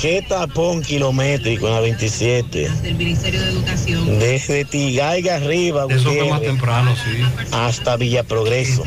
qué 0.00 0.24
tapón 0.26 0.82
kilométrico 0.82 1.66
en 1.68 1.74
la 1.74 1.80
27. 1.80 2.70
Desde 4.18 4.64
Tigaiga 4.64 5.36
arriba, 5.36 5.86
Eso 5.88 6.04
fue 6.04 6.28
más 6.28 6.40
Gutiérrez, 6.40 6.42
temprano, 6.42 6.94
sí. 6.96 7.22
hasta 7.52 7.96
Villa 7.96 8.22
Progreso. 8.22 8.84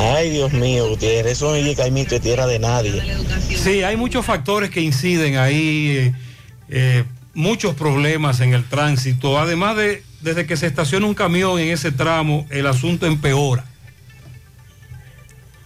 Ay, 0.00 0.30
Dios 0.30 0.52
mío, 0.52 0.88
Gutiérrez, 0.88 1.32
eso 1.32 1.50
no 1.50 1.56
es 1.56 1.76
caimito 1.76 2.14
de 2.14 2.20
tierra 2.20 2.46
de 2.46 2.58
nadie. 2.58 3.02
Sí, 3.48 3.82
hay 3.82 3.96
muchos 3.96 4.24
factores 4.24 4.70
que 4.70 4.80
inciden 4.80 5.36
ahí, 5.36 5.88
eh, 5.98 6.12
eh, 6.68 7.04
muchos 7.34 7.74
problemas 7.74 8.40
en 8.40 8.54
el 8.54 8.64
tránsito. 8.64 9.38
Además 9.38 9.76
de, 9.76 10.02
desde 10.20 10.46
que 10.46 10.56
se 10.56 10.66
estaciona 10.66 11.06
un 11.06 11.14
camión 11.14 11.58
en 11.58 11.68
ese 11.68 11.92
tramo, 11.92 12.46
el 12.50 12.66
asunto 12.66 13.06
empeora. 13.06 13.64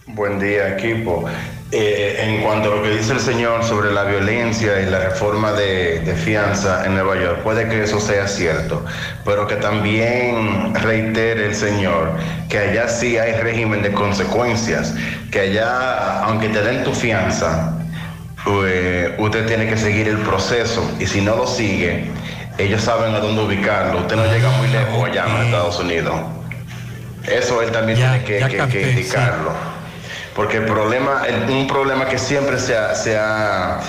Buen 0.07 0.39
día, 0.39 0.77
equipo. 0.77 1.25
Eh, 1.71 2.15
en 2.19 2.41
cuanto 2.41 2.71
a 2.71 2.75
lo 2.77 2.83
que 2.83 2.91
dice 2.91 3.11
el 3.11 3.19
señor 3.19 3.61
sobre 3.65 3.91
la 3.91 4.05
violencia 4.05 4.81
y 4.81 4.89
la 4.89 4.99
reforma 4.99 5.51
de, 5.51 5.99
de 5.99 6.15
fianza 6.15 6.85
en 6.85 6.93
Nueva 6.93 7.17
York, 7.17 7.41
puede 7.43 7.67
que 7.67 7.83
eso 7.83 7.99
sea 7.99 8.25
cierto, 8.25 8.85
pero 9.25 9.47
que 9.47 9.57
también 9.57 10.73
reitere 10.75 11.47
el 11.47 11.55
señor 11.55 12.13
que 12.47 12.57
allá 12.57 12.87
sí 12.87 13.17
hay 13.17 13.33
régimen 13.33 13.81
de 13.81 13.91
consecuencias, 13.91 14.95
que 15.29 15.41
allá, 15.41 16.23
aunque 16.23 16.47
te 16.47 16.61
den 16.61 16.85
tu 16.85 16.93
fianza, 16.93 17.77
pues, 18.45 19.11
usted 19.17 19.45
tiene 19.45 19.67
que 19.67 19.75
seguir 19.75 20.07
el 20.07 20.19
proceso 20.19 20.89
y 20.99 21.05
si 21.05 21.19
no 21.19 21.35
lo 21.35 21.47
sigue, 21.47 22.05
ellos 22.57 22.81
saben 22.81 23.13
a 23.13 23.19
dónde 23.19 23.43
ubicarlo. 23.43 23.99
Usted 23.99 24.15
no 24.15 24.25
llega 24.25 24.49
muy 24.51 24.69
lejos 24.69 25.03
allá 25.03 25.25
en 25.27 25.45
Estados 25.47 25.79
Unidos. 25.81 26.15
Eso 27.25 27.61
él 27.61 27.71
también 27.71 27.97
tiene 27.97 28.23
que, 28.23 29.03
sí. 29.03 29.17
Porque 30.37 30.57
el 30.57 30.65
problema, 30.65 31.23
un 31.49 31.67
problema 31.67 32.05
que 32.05 32.17
siempre 32.19 32.59
se 32.59 32.77
ha- 32.77 33.79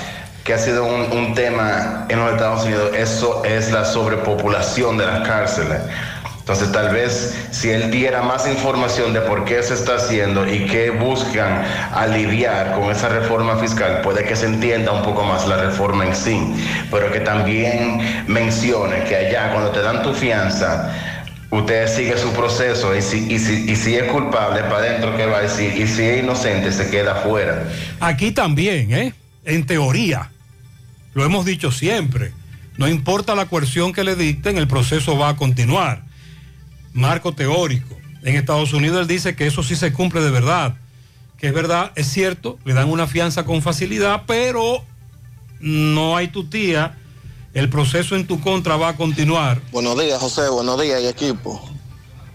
que 0.43 0.55
ha 0.55 0.59
sido 0.59 0.87
un, 0.87 1.13
un 1.13 1.35
tema 1.35 2.07
en 2.09 2.19
los 2.19 2.33
Estados 2.33 2.65
Unidos, 2.65 2.91
eso 2.97 3.45
es 3.45 3.71
la 3.71 3.85
sobrepopulación 3.85 4.97
de 4.97 5.05
las 5.05 5.29
cárceles. 5.29 5.79
Entonces 6.39 6.73
tal 6.73 6.89
vez 6.89 7.37
si 7.51 7.69
él 7.71 7.91
diera 7.91 8.23
más 8.23 8.49
información 8.49 9.13
de 9.13 9.21
por 9.21 9.45
qué 9.45 9.63
se 9.63 9.75
está 9.75 9.97
haciendo 9.97 10.49
y 10.49 10.65
qué 10.65 10.89
buscan 10.89 11.63
aliviar 11.95 12.73
con 12.73 12.91
esa 12.91 13.11
reforma 13.11 13.57
fiscal, 13.59 14.01
puede 14.01 14.25
que 14.25 14.35
se 14.35 14.47
entienda 14.47 14.93
un 14.93 15.03
poco 15.03 15.25
más 15.25 15.47
la 15.47 15.59
reforma 15.59 16.07
en 16.07 16.17
sí, 16.17 16.41
pero 16.91 17.13
que 17.13 17.21
también 17.21 18.25
mencione 18.27 19.05
que 19.05 19.17
allá 19.17 19.53
cuando 19.53 19.71
te 19.73 19.83
dan 19.83 20.03
tu 20.03 20.15
fianza, 20.15 20.91
usted 21.51 21.89
sigue 21.89 22.19
su 22.19 22.33
proceso 22.33 22.95
y 22.97 23.03
si, 23.03 23.33
y 23.33 23.39
si, 23.39 23.71
y 23.71 23.77
si 23.77 23.95
es 23.95 24.11
culpable, 24.11 24.61
para 24.63 24.79
adentro 24.79 25.17
que 25.17 25.27
va 25.27 25.39
a 25.39 25.43
decir, 25.43 25.73
y 25.77 25.87
si 25.87 26.03
es 26.03 26.23
inocente, 26.23 26.73
se 26.73 26.91
queda 26.91 27.13
afuera. 27.13 27.69
Aquí 28.01 28.33
también, 28.33 28.93
¿eh? 28.93 29.15
En 29.45 29.65
teoría. 29.65 30.31
Lo 31.15 31.25
hemos 31.25 31.45
dicho 31.45 31.73
siempre. 31.73 32.33
No 32.77 32.87
importa 32.87 33.35
la 33.35 33.47
coerción 33.47 33.93
que 33.93 34.05
le 34.05 34.15
dicten, 34.15 34.57
el 34.59 34.69
proceso 34.69 35.17
va 35.17 35.31
a 35.31 35.37
continuar. 35.37 36.05
Marco 36.93 37.33
teórico. 37.33 37.97
En 38.23 38.37
Estados 38.37 38.73
Unidos 38.73 39.01
él 39.01 39.07
dice 39.07 39.35
que 39.35 39.47
eso 39.47 39.63
sí 39.63 39.75
se 39.75 39.93
cumple 39.93 40.21
de 40.21 40.31
verdad. 40.31 40.75
Que 41.39 41.49
es 41.49 41.55
verdad, 41.55 41.93
es 41.95 42.09
cierto, 42.09 42.59
le 42.65 42.75
dan 42.75 42.89
una 42.89 43.07
fianza 43.07 43.45
con 43.45 43.63
facilidad, 43.63 44.25
pero 44.27 44.85
no 45.61 46.17
hay 46.17 46.29
tu 46.29 46.45
tía. 46.45 46.98
El 47.55 47.71
proceso 47.71 48.15
en 48.15 48.27
tu 48.27 48.41
contra 48.41 48.77
va 48.77 48.91
a 48.91 48.97
continuar. 48.97 49.61
Buenos 49.73 49.99
días, 49.99 50.21
José. 50.21 50.49
Buenos 50.49 50.81
días, 50.81 51.03
y 51.03 51.07
equipo. 51.07 51.61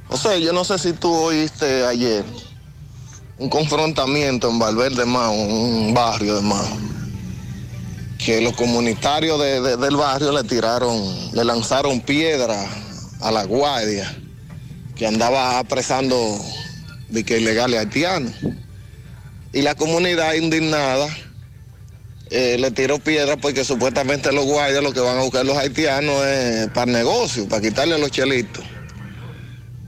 José, 0.07 0.41
yo 0.41 0.53
no 0.53 0.63
sé 0.63 0.77
si 0.79 0.93
tú 0.93 1.13
oíste 1.13 1.85
ayer 1.85 2.23
un 3.37 3.49
confrontamiento 3.49 4.49
en 4.49 4.59
Valverde 4.59 5.05
Mao, 5.05 5.33
un 5.33 5.93
barrio 5.93 6.35
de 6.35 6.41
Mao, 6.41 6.67
que 8.17 8.41
los 8.41 8.53
comunitarios 8.53 9.39
de- 9.39 9.61
de- 9.61 9.77
del 9.77 9.95
barrio 9.95 10.31
le 10.31 10.43
tiraron, 10.43 11.01
le 11.33 11.43
lanzaron 11.43 11.99
piedra 12.01 12.65
a 13.21 13.31
la 13.31 13.43
guardia 13.45 14.13
que 14.95 15.07
andaba 15.07 15.57
apresando 15.59 16.17
de 17.09 17.23
que 17.23 17.39
ilegales 17.39 17.79
haitianos. 17.79 18.33
Y 19.51 19.61
la 19.61 19.75
comunidad 19.75 20.33
indignada 20.33 21.07
eh, 22.35 22.57
le 22.57 22.71
tiró 22.71 22.97
piedra 22.97 23.37
porque 23.37 23.63
supuestamente 23.63 24.31
los 24.31 24.45
guardias 24.45 24.81
lo 24.81 24.91
que 24.91 24.99
van 24.99 25.19
a 25.19 25.21
buscar 25.21 25.45
los 25.45 25.55
haitianos 25.55 26.25
es 26.25 26.67
para 26.69 26.91
negocio, 26.91 27.47
para 27.47 27.61
quitarle 27.61 27.99
los 27.99 28.09
chelitos. 28.09 28.65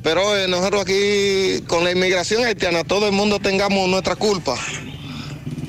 Pero 0.04 0.38
eh, 0.38 0.48
nosotros 0.48 0.84
aquí 0.84 1.64
con 1.66 1.84
la 1.84 1.92
inmigración 1.92 2.46
haitiana 2.46 2.84
todo 2.84 3.08
el 3.08 3.14
mundo 3.14 3.40
tengamos 3.40 3.90
nuestra 3.90 4.16
culpa. 4.16 4.56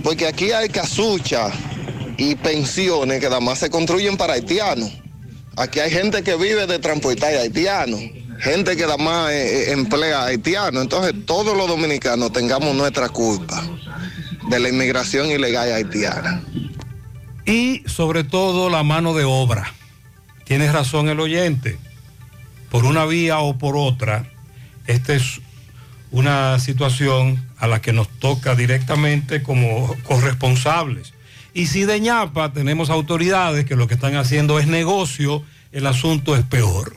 Porque 0.03 0.27
aquí 0.27 0.53
hay 0.53 0.69
casuchas 0.69 1.55
y 2.19 2.35
pensiones 2.35 3.21
que 3.21 3.27
además 3.27 3.59
se 3.59 3.71
construyen 3.71 4.19
para 4.19 4.35
haitianos. 4.35 4.93
Aquí 5.57 5.81
hay 5.81 5.91
gente 5.91 6.23
que 6.23 6.37
vive 6.37 6.67
de 6.67 6.79
transportar 6.79 7.35
haitianos, 7.35 8.03
gente 8.41 8.77
que 8.77 8.85
además 8.85 9.33
eh, 9.33 9.73
emplea 9.73 10.27
haitianos. 10.27 10.83
Entonces 10.83 11.15
todos 11.25 11.57
los 11.57 11.69
dominicanos 11.69 12.35
tengamos 12.35 12.75
nuestra 12.75 13.09
culpa 13.09 13.65
de 14.49 14.61
la 14.61 14.69
inmigración 14.69 15.31
ilegal 15.31 15.73
haitiana. 15.73 16.43
Y 17.45 17.83
sobre 17.87 18.25
todo 18.25 18.71
la 18.71 18.83
mano 18.83 19.15
de 19.15 19.25
obra. 19.25 19.73
Tienes 20.45 20.73
razón 20.73 21.09
el 21.09 21.21
oyente. 21.21 21.79
Por 22.71 22.85
una 22.85 23.05
vía 23.05 23.39
o 23.39 23.59
por 23.59 23.77
otra, 23.77 24.31
esta 24.87 25.15
es 25.15 25.41
una 26.11 26.59
situación 26.59 27.45
a 27.59 27.67
la 27.67 27.81
que 27.81 27.93
nos 27.93 28.09
toca 28.09 28.55
directamente 28.55 29.43
como 29.43 29.95
corresponsables. 30.05 31.15
Y 31.55 31.67
si 31.67 31.85
de 31.85 32.01
ñapa 32.01 32.53
tenemos 32.53 32.91
autoridades 32.91 33.65
que 33.65 33.77
lo 33.77 33.89
que 33.89 33.95
están 33.95 34.17
haciendo 34.17 34.59
es 34.59 34.67
negocio, 34.67 35.43
el 35.73 35.87
asunto 35.87 36.37
es 36.37 36.45
peor. 36.45 36.97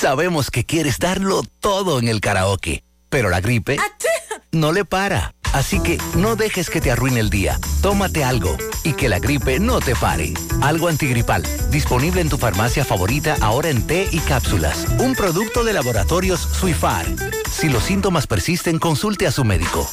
Sabemos 0.00 0.52
que 0.52 0.64
quieres 0.64 1.00
darlo 1.00 1.42
todo 1.58 1.98
en 1.98 2.06
el 2.06 2.20
karaoke, 2.20 2.84
pero 3.08 3.30
la 3.30 3.40
gripe 3.40 3.78
no 4.52 4.70
le 4.70 4.84
para. 4.84 5.34
Así 5.58 5.80
que 5.80 5.98
no 6.14 6.36
dejes 6.36 6.70
que 6.70 6.80
te 6.80 6.92
arruine 6.92 7.18
el 7.18 7.30
día. 7.30 7.58
Tómate 7.82 8.22
algo 8.22 8.56
y 8.84 8.92
que 8.92 9.08
la 9.08 9.18
gripe 9.18 9.58
no 9.58 9.80
te 9.80 9.96
pare. 9.96 10.32
Algo 10.62 10.86
antigripal, 10.86 11.42
disponible 11.68 12.20
en 12.20 12.28
tu 12.28 12.38
farmacia 12.38 12.84
favorita 12.84 13.36
ahora 13.40 13.68
en 13.68 13.84
té 13.84 14.08
y 14.12 14.20
cápsulas. 14.20 14.86
Un 15.00 15.16
producto 15.16 15.64
de 15.64 15.72
laboratorios 15.72 16.38
Suifar. 16.40 17.06
Si 17.50 17.68
los 17.68 17.82
síntomas 17.82 18.28
persisten, 18.28 18.78
consulte 18.78 19.26
a 19.26 19.32
su 19.32 19.42
médico. 19.44 19.88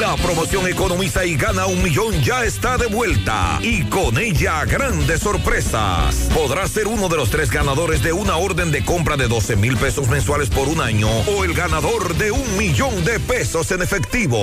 La 0.00 0.16
promoción 0.16 0.66
Economiza 0.66 1.24
y 1.24 1.36
gana 1.36 1.66
un 1.66 1.82
millón 1.82 2.20
ya 2.22 2.44
está 2.44 2.78
de 2.78 2.86
vuelta 2.86 3.58
y 3.60 3.84
con 3.84 4.18
ella 4.18 4.64
grandes 4.64 5.20
sorpresas. 5.20 6.30
Podrás 6.34 6.70
ser 6.70 6.88
uno 6.88 7.08
de 7.08 7.16
los 7.16 7.30
tres 7.30 7.50
ganadores 7.50 8.02
de 8.02 8.12
una 8.12 8.36
orden 8.36 8.72
de 8.72 8.84
compra 8.84 9.16
de 9.16 9.28
12 9.28 9.56
mil 9.56 9.76
pesos 9.76 10.08
mensuales 10.08 10.48
por 10.48 10.68
un 10.68 10.80
año 10.80 11.08
o 11.08 11.44
el 11.44 11.54
ganador 11.54 12.16
de 12.16 12.32
un 12.32 12.56
millón 12.56 13.04
de 13.04 13.20
pesos 13.20 13.70
en 13.70 13.82
efectivo. 13.82 14.38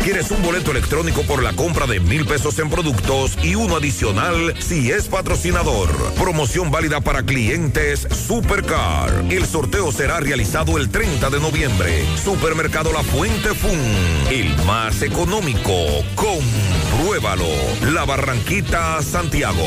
Adquieres 0.00 0.30
un 0.30 0.40
boleto 0.42 0.70
electrónico 0.70 1.20
por 1.24 1.42
la 1.42 1.52
compra 1.52 1.86
de 1.86 2.00
mil 2.00 2.24
pesos 2.24 2.58
en 2.58 2.70
productos 2.70 3.36
y 3.42 3.54
uno 3.54 3.76
adicional 3.76 4.54
si 4.58 4.90
es 4.90 5.08
patrocinador. 5.08 5.90
Promoción 6.14 6.70
válida 6.70 7.02
para 7.02 7.22
clientes 7.22 8.08
Supercar. 8.10 9.26
El 9.28 9.44
sorteo 9.44 9.92
será 9.92 10.18
realizado 10.18 10.78
el 10.78 10.88
30 10.88 11.28
de 11.28 11.38
noviembre. 11.38 12.02
Supermercado 12.16 12.94
La 12.94 13.02
Fuente 13.02 13.50
Fun. 13.50 13.78
El 14.30 14.56
más 14.64 15.02
económico. 15.02 15.74
Compruébalo. 16.14 17.44
La 17.92 18.06
Barranquita, 18.06 19.02
Santiago. 19.02 19.66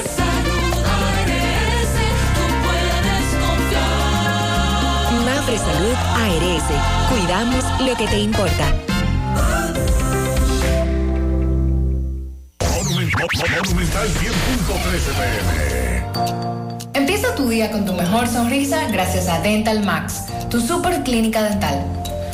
Mafre 5.25 5.57
Salud 5.57 5.95
ARS, 6.15 6.63
cuidamos 7.09 7.63
lo 7.81 7.95
que 7.95 8.07
te 8.07 8.19
importa. 8.19 8.73
Monumental 13.51 14.07
10.13 14.09 15.13
pm. 15.17 16.91
Empieza 16.93 17.35
tu 17.35 17.47
día 17.49 17.71
con 17.71 17.85
tu 17.85 17.93
mejor 17.93 18.27
sonrisa 18.27 18.87
gracias 18.91 19.27
a 19.27 19.39
Dental 19.41 19.83
Max, 19.85 20.25
tu 20.49 20.59
super 20.59 21.03
clínica 21.03 21.43
dental. 21.43 21.85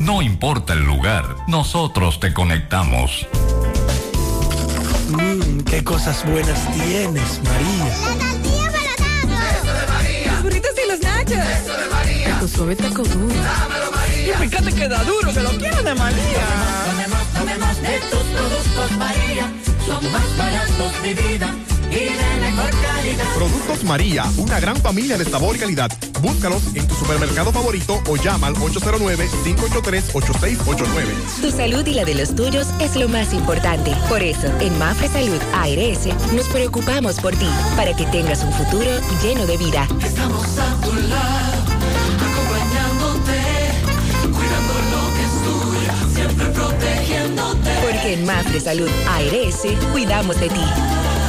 No 0.00 0.20
importa 0.20 0.74
el 0.74 0.84
lugar, 0.84 1.24
nosotros 1.48 2.20
te 2.20 2.34
conectamos. 2.34 3.26
Mmm, 5.08 5.60
qué 5.60 5.82
cosas 5.82 6.22
buenas 6.30 6.60
tienes, 6.74 7.40
María. 7.42 7.86
La 7.88 8.18
tortilla 8.20 8.70
para 8.70 9.50
Eso 9.50 9.72
de 9.72 9.86
María. 9.92 10.32
Los 10.32 10.42
burritos 10.42 10.70
y 10.76 10.90
los 10.90 11.00
nachos. 11.00 11.38
Eso 11.38 11.72
de 11.74 11.88
María. 11.88 12.38
Tu 12.38 12.48
suave 12.48 12.76
taco 12.76 13.02
duro. 13.02 13.34
Dámelo, 13.34 13.92
María. 13.92 14.34
Y 14.44 14.48
fíjate 14.48 14.72
que 14.74 14.88
da 14.88 15.02
duro, 15.04 15.32
que 15.32 15.40
lo 15.40 15.50
quiero 15.52 15.82
de 15.82 15.94
María. 15.94 16.46
Tomemos, 16.90 17.26
tomemos 17.28 17.80
de 17.80 18.00
tus 18.10 18.22
productos 18.24 18.90
María. 18.98 19.50
Son 19.86 20.12
más 20.12 20.36
baratos 20.36 21.02
de 21.02 21.14
vida 21.14 21.54
y 21.94 22.12
de 22.12 22.36
mejor 22.40 22.70
calidad. 22.70 23.24
Productos 23.34 23.84
María, 23.84 24.24
una 24.36 24.60
gran 24.60 24.76
familia 24.76 25.16
de 25.16 25.24
sabor 25.24 25.56
y 25.56 25.58
calidad. 25.58 25.90
Búscalos 26.20 26.62
en 26.74 26.86
tu 26.88 26.94
supermercado 26.94 27.50
favorito 27.52 28.02
o 28.08 28.16
llama 28.16 28.48
al 28.48 28.54
809-583-8689. 28.56 31.40
Tu 31.40 31.50
salud 31.50 31.86
y 31.86 31.94
la 31.94 32.04
de 32.04 32.14
los 32.14 32.34
tuyos 32.34 32.66
es 32.80 32.96
lo 32.96 33.08
más 33.08 33.32
importante. 33.32 33.94
Por 34.08 34.22
eso, 34.22 34.48
en 34.60 34.76
Mafre 34.78 35.08
Salud 35.08 35.40
ARS 35.52 36.06
nos 36.32 36.48
preocupamos 36.48 37.20
por 37.20 37.34
ti, 37.36 37.48
para 37.76 37.94
que 37.94 38.06
tengas 38.06 38.42
un 38.42 38.52
futuro 38.52 38.90
lleno 39.22 39.46
de 39.46 39.56
vida. 39.58 39.86
Estamos 40.02 40.58
a 40.58 40.74
tu 40.80 40.92
lado, 40.94 41.62
acompañándote, 42.32 43.40
cuidando 44.32 44.74
lo 44.92 45.14
que 45.14 45.22
es 45.24 45.34
tuyo, 45.44 45.92
siempre 46.14 46.46
protegiéndote. 46.46 47.70
Porque 47.82 48.14
en 48.14 48.24
Mafre 48.24 48.60
Salud 48.60 48.88
ARS 49.08 49.62
cuidamos 49.92 50.40
de 50.40 50.48
ti, 50.48 50.64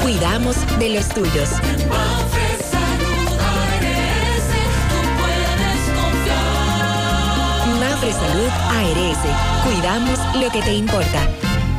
cuidamos 0.02 0.56
de 0.80 0.90
los 0.90 1.10
tuyos. 1.10 1.50
Mafre 1.90 2.58
Salud 2.64 3.30
ARS, 3.40 4.48
tú 4.90 5.00
puedes 5.20 5.82
confiar. 6.00 7.68
Mafre 7.80 8.12
Salud 8.14 8.52
ARS, 8.70 9.20
cuidamos 9.64 10.20
lo 10.42 10.52
que 10.52 10.62
te 10.62 10.74
importa. 10.74 11.30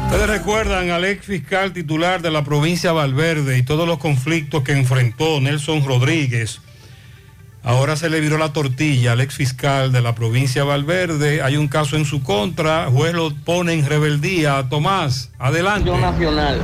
Ustedes 0.07 0.29
recuerdan 0.29 0.91
al 0.91 1.05
ex 1.05 1.27
fiscal 1.27 1.73
titular 1.73 2.23
de 2.23 2.31
la 2.31 2.45
provincia 2.45 2.91
de 2.91 2.97
Valverde 2.97 3.59
y 3.59 3.63
todos 3.63 3.89
los 3.89 3.99
conflictos 3.99 4.63
que 4.63 4.73
enfrentó 4.73 5.41
Nelson 5.41 5.85
Rodríguez. 5.85 6.61
Ahora 7.65 7.97
se 7.97 8.09
le 8.09 8.21
viró 8.21 8.39
la 8.39 8.53
tortilla 8.53 9.13
al 9.13 9.21
ex 9.21 9.35
fiscal 9.35 9.91
de 9.91 10.01
la 10.01 10.15
provincia 10.15 10.63
de 10.63 10.69
Valverde. 10.69 11.43
Hay 11.43 11.57
un 11.57 11.67
caso 11.67 11.97
en 11.97 12.05
su 12.05 12.23
contra. 12.23 12.87
Juez 12.87 13.13
lo 13.13 13.35
pone 13.35 13.73
en 13.73 13.85
rebeldía. 13.85 14.69
Tomás, 14.71 15.33
adelante. 15.41 15.91
Nacional. 15.91 16.61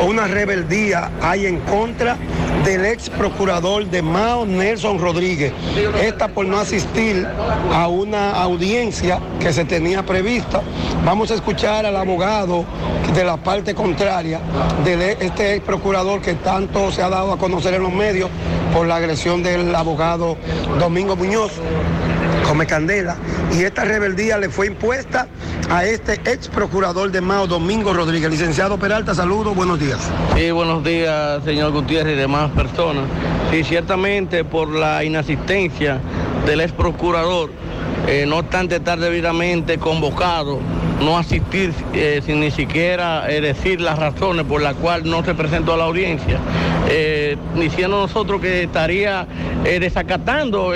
una 0.08 0.28
rebeldía 0.28 1.12
hay 1.22 1.46
en 1.46 1.60
contra 1.60 2.16
del 2.64 2.86
ex 2.86 3.10
procurador 3.10 3.86
de 3.86 4.02
Mao, 4.02 4.46
Nelson 4.46 4.98
Rodríguez. 4.98 5.52
Esta 6.02 6.30
por 6.30 6.46
no 6.46 6.58
asistir 6.58 7.28
a 7.74 7.90
una 7.90 8.32
audiencia 8.32 9.20
que 9.42 9.52
se 9.52 9.66
tenía 9.66 10.06
prevista. 10.06 10.62
Vamos 11.04 11.32
a 11.32 11.36
escuchar 11.36 11.86
al 11.86 11.98
abogado 11.98 12.64
de 13.14 13.26
la 13.26 13.36
parte 13.36 13.76
contraria 13.76 14.40
de 14.86 15.18
este 15.20 15.56
ex 15.56 15.66
procurador 15.66 16.22
que 16.22 16.36
tanto 16.36 16.94
se 16.94 17.04
ha 17.04 17.10
dado 17.10 17.34
a 17.34 17.38
conocer 17.38 17.74
en 17.74 17.84
los 17.84 17.92
medios 17.92 18.30
por 18.74 18.88
la 18.88 18.96
agresión 18.96 19.44
del 19.44 19.76
abogado 19.76 20.38
Domingo 20.80 21.18
Muñoz. 21.18 21.52
Come 22.50 22.66
Candela. 22.66 23.16
Y 23.54 23.62
esta 23.62 23.86
rebeldía 23.86 24.40
le 24.40 24.50
fue 24.50 24.66
impuesta 24.66 25.28
a 25.70 25.86
este 25.86 26.14
ex 26.26 26.48
procurador 26.48 27.12
de 27.12 27.22
Mao, 27.22 27.46
Domingo 27.46 27.94
Rodríguez. 27.94 28.32
Licenciado 28.32 28.80
Peralta, 28.80 29.14
saludos, 29.14 29.56
buenos 29.56 29.80
días. 29.80 30.00
Sí, 30.36 30.50
buenos 30.50 30.84
días, 30.84 31.44
señor 31.44 31.72
Gutiérrez 31.72 32.16
y 32.16 32.20
demás 32.20 32.50
personas. 32.50 33.04
Sí, 33.52 33.64
ciertamente 33.64 34.44
por 34.44 34.68
la 34.70 35.04
inasistencia 35.04 36.00
del 36.48 36.62
ex 36.62 36.72
procurador, 36.72 37.52
eh, 38.08 38.26
no 38.28 38.38
obstante 38.38 38.78
estar 38.78 39.00
debidamente 39.00 39.78
convocado, 39.78 40.60
no 41.00 41.18
asistir 41.18 41.74
eh, 41.94 42.22
sin 42.26 42.40
ni 42.40 42.52
siquiera 42.52 43.30
eh, 43.30 43.42
decir 43.42 43.82
las 43.82 43.98
razones 43.98 44.46
por 44.46 44.62
las 44.62 44.76
cuales 44.76 45.06
no 45.06 45.24
se 45.24 45.34
presentó 45.34 45.74
a 45.74 45.78
la 45.78 45.86
audiencia, 45.86 46.38
eh, 46.90 47.38
diciendo 47.56 48.02
nosotros 48.02 48.42
que 48.42 48.64
estaría 48.64 49.28
eh, 49.66 49.80
desacatando 49.80 50.74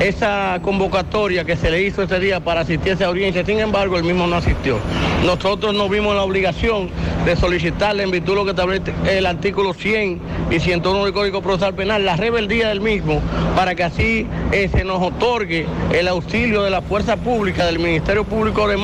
esa 0.00 0.58
convocatoria 0.62 1.44
que 1.44 1.56
se 1.56 1.70
le 1.70 1.82
hizo 1.82 2.02
ese 2.02 2.20
día 2.20 2.40
para 2.40 2.60
asistir 2.60 2.92
a 2.92 2.94
esa 2.94 3.06
audiencia, 3.06 3.44
sin 3.44 3.60
embargo, 3.60 3.96
el 3.96 4.04
mismo 4.04 4.26
no 4.26 4.36
asistió. 4.36 4.78
Nosotros 5.24 5.74
no 5.74 5.88
vimos 5.88 6.14
la 6.14 6.22
obligación 6.22 6.90
de 7.24 7.36
solicitarle 7.36 8.02
en 8.02 8.10
virtud 8.10 8.32
de 8.32 8.36
lo 8.36 8.44
que 8.44 8.50
establece 8.50 8.92
el 9.08 9.26
artículo 9.26 9.72
100 9.72 10.20
y 10.50 10.60
101 10.60 11.04
del 11.04 11.14
Código 11.14 11.42
Procesal 11.42 11.74
Penal, 11.74 12.04
la 12.04 12.16
rebeldía 12.16 12.68
del 12.68 12.80
mismo, 12.80 13.20
para 13.56 13.74
que 13.74 13.84
así 13.84 14.26
se 14.52 14.84
nos 14.84 15.02
otorgue 15.02 15.66
el 15.92 16.08
auxilio 16.08 16.62
de 16.62 16.70
la 16.70 16.82
fuerza 16.82 17.16
pública 17.16 17.64
del 17.64 17.78
Ministerio 17.78 18.24
Público 18.24 18.68
de 18.68 18.74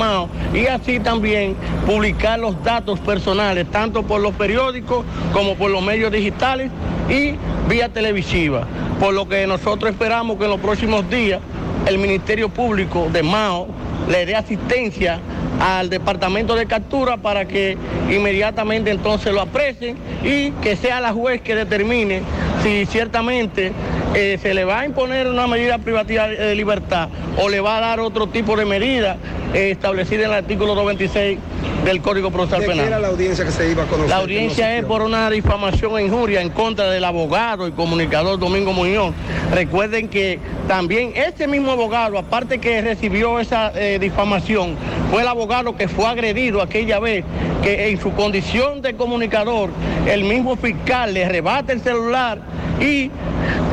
y 0.55 0.67
así 0.70 1.00
también 1.00 1.57
publicar 1.86 2.39
los 2.39 2.62
datos 2.62 2.99
personales, 3.00 3.66
tanto 3.70 4.02
por 4.02 4.20
los 4.20 4.34
periódicos 4.34 5.05
como 5.32 5.55
por 5.55 5.70
los 5.70 5.82
medios 5.82 6.12
digitales 6.12 6.70
y 7.08 7.34
vía 7.68 7.89
televisiva. 7.89 8.66
Por 8.99 9.15
lo 9.15 9.28
que 9.28 9.47
nosotros 9.47 9.90
esperamos 9.90 10.39
que 10.39 10.44
en 10.44 10.50
los 10.50 10.60
próximos 10.60 11.08
días 11.08 11.40
el 11.86 11.99
Ministerio 11.99 12.49
Público 12.49 13.08
de 13.12 13.23
Mao 13.23 13.68
le 14.08 14.26
dé 14.26 14.36
asistencia 14.36 15.20
al 15.60 15.90
departamento 15.90 16.55
de 16.55 16.66
captura 16.66 17.18
para 17.18 17.47
que 17.47 17.76
inmediatamente 18.10 18.90
entonces 18.90 19.32
lo 19.32 19.42
aprecien 19.42 19.97
y 20.24 20.52
que 20.62 20.76
sea 20.76 21.00
la 21.00 21.12
juez 21.12 21.42
que 21.42 21.55
determine 21.55 22.23
si 22.62 22.86
ciertamente 22.86 23.73
eh, 24.14 24.39
se 24.42 24.55
le 24.55 24.64
va 24.64 24.80
a 24.80 24.86
imponer 24.86 25.28
una 25.28 25.47
medida 25.47 25.78
privativa 25.78 26.26
de 26.26 26.55
libertad 26.55 27.08
o 27.36 27.48
le 27.48 27.60
va 27.60 27.78
a 27.78 27.80
dar 27.80 28.00
otro 28.00 28.26
tipo 28.28 28.56
de 28.56 28.64
medida 28.64 29.16
eh, 29.55 29.70
establecida 29.70 30.20
en 30.20 30.26
el 30.26 30.32
artículo 30.32 30.74
96 30.74 31.39
del 31.84 32.02
Código 32.02 32.30
Procesal 32.30 32.60
¿De 32.60 32.66
qué 32.66 32.72
Penal. 32.72 32.86
era 32.86 32.98
la 32.98 33.08
audiencia 33.08 33.44
que 33.44 33.52
se 33.52 33.70
iba 33.70 33.84
a 33.84 33.86
conocer? 33.86 34.10
La 34.10 34.16
que 34.16 34.22
audiencia 34.22 34.68
no 34.68 34.72
es 34.74 34.84
por 34.84 35.02
una 35.02 35.30
difamación 35.30 35.98
e 35.98 36.05
injuria 36.05 36.40
en 36.40 36.50
contra 36.50 36.90
del 36.90 37.05
abogado 37.05 37.66
y 37.66 37.72
comunicador 37.72 38.39
Domingo 38.39 38.72
Muñoz. 38.72 39.14
Recuerden 39.52 40.08
que 40.08 40.39
también 40.68 41.12
este 41.14 41.47
mismo 41.47 41.72
abogado, 41.72 42.18
aparte 42.18 42.58
que 42.58 42.82
recibió 42.82 43.40
esa 43.40 43.72
eh, 43.74 43.98
difamación, 44.00 44.76
fue 45.10 45.22
el 45.22 45.28
abogado 45.28 45.76
que 45.76 45.89
fue 45.89 46.06
agredido 46.06 46.60
aquella 46.62 46.98
vez, 46.98 47.24
que 47.62 47.90
en 47.90 48.00
su 48.00 48.12
condición 48.12 48.82
de 48.82 48.94
comunicador, 48.94 49.70
el 50.06 50.24
mismo 50.24 50.56
fiscal 50.56 51.14
le 51.14 51.28
rebate 51.28 51.72
el 51.72 51.80
celular 51.80 52.40
y 52.80 53.10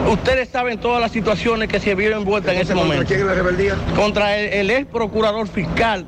ustedes 0.08 0.50
saben 0.50 0.80
todas 0.80 1.02
las 1.02 1.12
situaciones 1.12 1.68
que 1.68 1.80
se 1.80 1.96
vieron 1.96 2.20
envueltas 2.20 2.54
en 2.56 2.62
ese 2.62 2.74
¿Contra 2.74 2.88
momento. 2.88 3.08
quién 3.08 3.20
es 3.22 3.26
la 3.26 3.34
rebeldía? 3.34 3.76
Contra 3.96 4.38
el, 4.38 4.54
el 4.54 4.70
ex 4.72 4.88
procurador 4.88 5.48
fiscal, 5.48 6.06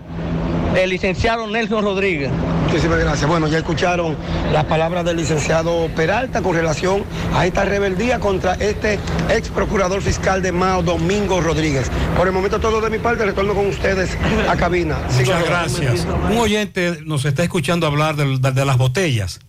el 0.76 0.90
licenciado 0.90 1.48
Nelson 1.48 1.84
Rodríguez. 1.84 2.32
Muchísimas 2.66 3.00
gracias. 3.00 3.28
Bueno, 3.28 3.48
ya 3.48 3.58
escucharon 3.58 4.16
las 4.53 4.64
palabras 4.66 5.03
del 5.03 5.18
licenciado 5.18 5.90
Peralta 5.95 6.44
con 6.44 6.53
relación 6.53 7.03
a 7.34 7.48
esta 7.48 7.66
rebeldía 7.66 8.19
contra 8.19 8.53
este 8.53 9.00
ex 9.32 9.50
procurador 9.50 10.03
fiscal 10.03 10.44
de 10.44 10.52
Mao, 10.52 10.84
Domingo 10.84 11.42
Rodríguez. 11.42 11.90
Por 12.16 12.28
el 12.28 12.34
momento 12.34 12.60
todo 12.60 12.80
de 12.80 12.92
mi 12.92 13.00
parte, 13.00 13.26
retorno 13.26 13.56
con 13.56 13.66
ustedes 13.66 14.16
a 14.48 14.56
cabina. 14.56 14.98
Sigo 15.10 15.32
Muchas 15.34 15.45
gracias. 15.48 16.08
Un 16.30 16.38
oyente 16.38 17.00
nos 17.06 17.26
está 17.26 17.42
escuchando 17.44 17.88
hablar 17.88 18.16
de 18.16 18.66
las 18.66 18.78
botellas 18.78 19.40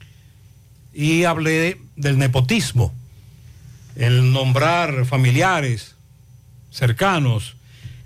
y 0.95 1.25
hablé 1.25 1.79
del 1.97 2.17
nepotismo, 2.17 2.95
el 3.97 4.33
nombrar 4.33 5.05
familiares 5.07 5.97
cercanos. 6.71 7.57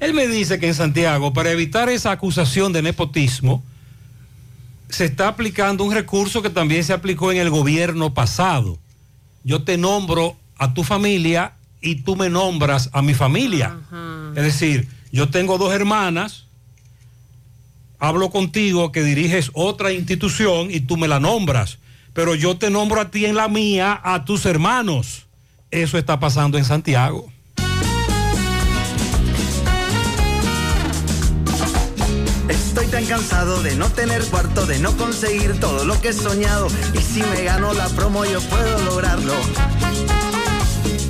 Él 0.01 0.15
me 0.15 0.27
dice 0.27 0.59
que 0.59 0.69
en 0.69 0.75
Santiago, 0.75 1.33
para 1.33 1.51
evitar 1.51 1.89
esa 1.89 2.11
acusación 2.11 2.73
de 2.73 2.83
nepotismo, 2.83 3.63
se 4.89 5.05
está 5.07 5.29
aplicando 5.29 5.85
un 5.85 5.93
recurso 5.93 6.43
que 6.43 6.51
también 6.51 6.85
se 6.85 6.93
aplicó 6.93 7.33
en 7.33 7.39
el 7.39 7.51
gobierno 7.51 8.15
pasado. 8.15 8.79
Yo 9.43 9.63
te 9.63 9.77
nombro 9.77 10.37
a 10.57 10.75
tu 10.75 10.85
familia 10.85 11.55
y 11.81 11.97
tú 11.97 12.17
me 12.17 12.31
nombras 12.31 12.91
a 12.93 13.03
mi 13.03 13.15
familia. 13.15 13.77
Es 14.37 14.43
decir, 14.43 14.89
yo 15.13 15.29
tengo 15.29 15.59
dos 15.59 15.73
hermanas, 15.73 16.47
hablo 17.99 18.31
contigo 18.31 18.93
que 18.93 19.03
diriges 19.03 19.51
otra 19.53 19.93
institución 19.93 20.71
y 20.71 20.81
tú 20.81 20.97
me 20.97 21.09
la 21.09 21.21
nombras, 21.21 21.79
pero 22.13 22.35
yo 22.35 22.57
te 22.57 22.71
nombro 22.71 23.01
a 23.01 23.11
ti 23.11 23.27
en 23.27 23.37
la 23.37 23.49
mía, 23.49 24.01
a 24.03 24.25
tus 24.25 24.47
hermanos. 24.47 25.24
Eso 25.75 25.99
está 25.99 26.21
pasando 26.21 26.57
en 26.57 26.65
Santiago. 26.65 27.27
Estoy 32.49 32.87
tan 32.87 33.05
cansado 33.07 33.61
de 33.61 33.75
no 33.75 33.89
tener 33.89 34.23
cuarto, 34.27 34.67
de 34.67 34.79
no 34.79 34.97
conseguir 34.97 35.59
todo 35.59 35.85
lo 35.85 36.01
que 36.01 36.11
he 36.11 36.13
soñado. 36.13 36.69
Y 36.95 36.99
si 36.99 37.25
me 37.25 37.43
gano 37.43 37.75
la 37.75 37.89
promo, 37.89 38.25
yo 38.25 38.41
puedo 38.43 38.85
lograrlo. 38.85 39.35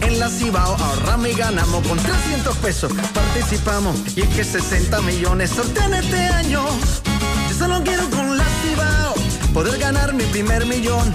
En 0.01 0.19
la 0.19 0.31
Cibao 0.31 0.75
ahorramos 0.77 1.29
y 1.29 1.35
ganamos 1.35 1.87
con 1.87 1.99
300 1.99 2.57
pesos. 2.57 2.91
Participamos 3.13 4.17
y 4.17 4.23
es 4.23 4.29
que 4.29 4.45
60 4.45 4.99
millones 5.03 5.51
sortean 5.51 5.93
este 5.93 6.17
año. 6.17 6.65
Yo 7.51 7.55
solo 7.55 7.85
quiero 7.85 8.09
con 8.09 8.39
la 8.39 8.47
Cibao 8.63 9.15
poder 9.53 9.79
ganar 9.79 10.15
mi 10.15 10.25
primer 10.25 10.65
millón. 10.65 11.15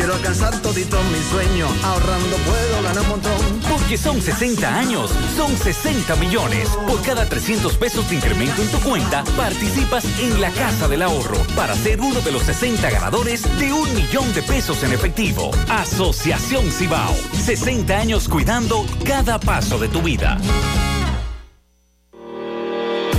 Quiero 0.00 0.14
alcanzar 0.14 0.58
todito 0.62 0.96
mi 1.12 1.22
sueño. 1.30 1.66
Ahorrando 1.84 2.36
puedo 2.38 2.82
ganar 2.82 3.02
un 3.02 3.08
montón. 3.10 3.60
Porque 3.70 3.98
son 3.98 4.22
60 4.22 4.78
años, 4.78 5.10
son 5.36 5.54
60 5.54 6.16
millones. 6.16 6.70
Por 6.88 7.02
cada 7.02 7.28
300 7.28 7.76
pesos 7.76 8.08
de 8.08 8.16
incremento 8.16 8.62
en 8.62 8.68
tu 8.70 8.78
cuenta, 8.78 9.22
participas 9.36 10.06
en 10.18 10.40
la 10.40 10.50
Casa 10.52 10.88
del 10.88 11.02
Ahorro 11.02 11.36
para 11.54 11.74
ser 11.74 12.00
uno 12.00 12.22
de 12.22 12.32
los 12.32 12.44
60 12.44 12.88
ganadores 12.88 13.42
de 13.58 13.74
un 13.74 13.94
millón 13.94 14.32
de 14.32 14.40
pesos 14.40 14.82
en 14.84 14.94
efectivo. 14.94 15.50
Asociación 15.68 16.70
Cibao. 16.70 17.14
60 17.34 17.94
años 17.94 18.26
cuidando 18.26 18.86
cada 19.04 19.38
paso 19.38 19.78
de 19.78 19.88
tu 19.88 20.00
vida. 20.00 20.38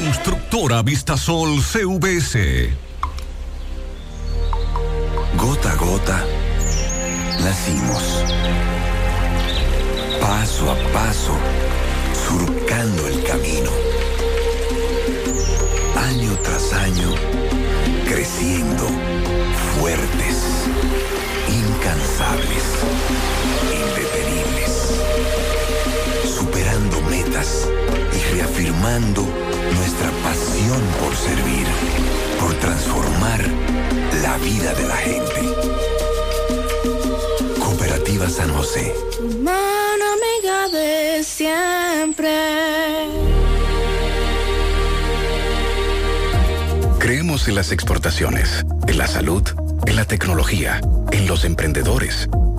Constructora 0.00 0.82
Vistasol 0.82 1.60
CVS. 1.60 2.70
Gota 5.36 5.72
a 5.72 5.76
gota, 5.76 6.24
nacimos. 7.40 8.24
Paso 10.18 10.70
a 10.70 10.76
paso, 10.94 11.36
surcando 12.26 13.08
el 13.08 13.22
camino. 13.24 13.70
Año 16.08 16.32
tras 16.42 16.72
año, 16.72 17.14
creciendo, 18.08 18.86
fuertes, 19.76 20.66
incansables, 21.46 22.64
indetenibles. 23.68 24.94
Superando 26.24 27.02
metas 27.02 27.68
y 28.14 28.34
reafirmando 28.34 29.59
nuestra 30.00 30.10
pasión 30.22 30.80
por 31.00 31.14
servir, 31.14 31.66
por 32.38 32.54
transformar 32.54 33.40
la 34.22 34.36
vida 34.38 34.72
de 34.74 34.88
la 34.88 34.96
gente. 34.96 35.40
Cooperativa 37.58 38.28
San 38.28 38.50
José. 38.54 38.94
Mano 39.42 40.04
amiga 40.14 40.68
de 40.68 41.22
siempre. 41.22 42.30
Creemos 46.98 47.48
en 47.48 47.54
las 47.54 47.72
exportaciones, 47.72 48.64
en 48.86 48.98
la 48.98 49.06
salud, 49.06 49.42
en 49.86 49.96
la 49.96 50.04
tecnología, 50.04 50.80
en 51.12 51.26
los 51.26 51.44
emprendedores, 51.44 52.28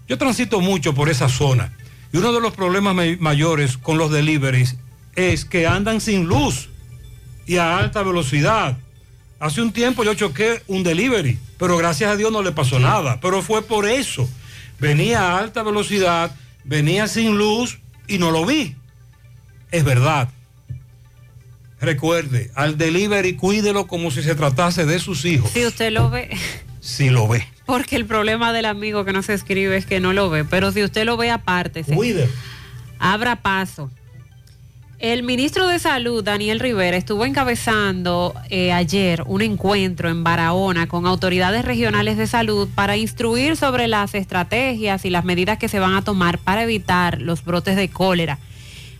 yo 0.08 0.18
transito 0.18 0.60
mucho 0.62 0.94
por 0.94 1.10
esa 1.10 1.30
zona. 1.30 1.74
Y 2.14 2.18
uno 2.18 2.32
de 2.32 2.40
los 2.40 2.54
problemas 2.54 2.96
may- 2.96 3.18
mayores 3.18 3.78
con 3.78 3.98
los 3.98 4.12
deliveries 4.12 4.78
es 5.16 5.44
que 5.46 5.68
andan 5.68 6.00
sin 6.00 6.26
luz 6.26 6.70
y 7.46 7.58
a 7.58 7.78
alta 7.78 8.04
velocidad. 8.04 8.78
Hace 9.40 9.62
un 9.62 9.72
tiempo 9.74 10.04
yo 10.04 10.14
choqué 10.14 10.64
un 10.68 10.84
delivery, 10.84 11.38
pero 11.58 11.78
gracias 11.78 12.12
a 12.12 12.16
Dios 12.16 12.32
no 12.32 12.42
le 12.42 12.52
pasó 12.54 12.80
nada. 12.80 13.20
Pero 13.22 13.42
fue 13.42 13.62
por 13.62 13.86
eso. 13.86 14.28
Venía 14.80 15.22
a 15.34 15.40
alta 15.40 15.64
velocidad, 15.64 16.32
venía 16.64 17.08
sin 17.08 17.38
luz 17.38 17.80
y 18.08 18.18
no 18.20 18.32
lo 18.32 18.46
vi. 18.46 18.76
Es 19.72 19.84
verdad. 19.84 20.30
Recuerde, 21.80 22.50
al 22.56 22.78
delivery 22.78 23.36
cuídelo 23.36 23.86
como 23.88 24.10
si 24.12 24.24
se 24.24 24.34
tratase 24.36 24.86
de 24.86 25.00
sus 25.00 25.26
hijos. 25.26 25.52
Si 25.52 25.66
usted 25.66 25.92
lo 25.92 26.10
ve, 26.10 26.30
Si 26.80 27.10
lo 27.10 27.28
ve. 27.28 27.46
porque 27.66 27.96
el 27.96 28.06
problema 28.06 28.52
del 28.54 28.66
amigo 28.66 29.06
que 29.06 29.14
no 29.14 29.22
se 29.22 29.34
escribe 29.34 29.78
es 29.78 29.86
que 29.86 30.00
no 30.00 30.14
lo 30.14 30.30
ve, 30.30 30.44
pero 30.44 30.72
si 30.72 30.84
usted 30.84 31.06
lo 31.06 31.18
ve 31.18 31.30
aparte, 31.30 31.84
Cuídelo. 31.84 32.32
abra 33.00 33.36
paso. 33.38 33.92
El 35.00 35.22
ministro 35.22 35.68
de 35.68 35.78
Salud, 35.78 36.24
Daniel 36.24 36.60
Rivera, 36.60 36.98
estuvo 36.98 37.24
encabezando 37.24 38.34
eh, 38.50 38.72
ayer 38.72 39.22
un 39.28 39.44
encuentro 39.44 40.10
en 40.10 40.24
Barahona 40.24 40.88
con 40.88 41.06
autoridades 41.06 41.64
regionales 41.64 42.18
de 42.18 42.26
salud 42.26 42.68
para 42.74 42.98
instruir 42.98 43.58
sobre 43.58 43.88
las 43.88 44.16
estrategias 44.16 45.06
y 45.06 45.12
las 45.12 45.24
medidas 45.24 45.60
que 45.60 45.70
se 45.70 45.78
van 45.78 45.94
a 45.94 46.02
tomar 46.04 46.40
para 46.40 46.64
evitar 46.64 47.22
los 47.22 47.44
brotes 47.46 47.76
de 47.76 47.90
cólera, 47.90 48.40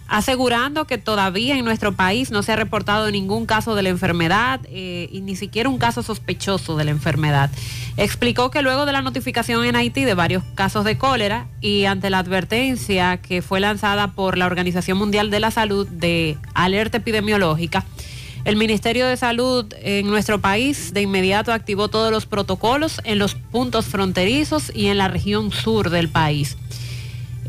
asegurando 0.08 0.86
que 0.86 0.98
todavía 0.98 1.58
en 1.58 1.66
nuestro 1.66 1.94
país 1.94 2.32
no 2.32 2.44
se 2.44 2.54
ha 2.54 2.56
reportado 2.56 3.12
ningún 3.12 3.46
caso 3.46 3.76
de 3.76 3.84
la 3.84 3.90
enfermedad 3.90 4.62
eh, 4.70 5.10
y 5.12 5.22
ni 5.22 5.36
siquiera 5.36 5.70
un 5.70 5.78
caso 5.78 6.04
sospechoso 6.04 6.78
de 6.78 6.86
la 6.86 6.92
enfermedad. 6.92 7.50
Explicó 7.98 8.52
que 8.52 8.62
luego 8.62 8.86
de 8.86 8.92
la 8.92 9.02
notificación 9.02 9.66
en 9.66 9.76
Haití 9.76 10.06
de 10.06 10.14
varios 10.14 10.44
casos 10.56 10.86
de 10.86 10.98
cólera 10.98 11.48
y 11.62 11.86
ante 11.86 12.10
la 12.10 12.20
advertencia 12.20 13.18
que 13.18 13.42
fue 13.42 13.60
lanzada 13.60 14.12
por 14.12 14.38
la 14.38 14.46
Organización 14.46 14.98
Mundial 14.98 15.30
de 15.30 15.40
la 15.40 15.52
Salud 15.52 15.88
de 15.88 16.38
alerta 16.54 16.98
epidemiológica, 16.98 17.84
el 18.46 18.56
Ministerio 18.56 19.08
de 19.08 19.18
Salud 19.18 19.66
en 19.82 20.08
nuestro 20.08 20.40
país 20.40 20.94
de 20.94 21.02
inmediato 21.02 21.52
activó 21.52 21.90
todos 21.90 22.12
los 22.12 22.26
protocolos 22.26 23.02
en 23.04 23.20
los 23.20 23.36
puntos 23.36 23.88
fronterizos 23.88 24.72
y 24.74 24.88
en 24.88 25.00
la 25.00 25.10
región 25.10 25.52
sur 25.52 25.90
del 25.90 26.08
país. 26.08 26.56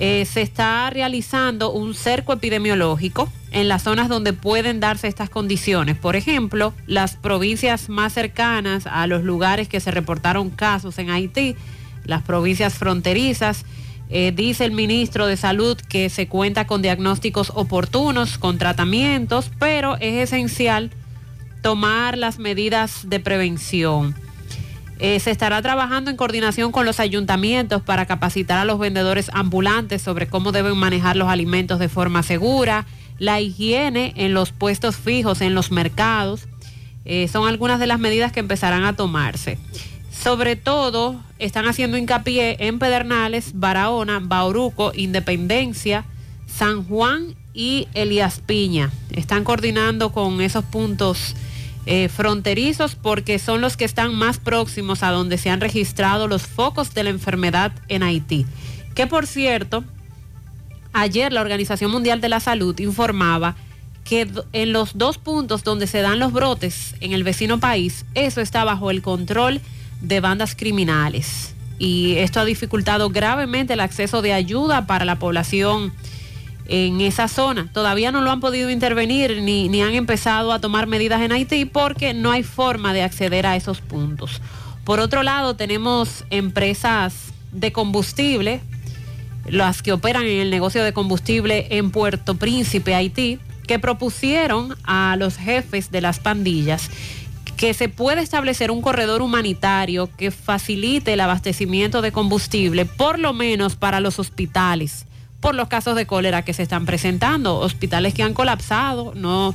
Eh, 0.01 0.25
se 0.27 0.43
está 0.43 0.89
realizando 0.91 1.73
un 1.73 1.93
cerco 1.93 2.33
epidemiológico 2.33 3.29
en 3.51 3.67
las 3.67 3.83
zonas 3.83 4.09
donde 4.09 4.33
pueden 4.33 4.79
darse 4.79 5.09
estas 5.09 5.29
condiciones. 5.29 5.97
Por 5.97 6.15
ejemplo, 6.15 6.73
las 6.87 7.17
provincias 7.17 7.89
más 7.89 8.13
cercanas 8.13 8.87
a 8.87 9.09
los 9.09 9.25
lugares 9.25 9.69
que 9.69 9.81
se 9.81 9.91
reportaron 9.91 10.51
casos 10.51 10.99
en 10.99 11.11
Haití, 11.11 11.57
las 12.05 12.23
provincias 12.23 12.75
fronterizas. 12.75 13.65
Eh, 14.11 14.33
dice 14.35 14.65
el 14.65 14.73
ministro 14.73 15.27
de 15.27 15.37
Salud 15.37 15.77
que 15.77 16.09
se 16.11 16.29
cuenta 16.29 16.67
con 16.67 16.81
diagnósticos 16.81 17.51
oportunos, 17.55 18.39
con 18.39 18.57
tratamientos, 18.57 19.51
pero 19.59 19.97
es 19.97 20.23
esencial 20.23 20.91
tomar 21.61 22.17
las 22.17 22.39
medidas 22.39 23.09
de 23.09 23.19
prevención. 23.19 24.15
Eh, 25.01 25.21
se 25.21 25.31
estará 25.31 25.63
trabajando 25.63 26.11
en 26.11 26.17
coordinación 26.17 26.73
con 26.73 26.85
los 26.85 26.99
ayuntamientos 26.99 27.83
para 27.83 28.07
capacitar 28.07 28.59
a 28.59 28.65
los 28.65 28.81
vendedores 28.81 29.31
ambulantes 29.33 30.03
sobre 30.03 30.27
cómo 30.27 30.51
deben 30.51 30.77
manejar 30.77 31.17
los 31.17 31.29
alimentos 31.29 31.79
de 31.79 31.89
forma 31.89 32.25
segura, 32.25 32.85
la 33.19 33.41
higiene 33.41 34.13
en 34.17 34.35
los 34.35 34.51
puestos 34.51 34.97
fijos, 34.97 35.41
en 35.41 35.55
los 35.55 35.71
mercados. 35.71 36.49
Eh, 37.05 37.29
son 37.29 37.49
algunas 37.49 37.79
de 37.79 37.87
las 37.87 38.01
medidas 38.01 38.33
que 38.33 38.41
empezarán 38.41 38.85
a 38.85 38.97
tomarse. 38.97 39.59
Sobre 40.11 40.57
todo, 40.57 41.23
están 41.39 41.69
haciendo 41.69 41.97
hincapié 41.97 42.57
en 42.59 42.81
Pedernales, 42.81 43.53
Barahona, 43.55 44.19
Bauruco, 44.21 44.91
Independencia, 44.95 46.05
San 46.47 46.83
Juan 46.85 47.37
y 47.55 47.87
Elías 47.95 48.41
Piña. 48.45 48.91
Están 49.11 49.45
coordinando 49.45 50.11
con 50.11 50.41
esos 50.41 50.65
puntos 50.65 51.37
eh, 51.91 52.11
fronterizos 52.11 52.97
porque 52.97 53.39
son 53.39 53.63
los 53.63 53.79
que 53.79 53.87
están 53.87 54.15
más 54.15 54.37
próximos 54.37 55.03
a 55.03 55.11
donde 55.11 55.39
se 55.39 55.49
han 55.49 55.59
registrado 55.59 56.29
los 56.29 56.43
focos 56.43 56.93
de 56.93 57.03
la 57.03 57.09
enfermedad 57.09 57.73
en 57.89 58.03
Haití. 58.03 58.45
Que 58.95 59.07
por 59.07 59.27
cierto, 59.27 59.85
ayer 60.93 61.33
la 61.33 61.41
Organización 61.41 61.91
Mundial 61.91 62.21
de 62.21 62.29
la 62.29 62.41
Salud 62.41 62.79
informaba 62.79 63.57
que 64.05 64.29
en 64.53 64.73
los 64.75 64.99
dos 64.99 65.17
puntos 65.17 65.65
donde 65.65 65.87
se 65.87 66.03
dan 66.03 66.19
los 66.19 66.31
brotes 66.31 66.95
en 67.01 67.15
el 67.15 67.25
vecino 67.25 67.59
país, 67.59 68.05
eso 68.15 68.43
está 68.43 68.65
bajo 68.65 68.91
el 68.91 69.01
control 69.01 69.63
de 70.03 70.21
bandas 70.21 70.55
criminales. 70.55 71.55
Y 71.79 72.17
esto 72.17 72.41
ha 72.41 72.45
dificultado 72.45 73.09
gravemente 73.09 73.73
el 73.73 73.81
acceso 73.81 74.21
de 74.21 74.35
ayuda 74.35 74.87
para 74.87 75.07
la 75.07 75.19
población 75.19 75.95
en 76.69 77.01
esa 77.01 77.29
zona. 77.29 77.69
Todavía 77.73 78.13
no 78.13 78.21
lo 78.21 78.31
han 78.31 78.41
podido 78.41 78.71
intervenir 78.71 79.43
ni, 79.43 79.69
ni 79.69 79.83
han 79.83 79.95
empezado 79.95 80.53
a 80.53 80.61
tomar 80.61 80.87
medidas 80.87 81.23
en 81.23 81.33
Haití 81.33 81.65
porque 81.65 82.15
no 82.15 82.31
hay 82.31 82.43
forma 82.43 82.93
de 82.93 83.03
acceder 83.03 83.47
a 83.47 83.57
esos 83.57 83.81
puntos. 83.81 84.41
Por 84.85 85.01
otro 85.01 85.23
lado, 85.23 85.57
tenemos 85.57 86.25
empresas 86.31 87.33
de 87.53 87.73
combustible, 87.73 88.61
las 89.47 89.83
que 89.83 89.93
operan 89.93 90.25
en 90.25 90.41
el 90.41 90.51
negocio 90.51 90.85
de 90.85 90.93
combustible 90.93 91.67
en 91.71 91.91
Puerto 91.91 92.37
Príncipe, 92.37 92.95
Haití, 92.95 93.39
que 93.67 93.79
propusieron 93.79 94.77
a 94.85 95.17
los 95.19 95.37
jefes 95.37 95.91
de 95.91 96.01
las 96.01 96.21
pandillas 96.21 96.91
que 97.59 97.75
se 97.75 97.89
puede 97.89 98.23
establecer 98.23 98.71
un 98.71 98.81
corredor 98.81 99.21
humanitario 99.21 100.09
que 100.17 100.31
facilite 100.31 101.15
el 101.15 101.21
abastecimiento 101.21 102.03
de 102.03 102.13
combustible, 102.13 102.85
por 102.85 103.19
lo 103.19 103.33
menos 103.33 103.75
para 103.75 103.99
los 103.99 104.21
hospitales, 104.21 105.08
por 105.41 105.55
los 105.55 105.69
casos 105.69 105.97
de 105.97 106.07
cólera 106.07 106.43
que 106.43 106.53
se 106.53 106.63
están 106.63 106.87
presentando, 106.87 107.59
hospitales 107.59 108.15
que 108.15 108.23
han 108.23 108.35
colapsado, 108.35 109.13
no, 109.15 109.55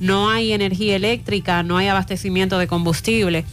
no 0.00 0.30
hay 0.30 0.52
energía 0.52 0.96
eléctrica, 0.96 1.62
no 1.62 1.76
hay 1.76 1.88
abastecimiento 1.88 2.58
de 2.58 2.66
combustible. 2.66 3.44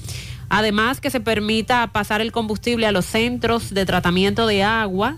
Además, 0.50 1.00
que 1.00 1.10
se 1.10 1.22
permita 1.22 1.88
pasar 1.88 2.22
el 2.22 2.32
combustible 2.32 2.86
a 2.86 2.92
los 2.92 3.06
centros 3.06 3.74
de 3.74 3.86
tratamiento 3.86 4.48
de 4.48 4.64
agua 4.64 5.18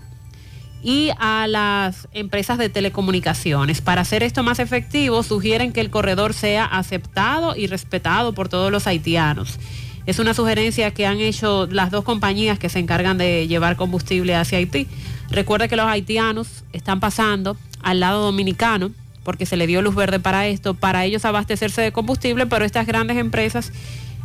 y 0.82 1.10
a 1.18 1.46
las 1.48 2.08
empresas 2.12 2.58
de 2.58 2.68
telecomunicaciones. 2.68 3.80
Para 3.80 4.02
hacer 4.02 4.22
esto 4.22 4.42
más 4.42 4.58
efectivo, 4.58 5.22
sugieren 5.22 5.72
que 5.72 5.80
el 5.80 5.90
corredor 5.90 6.34
sea 6.34 6.64
aceptado 6.64 7.56
y 7.56 7.66
respetado 7.66 8.32
por 8.32 8.48
todos 8.48 8.70
los 8.70 8.86
haitianos. 8.86 9.58
Es 10.06 10.18
una 10.18 10.34
sugerencia 10.34 10.90
que 10.90 11.06
han 11.06 11.20
hecho 11.20 11.66
las 11.70 11.90
dos 11.90 12.04
compañías 12.04 12.58
que 12.58 12.68
se 12.68 12.78
encargan 12.78 13.16
de 13.16 13.48
llevar 13.48 13.76
combustible 13.76 14.34
hacia 14.34 14.58
Haití. 14.58 14.86
Recuerde 15.30 15.68
que 15.68 15.76
los 15.76 15.86
haitianos 15.86 16.64
están 16.72 17.00
pasando 17.00 17.56
al 17.82 18.00
lado 18.00 18.22
dominicano 18.22 18.90
porque 19.24 19.46
se 19.46 19.56
le 19.56 19.66
dio 19.66 19.80
luz 19.80 19.94
verde 19.94 20.20
para 20.20 20.46
esto, 20.46 20.74
para 20.74 21.04
ellos 21.04 21.24
abastecerse 21.24 21.80
de 21.80 21.92
combustible, 21.92 22.46
pero 22.46 22.64
estas 22.64 22.86
grandes 22.86 23.16
empresas 23.16 23.72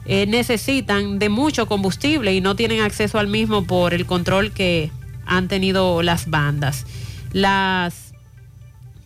eh, 0.06 0.26
necesitan 0.28 1.20
de 1.20 1.30
mucho 1.30 1.68
combustible 1.68 2.34
y 2.34 2.42
no 2.42 2.56
tienen 2.56 2.82
acceso 2.82 3.18
al 3.18 3.28
mismo 3.28 3.64
por 3.64 3.94
el 3.94 4.06
control 4.06 4.52
que 4.52 4.92
han 5.26 5.48
tenido 5.48 6.04
las 6.04 6.30
bandas. 6.30 6.86
Las 7.32 8.14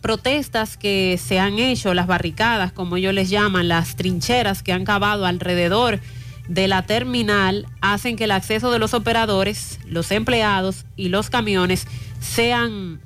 protestas 0.00 0.76
que 0.76 1.18
se 1.22 1.38
han 1.38 1.58
hecho, 1.58 1.94
las 1.94 2.08
barricadas, 2.08 2.72
como 2.72 2.96
ellos 2.96 3.14
les 3.14 3.30
llaman, 3.30 3.68
las 3.68 3.94
trincheras 3.94 4.62
que 4.62 4.72
han 4.72 4.84
cavado 4.84 5.26
alrededor 5.26 6.00
de 6.48 6.68
la 6.68 6.82
terminal 6.82 7.66
hacen 7.80 8.16
que 8.16 8.24
el 8.24 8.30
acceso 8.30 8.70
de 8.70 8.78
los 8.78 8.94
operadores, 8.94 9.78
los 9.86 10.10
empleados 10.10 10.84
y 10.96 11.08
los 11.08 11.30
camiones 11.30 11.86
sean 12.20 13.00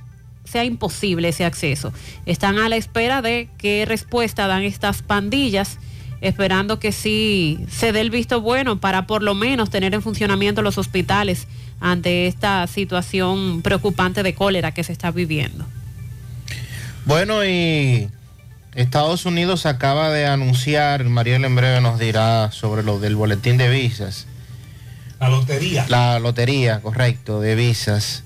sea 0.44 0.64
imposible 0.64 1.28
ese 1.28 1.44
acceso. 1.44 1.92
Están 2.24 2.58
a 2.58 2.68
la 2.68 2.76
espera 2.76 3.20
de 3.20 3.50
qué 3.58 3.84
respuesta 3.86 4.46
dan 4.46 4.62
estas 4.62 5.02
pandillas, 5.02 5.78
esperando 6.22 6.80
que 6.80 6.90
sí 6.90 7.60
se 7.70 7.92
dé 7.92 8.00
el 8.00 8.10
visto 8.10 8.40
bueno 8.40 8.80
para 8.80 9.06
por 9.06 9.22
lo 9.22 9.34
menos 9.34 9.68
tener 9.68 9.92
en 9.92 10.00
funcionamiento 10.00 10.62
los 10.62 10.78
hospitales 10.78 11.46
ante 11.80 12.26
esta 12.26 12.66
situación 12.66 13.60
preocupante 13.62 14.22
de 14.22 14.34
cólera 14.34 14.72
que 14.72 14.84
se 14.84 14.92
está 14.92 15.10
viviendo. 15.10 15.66
Bueno, 17.04 17.44
y 17.44 18.08
Estados 18.78 19.26
Unidos 19.26 19.66
acaba 19.66 20.12
de 20.12 20.26
anunciar, 20.26 21.02
Mariel 21.02 21.44
en 21.44 21.56
breve 21.56 21.80
nos 21.80 21.98
dirá 21.98 22.52
sobre 22.52 22.84
lo 22.84 23.00
del 23.00 23.16
boletín 23.16 23.56
de 23.56 23.68
visas. 23.68 24.28
La 25.18 25.28
lotería. 25.28 25.84
La 25.88 26.20
lotería, 26.20 26.80
correcto, 26.80 27.40
de 27.40 27.56
visas. 27.56 28.22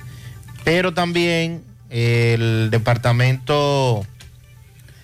Pero 0.62 0.92
también 0.92 1.64
el 1.88 2.68
departamento, 2.70 4.04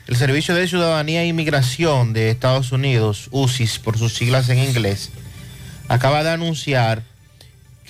el 0.07 0.17
Servicio 0.17 0.55
de 0.55 0.69
Ciudadanía 0.69 1.23
e 1.23 1.29
Inmigración 1.29 2.13
de 2.13 2.29
Estados 2.29 2.71
Unidos, 2.71 3.29
UCIS 3.31 3.79
por 3.79 3.97
sus 3.97 4.13
siglas 4.13 4.51
en 4.51 4.59
inglés, 4.59 5.13
acaba 5.89 6.25
de 6.25 6.31
anunciar 6.31 7.03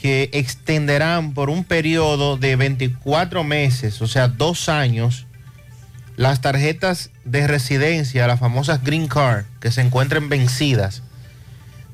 que 0.01 0.31
extenderán 0.33 1.35
por 1.35 1.51
un 1.51 1.65
periodo 1.65 2.37
de 2.37 2.55
24 2.55 3.43
meses, 3.43 4.01
o 4.01 4.07
sea, 4.07 4.29
dos 4.29 4.69
años, 4.69 5.27
las 6.19 6.41
tarjetas 6.41 7.11
de 7.25 7.47
residencia, 7.47 8.27
las 8.27 8.41
famosas 8.41 8.83
Green 8.83 9.07
Card, 9.07 9.45
que 9.61 9.71
se 9.71 9.83
encuentren 9.83 10.29
vencidas, 10.29 11.05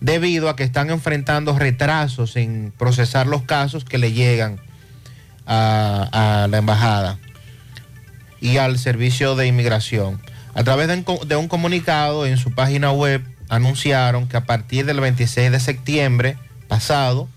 debido 0.00 0.48
a 0.48 0.56
que 0.56 0.64
están 0.64 0.88
enfrentando 0.88 1.58
retrasos 1.58 2.36
en 2.36 2.72
procesar 2.78 3.26
los 3.26 3.42
casos 3.42 3.84
que 3.84 3.98
le 3.98 4.12
llegan 4.12 4.58
a, 5.46 6.46
la 6.50 6.56
embajada 6.56 7.18
y 8.40 8.56
al 8.56 8.78
servicio 8.78 9.36
de 9.36 9.46
inmigración. 9.46 10.22
A 10.54 10.64
través 10.64 10.88
de 10.88 10.94
un, 10.94 11.28
de 11.28 11.36
un 11.36 11.46
comunicado 11.46 12.24
en 12.24 12.38
su 12.38 12.50
página 12.54 12.92
web 12.92 13.22
anunciaron 13.50 14.26
que 14.26 14.38
a 14.38 14.46
partir 14.46 14.86
del 14.86 15.00
26 15.00 15.52
de 15.52 15.60
septiembre 15.60 16.38
pasado 16.66 17.28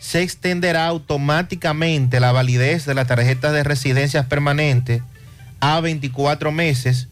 se 0.00 0.22
extenderá 0.22 0.88
automáticamente 0.88 2.18
la 2.18 2.32
validez 2.32 2.84
de 2.84 2.94
las 2.94 3.06
tarjetas 3.06 3.52
de 3.52 3.62
residencias 3.62 4.26
permanentes 4.26 5.02
a 5.62 5.80
24 5.80 6.50
meses 6.50 7.06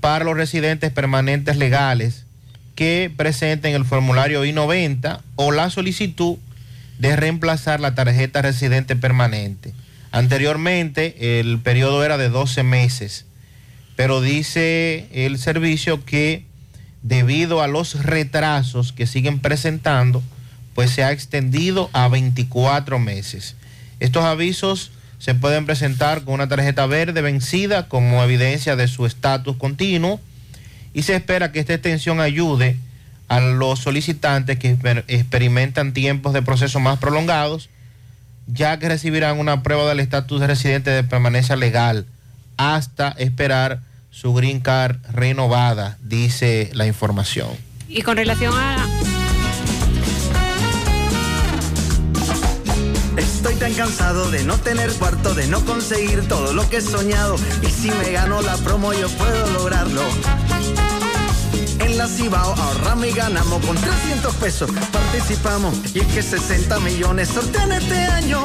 para 0.00 0.24
los 0.24 0.36
residentes 0.36 0.92
permanentes 0.92 1.56
legales 1.56 2.24
que 2.74 3.12
presenten 3.16 3.74
el 3.74 3.84
formulario 3.84 4.44
I-90 4.44 5.20
o 5.36 5.52
la 5.52 5.70
solicitud 5.70 6.36
de 6.98 7.14
reemplazar 7.14 7.78
la 7.78 7.94
tarjeta 7.94 8.42
residente 8.42 8.96
permanente. 8.96 9.72
Anteriormente 10.10 11.38
el 11.38 11.60
periodo 11.60 12.04
era 12.04 12.18
de 12.18 12.28
12 12.28 12.64
meses, 12.64 13.24
pero 13.94 14.20
dice 14.20 15.06
el 15.12 15.38
servicio 15.38 16.04
que 16.04 16.44
debido 17.02 17.62
a 17.62 17.68
los 17.68 18.02
retrasos 18.02 18.92
que 18.92 19.06
siguen 19.06 19.38
presentando, 19.38 20.24
pues 20.74 20.90
se 20.90 21.04
ha 21.04 21.12
extendido 21.12 21.88
a 21.92 22.08
24 22.08 22.98
meses. 22.98 23.54
Estos 24.00 24.24
avisos 24.24 24.90
se 25.18 25.34
pueden 25.34 25.66
presentar 25.66 26.22
con 26.22 26.34
una 26.34 26.48
tarjeta 26.48 26.86
verde 26.86 27.22
vencida 27.22 27.88
como 27.88 28.22
evidencia 28.22 28.76
de 28.76 28.88
su 28.88 29.06
estatus 29.06 29.56
continuo 29.56 30.20
y 30.92 31.02
se 31.02 31.14
espera 31.14 31.52
que 31.52 31.60
esta 31.60 31.74
extensión 31.74 32.20
ayude 32.20 32.76
a 33.28 33.40
los 33.40 33.80
solicitantes 33.80 34.58
que 34.58 34.76
experimentan 35.08 35.92
tiempos 35.92 36.32
de 36.32 36.42
proceso 36.42 36.78
más 36.80 36.98
prolongados, 36.98 37.70
ya 38.46 38.78
que 38.78 38.88
recibirán 38.88 39.38
una 39.38 39.62
prueba 39.62 39.88
del 39.88 40.00
estatus 40.00 40.40
de 40.40 40.46
residente 40.46 40.90
de 40.90 41.02
permanencia 41.02 41.56
legal 41.56 42.06
hasta 42.56 43.08
esperar 43.18 43.80
su 44.10 44.32
green 44.32 44.60
card 44.60 44.96
renovada, 45.12 45.98
dice 46.00 46.70
la 46.72 46.86
información. 46.86 47.48
Y 47.88 48.02
con 48.02 48.16
relación 48.16 48.54
a 48.56 48.95
Estoy 53.56 53.72
tan 53.72 53.86
cansado 53.86 54.30
de 54.30 54.44
no 54.44 54.58
tener 54.58 54.92
cuarto, 54.96 55.34
de 55.34 55.46
no 55.46 55.64
conseguir 55.64 56.28
todo 56.28 56.52
lo 56.52 56.68
que 56.68 56.76
he 56.76 56.80
soñado. 56.82 57.36
Y 57.62 57.70
si 57.70 57.90
me 57.90 58.12
gano 58.12 58.42
la 58.42 58.54
promo, 58.58 58.92
yo 58.92 59.08
puedo 59.08 59.50
lograrlo. 59.52 60.02
En 61.78 61.96
la 61.96 62.06
Cibao 62.06 62.52
ahorramos 62.52 63.06
y 63.06 63.12
ganamos 63.12 63.64
con 63.64 63.74
300 63.74 64.34
pesos. 64.34 64.70
Participamos 64.92 65.74
y 65.94 66.00
es 66.00 66.06
que 66.08 66.22
60 66.22 66.80
millones 66.80 67.28
sortean 67.28 67.72
este 67.72 67.96
año. 67.96 68.44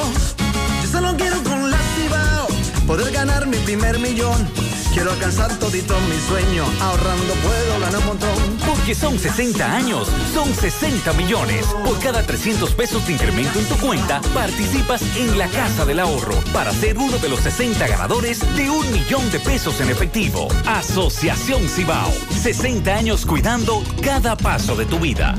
Yo 0.82 0.90
solo 0.90 1.14
quiero 1.18 1.44
con 1.44 1.70
la 1.70 1.78
Cibao 1.98 2.48
poder 2.88 3.12
ganar 3.12 3.48
mi 3.48 3.58
primer 3.58 4.00
millón. 4.00 4.48
Quiero 4.94 5.12
alcanzar 5.12 5.58
todito 5.58 5.96
mi 6.10 6.18
sueño. 6.20 6.66
Ahorrando 6.82 7.34
puedo 7.36 7.80
ganar 7.80 8.00
un 8.00 8.06
montón. 8.08 8.58
Porque 8.68 8.94
son 8.94 9.18
60 9.18 9.76
años, 9.76 10.10
son 10.34 10.54
60 10.54 11.14
millones. 11.14 11.66
Por 11.86 11.98
cada 12.00 12.24
300 12.24 12.74
pesos 12.74 13.08
de 13.08 13.14
incremento 13.14 13.58
en 13.58 13.66
tu 13.66 13.76
cuenta, 13.78 14.20
participas 14.34 15.02
en 15.16 15.38
la 15.38 15.48
Casa 15.48 15.86
del 15.86 16.00
Ahorro 16.00 16.36
para 16.54 16.74
ser 16.74 16.98
uno 16.98 17.18
de 17.20 17.30
los 17.30 17.40
60 17.40 17.88
ganadores 17.88 18.42
de 18.58 18.70
un 18.70 18.92
millón 18.92 19.32
de 19.32 19.40
pesos 19.40 19.80
en 19.80 19.90
efectivo. 19.90 20.50
Asociación 20.66 21.68
Cibao. 21.70 22.12
60 22.42 22.94
años 22.94 23.26
cuidando 23.26 23.82
cada 24.04 24.36
paso 24.36 24.76
de 24.76 24.86
tu 24.86 25.00
vida. 25.00 25.36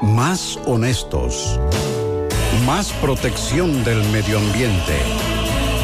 Más 0.00 0.58
honestos. 0.64 1.60
Más 2.64 2.90
protección 2.94 3.84
del 3.84 4.02
medio 4.10 4.38
ambiente. 4.38 5.35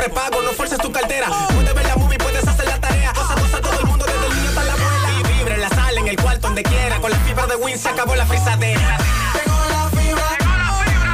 Prepagos, 0.00 0.42
no 0.42 0.52
fuerces 0.52 0.78
tu 0.78 0.90
cartera. 0.90 1.26
Puedes 1.54 1.74
ver 1.74 1.84
la 1.84 1.94
movie, 1.96 2.16
puedes 2.16 2.48
hacer 2.48 2.66
la 2.66 2.80
tarea. 2.80 3.12
Cosa, 3.12 3.34
cosa, 3.34 3.60
todo 3.60 3.80
el 3.80 3.86
mundo, 3.86 4.06
desde 4.06 4.26
el 4.28 4.34
niño 4.34 4.48
hasta 4.48 4.64
la 4.64 4.72
abuela. 4.72 5.10
Y 5.12 5.22
vibra 5.34 5.54
en 5.56 5.60
la 5.60 5.68
sala, 5.68 6.00
en 6.00 6.08
el 6.08 6.16
cuarto, 6.16 6.46
donde 6.46 6.62
quiera. 6.62 6.98
Con 7.00 7.10
la 7.10 7.18
fibra 7.18 7.46
de 7.46 7.56
Win 7.56 7.76
se 7.76 7.90
acabó 7.90 8.14
la 8.14 8.24
frisadera. 8.24 8.96
Llegó 9.34 9.58
la 9.68 9.90
fibra, 9.90 10.38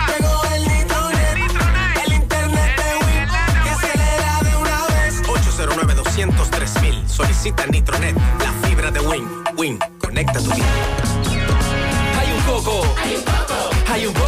llegó 0.07 0.45
el 0.55 0.69
nitronet, 0.69 1.37
el 2.07 2.13
internet 2.13 2.77
de 2.77 2.95
Win 3.07 3.29
que 3.65 3.71
acelera 3.71 4.39
de 4.43 4.57
una 4.57 4.87
vez. 4.87 5.21
809 5.29 5.95
203 5.97 6.83
mil. 6.83 7.09
Solicita 7.09 7.67
Nitronet, 7.67 8.15
la 8.39 8.69
fibra 8.69 8.93
de 8.93 9.01
Win. 9.01 9.29
Win, 9.57 9.81
conecta 10.01 10.39
tu 10.39 10.53
vida. 10.53 10.65
Hay 12.21 12.31
un 12.31 12.41
coco. 12.43 12.95
Hay 13.03 13.17
un 13.17 13.23
coco. 13.25 13.71
Hay 13.93 14.07
un 14.07 14.15
coco 14.15 14.26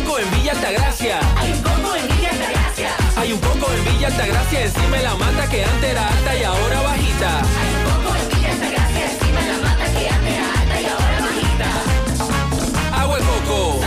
Altagracia 4.09 4.63
encima 4.63 4.97
la 5.03 5.15
mata 5.17 5.47
que 5.51 5.63
antes 5.63 5.91
era 5.91 6.09
alta 6.09 6.35
y 6.35 6.43
ahora 6.43 6.81
bajita. 6.81 7.43
Hay 7.43 7.75
un 7.77 7.85
coco 7.85 8.17
en 8.17 8.29
Villa 8.31 8.51
Altagracia 8.53 9.05
encima 9.13 9.41
la 9.43 9.59
mata 9.69 9.85
que 9.93 10.09
antes 10.09 10.33
era 10.33 10.47
alta 10.61 10.81
y 10.81 10.87
ahora 10.87 11.21
bajita. 11.29 13.03
Agua 13.03 13.17
de 13.19 13.25
coco. 13.25 13.81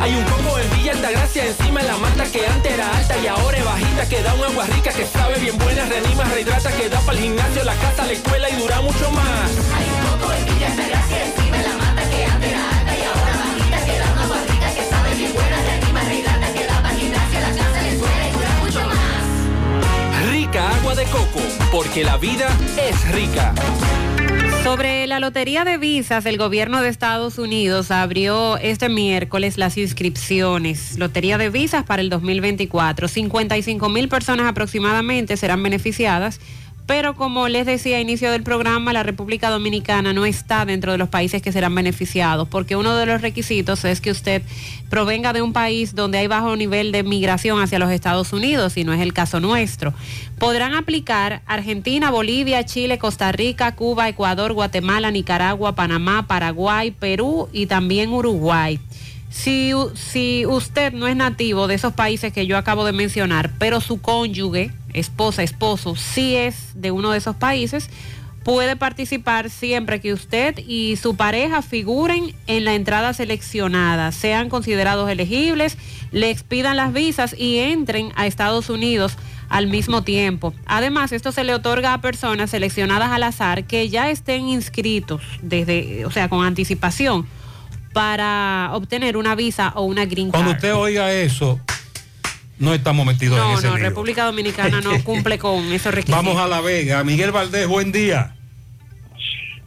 Hay 0.00 0.14
un 0.14 0.24
coco 0.24 0.58
en 0.58 0.70
Villa 0.70 0.92
Altagracia 0.92 1.44
encima 1.44 1.82
la 1.82 1.96
mata 1.98 2.24
que 2.24 2.46
antes 2.46 2.72
era 2.72 2.96
alta 2.96 3.18
y 3.18 3.26
ahora 3.26 3.58
es 3.58 3.64
bajita 3.66 4.08
que 4.08 4.22
da 4.22 4.34
un 4.34 4.44
agua 4.44 4.64
rica 4.74 4.90
que 4.92 5.04
sabe 5.06 5.38
bien 5.38 5.58
buena, 5.58 5.84
reanima, 5.84 6.24
rehidrata, 6.24 6.72
que 6.72 6.88
da 6.88 7.00
para 7.00 7.18
el 7.18 7.24
gimnasio, 7.24 7.62
la 7.64 7.74
casa, 7.74 8.06
la 8.06 8.12
escuela 8.12 8.48
y 8.48 8.56
dura 8.56 8.80
mucho 8.80 9.10
más. 9.10 9.50
Hay 9.76 9.84
un 9.84 10.18
coco 10.18 10.32
en 10.32 10.44
Villa 10.46 10.66
Altagracia 10.68 11.24
encima 11.26 11.45
agua 20.58 20.94
de 20.94 21.04
coco, 21.04 21.40
porque 21.70 22.04
la 22.04 22.16
vida 22.16 22.48
es 22.78 23.12
rica. 23.12 23.54
Sobre 24.64 25.06
la 25.06 25.20
lotería 25.20 25.64
de 25.64 25.78
visas, 25.78 26.26
el 26.26 26.38
gobierno 26.38 26.82
de 26.82 26.88
Estados 26.88 27.38
Unidos 27.38 27.92
abrió 27.92 28.56
este 28.58 28.88
miércoles 28.88 29.58
las 29.58 29.78
inscripciones. 29.78 30.98
Lotería 30.98 31.38
de 31.38 31.50
visas 31.50 31.84
para 31.84 32.02
el 32.02 32.10
2024. 32.10 33.06
55 33.06 33.88
mil 33.88 34.08
personas 34.08 34.48
aproximadamente 34.48 35.36
serán 35.36 35.62
beneficiadas 35.62 36.40
Pero 36.86 37.16
como 37.16 37.48
les 37.48 37.66
decía 37.66 37.96
a 37.96 38.00
inicio 38.00 38.30
del 38.30 38.44
programa, 38.44 38.92
la 38.92 39.02
República 39.02 39.50
Dominicana 39.50 40.12
no 40.12 40.24
está 40.24 40.64
dentro 40.64 40.92
de 40.92 40.98
los 40.98 41.08
países 41.08 41.42
que 41.42 41.50
serán 41.50 41.74
beneficiados, 41.74 42.46
porque 42.48 42.76
uno 42.76 42.94
de 42.96 43.06
los 43.06 43.20
requisitos 43.20 43.84
es 43.84 44.00
que 44.00 44.12
usted 44.12 44.42
provenga 44.88 45.32
de 45.32 45.42
un 45.42 45.52
país 45.52 45.96
donde 45.96 46.18
hay 46.18 46.28
bajo 46.28 46.54
nivel 46.54 46.92
de 46.92 47.02
migración 47.02 47.60
hacia 47.60 47.80
los 47.80 47.90
Estados 47.90 48.32
Unidos, 48.32 48.76
y 48.76 48.84
no 48.84 48.92
es 48.92 49.00
el 49.00 49.12
caso 49.12 49.40
nuestro. 49.40 49.94
Podrán 50.38 50.74
aplicar 50.74 51.42
Argentina, 51.46 52.12
Bolivia, 52.12 52.64
Chile, 52.64 52.98
Costa 52.98 53.32
Rica, 53.32 53.74
Cuba, 53.74 54.08
Ecuador, 54.08 54.52
Guatemala, 54.52 55.10
Nicaragua, 55.10 55.74
Panamá, 55.74 56.28
Paraguay, 56.28 56.92
Perú 56.92 57.48
y 57.52 57.66
también 57.66 58.12
Uruguay. 58.12 58.78
Si, 59.36 59.72
si 59.94 60.46
usted 60.46 60.94
no 60.94 61.06
es 61.06 61.14
nativo 61.14 61.68
de 61.68 61.74
esos 61.74 61.92
países 61.92 62.32
que 62.32 62.46
yo 62.46 62.56
acabo 62.56 62.86
de 62.86 62.92
mencionar, 62.92 63.52
pero 63.58 63.82
su 63.82 64.00
cónyuge, 64.00 64.72
esposa, 64.94 65.42
esposo, 65.42 65.94
sí 65.94 66.34
es 66.34 66.70
de 66.74 66.90
uno 66.90 67.10
de 67.10 67.18
esos 67.18 67.36
países, 67.36 67.90
puede 68.44 68.76
participar 68.76 69.50
siempre 69.50 70.00
que 70.00 70.14
usted 70.14 70.58
y 70.66 70.96
su 70.96 71.16
pareja 71.16 71.60
figuren 71.60 72.34
en 72.46 72.64
la 72.64 72.74
entrada 72.74 73.12
seleccionada, 73.12 74.10
sean 74.10 74.48
considerados 74.48 75.10
elegibles, 75.10 75.76
le 76.12 76.30
expidan 76.30 76.78
las 76.78 76.94
visas 76.94 77.34
y 77.38 77.58
entren 77.58 78.12
a 78.16 78.26
Estados 78.26 78.70
Unidos 78.70 79.18
al 79.50 79.66
mismo 79.66 80.02
tiempo. 80.02 80.54
Además, 80.64 81.12
esto 81.12 81.30
se 81.30 81.44
le 81.44 81.54
otorga 81.54 81.92
a 81.92 82.00
personas 82.00 82.50
seleccionadas 82.50 83.10
al 83.12 83.22
azar 83.22 83.64
que 83.64 83.90
ya 83.90 84.10
estén 84.10 84.48
inscritos 84.48 85.20
desde, 85.42 86.06
o 86.06 86.10
sea, 86.10 86.30
con 86.30 86.44
anticipación 86.44 87.26
para 87.96 88.68
obtener 88.74 89.16
una 89.16 89.34
visa 89.34 89.72
o 89.74 89.84
una 89.84 90.04
green 90.04 90.30
Cuando 90.30 90.50
card. 90.50 90.56
usted 90.58 90.74
oiga 90.74 91.10
eso, 91.14 91.58
no 92.58 92.74
estamos 92.74 93.06
metidos 93.06 93.38
en 93.38 93.44
No, 93.44 93.58
ese 93.58 93.68
no, 93.68 93.76
lío. 93.78 93.84
República 93.88 94.24
Dominicana 94.26 94.82
no 94.82 94.90
cumple 95.04 95.38
con 95.38 95.72
esos 95.72 95.94
requisitos. 95.94 96.22
Vamos 96.22 96.36
a 96.38 96.46
La 96.46 96.60
Vega. 96.60 97.02
Miguel 97.04 97.32
Valdés, 97.32 97.66
buen 97.66 97.92
día. 97.92 98.34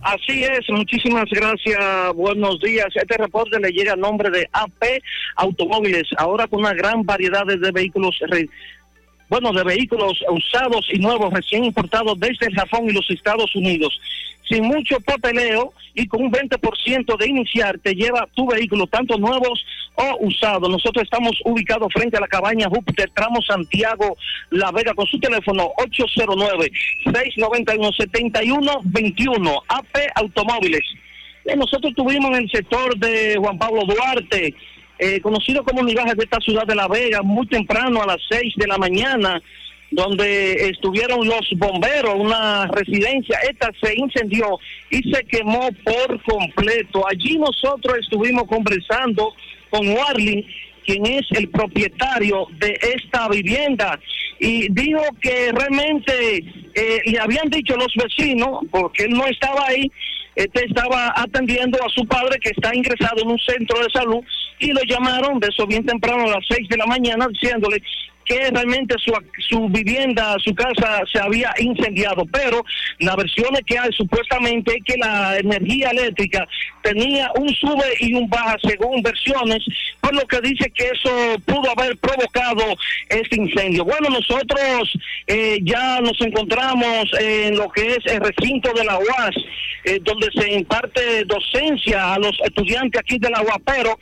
Así 0.01 0.43
es, 0.43 0.59
muchísimas 0.69 1.25
gracias, 1.31 1.79
buenos 2.15 2.59
días. 2.61 2.85
Este 2.93 3.17
reporte 3.17 3.59
le 3.59 3.71
llega 3.71 3.93
a 3.93 3.95
nombre 3.95 4.29
de 4.29 4.47
AP 4.53 5.01
Automóviles, 5.37 6.03
ahora 6.17 6.45
con 6.45 6.59
una 6.59 6.73
gran 6.75 7.03
variedad 7.03 7.45
de 7.47 7.71
vehículos, 7.71 8.15
re- 8.29 8.47
bueno, 9.27 9.51
de 9.53 9.63
vehículos 9.63 10.13
usados 10.29 10.85
y 10.93 10.99
nuevos 10.99 11.33
recién 11.33 11.63
importados 11.65 12.17
desde 12.19 12.45
el 12.45 12.53
Japón 12.55 12.89
y 12.89 12.93
los 12.93 13.09
Estados 13.09 13.53
Unidos. 13.55 13.99
Sin 14.49 14.65
mucho 14.65 14.99
papeleo 15.01 15.73
y 15.93 16.07
con 16.07 16.23
un 16.23 16.31
20% 16.31 17.17
de 17.17 17.27
iniciar, 17.27 17.77
te 17.79 17.93
lleva 17.93 18.27
tu 18.33 18.47
vehículo, 18.47 18.87
tanto 18.87 19.17
nuevos 19.17 19.63
o 19.95 20.17
usados. 20.21 20.69
Nosotros 20.69 21.03
estamos 21.03 21.39
ubicados 21.45 21.93
frente 21.93 22.17
a 22.17 22.21
la 22.21 22.27
cabaña 22.27 22.67
Júpiter, 22.67 23.11
tramo 23.13 23.41
Santiago, 23.41 24.17
La 24.49 24.71
Vega, 24.71 24.95
con 24.95 25.05
su 25.05 25.19
teléfono 25.19 25.71
809-691-7121, 27.05 29.61
AP 29.67 29.97
Automóviles. 30.15 30.81
Eh, 31.45 31.55
nosotros 31.55 31.93
tuvimos 31.95 32.31
en 32.31 32.43
el 32.43 32.49
sector 32.49 32.97
de 32.97 33.37
Juan 33.37 33.57
Pablo 33.57 33.83
Duarte, 33.85 34.53
eh, 34.97 35.21
conocido 35.21 35.63
como 35.63 35.83
Migajes 35.83 36.15
de 36.15 36.23
esta 36.23 36.39
ciudad 36.39 36.65
de 36.65 36.75
La 36.75 36.87
Vega, 36.87 37.21
muy 37.21 37.47
temprano 37.47 38.01
a 38.01 38.07
las 38.07 38.17
6 38.29 38.55
de 38.57 38.67
la 38.67 38.77
mañana, 38.77 39.41
donde 39.91 40.69
estuvieron 40.69 41.27
los 41.27 41.49
bomberos, 41.55 42.15
una 42.15 42.67
residencia, 42.67 43.39
esta 43.49 43.71
se 43.81 43.97
incendió 43.97 44.59
y 44.89 45.01
se 45.11 45.23
quemó 45.25 45.69
por 45.83 46.21
completo. 46.23 47.05
Allí 47.07 47.37
nosotros 47.37 47.97
estuvimos 47.99 48.43
conversando 48.43 49.33
con 49.69 49.87
Warling, 49.87 50.45
quien 50.85 51.05
es 51.05 51.25
el 51.31 51.49
propietario 51.49 52.47
de 52.59 52.79
esta 52.95 53.27
vivienda, 53.29 53.99
y 54.39 54.71
dijo 54.71 55.03
que 55.21 55.51
realmente 55.51 56.37
eh, 56.73 57.01
le 57.05 57.19
habían 57.19 57.49
dicho 57.49 57.75
los 57.75 57.93
vecinos, 57.95 58.61
porque 58.71 59.03
él 59.03 59.11
no 59.11 59.25
estaba 59.27 59.67
ahí, 59.67 59.91
este 60.35 60.65
estaba 60.65 61.13
atendiendo 61.15 61.77
a 61.83 61.89
su 61.89 62.05
padre 62.07 62.39
que 62.39 62.51
está 62.51 62.73
ingresado 62.73 63.21
en 63.21 63.29
un 63.29 63.39
centro 63.39 63.79
de 63.79 63.89
salud 63.91 64.23
y 64.59 64.67
lo 64.67 64.81
llamaron 64.83 65.39
de 65.39 65.47
eso 65.47 65.65
bien 65.65 65.85
temprano 65.85 66.23
a 66.23 66.35
las 66.35 66.45
6 66.47 66.67
de 66.69 66.77
la 66.77 66.85
mañana 66.85 67.27
diciéndole 67.27 67.81
que 68.29 68.51
realmente 68.51 68.95
su, 69.03 69.11
su 69.49 69.67
vivienda, 69.69 70.35
su 70.37 70.53
casa 70.53 71.01
se 71.11 71.19
había 71.19 71.51
incendiado, 71.57 72.25
pero 72.31 72.63
la 72.99 73.15
versión 73.15 73.49
que 73.65 73.77
hay 73.77 73.91
supuestamente 73.91 74.77
es 74.77 74.83
que 74.83 74.97
la 74.97 75.39
energía 75.39 75.89
eléctrica 75.89 76.47
tenía 76.83 77.31
un 77.35 77.49
sube 77.55 77.87
y 77.99 78.13
un 78.13 78.29
baja 78.29 78.55
según 78.61 79.01
versiones, 79.01 79.65
por 79.99 80.13
lo 80.13 80.21
que 80.27 80.39
dice 80.41 80.71
que 80.75 80.85
eso 80.85 81.39
pudo 81.45 81.71
haber 81.71 81.97
provocado 81.97 82.63
este 83.09 83.35
incendio. 83.35 83.83
Bueno, 83.83 84.09
nosotros 84.09 84.93
eh, 85.25 85.57
ya 85.63 85.99
nos 85.99 86.19
encontramos 86.21 87.11
en 87.19 87.57
lo 87.57 87.69
que 87.69 87.95
es 87.95 88.05
el 88.05 88.19
recinto 88.19 88.71
de 88.73 88.83
la 88.83 88.99
UAS, 88.99 89.35
eh, 89.85 89.99
donde 90.03 90.27
se 90.35 90.53
imparte 90.53 91.25
docencia 91.25 92.13
a 92.13 92.19
los 92.19 92.37
estudiantes 92.43 93.01
aquí 93.01 93.17
de 93.17 93.29
la 93.31 93.41
UAS, 93.41 93.57
pero 93.65 93.97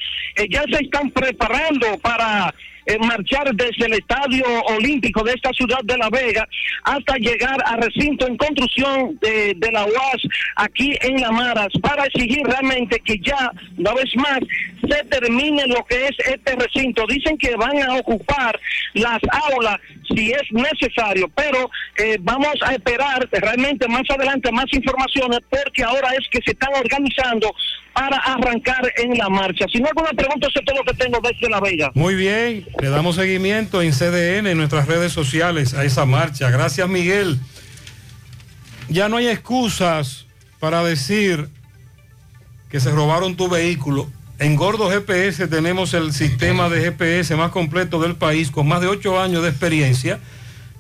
ya 0.50 0.64
se 0.72 0.84
están 0.84 1.10
preparando 1.12 1.98
para 2.00 2.54
eh, 2.88 2.98
marchar 3.00 3.54
desde 3.54 3.86
el 3.86 3.94
Estadio 3.96 4.46
Olímpico 4.70 5.22
de 5.22 5.34
esta 5.34 5.52
ciudad 5.52 5.80
de 5.84 5.98
La 5.98 6.10
Vega 6.10 6.48
hasta 6.84 7.18
llegar 7.18 7.58
al 7.66 7.82
recinto 7.82 8.26
en 8.26 8.38
construcción 8.38 9.18
de, 9.20 9.54
de 9.58 9.72
la 9.74 9.84
UAS 9.84 10.22
aquí 10.56 10.98
en 11.02 11.20
La 11.20 11.32
Maras 11.32 11.68
para 11.82 12.06
exigir 12.06 12.46
realmente 12.46 13.02
que 13.02 13.20
ya, 13.20 13.52
una 13.78 13.94
vez 13.94 14.16
más, 14.16 14.40
se 14.90 15.04
termine 15.04 15.68
lo 15.68 15.84
que 15.84 16.06
es 16.06 16.18
este 16.28 16.56
recinto. 16.56 17.06
Dicen 17.08 17.38
que 17.38 17.58
van 17.58 17.78
a 17.84 17.96
ocupar 17.96 18.58
las 18.94 19.20
aulas 19.50 19.80
si 20.16 20.32
es 20.32 20.44
necesario, 20.52 21.30
pero 21.36 21.70
eh, 21.98 22.18
vamos 22.22 22.56
a 22.62 22.74
esperar 22.74 23.28
realmente 23.32 23.86
más 23.90 24.10
adelante 24.10 24.50
más 24.54 24.66
informaciones 24.72 25.40
porque 25.50 25.84
ahora 25.84 26.12
es 26.18 26.26
que 26.32 26.40
se 26.46 26.52
están 26.52 26.74
organizando 26.74 27.54
para 27.98 28.18
arrancar 28.18 28.94
en 28.98 29.18
la 29.18 29.28
marcha. 29.28 29.66
Si 29.74 29.80
no 29.80 29.88
alguna 29.88 30.12
pregunta, 30.12 30.48
eso 30.48 30.60
es 30.60 30.66
todo 30.66 30.78
lo 30.78 30.84
que 30.84 30.94
tengo 30.94 31.20
desde 31.20 31.50
La 31.50 31.60
Vega. 31.60 31.90
Muy 31.96 32.14
bien, 32.14 32.68
le 32.80 32.90
damos 32.90 33.16
seguimiento 33.16 33.82
en 33.82 33.92
CDN, 33.92 34.46
en 34.46 34.58
nuestras 34.58 34.86
redes 34.86 35.12
sociales, 35.12 35.74
a 35.74 35.84
esa 35.84 36.06
marcha. 36.06 36.52
Gracias, 36.52 36.88
Miguel. 36.88 37.40
Ya 38.88 39.10
no 39.10 39.18
hay 39.18 39.28
excusas 39.30 40.28
para 40.60 40.84
decir 40.84 41.50
que 42.70 42.80
se 42.80 42.92
robaron 42.92 43.36
tu 43.36 43.50
vehículo. 43.50 44.08
En 44.38 44.56
Gordo 44.56 44.92
GPS 44.92 45.48
tenemos 45.48 45.96
el 45.96 46.14
sistema 46.14 46.70
de 46.70 46.82
GPS 46.82 47.36
más 47.36 47.50
completo 47.50 48.00
del 48.00 48.16
país, 48.16 48.52
con 48.52 48.68
más 48.68 48.82
de 48.82 48.90
8 48.90 49.20
años 49.20 49.42
de 49.42 49.50
experiencia, 49.50 50.20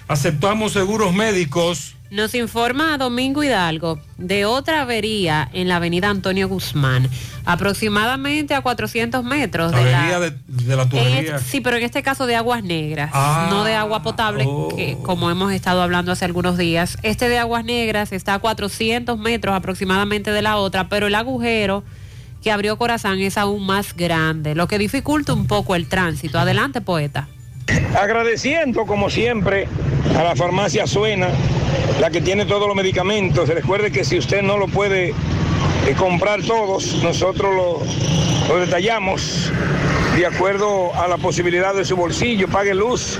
Aceptamos 0.07 0.73
seguros 0.73 1.13
médicos. 1.13 1.95
Nos 2.11 2.35
informa 2.35 2.97
Domingo 2.97 3.41
Hidalgo 3.41 3.97
de 4.17 4.43
otra 4.45 4.81
avería 4.81 5.49
en 5.53 5.69
la 5.69 5.77
avenida 5.77 6.09
Antonio 6.09 6.49
Guzmán, 6.49 7.07
aproximadamente 7.45 8.53
a 8.53 8.59
400 8.59 9.23
metros 9.23 9.71
de 9.71 9.77
Avería 9.77 10.19
la... 10.19 10.19
de, 10.19 10.31
de 10.45 10.75
la 10.75 10.89
tubería. 10.89 11.35
En- 11.37 11.39
sí, 11.39 11.61
pero 11.61 11.77
en 11.77 11.83
este 11.83 12.03
caso 12.03 12.25
de 12.27 12.35
aguas 12.35 12.65
negras, 12.65 13.11
Ah, 13.13 13.47
no 13.49 13.63
de 13.63 13.75
agua 13.75 14.03
potable, 14.03 14.45
que 14.75 14.97
como 15.03 15.31
hemos 15.31 15.53
estado 15.53 15.81
hablando 15.81 16.11
hace 16.11 16.25
algunos 16.25 16.57
días. 16.57 16.97
Este 17.01 17.29
de 17.29 17.39
aguas 17.39 17.63
negras 17.63 18.11
está 18.11 18.33
a 18.33 18.39
400 18.39 19.17
metros 19.17 19.55
aproximadamente 19.55 20.31
de 20.31 20.41
la 20.41 20.57
otra, 20.57 20.89
pero 20.89 21.07
el 21.07 21.15
agujero 21.15 21.85
que 22.43 22.51
abrió 22.51 22.77
Corazán 22.77 23.19
es 23.19 23.37
aún 23.37 23.65
más 23.65 23.95
grande, 23.95 24.53
lo 24.53 24.67
que 24.67 24.77
dificulta 24.77 25.31
un 25.31 25.47
poco 25.47 25.75
el 25.75 25.87
tránsito. 25.87 26.39
Adelante, 26.39 26.81
poeta. 26.81 27.29
Agradeciendo, 27.99 28.85
como 28.85 29.09
siempre, 29.09 29.67
a 30.17 30.23
la 30.23 30.35
farmacia 30.35 30.87
Suena, 30.87 31.29
la 31.99 32.09
que 32.09 32.21
tiene 32.21 32.45
todos 32.45 32.67
los 32.67 32.75
medicamentos. 32.75 33.49
Recuerde 33.49 33.91
que 33.91 34.03
si 34.03 34.17
usted 34.17 34.41
no 34.41 34.57
lo 34.57 34.67
puede 34.67 35.09
eh, 35.09 35.13
comprar 35.97 36.41
todos, 36.41 37.01
nosotros 37.03 37.53
lo, 37.53 38.59
detallamos 38.59 39.51
de 40.15 40.25
acuerdo 40.25 40.93
a 40.95 41.07
la 41.07 41.17
posibilidad 41.17 41.73
de 41.73 41.85
su 41.85 41.95
bolsillo. 41.95 42.47
Pague 42.47 42.73
luz, 42.73 43.19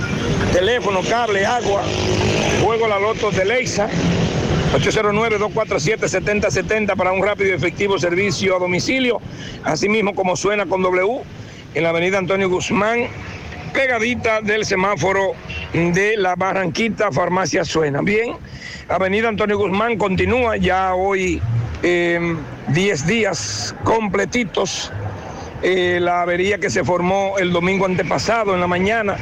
teléfono, 0.52 1.00
cable, 1.08 1.46
agua, 1.46 1.82
juego 2.62 2.88
la 2.88 2.98
loto 2.98 3.30
de 3.30 3.44
Leisa. 3.44 3.88
809-247-7070 4.72 6.96
para 6.96 7.12
un 7.12 7.22
rápido 7.22 7.50
y 7.50 7.52
efectivo 7.52 7.98
servicio 7.98 8.56
a 8.56 8.58
domicilio, 8.58 9.20
asimismo 9.64 10.14
como 10.14 10.34
suena 10.34 10.64
con 10.64 10.80
W 10.80 11.20
en 11.74 11.82
la 11.82 11.90
avenida 11.90 12.16
Antonio 12.16 12.48
Guzmán, 12.48 13.08
pegadita 13.72 14.40
del 14.40 14.64
semáforo 14.64 15.32
de 15.72 16.16
la 16.16 16.34
Barranquita 16.36 17.10
Farmacia 17.10 17.64
Suena. 17.64 18.02
Bien, 18.02 18.36
Avenida 18.88 19.28
Antonio 19.28 19.58
Guzmán 19.58 19.96
continúa 19.96 20.56
ya 20.56 20.94
hoy 20.94 21.40
10 21.82 23.06
días 23.06 23.74
completitos. 23.84 24.92
Eh, 25.62 25.98
la 26.00 26.22
avería 26.22 26.58
que 26.58 26.70
se 26.70 26.82
formó 26.82 27.38
el 27.38 27.52
domingo 27.52 27.86
antepasado 27.86 28.54
en 28.54 28.60
la 28.60 28.66
mañana 28.66 29.16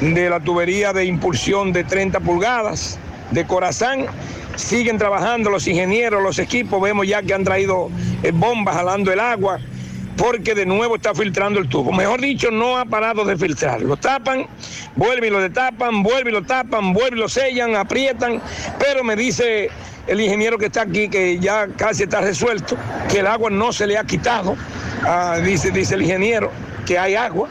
de 0.00 0.28
la 0.28 0.40
tubería 0.40 0.92
de 0.92 1.06
impulsión 1.06 1.72
de 1.72 1.84
30 1.84 2.20
pulgadas 2.20 2.98
de 3.30 3.46
Corazán. 3.46 4.06
Siguen 4.56 4.98
trabajando 4.98 5.48
los 5.48 5.66
ingenieros, 5.66 6.22
los 6.22 6.38
equipos. 6.38 6.80
Vemos 6.82 7.06
ya 7.06 7.22
que 7.22 7.32
han 7.32 7.44
traído 7.44 7.90
eh, 8.22 8.32
bombas 8.32 8.76
jalando 8.76 9.12
el 9.12 9.20
agua 9.20 9.58
porque 10.16 10.54
de 10.54 10.66
nuevo 10.66 10.96
está 10.96 11.14
filtrando 11.14 11.60
el 11.60 11.68
tubo. 11.68 11.92
Mejor 11.92 12.20
dicho, 12.20 12.50
no 12.50 12.76
ha 12.76 12.84
parado 12.84 13.24
de 13.24 13.36
filtrar. 13.36 13.80
Lo 13.80 13.96
tapan, 13.96 14.46
vuelven 14.96 15.24
y 15.24 15.30
lo 15.30 15.40
destapan, 15.40 16.02
vuelven 16.02 16.34
y 16.34 16.38
lo 16.38 16.42
tapan, 16.42 16.92
vuelven 16.92 17.18
y 17.18 17.20
lo 17.22 17.28
sellan, 17.28 17.76
aprietan. 17.76 18.40
Pero 18.78 19.04
me 19.04 19.16
dice 19.16 19.70
el 20.06 20.20
ingeniero 20.20 20.58
que 20.58 20.66
está 20.66 20.82
aquí 20.82 21.08
que 21.08 21.38
ya 21.38 21.68
casi 21.76 22.04
está 22.04 22.20
resuelto, 22.20 22.76
que 23.10 23.20
el 23.20 23.26
agua 23.26 23.50
no 23.50 23.72
se 23.72 23.86
le 23.86 23.96
ha 23.96 24.04
quitado. 24.04 24.56
Ah, 25.04 25.38
dice, 25.42 25.70
dice 25.70 25.94
el 25.94 26.02
ingeniero 26.02 26.50
que 26.86 26.98
hay 26.98 27.14
agua 27.14 27.48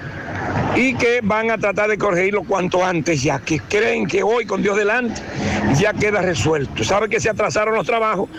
y 0.75 0.93
que 0.95 1.19
van 1.21 1.51
a 1.51 1.57
tratar 1.57 1.89
de 1.89 1.97
corregirlo 1.97 2.43
cuanto 2.43 2.83
antes, 2.83 3.21
ya 3.21 3.39
que 3.39 3.59
creen 3.59 4.07
que 4.07 4.23
hoy, 4.23 4.45
con 4.45 4.61
Dios 4.61 4.77
delante, 4.77 5.21
ya 5.77 5.93
queda 5.93 6.21
resuelto. 6.21 6.83
Sabe 6.83 7.09
que 7.09 7.19
se 7.19 7.29
atrasaron 7.29 7.75
los 7.75 7.85
trabajos 7.85 8.29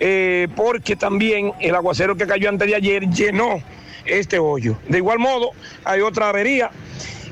eh, 0.00 0.48
porque 0.56 0.96
también 0.96 1.52
el 1.60 1.74
aguacero 1.74 2.16
que 2.16 2.26
cayó 2.26 2.48
antes 2.48 2.68
de 2.68 2.74
ayer 2.74 3.08
llenó 3.08 3.60
este 4.04 4.38
hoyo. 4.38 4.76
De 4.88 4.98
igual 4.98 5.18
modo, 5.18 5.50
hay 5.84 6.00
otra 6.00 6.28
avería. 6.28 6.70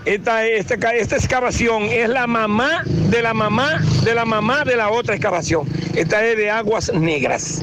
Esta, 0.05 0.45
esta, 0.45 0.75
esta 0.95 1.17
excavación 1.17 1.85
es 1.85 2.09
la 2.11 2.27
mamá 2.27 2.83
de 2.87 3.23
la 3.23 3.33
mamá 3.33 3.81
de 4.03 4.15
la 4.15 4.27
mamá 4.27 4.65
de 4.65 4.77
la 4.77 4.91
otra 4.91 5.15
excavación. 5.15 5.67
Esta 5.95 6.25
es 6.27 6.37
de 6.37 6.51
aguas 6.51 6.93
negras. 6.93 7.63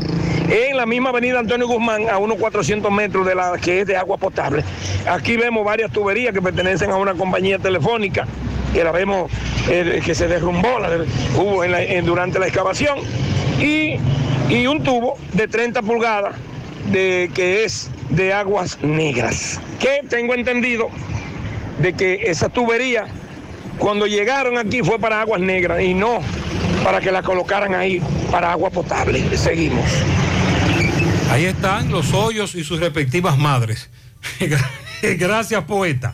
En 0.49 0.75
la 0.75 0.85
misma 0.87 1.09
avenida 1.09 1.39
Antonio 1.39 1.67
Guzmán, 1.67 2.09
a 2.09 2.17
unos 2.17 2.37
400 2.37 2.91
metros 2.91 3.27
de 3.27 3.35
la 3.35 3.57
que 3.59 3.81
es 3.81 3.87
de 3.87 3.95
agua 3.95 4.17
potable. 4.17 4.63
Aquí 5.07 5.37
vemos 5.37 5.63
varias 5.63 5.91
tuberías 5.91 6.33
que 6.33 6.41
pertenecen 6.41 6.89
a 6.89 6.97
una 6.97 7.13
compañía 7.13 7.59
telefónica, 7.59 8.25
que 8.73 8.83
la 8.83 8.91
vemos 8.91 9.31
eh, 9.69 10.01
que 10.03 10.15
se 10.15 10.27
derrumbó 10.27 10.79
hubo 11.37 11.63
en- 11.63 12.05
durante 12.05 12.39
la 12.39 12.47
excavación. 12.47 12.99
Y, 13.61 13.97
y 14.49 14.67
un 14.67 14.83
tubo 14.83 15.17
de 15.33 15.47
30 15.47 15.81
pulgadas 15.81 16.35
de, 16.91 17.29
que 17.33 17.63
es 17.63 17.89
de 18.09 18.33
aguas 18.33 18.79
negras. 18.81 19.59
Que 19.79 20.01
tengo 20.09 20.33
entendido 20.33 20.89
de 21.79 21.93
que 21.93 22.21
esa 22.25 22.49
tubería, 22.49 23.05
cuando 23.77 24.07
llegaron 24.07 24.57
aquí 24.57 24.81
fue 24.81 24.99
para 24.99 25.21
aguas 25.21 25.41
negras 25.41 25.81
y 25.81 25.93
no 25.93 26.19
para 26.83 26.99
que 26.99 27.11
la 27.11 27.21
colocaran 27.21 27.75
ahí 27.75 28.01
para 28.31 28.51
agua 28.51 28.69
potable. 28.69 29.37
Seguimos. 29.37 29.85
Ahí 31.29 31.45
están 31.45 31.91
los 31.91 32.13
hoyos 32.13 32.55
y 32.55 32.63
sus 32.63 32.79
respectivas 32.79 33.37
madres. 33.37 33.89
Gracias, 35.01 35.63
poeta. 35.63 36.13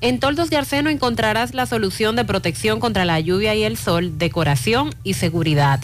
En 0.00 0.20
Toldos 0.20 0.50
de 0.50 0.58
Arseno 0.58 0.88
encontrarás 0.88 1.52
la 1.52 1.66
solución 1.66 2.14
de 2.14 2.24
protección 2.24 2.78
contra 2.78 3.04
la 3.04 3.18
lluvia 3.18 3.54
y 3.54 3.64
el 3.64 3.76
sol, 3.76 4.18
decoración 4.18 4.94
y 5.02 5.14
seguridad. 5.14 5.80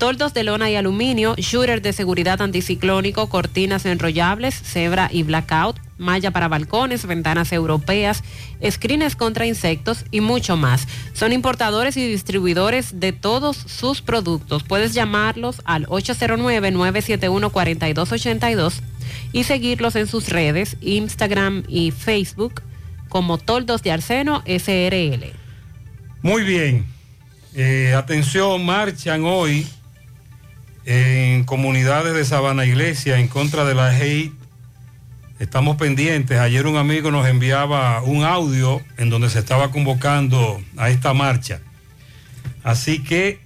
Toldos 0.00 0.32
de 0.32 0.42
lona 0.44 0.70
y 0.70 0.76
aluminio, 0.76 1.34
shooter 1.36 1.82
de 1.82 1.92
seguridad 1.92 2.40
anticiclónico, 2.40 3.28
cortinas 3.28 3.84
enrollables, 3.84 4.54
cebra 4.54 5.10
y 5.12 5.24
blackout, 5.24 5.76
malla 5.98 6.30
para 6.30 6.48
balcones, 6.48 7.04
ventanas 7.04 7.52
europeas, 7.52 8.24
screens 8.66 9.14
contra 9.14 9.44
insectos 9.44 10.06
y 10.10 10.22
mucho 10.22 10.56
más. 10.56 10.88
Son 11.12 11.34
importadores 11.34 11.98
y 11.98 12.08
distribuidores 12.08 12.98
de 12.98 13.12
todos 13.12 13.58
sus 13.58 14.00
productos. 14.00 14.62
Puedes 14.62 14.94
llamarlos 14.94 15.60
al 15.66 15.86
809-971-4282 15.88 18.80
y 19.32 19.44
seguirlos 19.44 19.96
en 19.96 20.06
sus 20.06 20.30
redes, 20.30 20.78
Instagram 20.80 21.62
y 21.68 21.90
Facebook 21.90 22.62
como 23.10 23.36
Toldos 23.36 23.82
de 23.82 23.92
Arseno 23.92 24.42
SRL. 24.46 25.34
Muy 26.22 26.44
bien. 26.44 26.86
Eh, 27.54 27.92
atención, 27.94 28.64
marchan 28.64 29.26
hoy 29.26 29.66
en 30.84 31.44
comunidades 31.44 32.14
de 32.14 32.24
Sabana 32.24 32.64
Iglesia 32.64 33.18
en 33.18 33.28
contra 33.28 33.64
de 33.64 33.74
la 33.74 33.88
hate 33.96 34.32
Estamos 35.40 35.78
pendientes. 35.78 36.38
Ayer 36.38 36.66
un 36.66 36.76
amigo 36.76 37.10
nos 37.10 37.26
enviaba 37.26 38.02
un 38.02 38.24
audio 38.24 38.82
en 38.98 39.08
donde 39.08 39.30
se 39.30 39.38
estaba 39.38 39.70
convocando 39.70 40.60
a 40.76 40.90
esta 40.90 41.14
marcha. 41.14 41.62
Así 42.62 43.02
que 43.02 43.40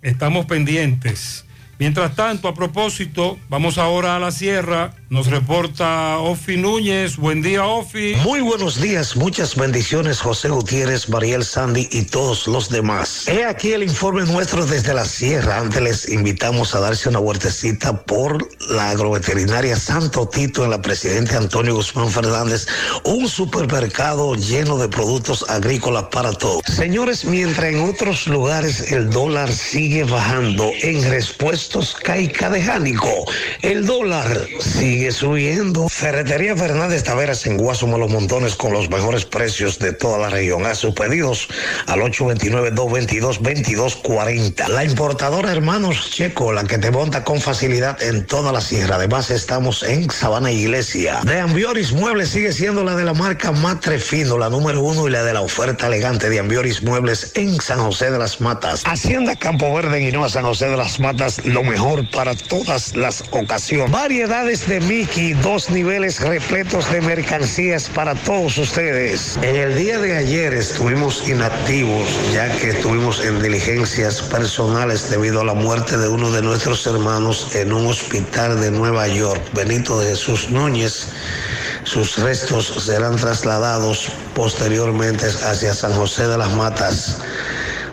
estamos 0.00 0.46
pendientes. 0.46 1.44
Mientras 1.80 2.14
tanto, 2.14 2.46
a 2.46 2.54
propósito, 2.54 3.36
vamos 3.48 3.78
ahora 3.78 4.14
a 4.14 4.20
la 4.20 4.30
sierra. 4.30 4.94
Nos 5.10 5.26
reporta 5.26 6.18
Ofi 6.18 6.56
Núñez. 6.56 7.16
Buen 7.16 7.42
día, 7.42 7.66
Ofi. 7.66 8.14
Muy 8.22 8.42
buenos 8.42 8.80
días, 8.80 9.16
muchas 9.16 9.56
bendiciones, 9.56 10.20
José 10.20 10.50
Gutiérrez, 10.50 11.08
Mariel 11.08 11.44
Sandy 11.44 11.88
y 11.90 12.02
todos 12.02 12.46
los 12.46 12.68
demás. 12.68 13.26
He 13.26 13.44
aquí 13.44 13.72
el 13.72 13.82
informe 13.82 14.22
nuestro 14.22 14.64
desde 14.64 14.94
la 14.94 15.04
sierra. 15.04 15.58
Antes 15.58 15.82
les 15.82 16.08
invitamos 16.10 16.76
a 16.76 16.80
darse 16.80 17.08
una 17.08 17.18
vueltecita 17.18 18.04
por 18.04 18.38
la 18.70 18.90
agroveterinaria 18.90 19.74
Santo 19.74 20.28
Tito 20.28 20.62
en 20.62 20.70
la 20.70 20.80
presidente 20.80 21.36
Antonio 21.36 21.74
Guzmán 21.74 22.10
Fernández, 22.10 22.68
un 23.02 23.28
supermercado 23.28 24.36
lleno 24.36 24.78
de 24.78 24.88
productos 24.88 25.44
agrícolas 25.50 26.04
para 26.12 26.30
todos. 26.30 26.62
Señores, 26.66 27.24
mientras 27.24 27.72
en 27.72 27.80
otros 27.80 28.28
lugares 28.28 28.92
el 28.92 29.10
dólar 29.10 29.50
sigue 29.50 30.04
bajando 30.04 30.70
en 30.82 31.10
respuestos 31.10 31.96
caica 32.00 32.48
de 32.48 32.62
Jánico, 32.62 33.10
el 33.62 33.84
dólar 33.84 34.46
sigue 34.60 34.99
subiendo. 35.08 35.88
Ferretería 35.88 36.54
Fernández 36.54 37.04
Taveras 37.04 37.46
en 37.46 37.56
Guasuma 37.56 37.96
Los 37.96 38.10
Montones 38.10 38.54
con 38.54 38.74
los 38.74 38.90
mejores 38.90 39.24
precios 39.24 39.78
de 39.78 39.94
toda 39.94 40.18
la 40.18 40.28
región. 40.28 40.66
A 40.66 40.74
sus 40.74 40.94
pedidos 40.94 41.48
al 41.86 42.00
829-222-2240. 42.00 44.68
La 44.68 44.84
importadora 44.84 45.50
Hermanos 45.50 46.10
Checo, 46.10 46.52
la 46.52 46.64
que 46.64 46.76
te 46.76 46.90
monta 46.90 47.24
con 47.24 47.40
facilidad 47.40 47.96
en 48.02 48.26
toda 48.26 48.52
la 48.52 48.60
sierra. 48.60 48.96
Además, 48.96 49.30
estamos 49.30 49.82
en 49.82 50.10
Sabana 50.10 50.52
Iglesia. 50.52 51.20
De 51.24 51.40
Ambioris 51.40 51.92
Muebles 51.92 52.28
sigue 52.28 52.52
siendo 52.52 52.84
la 52.84 52.94
de 52.94 53.04
la 53.04 53.14
marca 53.14 53.52
Matre 53.52 53.98
Fino, 53.98 54.36
la 54.36 54.50
número 54.50 54.82
uno 54.82 55.08
y 55.08 55.10
la 55.10 55.24
de 55.24 55.32
la 55.32 55.40
oferta 55.40 55.86
elegante 55.86 56.28
de 56.28 56.38
Ambioris 56.38 56.82
Muebles 56.82 57.32
en 57.34 57.60
San 57.60 57.78
José 57.78 58.10
de 58.10 58.18
las 58.18 58.40
Matas. 58.40 58.82
Hacienda 58.84 59.36
Campo 59.36 59.72
Verde 59.74 59.98
en 59.98 60.08
Hinoa, 60.08 60.28
San 60.28 60.44
José 60.44 60.68
de 60.68 60.76
las 60.76 61.00
Matas, 61.00 61.44
lo 61.44 61.62
mejor 61.62 62.08
para 62.10 62.34
todas 62.34 62.96
las 62.96 63.22
ocasiones. 63.30 63.90
Variedades 63.90 64.66
de 64.66 64.80
Mickey, 64.90 65.34
dos 65.34 65.70
niveles 65.70 66.18
repletos 66.18 66.90
de 66.90 67.00
mercancías 67.00 67.88
para 67.88 68.16
todos 68.16 68.58
ustedes. 68.58 69.38
En 69.40 69.54
el 69.54 69.76
día 69.76 70.00
de 70.00 70.16
ayer 70.16 70.52
estuvimos 70.52 71.28
inactivos 71.28 72.08
ya 72.32 72.50
que 72.56 72.70
estuvimos 72.70 73.24
en 73.24 73.40
diligencias 73.40 74.20
personales 74.20 75.08
debido 75.08 75.42
a 75.42 75.44
la 75.44 75.54
muerte 75.54 75.96
de 75.96 76.08
uno 76.08 76.32
de 76.32 76.42
nuestros 76.42 76.84
hermanos 76.88 77.54
en 77.54 77.72
un 77.72 77.86
hospital 77.86 78.60
de 78.60 78.72
Nueva 78.72 79.06
York, 79.06 79.40
Benito 79.52 80.00
de 80.00 80.08
Jesús 80.08 80.50
Núñez. 80.50 81.06
Sus 81.84 82.18
restos 82.18 82.66
serán 82.84 83.14
trasladados 83.14 84.08
posteriormente 84.34 85.24
hacia 85.26 85.72
San 85.72 85.92
José 85.92 86.26
de 86.26 86.36
las 86.36 86.50
Matas. 86.50 87.18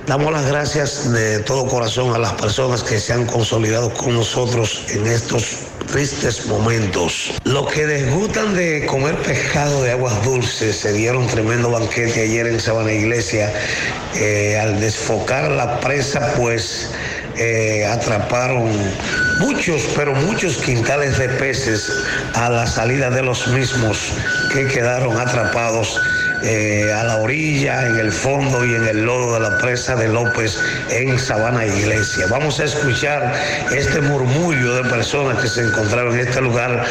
Damos 0.07 0.31
las 0.31 0.45
gracias 0.47 1.11
de 1.11 1.39
todo 1.39 1.67
corazón 1.67 2.15
a 2.15 2.17
las 2.17 2.31
personas 2.31 2.81
que 2.81 2.97
se 2.97 3.11
han 3.11 3.25
consolidado 3.25 3.93
con 3.93 4.13
nosotros 4.13 4.85
en 4.87 5.05
estos 5.05 5.57
tristes 5.91 6.45
momentos. 6.45 7.33
Los 7.43 7.69
que 7.73 7.85
disgustan 7.85 8.55
de 8.55 8.85
comer 8.85 9.17
pescado 9.17 9.83
de 9.83 9.91
aguas 9.91 10.23
dulces 10.23 10.77
se 10.77 10.93
dieron 10.93 11.27
tremendo 11.27 11.69
banquete 11.71 12.21
ayer 12.21 12.47
en 12.47 12.57
Sabana 12.57 12.93
Iglesia. 12.93 13.51
Eh, 14.15 14.57
al 14.57 14.79
desfocar 14.79 15.51
la 15.51 15.77
presa, 15.81 16.35
pues 16.37 16.89
eh, 17.35 17.85
atraparon 17.85 18.71
muchos, 19.41 19.89
pero 19.93 20.13
muchos 20.15 20.55
quintales 20.55 21.17
de 21.17 21.27
peces 21.27 21.91
a 22.33 22.49
la 22.49 22.65
salida 22.65 23.09
de 23.09 23.23
los 23.23 23.45
mismos 23.47 24.13
que 24.53 24.67
quedaron 24.67 25.19
atrapados 25.19 25.99
eh, 26.43 26.91
a 26.93 27.03
la 27.03 27.17
orilla, 27.17 27.87
en 27.87 27.97
el 27.99 28.11
fondo 28.11 28.65
y 28.65 28.75
en 28.75 28.87
el 28.87 29.05
lodo 29.05 29.33
de 29.33 29.39
la 29.39 29.57
presa 29.57 29.95
de 29.95 30.07
López 30.07 30.57
en 30.89 31.17
Sabana 31.19 31.65
Iglesia. 31.65 32.25
Vamos 32.29 32.59
a 32.59 32.65
escuchar 32.65 33.33
este 33.75 34.01
murmullo 34.01 34.75
de 34.75 34.89
personas 34.89 35.41
que 35.41 35.47
se 35.47 35.61
encontraron 35.61 36.13
en 36.19 36.27
este 36.27 36.41
lugar 36.41 36.85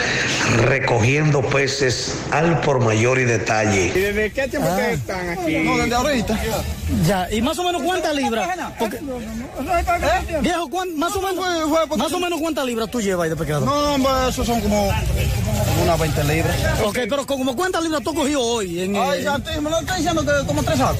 recogiendo 0.64 1.42
peces 1.42 2.14
al 2.30 2.60
por 2.60 2.80
mayor 2.80 3.18
y 3.18 3.24
detalle. 3.24 3.92
¿Y 3.94 3.98
desde 4.00 4.30
qué 4.32 4.48
tiempo 4.48 4.68
que 4.76 4.92
están 4.92 5.28
aquí? 5.30 5.58
No, 5.58 5.76
desde 5.78 5.94
ahorita. 5.94 6.38
Ya, 7.06 7.28
¿y 7.30 7.42
más 7.42 7.58
o 7.58 7.64
menos 7.64 7.82
cuántas 7.82 8.14
libras? 8.14 8.48
Porque- 8.78 8.96
¿Eh? 8.96 10.38
Viejo, 10.40 10.68
¿cuán- 10.68 10.96
más, 10.96 11.14
o 11.16 11.20
menos, 11.20 11.88
más 11.96 12.12
o 12.12 12.20
menos 12.20 12.40
cuántas 12.40 12.64
libras 12.64 12.90
tú 12.90 13.00
llevas 13.00 13.24
ahí 13.24 13.30
de 13.30 13.36
pescado? 13.36 13.64
No, 13.66 13.94
hombre, 13.94 14.10
eso 14.28 14.44
son 14.44 14.60
como, 14.60 14.88
unas 15.82 15.98
20 16.00 16.24
libras. 16.24 16.56
Ok, 16.84 16.98
pero 17.08 17.26
como 17.26 17.56
cuántas 17.56 17.82
libras 17.82 18.02
tú 18.02 18.14
cogido 18.14 18.40
hoy? 18.40 18.82
En, 18.82 18.96
Ay, 18.96 19.20
eh, 19.20 19.24
ya 19.24 19.35
te- 19.40 19.60
me 19.60 19.70
lo 19.70 19.78
estoy 19.78 19.96
diciendo 19.98 20.24
que 20.24 20.46
como 20.46 20.62
tres 20.62 20.78
sacos. 20.78 20.96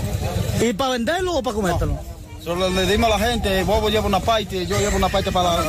¿Y 0.60 0.72
para 0.72 0.90
venderlo 0.92 1.34
o 1.36 1.42
para 1.42 1.54
comértelo? 1.54 1.98
Solo 2.46 2.70
le 2.70 2.86
dimos 2.86 3.10
a 3.12 3.18
la 3.18 3.26
gente, 3.28 3.64
Bobo 3.64 3.88
lleva 3.88 4.06
una 4.06 4.20
parte, 4.20 4.64
yo 4.66 4.78
llevo 4.78 4.96
una 4.98 5.08
parte 5.08 5.32
para 5.32 5.64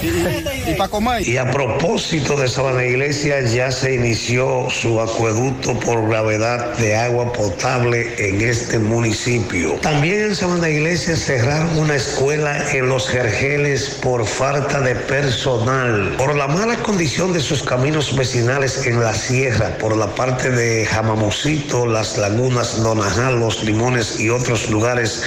y, 0.00 0.06
y- 0.06 0.70
y 0.70 0.74
para 0.76 0.88
comer. 0.88 1.26
Y 1.26 1.36
a 1.36 1.50
propósito 1.50 2.36
de 2.36 2.46
Sabana 2.46 2.84
Iglesia, 2.84 3.40
ya 3.40 3.72
se 3.72 3.96
inició 3.96 4.68
su 4.70 5.00
acueducto 5.00 5.74
por 5.80 6.08
gravedad 6.08 6.74
de 6.78 6.94
agua 6.94 7.32
potable 7.32 8.14
en 8.18 8.40
este 8.40 8.78
municipio. 8.78 9.72
También 9.82 10.26
en 10.26 10.36
Sabana 10.36 10.68
Iglesia 10.68 11.16
cerraron 11.16 11.76
una 11.76 11.96
escuela 11.96 12.70
en 12.70 12.88
Los 12.88 13.08
Jergeles 13.08 13.98
por 14.00 14.24
falta 14.28 14.80
de 14.80 14.94
personal, 14.94 16.14
por 16.16 16.36
la 16.36 16.46
mala 16.46 16.76
condición 16.84 17.32
de 17.32 17.40
sus 17.40 17.64
caminos 17.64 18.14
vecinales 18.14 18.86
en 18.86 19.00
la 19.00 19.12
sierra, 19.12 19.76
por 19.80 19.96
la 19.96 20.06
parte 20.14 20.52
de 20.52 20.86
Jamamucito, 20.86 21.84
Las 21.84 22.16
Lagunas, 22.16 22.80
Donajal, 22.80 23.40
Los 23.40 23.64
Limones 23.64 24.20
y 24.20 24.30
otros 24.30 24.70
lugares 24.70 25.24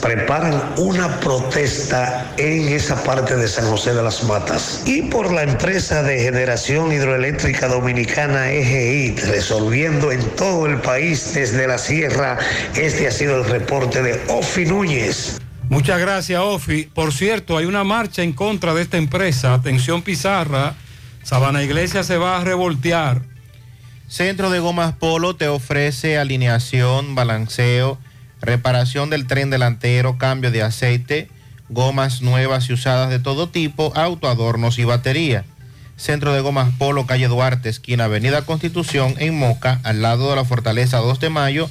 preparan 0.00 0.74
una 0.76 1.20
protesta 1.20 2.32
en 2.36 2.68
esa 2.68 3.02
parte 3.02 3.36
de 3.36 3.48
San 3.48 3.66
José 3.66 3.94
de 3.94 4.02
las 4.02 4.22
Matas. 4.24 4.82
Y 4.86 5.02
por 5.02 5.32
la 5.32 5.42
empresa 5.42 6.02
de 6.02 6.18
generación 6.20 6.92
hidroeléctrica 6.92 7.68
dominicana 7.68 8.52
EGI, 8.52 9.16
resolviendo 9.16 10.12
en 10.12 10.20
todo 10.36 10.66
el 10.66 10.80
país 10.80 11.34
desde 11.34 11.66
la 11.66 11.78
sierra. 11.78 12.38
Este 12.74 13.08
ha 13.08 13.10
sido 13.10 13.36
el 13.36 13.44
reporte 13.48 14.02
de 14.02 14.20
Ofi 14.28 14.64
Núñez. 14.66 15.38
Muchas 15.68 15.98
gracias, 15.98 16.40
Ofi. 16.40 16.84
Por 16.84 17.12
cierto, 17.12 17.56
hay 17.56 17.66
una 17.66 17.82
marcha 17.82 18.22
en 18.22 18.32
contra 18.32 18.74
de 18.74 18.82
esta 18.82 18.98
empresa. 18.98 19.54
Atención, 19.54 20.02
Pizarra. 20.02 20.74
Sabana 21.22 21.62
Iglesia 21.62 22.04
se 22.04 22.16
va 22.18 22.38
a 22.38 22.44
revoltear. 22.44 23.22
Centro 24.08 24.50
de 24.50 24.60
Gomas 24.60 24.94
Polo 24.94 25.34
te 25.34 25.48
ofrece 25.48 26.18
alineación, 26.18 27.16
balanceo, 27.16 27.98
reparación 28.40 29.10
del 29.10 29.26
tren 29.26 29.50
delantero, 29.50 30.18
cambio 30.18 30.50
de 30.50 30.62
aceite, 30.62 31.28
gomas 31.68 32.22
nuevas 32.22 32.68
y 32.68 32.74
usadas 32.74 33.10
de 33.10 33.18
todo 33.18 33.48
tipo, 33.48 33.92
autoadornos 33.96 34.78
y 34.78 34.84
batería. 34.84 35.44
Centro 35.96 36.32
de 36.34 36.40
Gomas 36.40 36.72
Polo, 36.78 37.06
calle 37.06 37.26
Duarte, 37.26 37.70
esquina 37.70 38.04
Avenida 38.04 38.42
Constitución, 38.42 39.14
en 39.18 39.36
Moca, 39.38 39.80
al 39.82 40.02
lado 40.02 40.28
de 40.28 40.36
la 40.36 40.44
Fortaleza 40.44 40.98
2 40.98 41.20
de 41.20 41.30
Mayo, 41.30 41.70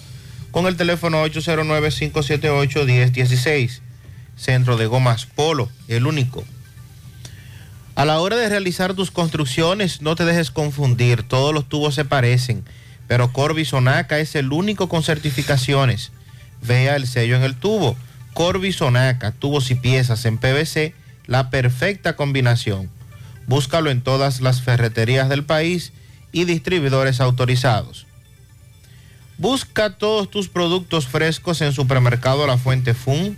con 0.49 0.65
el 0.65 0.77
teléfono 0.77 1.23
809-578-1016. 1.25 3.81
Centro 4.35 4.77
de 4.77 4.87
Gomas 4.87 5.27
Polo, 5.27 5.69
el 5.87 6.07
único. 6.07 6.43
A 7.93 8.03
la 8.03 8.19
hora 8.19 8.35
de 8.35 8.49
realizar 8.49 8.95
tus 8.95 9.11
construcciones, 9.11 10.01
no 10.01 10.15
te 10.15 10.25
dejes 10.25 10.49
confundir, 10.51 11.23
todos 11.23 11.53
los 11.53 11.69
tubos 11.69 11.95
se 11.95 12.03
parecen, 12.03 12.65
pero 13.07 13.31
Corby 13.31 13.63
Sonaca 13.63 14.19
es 14.19 14.35
el 14.35 14.51
único 14.51 14.89
con 14.89 15.03
certificaciones. 15.03 16.11
Vea 16.65 16.95
el 16.95 17.07
sello 17.07 17.35
en 17.35 17.43
el 17.43 17.55
tubo. 17.55 17.95
Corby 18.33 18.73
Sonaca, 18.73 19.31
tubos 19.31 19.71
y 19.71 19.75
piezas 19.75 20.25
en 20.25 20.37
PVC, 20.37 20.93
la 21.25 21.49
perfecta 21.49 22.15
combinación. 22.15 22.89
Búscalo 23.47 23.91
en 23.91 24.01
todas 24.01 24.41
las 24.41 24.61
ferreterías 24.61 25.29
del 25.29 25.45
país 25.45 25.93
y 26.31 26.45
distribuidores 26.45 27.21
autorizados. 27.21 28.07
Busca 29.37 29.97
todos 29.97 30.29
tus 30.29 30.49
productos 30.49 31.07
frescos 31.07 31.61
en 31.61 31.73
Supermercado 31.73 32.47
La 32.47 32.57
Fuente 32.57 32.93
Fun, 32.93 33.37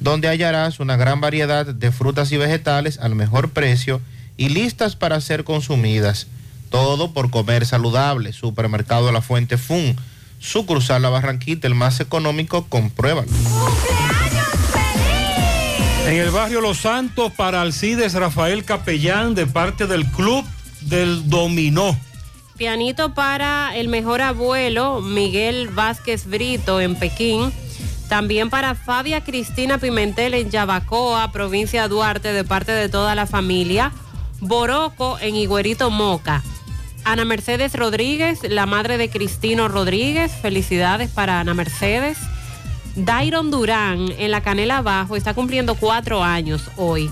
donde 0.00 0.28
hallarás 0.28 0.80
una 0.80 0.96
gran 0.96 1.20
variedad 1.20 1.66
de 1.66 1.92
frutas 1.92 2.32
y 2.32 2.36
vegetales 2.36 2.98
al 2.98 3.14
mejor 3.14 3.50
precio 3.50 4.00
y 4.36 4.48
listas 4.48 4.96
para 4.96 5.20
ser 5.20 5.44
consumidas. 5.44 6.26
Todo 6.70 7.12
por 7.12 7.30
comer 7.30 7.66
saludable. 7.66 8.32
Supermercado 8.32 9.12
La 9.12 9.20
Fuente 9.20 9.58
Fun, 9.58 9.96
sucursal 10.42 11.00
La 11.02 11.08
Barranquita, 11.08 11.66
el 11.66 11.74
más 11.74 12.00
económico, 12.00 12.66
compruébalo. 12.68 13.28
En 16.06 16.16
el 16.16 16.30
barrio 16.30 16.60
Los 16.60 16.78
Santos, 16.78 17.32
para 17.32 17.62
Alcides 17.62 18.14
Rafael 18.14 18.64
Capellán, 18.64 19.34
de 19.34 19.46
parte 19.46 19.86
del 19.86 20.04
Club 20.06 20.44
del 20.80 21.30
Dominó. 21.30 21.96
Pianito 22.56 23.14
para 23.14 23.74
el 23.76 23.88
mejor 23.88 24.20
abuelo, 24.20 25.00
Miguel 25.00 25.68
Vázquez 25.68 26.26
Brito, 26.26 26.80
en 26.80 26.96
Pekín. 26.96 27.52
También 28.08 28.50
para 28.50 28.74
Fabia 28.74 29.22
Cristina 29.24 29.78
Pimentel 29.78 30.34
en 30.34 30.50
Yabacoa, 30.50 31.32
provincia 31.32 31.82
de 31.82 31.88
Duarte, 31.88 32.32
de 32.32 32.44
parte 32.44 32.72
de 32.72 32.88
toda 32.88 33.14
la 33.14 33.26
familia. 33.26 33.92
Boroco 34.40 35.18
en 35.20 35.36
Higuerito 35.36 35.90
Moca. 35.90 36.42
Ana 37.04 37.24
Mercedes 37.24 37.74
Rodríguez, 37.74 38.40
la 38.48 38.66
madre 38.66 38.96
de 38.98 39.10
Cristino 39.10 39.68
Rodríguez. 39.68 40.32
Felicidades 40.40 41.10
para 41.10 41.40
Ana 41.40 41.54
Mercedes. 41.54 42.18
Dairon 42.94 43.50
Durán, 43.50 44.12
en 44.18 44.30
la 44.30 44.42
Canela 44.42 44.82
Bajo, 44.82 45.16
está 45.16 45.34
cumpliendo 45.34 45.74
cuatro 45.74 46.22
años 46.22 46.62
hoy. 46.76 47.10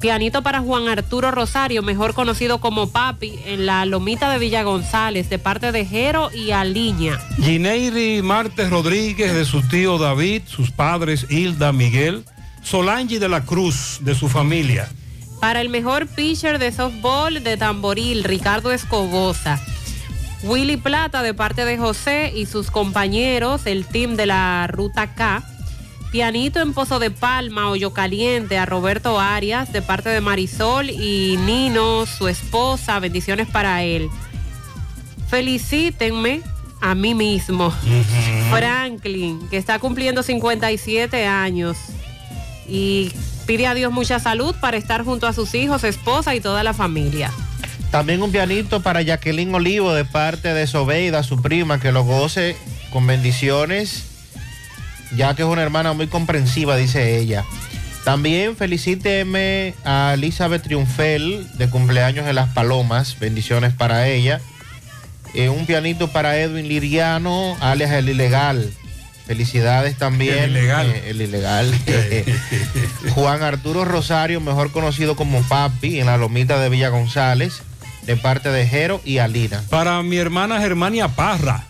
Pianito 0.00 0.42
para 0.42 0.60
Juan 0.60 0.88
Arturo 0.88 1.30
Rosario, 1.30 1.82
mejor 1.82 2.12
conocido 2.12 2.58
como 2.58 2.90
Papi, 2.90 3.38
en 3.46 3.66
la 3.66 3.86
Lomita 3.86 4.30
de 4.30 4.38
Villa 4.38 4.62
González, 4.64 5.30
de 5.30 5.38
parte 5.38 5.70
de 5.70 5.86
Jero 5.86 6.30
y 6.32 6.50
Aliña. 6.50 7.18
Gineiri 7.40 8.20
Martes 8.20 8.68
Rodríguez, 8.68 9.32
de 9.32 9.44
su 9.44 9.62
tío 9.62 9.98
David, 9.98 10.42
sus 10.46 10.70
padres 10.72 11.26
Hilda, 11.30 11.72
Miguel. 11.72 12.24
Solange 12.62 13.18
de 13.18 13.28
la 13.28 13.44
Cruz, 13.44 13.98
de 14.00 14.14
su 14.14 14.28
familia. 14.28 14.88
Para 15.42 15.60
el 15.60 15.70
mejor 15.70 16.06
pitcher 16.06 16.60
de 16.60 16.70
softball 16.70 17.42
de 17.42 17.56
tamboril, 17.56 18.22
Ricardo 18.22 18.70
Escobosa. 18.70 19.60
Willy 20.44 20.76
Plata 20.76 21.24
de 21.24 21.34
parte 21.34 21.64
de 21.64 21.78
José 21.78 22.32
y 22.32 22.46
sus 22.46 22.70
compañeros, 22.70 23.66
el 23.66 23.84
team 23.84 24.14
de 24.14 24.26
la 24.26 24.68
Ruta 24.68 25.16
K. 25.16 25.42
Pianito 26.12 26.60
en 26.60 26.72
Pozo 26.72 27.00
de 27.00 27.10
Palma, 27.10 27.70
Hoyo 27.70 27.92
Caliente, 27.92 28.56
a 28.56 28.66
Roberto 28.66 29.18
Arias 29.18 29.72
de 29.72 29.82
parte 29.82 30.10
de 30.10 30.20
Marisol 30.20 30.90
y 30.90 31.36
Nino, 31.38 32.06
su 32.06 32.28
esposa. 32.28 33.00
Bendiciones 33.00 33.48
para 33.48 33.82
él. 33.82 34.10
Felicítenme 35.26 36.42
a 36.80 36.94
mí 36.94 37.16
mismo. 37.16 37.72
Franklin, 38.48 39.48
que 39.48 39.56
está 39.56 39.80
cumpliendo 39.80 40.22
57 40.22 41.26
años 41.26 41.76
y 42.68 43.10
pide 43.42 43.66
a 43.66 43.74
Dios 43.74 43.92
mucha 43.92 44.18
salud 44.18 44.54
para 44.60 44.76
estar 44.76 45.04
junto 45.04 45.26
a 45.26 45.32
sus 45.32 45.54
hijos, 45.54 45.84
esposa 45.84 46.34
y 46.34 46.40
toda 46.40 46.62
la 46.62 46.74
familia. 46.74 47.30
También 47.90 48.22
un 48.22 48.32
pianito 48.32 48.80
para 48.80 49.02
Jacqueline 49.02 49.54
Olivo 49.54 49.92
de 49.92 50.04
parte 50.04 50.54
de 50.54 50.66
Sobeida, 50.66 51.22
su 51.22 51.42
prima, 51.42 51.78
que 51.78 51.92
lo 51.92 52.04
goce 52.04 52.56
con 52.90 53.06
bendiciones, 53.06 54.04
ya 55.14 55.34
que 55.36 55.42
es 55.42 55.48
una 55.48 55.62
hermana 55.62 55.92
muy 55.92 56.06
comprensiva, 56.06 56.76
dice 56.76 57.18
ella. 57.18 57.44
También 58.04 58.56
felicíteme 58.56 59.74
a 59.84 60.12
Elizabeth 60.14 60.62
Triunfel 60.62 61.46
de 61.58 61.70
cumpleaños 61.70 62.26
de 62.26 62.32
las 62.32 62.48
Palomas, 62.48 63.18
bendiciones 63.20 63.74
para 63.74 64.08
ella. 64.08 64.40
Eh, 65.34 65.48
un 65.48 65.66
pianito 65.66 66.08
para 66.08 66.38
Edwin 66.38 66.68
Liriano, 66.68 67.56
alias 67.60 67.90
El 67.92 68.08
Ilegal. 68.08 68.72
Felicidades 69.26 69.96
también. 69.96 70.38
El 70.38 70.50
ilegal. 70.50 70.90
eh, 70.90 71.02
el 71.06 71.22
ilegal. 71.22 71.72
Juan 73.14 73.42
Arturo 73.42 73.84
Rosario, 73.84 74.40
mejor 74.40 74.72
conocido 74.72 75.16
como 75.16 75.42
Papi, 75.42 76.00
en 76.00 76.06
la 76.06 76.16
lomita 76.16 76.58
de 76.58 76.68
Villa 76.68 76.88
González, 76.88 77.62
de 78.02 78.16
parte 78.16 78.50
de 78.50 78.66
Jero 78.66 79.00
y 79.04 79.18
Alina. 79.18 79.62
Para 79.70 80.02
mi 80.02 80.16
hermana 80.16 80.60
Germania 80.60 81.08
Parra, 81.08 81.64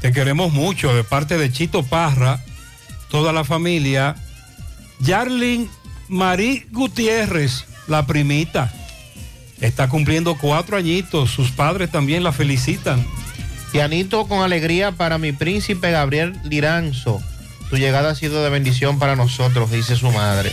te 0.00 0.12
queremos 0.12 0.52
mucho, 0.52 0.94
de 0.94 1.04
parte 1.04 1.38
de 1.38 1.52
Chito 1.52 1.82
Parra, 1.84 2.42
toda 3.08 3.32
la 3.32 3.44
familia. 3.44 4.16
Yarlin 5.00 5.70
Marí 6.08 6.66
Gutiérrez, 6.72 7.64
la 7.86 8.04
primita, 8.06 8.72
está 9.60 9.88
cumpliendo 9.88 10.36
cuatro 10.36 10.76
añitos, 10.76 11.30
sus 11.30 11.50
padres 11.52 11.90
también 11.90 12.24
la 12.24 12.32
felicitan. 12.32 13.06
Pianito 13.72 14.26
con 14.26 14.42
alegría 14.42 14.92
para 14.92 15.18
mi 15.18 15.32
príncipe 15.32 15.90
Gabriel 15.90 16.38
Liranzo. 16.44 17.22
Tu 17.68 17.76
llegada 17.76 18.10
ha 18.10 18.14
sido 18.16 18.42
de 18.42 18.50
bendición 18.50 18.98
para 18.98 19.14
nosotros, 19.14 19.70
dice 19.70 19.94
su 19.94 20.10
madre. 20.10 20.50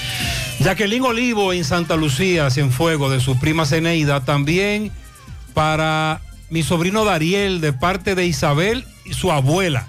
Jacqueline 0.60 1.04
Olivo 1.04 1.52
en 1.52 1.64
Santa 1.64 1.96
Lucía, 1.96 2.50
Cienfuego, 2.52 3.10
de 3.10 3.20
su 3.20 3.40
prima 3.40 3.66
Ceneida. 3.66 4.24
También 4.24 4.92
para 5.56 6.22
mi 6.52 6.62
sobrino 6.62 7.06
Dariel, 7.06 7.60
de 7.60 7.74
parte 7.74 8.14
de 8.14 8.28
Isabel 8.28 8.86
y 9.04 9.14
su 9.14 9.32
abuela. 9.32 9.88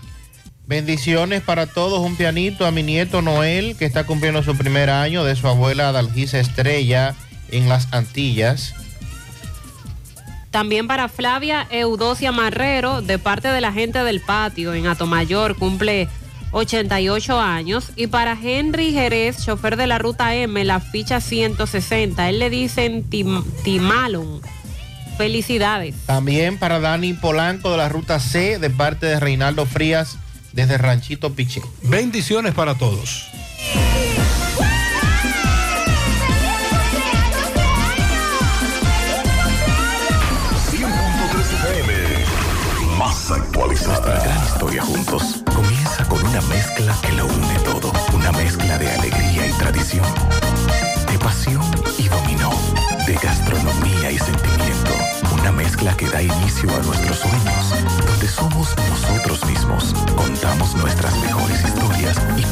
Bendiciones 0.66 1.42
para 1.42 1.66
todos, 1.66 2.00
un 2.00 2.16
pianito 2.16 2.66
a 2.66 2.70
mi 2.70 2.82
nieto 2.82 3.20
Noel, 3.20 3.76
que 3.76 3.84
está 3.84 4.04
cumpliendo 4.04 4.42
su 4.42 4.56
primer 4.56 4.88
año, 4.88 5.24
de 5.24 5.36
su 5.36 5.48
abuela 5.48 5.92
Dalgisa 5.92 6.38
Estrella 6.38 7.14
en 7.50 7.68
las 7.68 7.92
Antillas. 7.92 8.74
También 10.58 10.88
para 10.88 11.08
Flavia 11.08 11.68
Eudocia 11.70 12.32
Marrero, 12.32 13.00
de 13.00 13.20
parte 13.20 13.46
de 13.46 13.60
la 13.60 13.72
gente 13.72 14.02
del 14.02 14.20
patio 14.20 14.74
en 14.74 14.88
Atomayor, 14.88 15.54
cumple 15.54 16.08
88 16.50 17.40
años. 17.40 17.92
Y 17.94 18.08
para 18.08 18.32
Henry 18.32 18.90
Jerez, 18.92 19.44
chofer 19.46 19.76
de 19.76 19.86
la 19.86 19.98
ruta 19.98 20.34
M, 20.34 20.64
la 20.64 20.80
ficha 20.80 21.20
160, 21.20 22.28
él 22.28 22.40
le 22.40 22.50
dicen 22.50 23.08
Tim- 23.08 23.44
Timalon. 23.62 24.40
Felicidades. 25.16 25.94
También 26.06 26.58
para 26.58 26.80
Dani 26.80 27.12
Polanco 27.12 27.70
de 27.70 27.76
la 27.76 27.88
ruta 27.88 28.18
C, 28.18 28.58
de 28.58 28.68
parte 28.70 29.06
de 29.06 29.20
Reinaldo 29.20 29.64
Frías, 29.64 30.16
desde 30.54 30.76
Ranchito 30.76 31.34
Piché. 31.34 31.62
Bendiciones 31.84 32.52
para 32.52 32.74
todos. 32.74 33.28
Nuestra 43.28 44.20
gran 44.20 44.42
historia 44.46 44.82
juntos 44.82 45.44
comienza 45.54 46.02
con 46.08 46.18
una 46.24 46.40
mezcla 46.42 46.96
que 47.02 47.12
lo 47.12 47.26
une 47.26 47.58
todo. 47.62 47.92
Una 48.14 48.32
mezcla 48.32 48.78
de 48.78 48.90
alegría 48.90 49.46
y 49.46 49.52
tradición. 49.52 50.06
De 51.06 51.18
pasión 51.18 51.62
y 51.98 52.08
dominó. 52.08 52.50
De 53.06 53.12
gastronomía 53.22 54.10
y 54.12 54.18
sentimiento. 54.18 54.92
Una 55.34 55.52
mezcla 55.52 55.94
que 55.94 56.08
da 56.08 56.22
inicio 56.22 56.74
a 56.74 56.78
nuestros 56.78 57.18
sueños. 57.18 57.74
Donde 58.06 58.28
somos 58.28 58.74
nosotros 58.88 59.44
mismos. 59.44 59.92
Contamos 60.16 60.74
nuestras 60.76 61.14
mejores 61.18 61.62
historias 61.62 62.16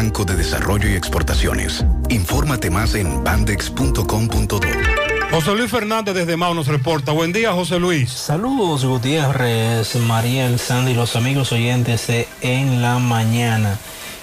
Banco 0.00 0.24
de 0.24 0.34
Desarrollo 0.34 0.88
y 0.88 0.94
Exportaciones. 0.94 1.84
Infórmate 2.08 2.70
más 2.70 2.94
en 2.94 3.22
bandex.com.do. 3.22 4.60
José 5.30 5.54
Luis 5.54 5.70
Fernández 5.70 6.14
desde 6.14 6.38
Mao 6.38 6.54
nos 6.54 6.68
reporta. 6.68 7.12
Buen 7.12 7.34
día, 7.34 7.52
José 7.52 7.78
Luis. 7.78 8.10
Saludos 8.10 8.86
Gutiérrez, 8.86 9.96
Mariel, 9.96 10.58
Sandy, 10.58 10.94
los 10.94 11.16
amigos 11.16 11.52
oyentes 11.52 12.06
de 12.06 12.26
En 12.40 12.80
la 12.80 12.98
Mañana. 12.98 13.78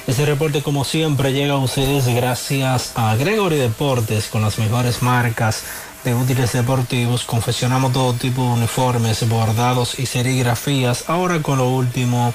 Este 0.08 0.26
reporte 0.26 0.64
como 0.64 0.84
siempre 0.84 1.32
llega 1.32 1.54
a 1.54 1.58
ustedes 1.58 2.08
gracias 2.08 2.94
a 2.96 3.16
Gregory 3.16 3.58
Deportes 3.58 4.30
con 4.30 4.42
las 4.42 4.58
mejores 4.58 5.04
marcas 5.04 5.62
de 6.04 6.16
útiles 6.16 6.54
deportivos. 6.54 7.24
Confeccionamos 7.24 7.94
todo 7.94 8.14
tipo 8.14 8.42
de 8.42 8.54
uniformes, 8.54 9.30
bordados 9.30 10.00
y 10.00 10.08
serigrafías. 10.08 11.08
Ahora 11.08 11.40
con 11.44 11.60
lo 11.60 11.70
último 11.70 12.34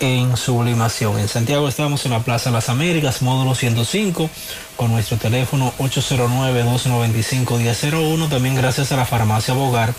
en 0.00 0.36
sublimación. 0.36 1.16
En 1.18 1.28
Santiago 1.28 1.68
estamos 1.68 2.04
en 2.06 2.12
la 2.12 2.20
Plaza 2.20 2.50
Las 2.50 2.68
Américas, 2.68 3.22
módulo 3.22 3.54
105, 3.54 4.28
con 4.76 4.90
nuestro 4.90 5.16
teléfono 5.18 5.72
809-295-1001. 5.78 8.28
También 8.28 8.56
gracias 8.56 8.90
a 8.92 8.96
la 8.96 9.04
farmacia 9.04 9.54
Bogar, 9.54 9.94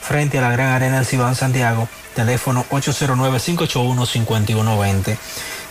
frente 0.02 0.36
a 0.36 0.42
la 0.42 0.50
Gran 0.50 0.74
Arena 0.74 0.96
del 0.96 1.06
Cibán 1.06 1.36
Santiago, 1.36 1.88
teléfono 2.14 2.66
809-581-5120. 2.70 5.16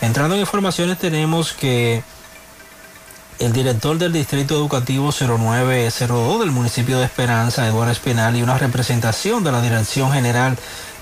Entrando 0.00 0.34
en 0.34 0.40
informaciones 0.40 0.98
tenemos 0.98 1.52
que 1.52 2.02
el 3.40 3.54
director 3.54 3.96
del 3.96 4.12
Distrito 4.12 4.54
Educativo 4.54 5.10
0902 5.12 6.40
del 6.40 6.50
municipio 6.50 6.98
de 6.98 7.06
Esperanza, 7.06 7.66
Eduardo 7.66 7.90
Espinal, 7.90 8.36
y 8.36 8.42
una 8.42 8.58
representación 8.58 9.42
de 9.42 9.50
la 9.50 9.62
Dirección 9.62 10.12
General 10.12 10.58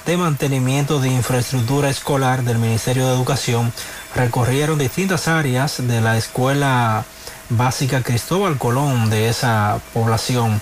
de 0.06 0.16
Mantenimiento 0.16 1.00
de 1.00 1.08
Infraestructura 1.10 1.90
Escolar 1.90 2.44
del 2.44 2.58
Ministerio 2.58 3.08
de 3.08 3.14
Educación 3.14 3.72
recorrieron 4.14 4.78
distintas 4.78 5.26
áreas 5.26 5.86
de 5.88 6.00
la 6.00 6.16
Escuela 6.16 7.04
Básica 7.50 8.02
Cristóbal 8.02 8.56
Colón 8.56 9.10
de 9.10 9.28
esa 9.28 9.80
población. 9.92 10.60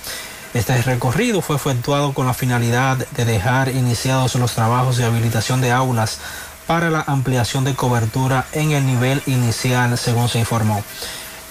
Este 0.54 0.80
recorrido 0.80 1.42
fue 1.42 1.56
efectuado 1.56 2.14
con 2.14 2.26
la 2.26 2.32
finalidad 2.32 2.96
de 2.96 3.24
dejar 3.26 3.68
iniciados 3.68 4.34
los 4.36 4.52
trabajos 4.52 4.96
de 4.96 5.04
habilitación 5.04 5.60
de 5.60 5.72
aulas 5.72 6.20
para 6.66 6.88
la 6.88 7.04
ampliación 7.06 7.64
de 7.64 7.74
cobertura 7.74 8.46
en 8.52 8.72
el 8.72 8.86
nivel 8.86 9.22
inicial, 9.26 9.98
según 9.98 10.30
se 10.30 10.38
informó. 10.38 10.82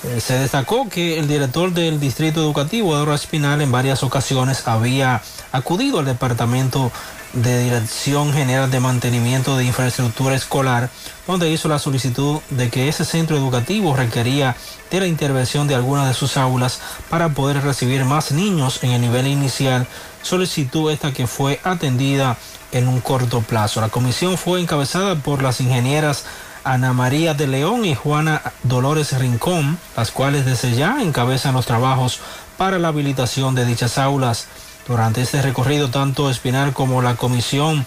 Eh, 0.06 0.22
Se 0.22 0.38
destacó 0.38 0.88
que 0.88 1.18
el 1.20 1.28
director 1.28 1.74
del 1.74 2.00
Distrito 2.00 2.40
Educativo, 2.42 2.94
Eduardo 2.94 3.16
Espinal, 3.16 3.62
en 3.62 3.72
varias 3.72 4.04
ocasiones 4.04 4.68
había 4.68 5.22
acudido 5.52 6.00
al 6.00 6.06
Departamento 6.06 6.92
de 7.34 7.64
Dirección 7.64 8.32
General 8.32 8.70
de 8.70 8.80
Mantenimiento 8.80 9.58
de 9.58 9.66
Infraestructura 9.66 10.36
Escolar, 10.36 10.90
donde 11.28 11.50
hizo 11.50 11.68
la 11.68 11.80
solicitud 11.80 12.40
de 12.50 12.70
que 12.70 12.88
ese 12.88 13.04
centro 13.04 13.36
educativo 13.36 13.96
requería 13.96 14.56
de 14.92 15.00
la 15.00 15.08
intervención 15.08 15.68
de 15.68 15.76
algunas 15.76 16.08
de 16.08 16.14
sus 16.14 16.38
aulas 16.38 16.80
para 17.10 17.30
poder 17.30 17.62
recibir 17.62 18.06
más 18.06 18.32
niños 18.32 18.84
en 18.84 18.92
el 18.92 19.02
nivel 19.02 19.28
inicial, 19.28 19.88
solicitud 20.22 20.92
esta 20.92 21.14
que 21.14 21.28
fue 21.28 21.60
atendida 21.64 22.38
en 22.72 22.88
un 22.88 23.02
corto 23.02 23.42
plazo. 23.42 23.82
La 23.82 23.90
comisión 23.90 24.38
fue 24.38 24.62
encabezada 24.62 25.16
por 25.16 25.42
las 25.42 25.60
ingenieras 25.62 26.26
Ana 26.66 26.94
María 26.94 27.34
de 27.36 27.48
León 27.48 27.86
y 27.86 27.96
Juana 27.96 28.42
Dolores 28.64 29.18
Rincón, 29.18 29.78
las 29.96 30.12
cuales 30.12 30.46
desde 30.46 30.76
ya 30.76 31.02
encabezan 31.02 31.54
los 31.54 31.68
trabajos 31.68 32.20
para 32.58 32.80
la 32.80 32.90
habilitación 32.90 33.56
de 33.56 33.66
dichas 33.66 33.98
aulas. 33.98 34.48
Durante 34.88 35.22
este 35.22 35.42
recorrido, 35.42 35.90
tanto 35.90 36.30
Espinal 36.30 36.74
como 36.74 37.02
la 37.02 37.16
comisión 37.16 37.86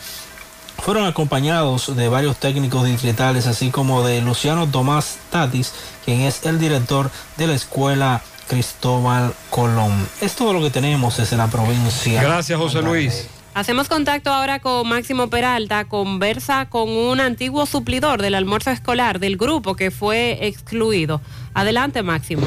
fueron 0.78 1.06
acompañados 1.06 1.96
de 1.96 2.08
varios 2.08 2.36
técnicos 2.36 2.84
distritales, 2.84 3.46
así 3.46 3.70
como 3.70 4.06
de 4.06 4.22
Luciano 4.22 4.68
Tomás 4.68 5.18
Tatis, 5.30 5.72
quien 6.04 6.20
es 6.20 6.46
el 6.46 6.58
director 6.58 7.10
de 7.36 7.48
la 7.48 7.54
escuela 7.54 8.22
Cristóbal 8.48 9.34
Colón. 9.50 10.08
Es 10.20 10.34
todo 10.34 10.52
lo 10.52 10.62
que 10.62 10.70
tenemos 10.70 11.16
desde 11.16 11.36
la 11.36 11.48
provincia. 11.48 12.22
Gracias, 12.22 12.58
José 12.58 12.80
Luis. 12.82 13.28
Hacemos 13.58 13.88
contacto 13.88 14.30
ahora 14.30 14.60
con 14.60 14.88
Máximo 14.88 15.30
Peralta, 15.30 15.86
conversa 15.86 16.66
con 16.70 16.88
un 16.90 17.18
antiguo 17.18 17.66
suplidor 17.66 18.22
del 18.22 18.36
almuerzo 18.36 18.70
escolar 18.70 19.18
del 19.18 19.36
grupo 19.36 19.74
que 19.74 19.90
fue 19.90 20.46
excluido. 20.46 21.20
Adelante, 21.54 22.04
Máximo. 22.04 22.46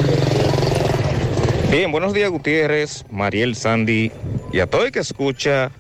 Bien, 1.70 1.92
buenos 1.92 2.14
días 2.14 2.30
Gutiérrez, 2.30 3.04
Mariel 3.12 3.58
Sandy 3.58 4.10
y 4.54 4.62
a 4.62 4.68
todo 4.68 4.86
el 4.86 4.94
que 4.94 5.00
escucha 5.00 5.72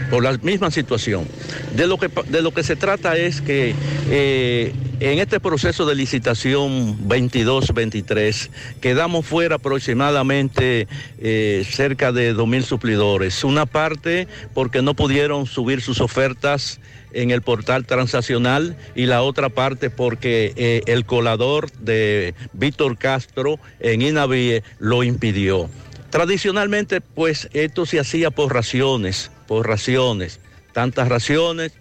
por 0.10 0.24
la 0.24 0.38
misma 0.38 0.72
situación. 0.72 1.28
De 1.76 1.88
lo 1.88 1.98
que, 1.98 2.10
de 2.30 2.42
lo 2.42 2.54
que 2.54 2.64
se 2.64 2.76
trata 2.76 3.18
es 3.18 3.42
que 3.42 3.76
eh, 4.10 4.74
en 5.00 5.20
este 5.20 5.40
proceso 5.40 5.86
de 5.86 5.96
licitación 5.96 7.08
22-23 7.08 8.50
quedamos 8.82 9.26
fuera 9.26 9.56
aproximadamente 9.56 10.88
eh, 11.20 11.66
cerca 11.70 12.12
de 12.12 12.36
2.000 12.36 12.62
suplidores. 12.64 13.44
Una 13.44 13.66
parte 13.66 14.28
porque 14.54 14.82
no 14.82 14.94
pudieron 14.94 15.46
subir 15.46 15.82
sus 15.82 16.02
ofertas 16.02 16.80
en 17.14 17.32
el 17.32 17.42
portal 17.42 17.86
transaccional 17.86 18.78
y 18.96 19.06
la 19.06 19.22
otra 19.22 19.50
parte 19.50 19.90
porque 19.90 20.54
eh, 20.56 20.82
el 20.86 21.06
colador 21.06 21.72
de 21.72 22.34
Víctor 22.54 22.98
Castro 22.98 23.60
en 23.80 24.02
Inavie 24.02 24.64
lo 24.80 25.04
impidió. 25.04 25.70
Tradicionalmente, 26.10 27.00
pues 27.00 27.50
esto 27.54 27.86
se 27.86 28.00
hacía 28.00 28.32
por 28.32 28.54
raciones, 28.54 29.32
por 29.52 29.68
raciones, 29.68 30.40
tantas 30.72 31.10
raciones, 31.10 31.74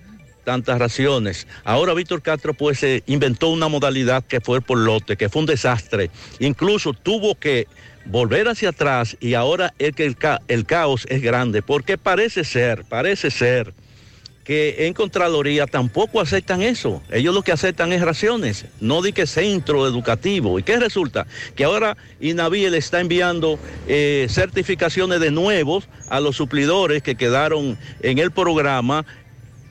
tantas 0.42 0.76
raciones. 0.81 1.47
Ahora 1.62 1.94
Víctor 1.94 2.20
Castro 2.20 2.52
pues 2.52 2.82
eh, 2.82 3.05
inventó 3.07 3.50
una 3.50 3.68
modalidad 3.68 4.24
que 4.24 4.40
fue 4.40 4.60
por 4.60 4.76
lote, 4.76 5.16
que 5.16 5.28
fue 5.28 5.42
un 5.42 5.47
desastre. 5.47 6.10
Incluso 6.40 6.94
tuvo 6.94 7.36
que 7.36 7.68
volver 8.07 8.49
hacia 8.49 8.70
atrás 8.70 9.16
y 9.20 9.34
ahora 9.34 9.73
es 9.78 9.94
que 9.94 10.05
el, 10.05 10.16
el 10.49 10.66
caos 10.66 11.07
es 11.08 11.23
grande, 11.23 11.62
porque 11.62 11.97
parece 11.97 12.42
ser, 12.42 12.82
parece 12.86 13.31
ser 13.31 13.73
que 14.44 14.86
en 14.86 14.94
Contraloría 14.94 15.67
tampoco 15.67 16.20
aceptan 16.20 16.62
eso. 16.62 17.02
Ellos 17.10 17.35
lo 17.35 17.43
que 17.43 17.52
aceptan 17.52 17.93
es 17.93 18.01
raciones, 18.01 18.67
no 18.81 19.02
di 19.02 19.12
que 19.12 19.27
centro 19.27 19.86
educativo. 19.86 20.59
¿Y 20.59 20.62
qué 20.62 20.78
resulta? 20.78 21.27
Que 21.55 21.65
ahora 21.65 21.97
INAVI 22.20 22.70
le 22.70 22.78
está 22.78 23.01
enviando 23.01 23.59
eh, 23.86 24.27
certificaciones 24.28 25.20
de 25.20 25.31
nuevos 25.31 25.89
a 26.09 26.20
los 26.20 26.36
suplidores 26.36 27.02
que 27.02 27.15
quedaron 27.15 27.78
en 28.02 28.19
el 28.19 28.31
programa 28.31 29.05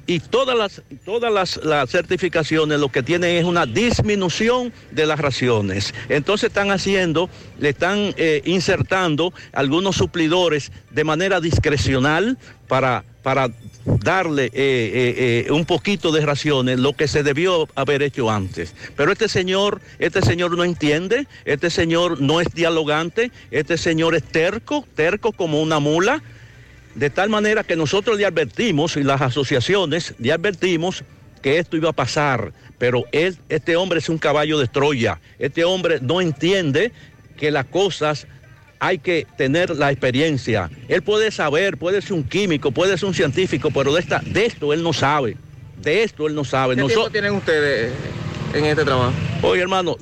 y 0.09 0.19
todas 0.19 0.57
las, 0.57 0.81
todas 1.05 1.59
las, 1.63 1.89
certificaciones 1.91 2.79
lo 2.79 2.89
que 2.89 3.03
tienen 3.03 3.37
es 3.37 3.45
una 3.45 3.67
disminución 3.67 4.73
de 4.89 5.05
las 5.05 5.19
raciones. 5.19 5.93
Entonces 6.09 6.47
están 6.47 6.71
haciendo, 6.71 7.29
le 7.59 7.69
están 7.69 8.15
eh, 8.17 8.41
insertando 8.45 9.33
algunos 9.53 9.97
suplidores 9.97 10.71
de 10.89 11.03
manera 11.03 11.39
discrecional 11.39 12.39
para, 12.67 13.03
para 13.23 13.49
darle 13.85 14.45
eh, 14.45 14.51
eh, 14.53 15.45
eh, 15.47 15.51
un 15.51 15.65
poquito 15.65 16.11
de 16.11 16.25
raciones, 16.25 16.79
lo 16.79 16.93
que 16.93 17.07
se 17.07 17.23
debió 17.23 17.67
haber 17.75 18.01
hecho 18.01 18.29
antes. 18.29 18.73
Pero 18.95 19.11
este 19.11 19.27
señor, 19.27 19.81
este 19.99 20.21
señor 20.21 20.55
no 20.55 20.63
entiende, 20.63 21.27
este 21.45 21.69
señor 21.69 22.21
no 22.21 22.39
es 22.41 22.47
dialogante, 22.53 23.31
este 23.51 23.77
señor 23.77 24.15
es 24.15 24.23
terco, 24.23 24.85
terco 24.95 25.31
como 25.31 25.61
una 25.61 25.79
mula. 25.79 26.21
De 26.95 27.09
tal 27.09 27.29
manera 27.29 27.63
que 27.63 27.75
nosotros 27.75 28.17
le 28.17 28.25
advertimos 28.25 28.97
y 28.97 29.03
las 29.03 29.21
asociaciones 29.21 30.15
le 30.17 30.31
advertimos 30.31 31.03
que 31.41 31.59
esto 31.59 31.77
iba 31.77 31.89
a 31.89 31.93
pasar, 31.93 32.51
pero 32.77 33.05
él, 33.11 33.37
este 33.47 33.75
hombre 33.75 33.99
es 33.99 34.09
un 34.09 34.17
caballo 34.17 34.59
de 34.59 34.67
Troya, 34.67 35.19
este 35.37 35.63
hombre 35.63 35.99
no 36.01 36.19
entiende 36.19 36.91
que 37.37 37.51
las 37.51 37.65
cosas 37.65 38.27
hay 38.79 38.97
que 38.97 39.27
tener 39.37 39.75
la 39.75 39.91
experiencia. 39.91 40.69
Él 40.87 41.01
puede 41.01 41.31
saber, 41.31 41.77
puede 41.77 42.01
ser 42.01 42.13
un 42.13 42.23
químico, 42.23 42.71
puede 42.71 42.97
ser 42.97 43.07
un 43.07 43.13
científico, 43.13 43.69
pero 43.71 43.93
de, 43.93 43.99
esta, 43.99 44.21
de 44.25 44.45
esto 44.45 44.73
él 44.73 44.81
no 44.81 44.93
sabe. 44.93 45.37
De 45.81 46.03
esto 46.03 46.27
él 46.27 46.35
no 46.35 46.43
sabe. 46.43 46.75
¿Qué 46.75 46.83
tiempo 46.83 47.09
tienen 47.09 47.33
ustedes 47.33 47.93
en 48.53 48.65
este 48.65 48.83
trabajo? 48.83 49.13
Oye, 49.41 49.61
hermano, 49.61 49.97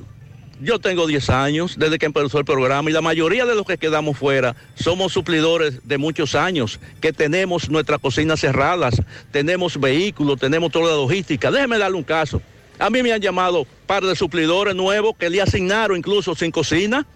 yo 0.60 0.78
tengo 0.78 1.06
10 1.06 1.30
años 1.30 1.76
desde 1.78 1.98
que 1.98 2.06
empezó 2.06 2.38
el 2.38 2.44
programa 2.44 2.90
y 2.90 2.92
la 2.92 3.00
mayoría 3.00 3.46
de 3.46 3.54
los 3.54 3.66
que 3.66 3.78
quedamos 3.78 4.16
fuera 4.16 4.56
somos 4.74 5.12
suplidores 5.12 5.86
de 5.86 5.98
muchos 5.98 6.34
años, 6.34 6.80
que 7.00 7.12
tenemos 7.12 7.70
nuestras 7.70 8.00
cocinas 8.00 8.40
cerradas, 8.40 9.00
tenemos 9.30 9.78
vehículos, 9.78 10.38
tenemos 10.38 10.72
toda 10.72 10.90
la 10.90 10.96
logística. 10.96 11.50
Déjeme 11.50 11.78
darle 11.78 11.96
un 11.96 12.04
caso. 12.04 12.42
A 12.78 12.90
mí 12.90 13.02
me 13.02 13.12
han 13.12 13.20
llamado 13.20 13.66
par 13.86 14.04
de 14.04 14.14
suplidores 14.14 14.74
nuevos 14.74 15.16
que 15.16 15.30
le 15.30 15.42
asignaron 15.42 15.96
incluso 15.96 16.34
sin 16.34 16.52
cocina 16.52 17.06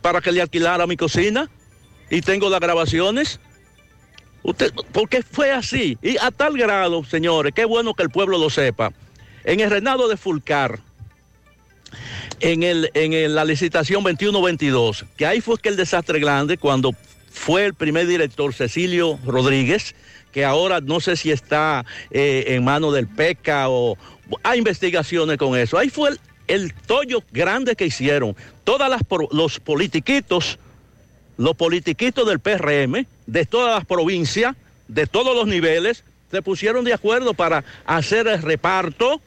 para 0.00 0.20
que 0.20 0.32
le 0.32 0.40
alquilara 0.42 0.86
mi 0.86 0.96
cocina 0.96 1.48
y 2.10 2.20
tengo 2.20 2.48
las 2.50 2.60
grabaciones. 2.60 3.40
Usted, 4.42 4.72
porque 4.92 5.22
fue 5.22 5.50
así. 5.50 5.98
Y 6.02 6.16
a 6.18 6.30
tal 6.30 6.56
grado, 6.56 7.04
señores, 7.04 7.52
qué 7.54 7.64
bueno 7.64 7.94
que 7.94 8.02
el 8.04 8.10
pueblo 8.10 8.38
lo 8.38 8.50
sepa. 8.50 8.92
En 9.44 9.60
el 9.60 9.70
reinado 9.70 10.08
de 10.08 10.16
Fulcar, 10.16 10.78
en, 12.40 12.62
el, 12.62 12.90
en 12.94 13.12
el- 13.12 13.34
la 13.34 13.44
licitación 13.44 14.04
21-22, 14.04 15.04
que 15.16 15.26
ahí 15.26 15.40
fue 15.40 15.58
que 15.58 15.68
el 15.68 15.76
desastre 15.76 16.20
grande 16.20 16.56
cuando 16.58 16.94
fue 17.30 17.64
el 17.66 17.74
primer 17.74 18.06
director 18.06 18.52
Cecilio 18.54 19.18
Rodríguez, 19.24 19.94
que 20.32 20.44
ahora 20.44 20.80
no 20.80 21.00
sé 21.00 21.16
si 21.16 21.30
está 21.30 21.84
eh, 22.10 22.44
en 22.48 22.64
manos 22.64 22.94
del 22.94 23.06
PECA 23.08 23.68
o 23.68 23.96
hay 24.42 24.58
investigaciones 24.58 25.36
con 25.38 25.58
eso. 25.58 25.78
Ahí 25.78 25.88
fue 25.88 26.10
el, 26.10 26.20
el 26.48 26.74
tollo 26.74 27.22
grande 27.30 27.76
que 27.76 27.86
hicieron. 27.86 28.34
Todas 28.64 28.90
las 28.90 29.02
los 29.30 29.60
politiquitos, 29.60 30.58
los 31.36 31.54
politiquitos 31.54 32.26
del 32.26 32.40
PRM, 32.40 33.06
de 33.26 33.46
todas 33.46 33.76
las 33.76 33.84
provincias, 33.84 34.56
de 34.88 35.06
todos 35.06 35.36
los 35.36 35.46
niveles, 35.46 36.02
se 36.30 36.42
pusieron 36.42 36.84
de 36.84 36.94
acuerdo 36.94 37.34
para 37.34 37.64
hacer 37.86 38.26
el 38.26 38.42
reparto 38.42 39.20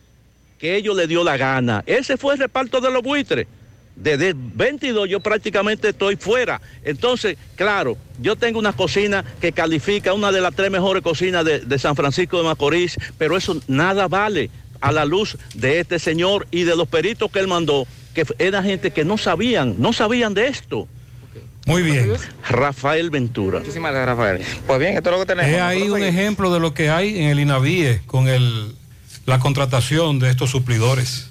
que 0.60 0.76
ellos 0.76 0.96
le 0.96 1.08
dio 1.08 1.24
la 1.24 1.38
gana. 1.38 1.84
Ese 1.86 2.18
fue 2.18 2.34
el 2.34 2.40
reparto 2.40 2.82
de 2.82 2.92
los 2.92 3.02
buitres. 3.02 3.48
Desde 3.96 4.34
22 4.36 5.10
yo 5.10 5.20
prácticamente 5.20 5.90
estoy 5.90 6.16
fuera. 6.16 6.62
Entonces, 6.84 7.38
claro, 7.56 7.98
yo 8.20 8.36
tengo 8.36 8.58
una 8.58 8.74
cocina 8.74 9.24
que 9.42 9.52
califica 9.52 10.14
una 10.14 10.32
de 10.32 10.42
las 10.42 10.56
tres 10.56 10.72
mejores 10.72 11.04
cocinas 11.04 11.46
de, 11.46 11.60
de 11.60 11.80
San 11.80 11.96
Francisco 11.96 12.38
de 12.38 12.44
Macorís, 12.44 12.98
pero 13.18 13.36
eso 13.36 13.60
nada 13.68 14.08
vale 14.08 14.50
a 14.82 14.92
la 14.92 15.06
luz 15.06 15.38
de 15.54 15.80
este 15.80 16.00
señor 16.00 16.48
y 16.52 16.64
de 16.64 16.76
los 16.76 16.88
peritos 16.88 17.32
que 17.32 17.40
él 17.40 17.48
mandó, 17.48 17.88
que 18.14 18.26
era 18.40 18.62
gente 18.62 18.92
que 18.92 19.06
no 19.06 19.18
sabían, 19.18 19.76
no 19.78 19.94
sabían 19.94 20.34
de 20.34 20.48
esto. 20.48 20.88
Muy 21.66 21.84
bien. 21.84 22.14
Rafael 22.50 23.10
Ventura. 23.10 23.60
Muchísimas 23.60 23.92
gracias, 23.92 24.18
Rafael. 24.18 24.42
Pues 24.66 24.80
bien, 24.80 24.98
esto 24.98 25.10
es 25.10 25.16
lo 25.16 25.20
que 25.22 25.28
tenemos. 25.28 25.52
Es 25.52 25.62
ahí 25.62 25.90
un 25.90 26.02
ejemplo 26.02 26.52
de 26.52 26.60
lo 26.60 26.74
que 26.74 26.90
hay 26.90 27.20
en 27.20 27.30
el 27.30 27.40
INAVIE 27.40 28.02
con 28.08 28.28
el, 28.28 28.74
la 29.26 29.40
contratación 29.40 30.20
de 30.20 30.32
estos 30.32 30.50
suplidores. 30.50 31.31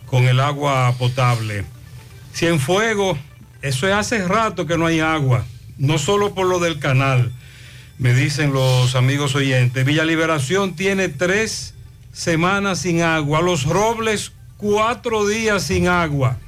con 0.07 0.29
el 0.29 0.39
agua 0.39 0.95
potable. 0.97 1.65
Cienfuegos, 2.33 3.19
eso 3.61 3.89
es 3.89 3.95
hace 3.95 4.27
rato 4.27 4.67
que 4.67 4.79
no 4.79 4.87
hay 4.87 5.01
agua. 5.01 5.45
No 5.77 5.99
solo 5.99 6.33
por 6.33 6.47
lo 6.47 6.61
del 6.61 6.79
canal, 6.79 7.33
me 7.99 8.15
dicen 8.15 8.53
los 8.53 8.95
amigos 8.95 9.35
oyentes. 9.35 9.85
Villa 9.85 10.05
Liberación 10.05 10.77
tiene 10.77 11.09
tres 11.09 11.75
semanas 12.13 12.79
sin 12.79 13.03
agua. 13.03 13.43
Los 13.43 13.65
Robles, 13.65 14.31
cuatro 14.59 15.27
días 15.27 15.65
sin 15.65 15.89
agua. 15.89 16.39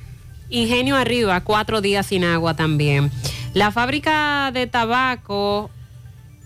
Ingenio 0.50 0.94
Arriba, 0.94 1.40
cuatro 1.40 1.80
días 1.80 2.06
sin 2.06 2.22
agua 2.22 2.54
también. 2.54 3.10
La 3.54 3.72
fábrica 3.72 4.52
de 4.52 4.68
tabaco 4.68 5.68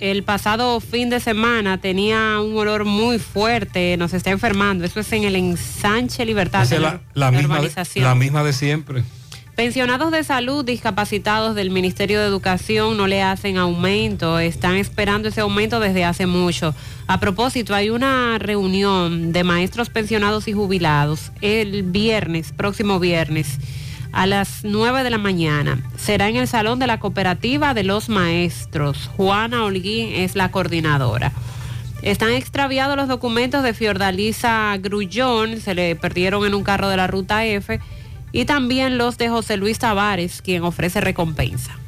el 0.03 0.25
pasado 0.25 0.81
fin 0.81 1.11
de 1.11 1.21
semana 1.21 1.79
tenía 1.79 2.41
un 2.41 2.59
olor 2.59 2.85
muy 2.85 3.21
fuerte, 3.21 3.97
nos 3.97 4.13
está 4.13 4.31
enfermando. 4.31 4.85
Eso 4.85 4.99
es 4.99 5.13
en 5.13 5.23
el 5.23 5.37
ensanche 5.37 6.27
Libertad 6.27 6.67
de 6.67 6.75
es 6.75 6.83
la, 6.83 7.01
la, 7.15 7.31
la 7.31 7.39
misma 7.39 7.61
de, 7.61 8.01
la 8.01 8.15
misma 8.17 8.43
de 8.43 8.53
siempre. 8.53 9.05
Pensionados 9.55 10.11
de 10.11 10.25
salud 10.25 10.65
discapacitados 10.65 11.55
del 11.55 11.71
Ministerio 11.71 12.19
de 12.19 12.27
Educación 12.27 12.97
no 12.97 13.07
le 13.07 13.23
hacen 13.23 13.59
aumento, 13.59 14.41
están 14.41 14.75
esperando 14.75 15.29
ese 15.29 15.43
aumento 15.43 15.79
desde 15.79 16.05
hace 16.05 16.27
mucho. 16.27 16.75
A 17.07 17.21
propósito, 17.21 17.73
hay 17.73 17.91
una 17.91 18.39
reunión 18.41 19.33
de 19.33 19.45
maestros 19.45 19.89
pensionados 19.89 20.49
y 20.49 20.53
jubilados 20.53 21.31
el 21.43 21.85
viernes, 21.85 22.51
próximo 22.51 22.99
viernes, 22.99 23.59
a 24.13 24.27
las 24.27 24.61
9 24.63 25.03
de 25.03 25.11
la 25.11 25.19
mañana. 25.19 25.79
Será 25.97 26.29
en 26.29 26.37
el 26.37 26.47
Salón 26.47 26.79
de 26.79 26.87
la 26.87 27.01
Cooperativa 27.01 27.75
de 27.75 27.83
los 27.83 28.09
Maestros. 28.09 29.11
Juana 29.17 29.65
Holguín 29.65 30.13
es 30.15 30.37
la 30.37 30.51
coordinadora. 30.51 31.33
Están 32.03 32.31
extraviados 32.31 32.97
los 32.97 33.09
documentos 33.09 33.63
de 33.63 33.75
Fiordalisa 33.75 34.77
Grullón, 34.79 35.61
se 35.61 35.75
le 35.75 35.97
perdieron 35.97 36.45
en 36.45 36.55
un 36.55 36.65
carro 36.65 36.89
de 36.89 36.97
la 36.97 37.07
ruta 37.07 37.45
F, 37.45 37.81
y 38.33 38.45
también 38.45 38.99
los 38.99 39.19
de 39.19 39.29
José 39.29 39.57
Luis 39.57 39.79
Tavares, 39.79 40.43
quien 40.43 40.65
ofrece 40.65 41.01
recompensa. 41.01 41.79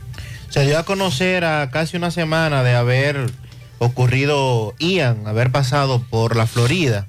Se 0.51 0.65
dio 0.65 0.79
a 0.79 0.85
conocer 0.85 1.45
a 1.45 1.69
casi 1.71 1.97
una 1.97 2.13
semana 2.13 2.63
de 2.63 2.75
haber 2.75 3.31
ocurrido 3.79 4.75
Ian, 4.79 5.27
haber 5.27 5.51
pasado 5.51 6.01
por 6.09 6.37
la 6.37 6.47
Florida, 6.47 7.09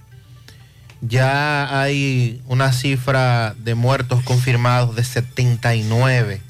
ya 1.01 1.81
hay 1.81 2.41
una 2.47 2.73
cifra 2.73 3.55
de 3.57 3.75
muertos 3.75 4.23
confirmados 4.23 4.95
de 4.95 5.03
79. 5.03 6.41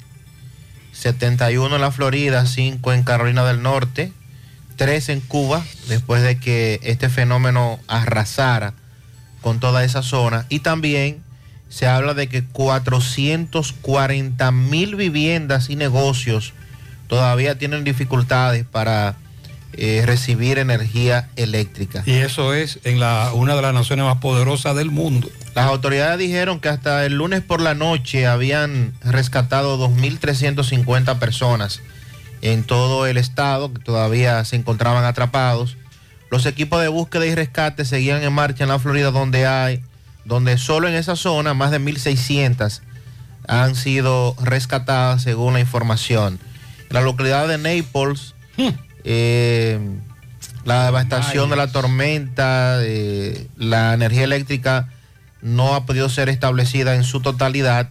71 0.92 1.74
en 1.74 1.80
la 1.80 1.90
Florida, 1.90 2.46
5 2.46 2.92
en 2.92 3.02
Carolina 3.02 3.44
del 3.44 3.62
Norte, 3.62 4.12
3 4.76 5.08
en 5.10 5.20
Cuba, 5.20 5.62
después 5.88 6.22
de 6.22 6.38
que 6.38 6.80
este 6.82 7.08
fenómeno 7.08 7.78
arrasara 7.86 8.72
con 9.42 9.60
toda 9.60 9.84
esa 9.84 10.02
zona. 10.02 10.46
Y 10.48 10.60
también 10.60 11.22
se 11.68 11.86
habla 11.86 12.14
de 12.14 12.28
que 12.28 12.44
440 12.44 14.52
mil 14.52 14.96
viviendas 14.96 15.68
y 15.68 15.76
negocios 15.76 16.54
todavía 17.08 17.58
tienen 17.58 17.84
dificultades 17.84 18.64
para 18.64 19.16
eh, 19.78 20.02
recibir 20.06 20.58
energía 20.58 21.28
eléctrica. 21.36 22.02
Y 22.06 22.12
eso 22.12 22.54
es 22.54 22.78
en 22.84 22.98
la, 22.98 23.32
una 23.34 23.54
de 23.54 23.62
las 23.62 23.74
naciones 23.74 24.06
más 24.06 24.18
poderosas 24.18 24.74
del 24.74 24.90
mundo. 24.90 25.28
Las 25.54 25.66
autoridades 25.66 26.18
dijeron 26.18 26.60
que 26.60 26.68
hasta 26.68 27.04
el 27.04 27.14
lunes 27.14 27.42
por 27.42 27.60
la 27.60 27.74
noche 27.74 28.26
habían 28.26 28.94
rescatado 29.02 29.78
2.350 29.78 31.18
personas 31.18 31.82
en 32.42 32.64
todo 32.64 33.06
el 33.06 33.16
estado 33.16 33.72
que 33.72 33.80
todavía 33.80 34.44
se 34.44 34.56
encontraban 34.56 35.04
atrapados. 35.04 35.76
Los 36.30 36.46
equipos 36.46 36.80
de 36.80 36.88
búsqueda 36.88 37.26
y 37.26 37.34
rescate 37.34 37.84
seguían 37.84 38.22
en 38.22 38.32
marcha 38.32 38.64
en 38.64 38.70
la 38.70 38.78
Florida 38.78 39.10
donde 39.10 39.46
hay, 39.46 39.82
donde 40.24 40.58
solo 40.58 40.88
en 40.88 40.94
esa 40.94 41.16
zona 41.16 41.54
más 41.54 41.70
de 41.70 41.80
1.600 41.80 42.80
han 43.46 43.74
sido 43.74 44.34
rescatadas 44.42 45.22
según 45.22 45.54
la 45.54 45.60
información. 45.60 46.38
En 46.88 46.94
la 46.94 47.02
localidad 47.02 47.46
de 47.46 47.58
Naples, 47.58 48.34
eh, 49.06 49.78
la 50.64 50.84
devastación 50.86 51.48
de 51.48 51.56
la 51.56 51.68
tormenta, 51.72 52.78
eh, 52.82 53.46
la 53.56 53.94
energía 53.94 54.24
eléctrica 54.24 54.88
no 55.40 55.74
ha 55.76 55.86
podido 55.86 56.08
ser 56.08 56.28
establecida 56.28 56.96
en 56.96 57.04
su 57.04 57.20
totalidad. 57.20 57.88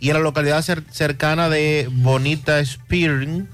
Y 0.00 0.08
en 0.10 0.14
la 0.14 0.20
localidad 0.20 0.58
cer- 0.64 0.84
cercana 0.90 1.48
de 1.48 1.88
Bonita 1.92 2.64
Spearing, 2.64 3.48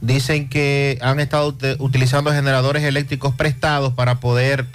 dicen 0.00 0.48
que 0.48 0.98
han 1.02 1.18
estado 1.18 1.52
ut- 1.56 1.76
utilizando 1.80 2.30
generadores 2.32 2.84
eléctricos 2.84 3.34
prestados 3.34 3.92
para 3.94 4.20
poder, 4.20 4.66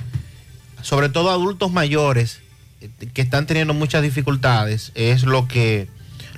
sobre 0.82 1.08
todo 1.10 1.30
adultos 1.32 1.72
mayores, 1.72 2.40
eh, 2.82 2.90
que 3.14 3.22
están 3.22 3.46
teniendo 3.46 3.74
muchas 3.74 4.02
dificultades, 4.04 4.92
es 4.96 5.24
lo 5.24 5.48
que, 5.48 5.88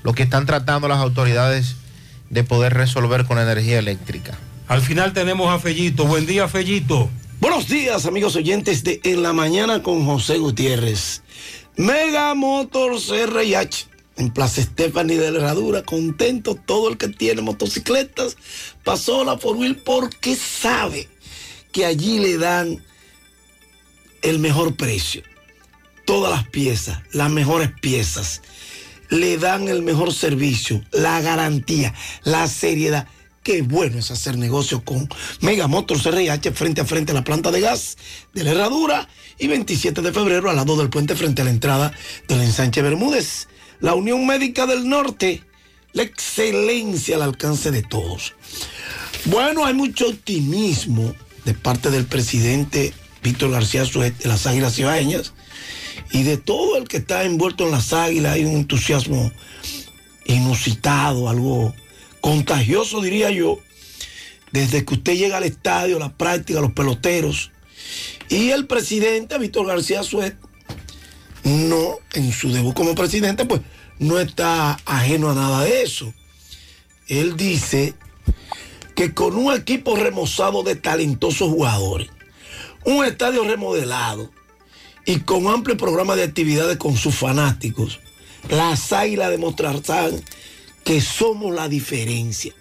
lo 0.03 0.13
que 0.13 0.23
están 0.23 0.45
tratando 0.45 0.88
las 0.88 0.99
autoridades 0.99 1.75
de 2.30 2.43
poder 2.43 2.73
resolver 2.75 3.25
con 3.25 3.39
energía 3.39 3.80
eléctrica. 3.80 4.38
Al 4.72 4.82
final 4.82 5.11
tenemos 5.11 5.53
a 5.53 5.59
Fellito. 5.59 6.06
Buen 6.06 6.25
día, 6.25 6.48
Fellito. 6.48 7.09
Buenos 7.41 7.67
días, 7.67 8.06
amigos 8.06 8.38
oyentes 8.38 8.85
de 8.85 9.01
En 9.03 9.22
la 9.22 9.33
Mañana 9.33 9.83
con 9.83 10.06
José 10.06 10.38
Gutiérrez. 10.38 11.24
Mega 11.75 12.33
Motors 12.35 13.09
RIH 13.09 13.88
en 14.16 14.32
Plaza 14.32 14.61
Stephanie 14.61 15.17
de 15.17 15.30
la 15.30 15.40
Herradura. 15.40 15.83
Contento 15.83 16.56
todo 16.56 16.88
el 16.88 16.98
que 16.98 17.09
tiene 17.09 17.41
motocicletas. 17.41 18.38
Pasó 18.85 19.25
la 19.25 19.35
por 19.35 19.58
porque 19.83 20.38
sabe 20.38 21.09
que 21.74 21.85
allí 21.85 22.19
le 22.19 22.38
dan 22.38 22.82
el 24.22 24.40
mejor 24.40 24.77
precio. 24.77 25.22
Todas 26.06 26.32
las 26.32 26.48
piezas, 26.48 27.01
las 27.11 27.30
mejores 27.30 27.72
piezas. 27.82 28.41
Le 29.09 29.38
dan 29.38 29.67
el 29.67 29.82
mejor 29.82 30.14
servicio, 30.14 30.82
la 30.93 31.19
garantía, 31.19 31.93
la 32.24 32.48
seriedad. 32.48 33.09
Qué 33.43 33.63
bueno 33.63 33.97
es 33.97 34.11
hacer 34.11 34.37
negocio 34.37 34.83
con 34.85 35.09
Mega 35.39 35.67
Motors 35.67 36.03
frente 36.03 36.79
a 36.81 36.85
frente 36.85 37.11
a 37.11 37.15
la 37.15 37.23
planta 37.23 37.49
de 37.49 37.59
gas 37.59 37.97
de 38.35 38.43
la 38.43 38.51
Herradura 38.51 39.09
y 39.39 39.47
27 39.47 40.03
de 40.03 40.13
febrero 40.13 40.51
al 40.51 40.57
lado 40.57 40.77
del 40.77 40.91
puente 40.91 41.15
frente 41.15 41.41
a 41.41 41.45
la 41.45 41.49
entrada 41.49 41.91
del 42.27 42.41
ensanche 42.41 42.83
Bermúdez. 42.83 43.47
La 43.79 43.95
Unión 43.95 44.27
Médica 44.27 44.67
del 44.67 44.87
Norte, 44.87 45.41
la 45.93 46.03
excelencia 46.03 47.15
al 47.15 47.23
alcance 47.23 47.71
de 47.71 47.81
todos. 47.81 48.35
Bueno, 49.25 49.65
hay 49.65 49.73
mucho 49.73 50.09
optimismo 50.09 51.15
de 51.43 51.55
parte 51.55 51.89
del 51.89 52.05
presidente 52.05 52.93
Víctor 53.23 53.49
García 53.49 53.85
Suet 53.85 54.19
de 54.19 54.29
las 54.29 54.45
Águilas 54.45 54.75
Cibaeñas 54.75 55.33
y 56.11 56.21
de 56.21 56.37
todo 56.37 56.77
el 56.77 56.87
que 56.87 56.97
está 56.97 57.23
envuelto 57.23 57.65
en 57.65 57.71
las 57.71 57.91
Águilas. 57.91 58.33
Hay 58.33 58.45
un 58.45 58.51
entusiasmo 58.51 59.31
inusitado, 60.25 61.27
algo 61.27 61.73
contagioso, 62.22 63.01
diría 63.01 63.32
yo, 63.32 63.59
desde 64.51 64.85
que 64.85 64.93
usted 64.93 65.16
llega 65.16 65.38
al 65.38 65.43
estadio, 65.43 66.00
la 66.00 66.14
práctica, 66.14 66.61
los 66.61 66.74
peloteros. 66.74 67.51
Y 68.30 68.50
el 68.51 68.67
presidente, 68.67 69.38
Víctor 69.38 69.67
García 69.67 70.03
Suet, 70.03 70.38
no, 71.43 71.98
en 72.14 72.32
su 72.32 72.51
debut 72.51 72.74
como 72.74 72.95
presidente, 72.95 73.45
pues 73.45 73.61
no 74.00 74.19
está 74.19 74.80
ajeno 74.85 75.30
a 75.30 75.35
nada 75.35 75.64
de 75.64 75.83
eso. 75.83 76.14
Él 77.08 77.35
dice 77.35 77.95
que 78.95 79.14
con 79.14 79.35
un 79.35 79.53
equipo 79.53 79.95
remozado 79.95 80.64
de 80.64 80.75
talentosos 80.75 81.50
jugadores, 81.50 82.09
un 82.85 83.03
estadio 83.06 83.43
remodelado 83.43 84.32
y 85.06 85.19
con 85.19 85.48
amplio 85.48 85.77
programa 85.77 86.16
de 86.16 86.24
actividades 86.24 86.77
con 86.77 86.95
sus 86.95 87.16
fanáticos, 87.16 88.00
las 88.50 88.91
águilas 88.93 89.30
demostrarán 89.30 90.24
que 90.84 91.01
somos 91.01 91.53
la 91.53 91.68
diferencia. 91.68 92.53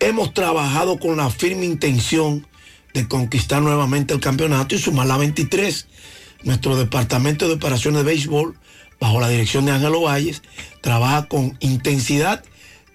Hemos 0.00 0.34
trabajado 0.34 0.98
con 0.98 1.16
la 1.16 1.30
firme 1.30 1.64
intención 1.64 2.46
de 2.92 3.08
conquistar 3.08 3.62
nuevamente 3.62 4.14
el 4.14 4.20
campeonato 4.20 4.74
y 4.74 4.78
sumar 4.78 5.06
la 5.06 5.16
23. 5.16 5.86
Nuestro 6.44 6.76
departamento 6.76 7.46
de 7.46 7.54
operaciones 7.54 8.00
de 8.00 8.10
béisbol, 8.10 8.58
bajo 9.00 9.20
la 9.20 9.28
dirección 9.28 9.64
de 9.64 9.72
Ángelo 9.72 10.02
Valles, 10.02 10.42
trabaja 10.80 11.26
con 11.26 11.56
intensidad, 11.60 12.44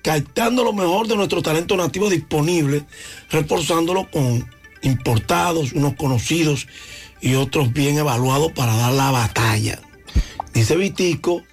captando 0.03 0.63
lo 0.63 0.73
mejor 0.73 1.07
de 1.07 1.15
nuestro 1.15 1.41
talento 1.41 1.77
nativo 1.77 2.09
disponible, 2.09 2.85
reforzándolo 3.29 4.09
con 4.11 4.49
importados, 4.81 5.73
unos 5.73 5.95
conocidos 5.95 6.67
y 7.21 7.35
otros 7.35 7.73
bien 7.73 7.97
evaluados 7.97 8.51
para 8.51 8.75
dar 8.75 8.93
la 8.93 9.11
batalla. 9.11 9.79
Dice 10.53 10.75
Vitico 10.75 11.43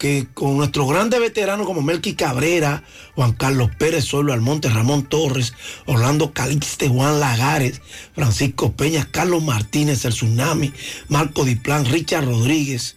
que 0.00 0.26
con 0.32 0.56
nuestros 0.56 0.88
grandes 0.88 1.20
veteranos 1.20 1.66
como 1.66 1.82
Melqui 1.82 2.14
Cabrera, 2.14 2.82
Juan 3.16 3.34
Carlos 3.34 3.68
Pérez, 3.78 4.06
Solo 4.06 4.32
Almonte, 4.32 4.70
Ramón 4.70 5.04
Torres, 5.04 5.52
Orlando 5.84 6.32
Calixte, 6.32 6.88
Juan 6.88 7.20
Lagares, 7.20 7.82
Francisco 8.14 8.72
Peña, 8.72 9.06
Carlos 9.10 9.42
Martínez, 9.42 10.06
el 10.06 10.14
Tsunami, 10.14 10.72
Marco 11.08 11.44
Diplán, 11.44 11.84
Richard 11.84 12.24
Rodríguez, 12.24 12.96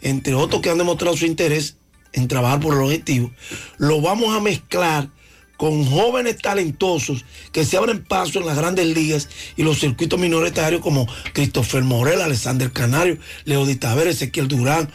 entre 0.00 0.34
otros 0.34 0.62
que 0.62 0.70
han 0.70 0.78
demostrado 0.78 1.16
su 1.16 1.26
interés 1.26 1.76
en 2.12 2.28
trabajar 2.28 2.60
por 2.60 2.74
el 2.74 2.82
objetivo, 2.82 3.32
lo 3.78 4.00
vamos 4.00 4.32
a 4.32 4.40
mezclar 4.40 5.10
con 5.56 5.84
jóvenes 5.84 6.38
talentosos 6.38 7.24
que 7.50 7.64
se 7.64 7.76
abren 7.76 8.04
paso 8.04 8.38
en 8.38 8.46
las 8.46 8.56
grandes 8.56 8.86
ligas 8.86 9.28
y 9.56 9.64
los 9.64 9.80
circuitos 9.80 10.20
minoritarios 10.20 10.80
como 10.82 11.08
Christopher 11.32 11.82
Morel, 11.82 12.20
Alexander 12.20 12.70
Canario, 12.70 13.18
Leodita 13.44 13.88
Taver, 13.88 14.06
Ezequiel 14.06 14.46
Durán, 14.46 14.88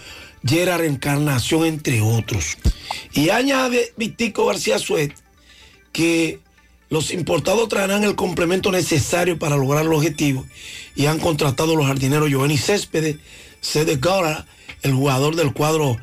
Gerard 0.45 0.83
Encarnación, 0.83 1.65
entre 1.65 2.01
otros. 2.01 2.57
Y 3.13 3.29
añade 3.29 3.93
Vitico 3.97 4.45
García 4.45 4.79
Suet 4.79 5.13
que 5.91 6.39
los 6.89 7.11
importados 7.11 7.69
traerán 7.69 8.03
el 8.03 8.15
complemento 8.15 8.71
necesario 8.71 9.37
para 9.37 9.57
lograr 9.57 9.85
el 9.85 9.93
objetivo 9.93 10.45
y 10.95 11.05
han 11.05 11.19
contratado 11.19 11.73
a 11.73 11.75
los 11.75 11.85
jardineros 11.85 12.29
Giovanni 12.29 12.57
Céspedes, 12.57 13.17
Cede 13.61 13.97
Gora, 13.97 14.47
el 14.81 14.93
jugador 14.93 15.35
del 15.35 15.53
cuadro 15.53 15.97